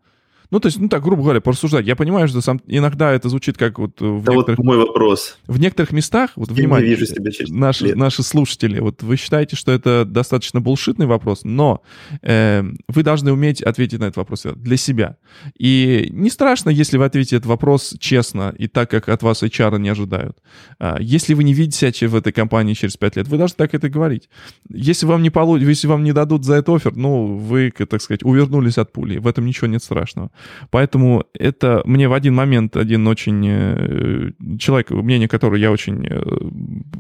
Ну, 0.51 0.61
то 0.61 0.67
есть, 0.67 0.79
ну 0.79 0.89
так, 0.89 1.03
грубо 1.03 1.23
говоря, 1.23 1.41
порассуждать. 1.41 1.87
Я 1.87 1.97
понимаю, 1.97 2.29
что 2.29 2.41
сам 2.41 2.61
иногда 2.67 3.13
это 3.13 3.29
звучит 3.29 3.57
как 3.57 3.79
вот 3.79 4.01
в 4.01 4.23
Это 4.23 4.33
некоторых... 4.33 4.59
вот 4.59 4.65
мой 4.65 4.77
вопрос. 4.79 5.39
В 5.47 5.61
некоторых 5.61 5.93
местах, 5.93 6.31
вот 6.37 6.49
Я 6.49 6.55
внимание, 6.55 6.91
вижу 6.91 7.07
себя 7.07 7.31
через 7.31 7.51
наши, 7.51 7.87
лет. 7.87 7.97
наши 7.97 8.23
слушатели, 8.23 8.81
вот 8.81 9.03
вы 9.03 9.17
считаете, 9.17 9.57
что 9.57 9.73
это 9.73 10.05
достаточно 10.05 10.61
булшитный 10.61 11.07
вопрос, 11.07 11.41
но 11.45 11.83
э, 12.23 12.65
вы 12.89 13.03
должны 13.03 13.33
уметь 13.33 13.63
ответить 13.63 14.01
на 14.01 14.05
этот 14.05 14.17
вопрос 14.17 14.45
для 14.57 14.77
себя. 14.77 15.17
И 15.59 16.09
не 16.11 16.31
страшно, 16.31 16.71
если 16.71 16.99
вы 16.99 17.05
ответите 17.05 17.37
этот 17.37 17.47
вопрос 17.47 17.95
честно 18.01 18.55
и 18.59 18.67
так, 18.67 18.91
как 18.91 19.09
от 19.09 19.23
вас 19.23 19.43
HR 19.43 19.79
не 19.79 19.89
ожидают. 19.89 20.39
А, 20.79 20.97
Если 21.01 21.35
вы 21.35 21.45
не 21.45 21.55
видите 21.55 21.93
себя 21.93 22.11
в 22.11 22.17
этой 22.17 22.33
компании 22.33 22.75
через 22.75 22.97
5 22.97 23.17
лет, 23.17 23.29
вы 23.29 23.39
должны 23.39 23.55
так 23.57 23.75
это 23.75 23.89
говорить. 23.89 24.29
Если 24.69 25.07
вам 25.07 25.23
не 25.23 25.31
получится, 25.31 25.69
если 25.69 25.87
вам 25.87 26.03
не 26.03 26.13
дадут 26.13 26.45
за 26.45 26.55
это 26.55 26.75
офер, 26.75 26.97
ну, 26.97 27.37
вы, 27.37 27.71
так 27.71 28.03
сказать, 28.03 28.25
увернулись 28.25 28.79
от 28.79 28.93
пули. 28.93 29.19
В 29.19 29.27
этом 29.27 29.47
ничего 29.47 29.67
нет 29.67 29.83
страшного. 29.83 30.31
Поэтому 30.71 31.25
это 31.35 31.83
мне 31.85 32.09
в 32.09 32.13
один 32.13 32.35
момент 32.35 32.77
один 32.77 33.07
очень 33.07 33.47
э, 33.47 34.31
человек, 34.59 34.91
мнение 34.91 35.29
которого 35.29 35.57
я 35.57 35.71
очень 35.71 36.07
э, 36.07 36.21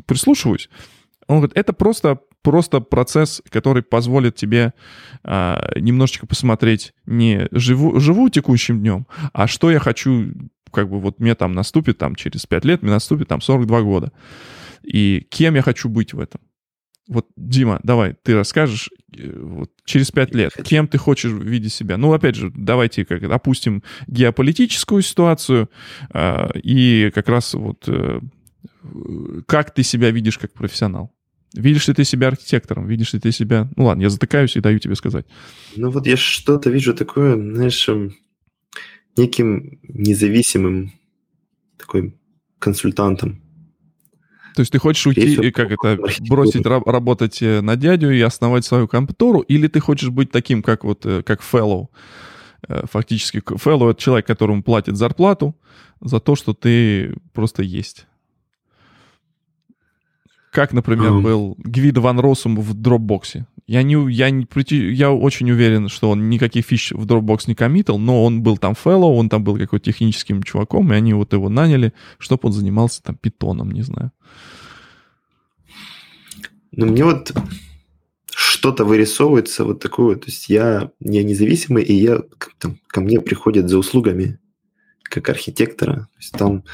прислушиваюсь, 0.06 0.68
он 1.30 1.36
говорит, 1.36 1.56
это 1.56 1.72
просто, 1.72 2.18
просто 2.42 2.80
процесс, 2.80 3.40
который 3.50 3.84
позволит 3.84 4.34
тебе 4.34 4.74
а, 5.22 5.70
немножечко 5.76 6.26
посмотреть 6.26 6.92
не 7.06 7.46
живу, 7.52 8.00
живу 8.00 8.28
текущим 8.28 8.80
днем, 8.80 9.06
а 9.32 9.46
что 9.46 9.70
я 9.70 9.78
хочу, 9.78 10.32
как 10.72 10.90
бы 10.90 10.98
вот 10.98 11.20
мне 11.20 11.36
там 11.36 11.52
наступит 11.52 11.98
там 11.98 12.16
через 12.16 12.46
5 12.46 12.64
лет, 12.64 12.82
мне 12.82 12.90
наступит 12.90 13.28
там 13.28 13.40
42 13.40 13.82
года. 13.82 14.12
И 14.82 15.24
кем 15.30 15.54
я 15.54 15.62
хочу 15.62 15.88
быть 15.88 16.14
в 16.14 16.18
этом. 16.18 16.40
Вот, 17.06 17.26
Дима, 17.36 17.78
давай, 17.84 18.14
ты 18.22 18.34
расскажешь 18.34 18.90
э, 19.16 19.32
вот, 19.36 19.70
через 19.90 20.10
пять 20.10 20.34
лет, 20.34 20.52
кем 20.64 20.88
ты 20.88 20.98
хочешь 20.98 21.32
видеть 21.32 21.72
себя. 21.72 21.96
Ну, 21.96 22.12
опять 22.12 22.36
же, 22.36 22.52
давайте 22.54 23.04
как 23.04 23.22
это, 23.22 23.34
опустим 23.34 23.82
геополитическую 24.06 25.02
ситуацию 25.02 25.68
а, 26.12 26.50
и 26.54 27.10
как 27.14 27.28
раз 27.28 27.54
вот 27.54 27.84
э, 27.88 28.20
как 29.46 29.74
ты 29.74 29.82
себя 29.82 30.10
видишь 30.10 30.38
как 30.38 30.52
профессионал. 30.52 31.12
Видишь 31.52 31.88
ли 31.88 31.94
ты 31.94 32.04
себя 32.04 32.28
архитектором? 32.28 32.86
Видишь 32.86 33.12
ли 33.12 33.18
ты 33.18 33.32
себя... 33.32 33.68
Ну 33.76 33.86
ладно, 33.86 34.02
я 34.02 34.10
затыкаюсь 34.10 34.56
и 34.56 34.60
даю 34.60 34.78
тебе 34.78 34.94
сказать. 34.94 35.26
Ну 35.76 35.90
вот 35.90 36.06
я 36.06 36.16
что-то 36.16 36.70
вижу 36.70 36.94
такое, 36.94 37.34
знаешь, 37.34 37.88
эм, 37.88 38.14
неким 39.16 39.80
независимым 39.82 40.92
такой 41.76 42.14
консультантом. 42.60 43.42
То 44.54 44.60
есть 44.60 44.72
ты 44.72 44.78
хочешь 44.78 45.06
уйти, 45.06 45.34
и 45.34 45.50
как 45.50 45.70
это, 45.70 45.98
бросить 46.28 46.66
ра- 46.66 46.82
работать 46.84 47.42
э, 47.42 47.60
на 47.60 47.76
дядю 47.76 48.10
и 48.10 48.20
основать 48.20 48.64
свою 48.64 48.88
контору, 48.88 49.40
или 49.40 49.68
ты 49.68 49.80
хочешь 49.80 50.10
быть 50.10 50.30
таким, 50.30 50.62
как 50.62 50.84
вот, 50.84 51.06
э, 51.06 51.22
как 51.22 51.40
fellow? 51.40 51.88
Э, 52.68 52.84
Фактически, 52.90 53.38
fellow— 53.38 53.90
это 53.90 54.00
человек, 54.00 54.26
которому 54.26 54.62
платят 54.62 54.96
зарплату 54.96 55.56
за 56.00 56.20
то, 56.20 56.34
что 56.34 56.54
ты 56.54 57.14
просто 57.32 57.62
есть. 57.62 58.06
Как, 60.50 60.72
например, 60.72 61.12
Ам. 61.12 61.22
был 61.22 61.54
Гвидо 61.58 62.00
Ван 62.00 62.18
Россум 62.18 62.56
в 62.56 62.74
Dropbox. 62.74 63.44
Я, 63.70 63.84
не, 63.84 64.12
я, 64.12 64.30
не, 64.30 64.48
я 64.92 65.12
очень 65.12 65.48
уверен, 65.48 65.88
что 65.88 66.10
он 66.10 66.28
никаких 66.28 66.66
фич 66.66 66.90
в 66.90 67.06
Dropbox 67.06 67.44
не 67.46 67.54
коммитил, 67.54 67.98
но 67.98 68.24
он 68.24 68.42
был 68.42 68.58
там 68.58 68.72
fellow, 68.72 69.16
он 69.16 69.28
там 69.28 69.44
был 69.44 69.56
какой-то 69.58 69.84
техническим 69.84 70.42
чуваком, 70.42 70.92
и 70.92 70.96
они 70.96 71.14
вот 71.14 71.32
его 71.32 71.48
наняли, 71.48 71.92
чтобы 72.18 72.48
он 72.48 72.52
занимался 72.52 73.00
там 73.00 73.14
питоном, 73.14 73.70
не 73.70 73.82
знаю. 73.82 74.10
Но 76.72 76.86
мне 76.86 77.04
вот 77.04 77.32
что-то 78.34 78.84
вырисовывается 78.84 79.64
вот 79.64 79.78
такое. 79.78 80.16
То 80.16 80.26
есть 80.26 80.48
я, 80.48 80.90
я 80.98 81.22
независимый, 81.22 81.84
и 81.84 81.94
я, 81.94 82.22
там, 82.58 82.76
ко 82.88 83.00
мне 83.00 83.20
приходят 83.20 83.68
за 83.68 83.78
услугами 83.78 84.40
как 85.04 85.28
архитектора. 85.28 85.94
То 85.94 86.18
есть 86.18 86.32
там, 86.32 86.64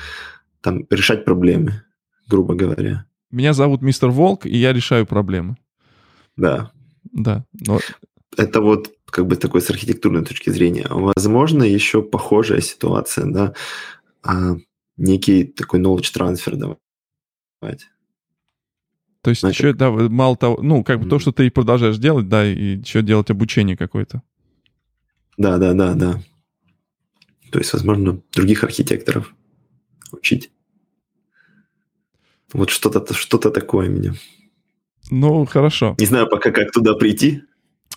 там 0.62 0.86
решать 0.88 1.26
проблемы, 1.26 1.82
грубо 2.26 2.54
говоря. 2.54 3.04
Меня 3.30 3.52
зовут 3.52 3.82
мистер 3.82 4.08
Волк, 4.08 4.46
и 4.46 4.56
я 4.56 4.72
решаю 4.72 5.04
проблемы. 5.04 5.58
Да. 6.36 6.72
Да. 7.12 7.44
Но 7.66 7.80
Это 8.36 8.60
вот 8.60 8.92
как 9.06 9.26
бы 9.26 9.36
такой 9.36 9.62
с 9.62 9.70
архитектурной 9.70 10.24
точки 10.24 10.50
зрения. 10.50 10.86
Возможно, 10.90 11.62
еще 11.62 12.02
похожая 12.02 12.60
ситуация, 12.60 13.24
да, 13.26 13.54
а, 14.22 14.56
некий 14.96 15.44
такой 15.44 15.80
knowledge 15.80 16.12
transfer 16.14 16.54
давать. 16.56 17.88
то 19.22 19.30
есть 19.30 19.40
Значит- 19.40 19.58
еще, 19.60 19.72
да, 19.72 19.90
мало 19.90 20.36
того, 20.36 20.62
ну, 20.62 20.84
как 20.84 21.00
бы 21.00 21.08
то, 21.08 21.18
что 21.18 21.32
ты 21.32 21.50
продолжаешь 21.50 21.98
делать, 21.98 22.28
да, 22.28 22.46
и 22.46 22.76
еще 22.76 23.02
делать 23.02 23.30
обучение 23.30 23.76
какое-то. 23.76 24.22
Да, 25.36 25.58
да, 25.58 25.72
да, 25.74 25.94
да. 25.94 26.22
То 27.50 27.58
есть, 27.58 27.72
возможно, 27.72 28.20
других 28.32 28.62
архитекторов 28.62 29.34
учить. 30.12 30.50
Вот 32.52 32.70
что-то 32.70 33.14
что 33.14 33.38
такое 33.38 33.88
меня. 33.88 34.14
Ну, 35.10 35.44
хорошо. 35.46 35.94
Не 35.98 36.06
знаю 36.06 36.28
пока, 36.28 36.50
как 36.50 36.72
туда 36.72 36.94
прийти. 36.94 37.42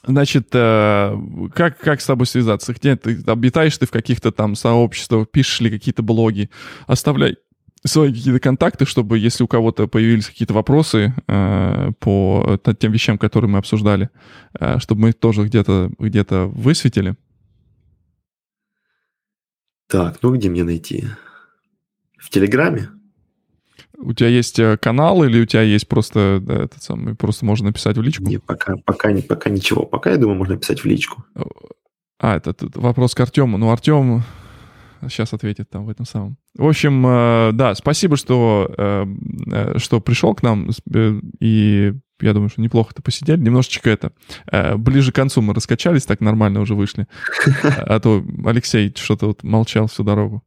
Значит, 0.05 0.49
э, 0.53 1.15
как, 1.53 1.77
как 1.79 2.01
с 2.01 2.05
тобой 2.05 2.25
связаться? 2.25 2.73
Где 2.73 2.95
ты 2.95 3.21
обитаешь 3.27 3.77
ты 3.77 3.85
в 3.85 3.91
каких-то 3.91 4.31
там 4.31 4.55
сообществах, 4.55 5.29
пишешь 5.29 5.59
ли 5.59 5.69
какие-то 5.69 6.03
блоги? 6.03 6.49
Оставляй 6.87 7.37
свои 7.85 8.13
какие-то 8.13 8.39
контакты, 8.39 8.85
чтобы, 8.85 9.17
если 9.17 9.43
у 9.43 9.47
кого-то 9.47 9.87
появились 9.87 10.27
какие-то 10.27 10.53
вопросы 10.53 11.13
э, 11.27 11.91
по 11.99 12.59
т- 12.63 12.75
тем 12.75 12.91
вещам, 12.91 13.17
которые 13.17 13.49
мы 13.49 13.57
обсуждали, 13.57 14.09
э, 14.59 14.79
чтобы 14.79 15.01
мы 15.01 15.09
их 15.09 15.15
тоже 15.15 15.43
где-то 15.43 15.91
где 15.99 16.23
высветили. 16.23 17.15
Так, 19.87 20.19
ну 20.21 20.33
где 20.35 20.49
мне 20.49 20.63
найти? 20.63 21.05
В 22.17 22.29
Телеграме? 22.29 22.89
У 24.01 24.13
тебя 24.13 24.29
есть 24.29 24.57
э, 24.59 24.77
канал 24.77 25.23
или 25.23 25.41
у 25.41 25.45
тебя 25.45 25.61
есть 25.61 25.87
просто 25.87 26.39
да, 26.41 26.63
этот 26.63 26.81
самый, 26.81 27.15
просто 27.15 27.45
можно 27.45 27.67
написать 27.67 27.97
в 27.97 28.01
личку? 28.01 28.23
Не, 28.23 28.39
пока, 28.39 28.77
пока, 28.85 29.11
не- 29.11 29.21
пока 29.21 29.49
ничего. 29.49 29.85
Пока, 29.85 30.11
я 30.11 30.17
думаю, 30.17 30.37
можно 30.37 30.57
писать 30.57 30.81
в 30.81 30.85
личку. 30.85 31.25
А, 32.17 32.37
это, 32.37 32.53
тут 32.53 32.77
вопрос 32.77 33.13
к 33.13 33.19
Артему. 33.19 33.57
Ну, 33.57 33.71
Артем 33.71 34.23
сейчас 35.01 35.33
ответит 35.33 35.69
там 35.69 35.85
в 35.85 35.89
этом 35.89 36.05
самом. 36.05 36.37
В 36.55 36.67
общем, 36.67 37.05
э, 37.05 37.51
да, 37.53 37.75
спасибо, 37.75 38.15
что, 38.15 38.73
э, 38.77 39.77
что 39.77 39.99
пришел 39.99 40.33
к 40.33 40.43
нам. 40.43 40.69
И 41.41 41.93
я 42.21 42.33
думаю, 42.33 42.49
что 42.49 42.61
неплохо 42.61 42.93
ты 42.93 43.01
посидели. 43.01 43.39
Немножечко 43.39 43.89
это... 43.89 44.11
Ближе 44.77 45.11
к 45.11 45.15
концу 45.15 45.41
мы 45.41 45.53
раскачались, 45.53 46.05
так 46.05 46.19
нормально 46.19 46.61
уже 46.61 46.75
вышли. 46.75 47.07
А 47.63 47.99
то 47.99 48.25
Алексей 48.45 48.93
что-то 48.95 49.27
вот 49.27 49.43
молчал 49.43 49.87
всю 49.87 50.03
дорогу. 50.03 50.43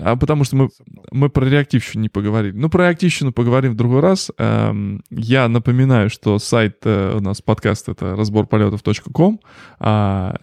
А 0.00 0.16
потому 0.16 0.44
что 0.44 0.56
мы, 0.56 0.68
мы 1.12 1.28
про 1.28 1.44
реактивщину 1.46 2.02
не 2.02 2.08
поговорили. 2.08 2.56
Ну, 2.56 2.68
про 2.68 2.84
реактивщину 2.88 3.32
поговорим 3.32 3.72
в 3.72 3.76
другой 3.76 4.00
раз. 4.00 4.30
Эм, 4.38 5.02
Я 5.10 5.48
напоминаю, 5.48 6.10
что 6.10 6.38
сайт 6.38 6.78
э, 6.84 7.16
у 7.16 7.20
нас 7.20 7.40
подкаст 7.40 7.88
это 7.88 8.16
разборполетов.ком. 8.16 9.40
А 9.78 10.36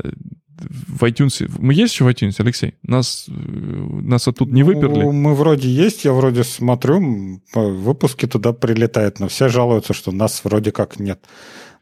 в 0.57 1.03
iTunes... 1.03 1.49
Мы 1.59 1.73
есть 1.73 1.93
еще 1.93 2.05
в 2.05 2.07
iTunes, 2.07 2.35
Алексей? 2.39 2.75
Нас, 2.83 3.25
э, 3.27 3.31
нас 3.31 4.27
оттуда 4.27 4.53
не 4.53 4.63
выперли? 4.63 5.01
Ну, 5.01 5.11
мы 5.11 5.35
вроде 5.35 5.69
есть, 5.69 6.05
я 6.05 6.13
вроде 6.13 6.43
смотрю, 6.43 7.41
выпуски 7.53 8.25
туда 8.25 8.53
прилетают, 8.53 9.19
но 9.19 9.27
все 9.27 9.49
жалуются, 9.49 9.93
что 9.93 10.11
нас 10.11 10.41
вроде 10.43 10.71
как 10.71 10.99
нет. 10.99 11.19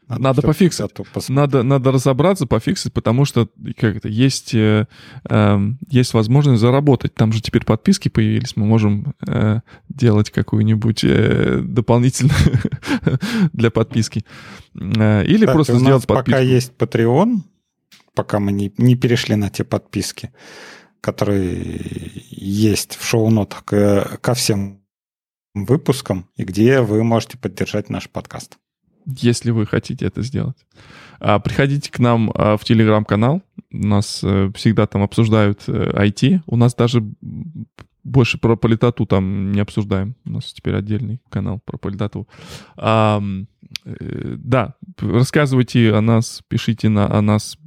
Надо 0.08 0.40
всё- 0.40 0.48
пофиксить. 0.48 0.90
Надо, 1.28 1.62
надо 1.62 1.92
разобраться, 1.92 2.46
пофиксить, 2.46 2.92
потому 2.92 3.24
что 3.24 3.48
как 3.78 3.96
это, 3.96 4.08
есть, 4.08 4.54
э, 4.54 4.86
эм, 5.28 5.78
есть 5.88 6.14
возможность 6.14 6.60
заработать. 6.60 7.14
Там 7.14 7.32
же 7.32 7.40
теперь 7.40 7.64
подписки 7.64 8.08
появились, 8.08 8.56
мы 8.56 8.66
можем 8.66 9.14
э, 9.26 9.60
делать 9.88 10.30
какую-нибудь 10.30 11.04
э, 11.04 11.60
дополнительную 11.64 12.36
для 13.52 13.70
подписки. 13.70 14.24
Э, 14.74 15.24
или 15.24 15.46
Кстати, 15.46 15.52
просто 15.54 15.72
у 15.72 15.76
нас 15.76 15.84
сделать 15.84 16.06
пока 16.06 16.18
подписку. 16.22 16.42
есть 16.42 16.72
Patreon, 16.78 17.36
пока 18.14 18.40
мы 18.40 18.52
не, 18.52 18.72
не 18.78 18.96
перешли 18.96 19.36
на 19.36 19.48
те 19.50 19.64
подписки, 19.64 20.32
которые 21.00 22.10
есть 22.30 22.96
в 22.96 23.04
шоу-нотах 23.06 23.64
ко, 23.64 24.18
ко 24.20 24.34
всем 24.34 24.80
выпускам, 25.54 26.28
и 26.36 26.44
где 26.44 26.80
вы 26.80 27.04
можете 27.04 27.38
поддержать 27.38 27.88
наш 27.88 28.08
подкаст. 28.10 28.58
Если 29.06 29.50
вы 29.50 29.66
хотите 29.66 30.06
это 30.06 30.22
сделать. 30.22 30.56
А, 31.20 31.38
приходите 31.38 31.90
к 31.90 31.98
нам 31.98 32.30
а, 32.34 32.56
в 32.56 32.64
телеграм-канал. 32.64 33.42
У 33.72 33.86
нас 33.86 34.20
э, 34.22 34.50
всегда 34.54 34.86
там 34.86 35.02
обсуждают 35.02 35.64
э, 35.66 35.90
IT. 36.06 36.40
У 36.46 36.56
нас 36.56 36.74
даже 36.74 37.02
больше 38.04 38.38
про 38.38 38.56
политоту 38.56 39.06
там 39.06 39.52
не 39.52 39.60
обсуждаем. 39.60 40.14
У 40.24 40.30
нас 40.30 40.52
теперь 40.52 40.76
отдельный 40.76 41.20
канал 41.28 41.60
про 41.64 41.76
политоту. 41.76 42.28
М, 42.76 43.48
э, 43.84 44.36
да, 44.38 44.74
рассказывайте 44.98 45.92
о 45.92 46.00
нас, 46.00 46.42
пишите 46.48 46.88
на, 46.88 47.12
о 47.12 47.20
нас, 47.20 47.58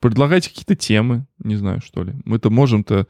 предлагайте 0.00 0.50
какие-то 0.50 0.74
темы, 0.74 1.26
не 1.38 1.56
знаю, 1.56 1.80
что 1.80 2.02
ли. 2.02 2.14
Мы-то 2.24 2.50
можем-то 2.50 3.06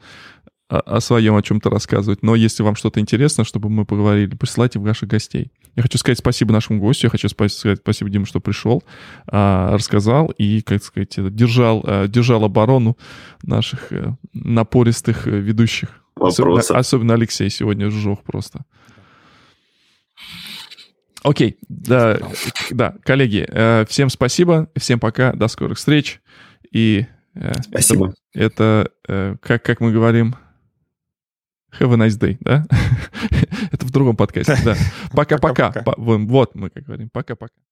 о, 0.67 0.79
о 0.79 1.01
своем 1.01 1.35
о 1.35 1.41
чем-то 1.41 1.69
рассказывать, 1.69 2.23
но 2.23 2.35
если 2.35 2.63
вам 2.63 2.75
что-то 2.75 2.99
интересно, 2.99 3.43
чтобы 3.43 3.69
мы 3.69 3.85
поговорили, 3.85 4.35
присылайте 4.35 4.79
ваших 4.79 5.09
гостей. 5.09 5.51
Я 5.75 5.81
хочу 5.81 5.97
сказать 5.97 6.19
спасибо 6.19 6.53
нашему 6.53 6.79
гостю, 6.79 7.07
я 7.07 7.09
хочу 7.09 7.27
сказать 7.29 7.79
спасибо 7.79 8.09
Диму, 8.09 8.25
что 8.25 8.39
пришел, 8.39 8.83
а, 9.25 9.73
рассказал 9.73 10.27
и, 10.37 10.61
как 10.61 10.83
сказать, 10.83 11.15
держал, 11.33 11.83
а, 11.83 12.07
держал 12.07 12.43
оборону 12.43 12.95
наших 13.41 13.91
э, 13.91 14.15
напористых 14.33 15.27
э, 15.27 15.31
ведущих. 15.31 16.03
Особенно, 16.15 16.59
особенно 16.59 17.15
Алексей 17.15 17.49
сегодня 17.49 17.89
сжег 17.89 18.21
просто. 18.23 18.65
Окей, 21.23 21.57
да, 21.67 22.19
да, 22.69 22.95
коллеги, 23.03 23.47
э, 23.47 23.85
всем 23.89 24.11
спасибо, 24.11 24.69
всем 24.75 24.99
пока, 24.99 25.33
до 25.33 25.47
скорых 25.47 25.79
встреч. 25.79 26.21
И 26.71 27.07
спасибо. 27.63 28.13
Это, 28.35 28.91
это 29.05 29.37
как, 29.41 29.63
как 29.63 29.79
мы 29.79 29.91
говорим, 29.91 30.35
have 31.79 31.93
a 31.93 31.97
nice 31.97 32.19
day, 32.19 32.37
да? 32.41 32.65
это 33.71 33.85
в 33.85 33.91
другом 33.91 34.15
подкасте, 34.15 34.57
да. 34.63 34.75
Пока-пока. 35.13 35.73
Вот 35.97 36.55
мы 36.55 36.69
как 36.69 36.83
говорим, 36.83 37.09
пока-пока. 37.09 37.53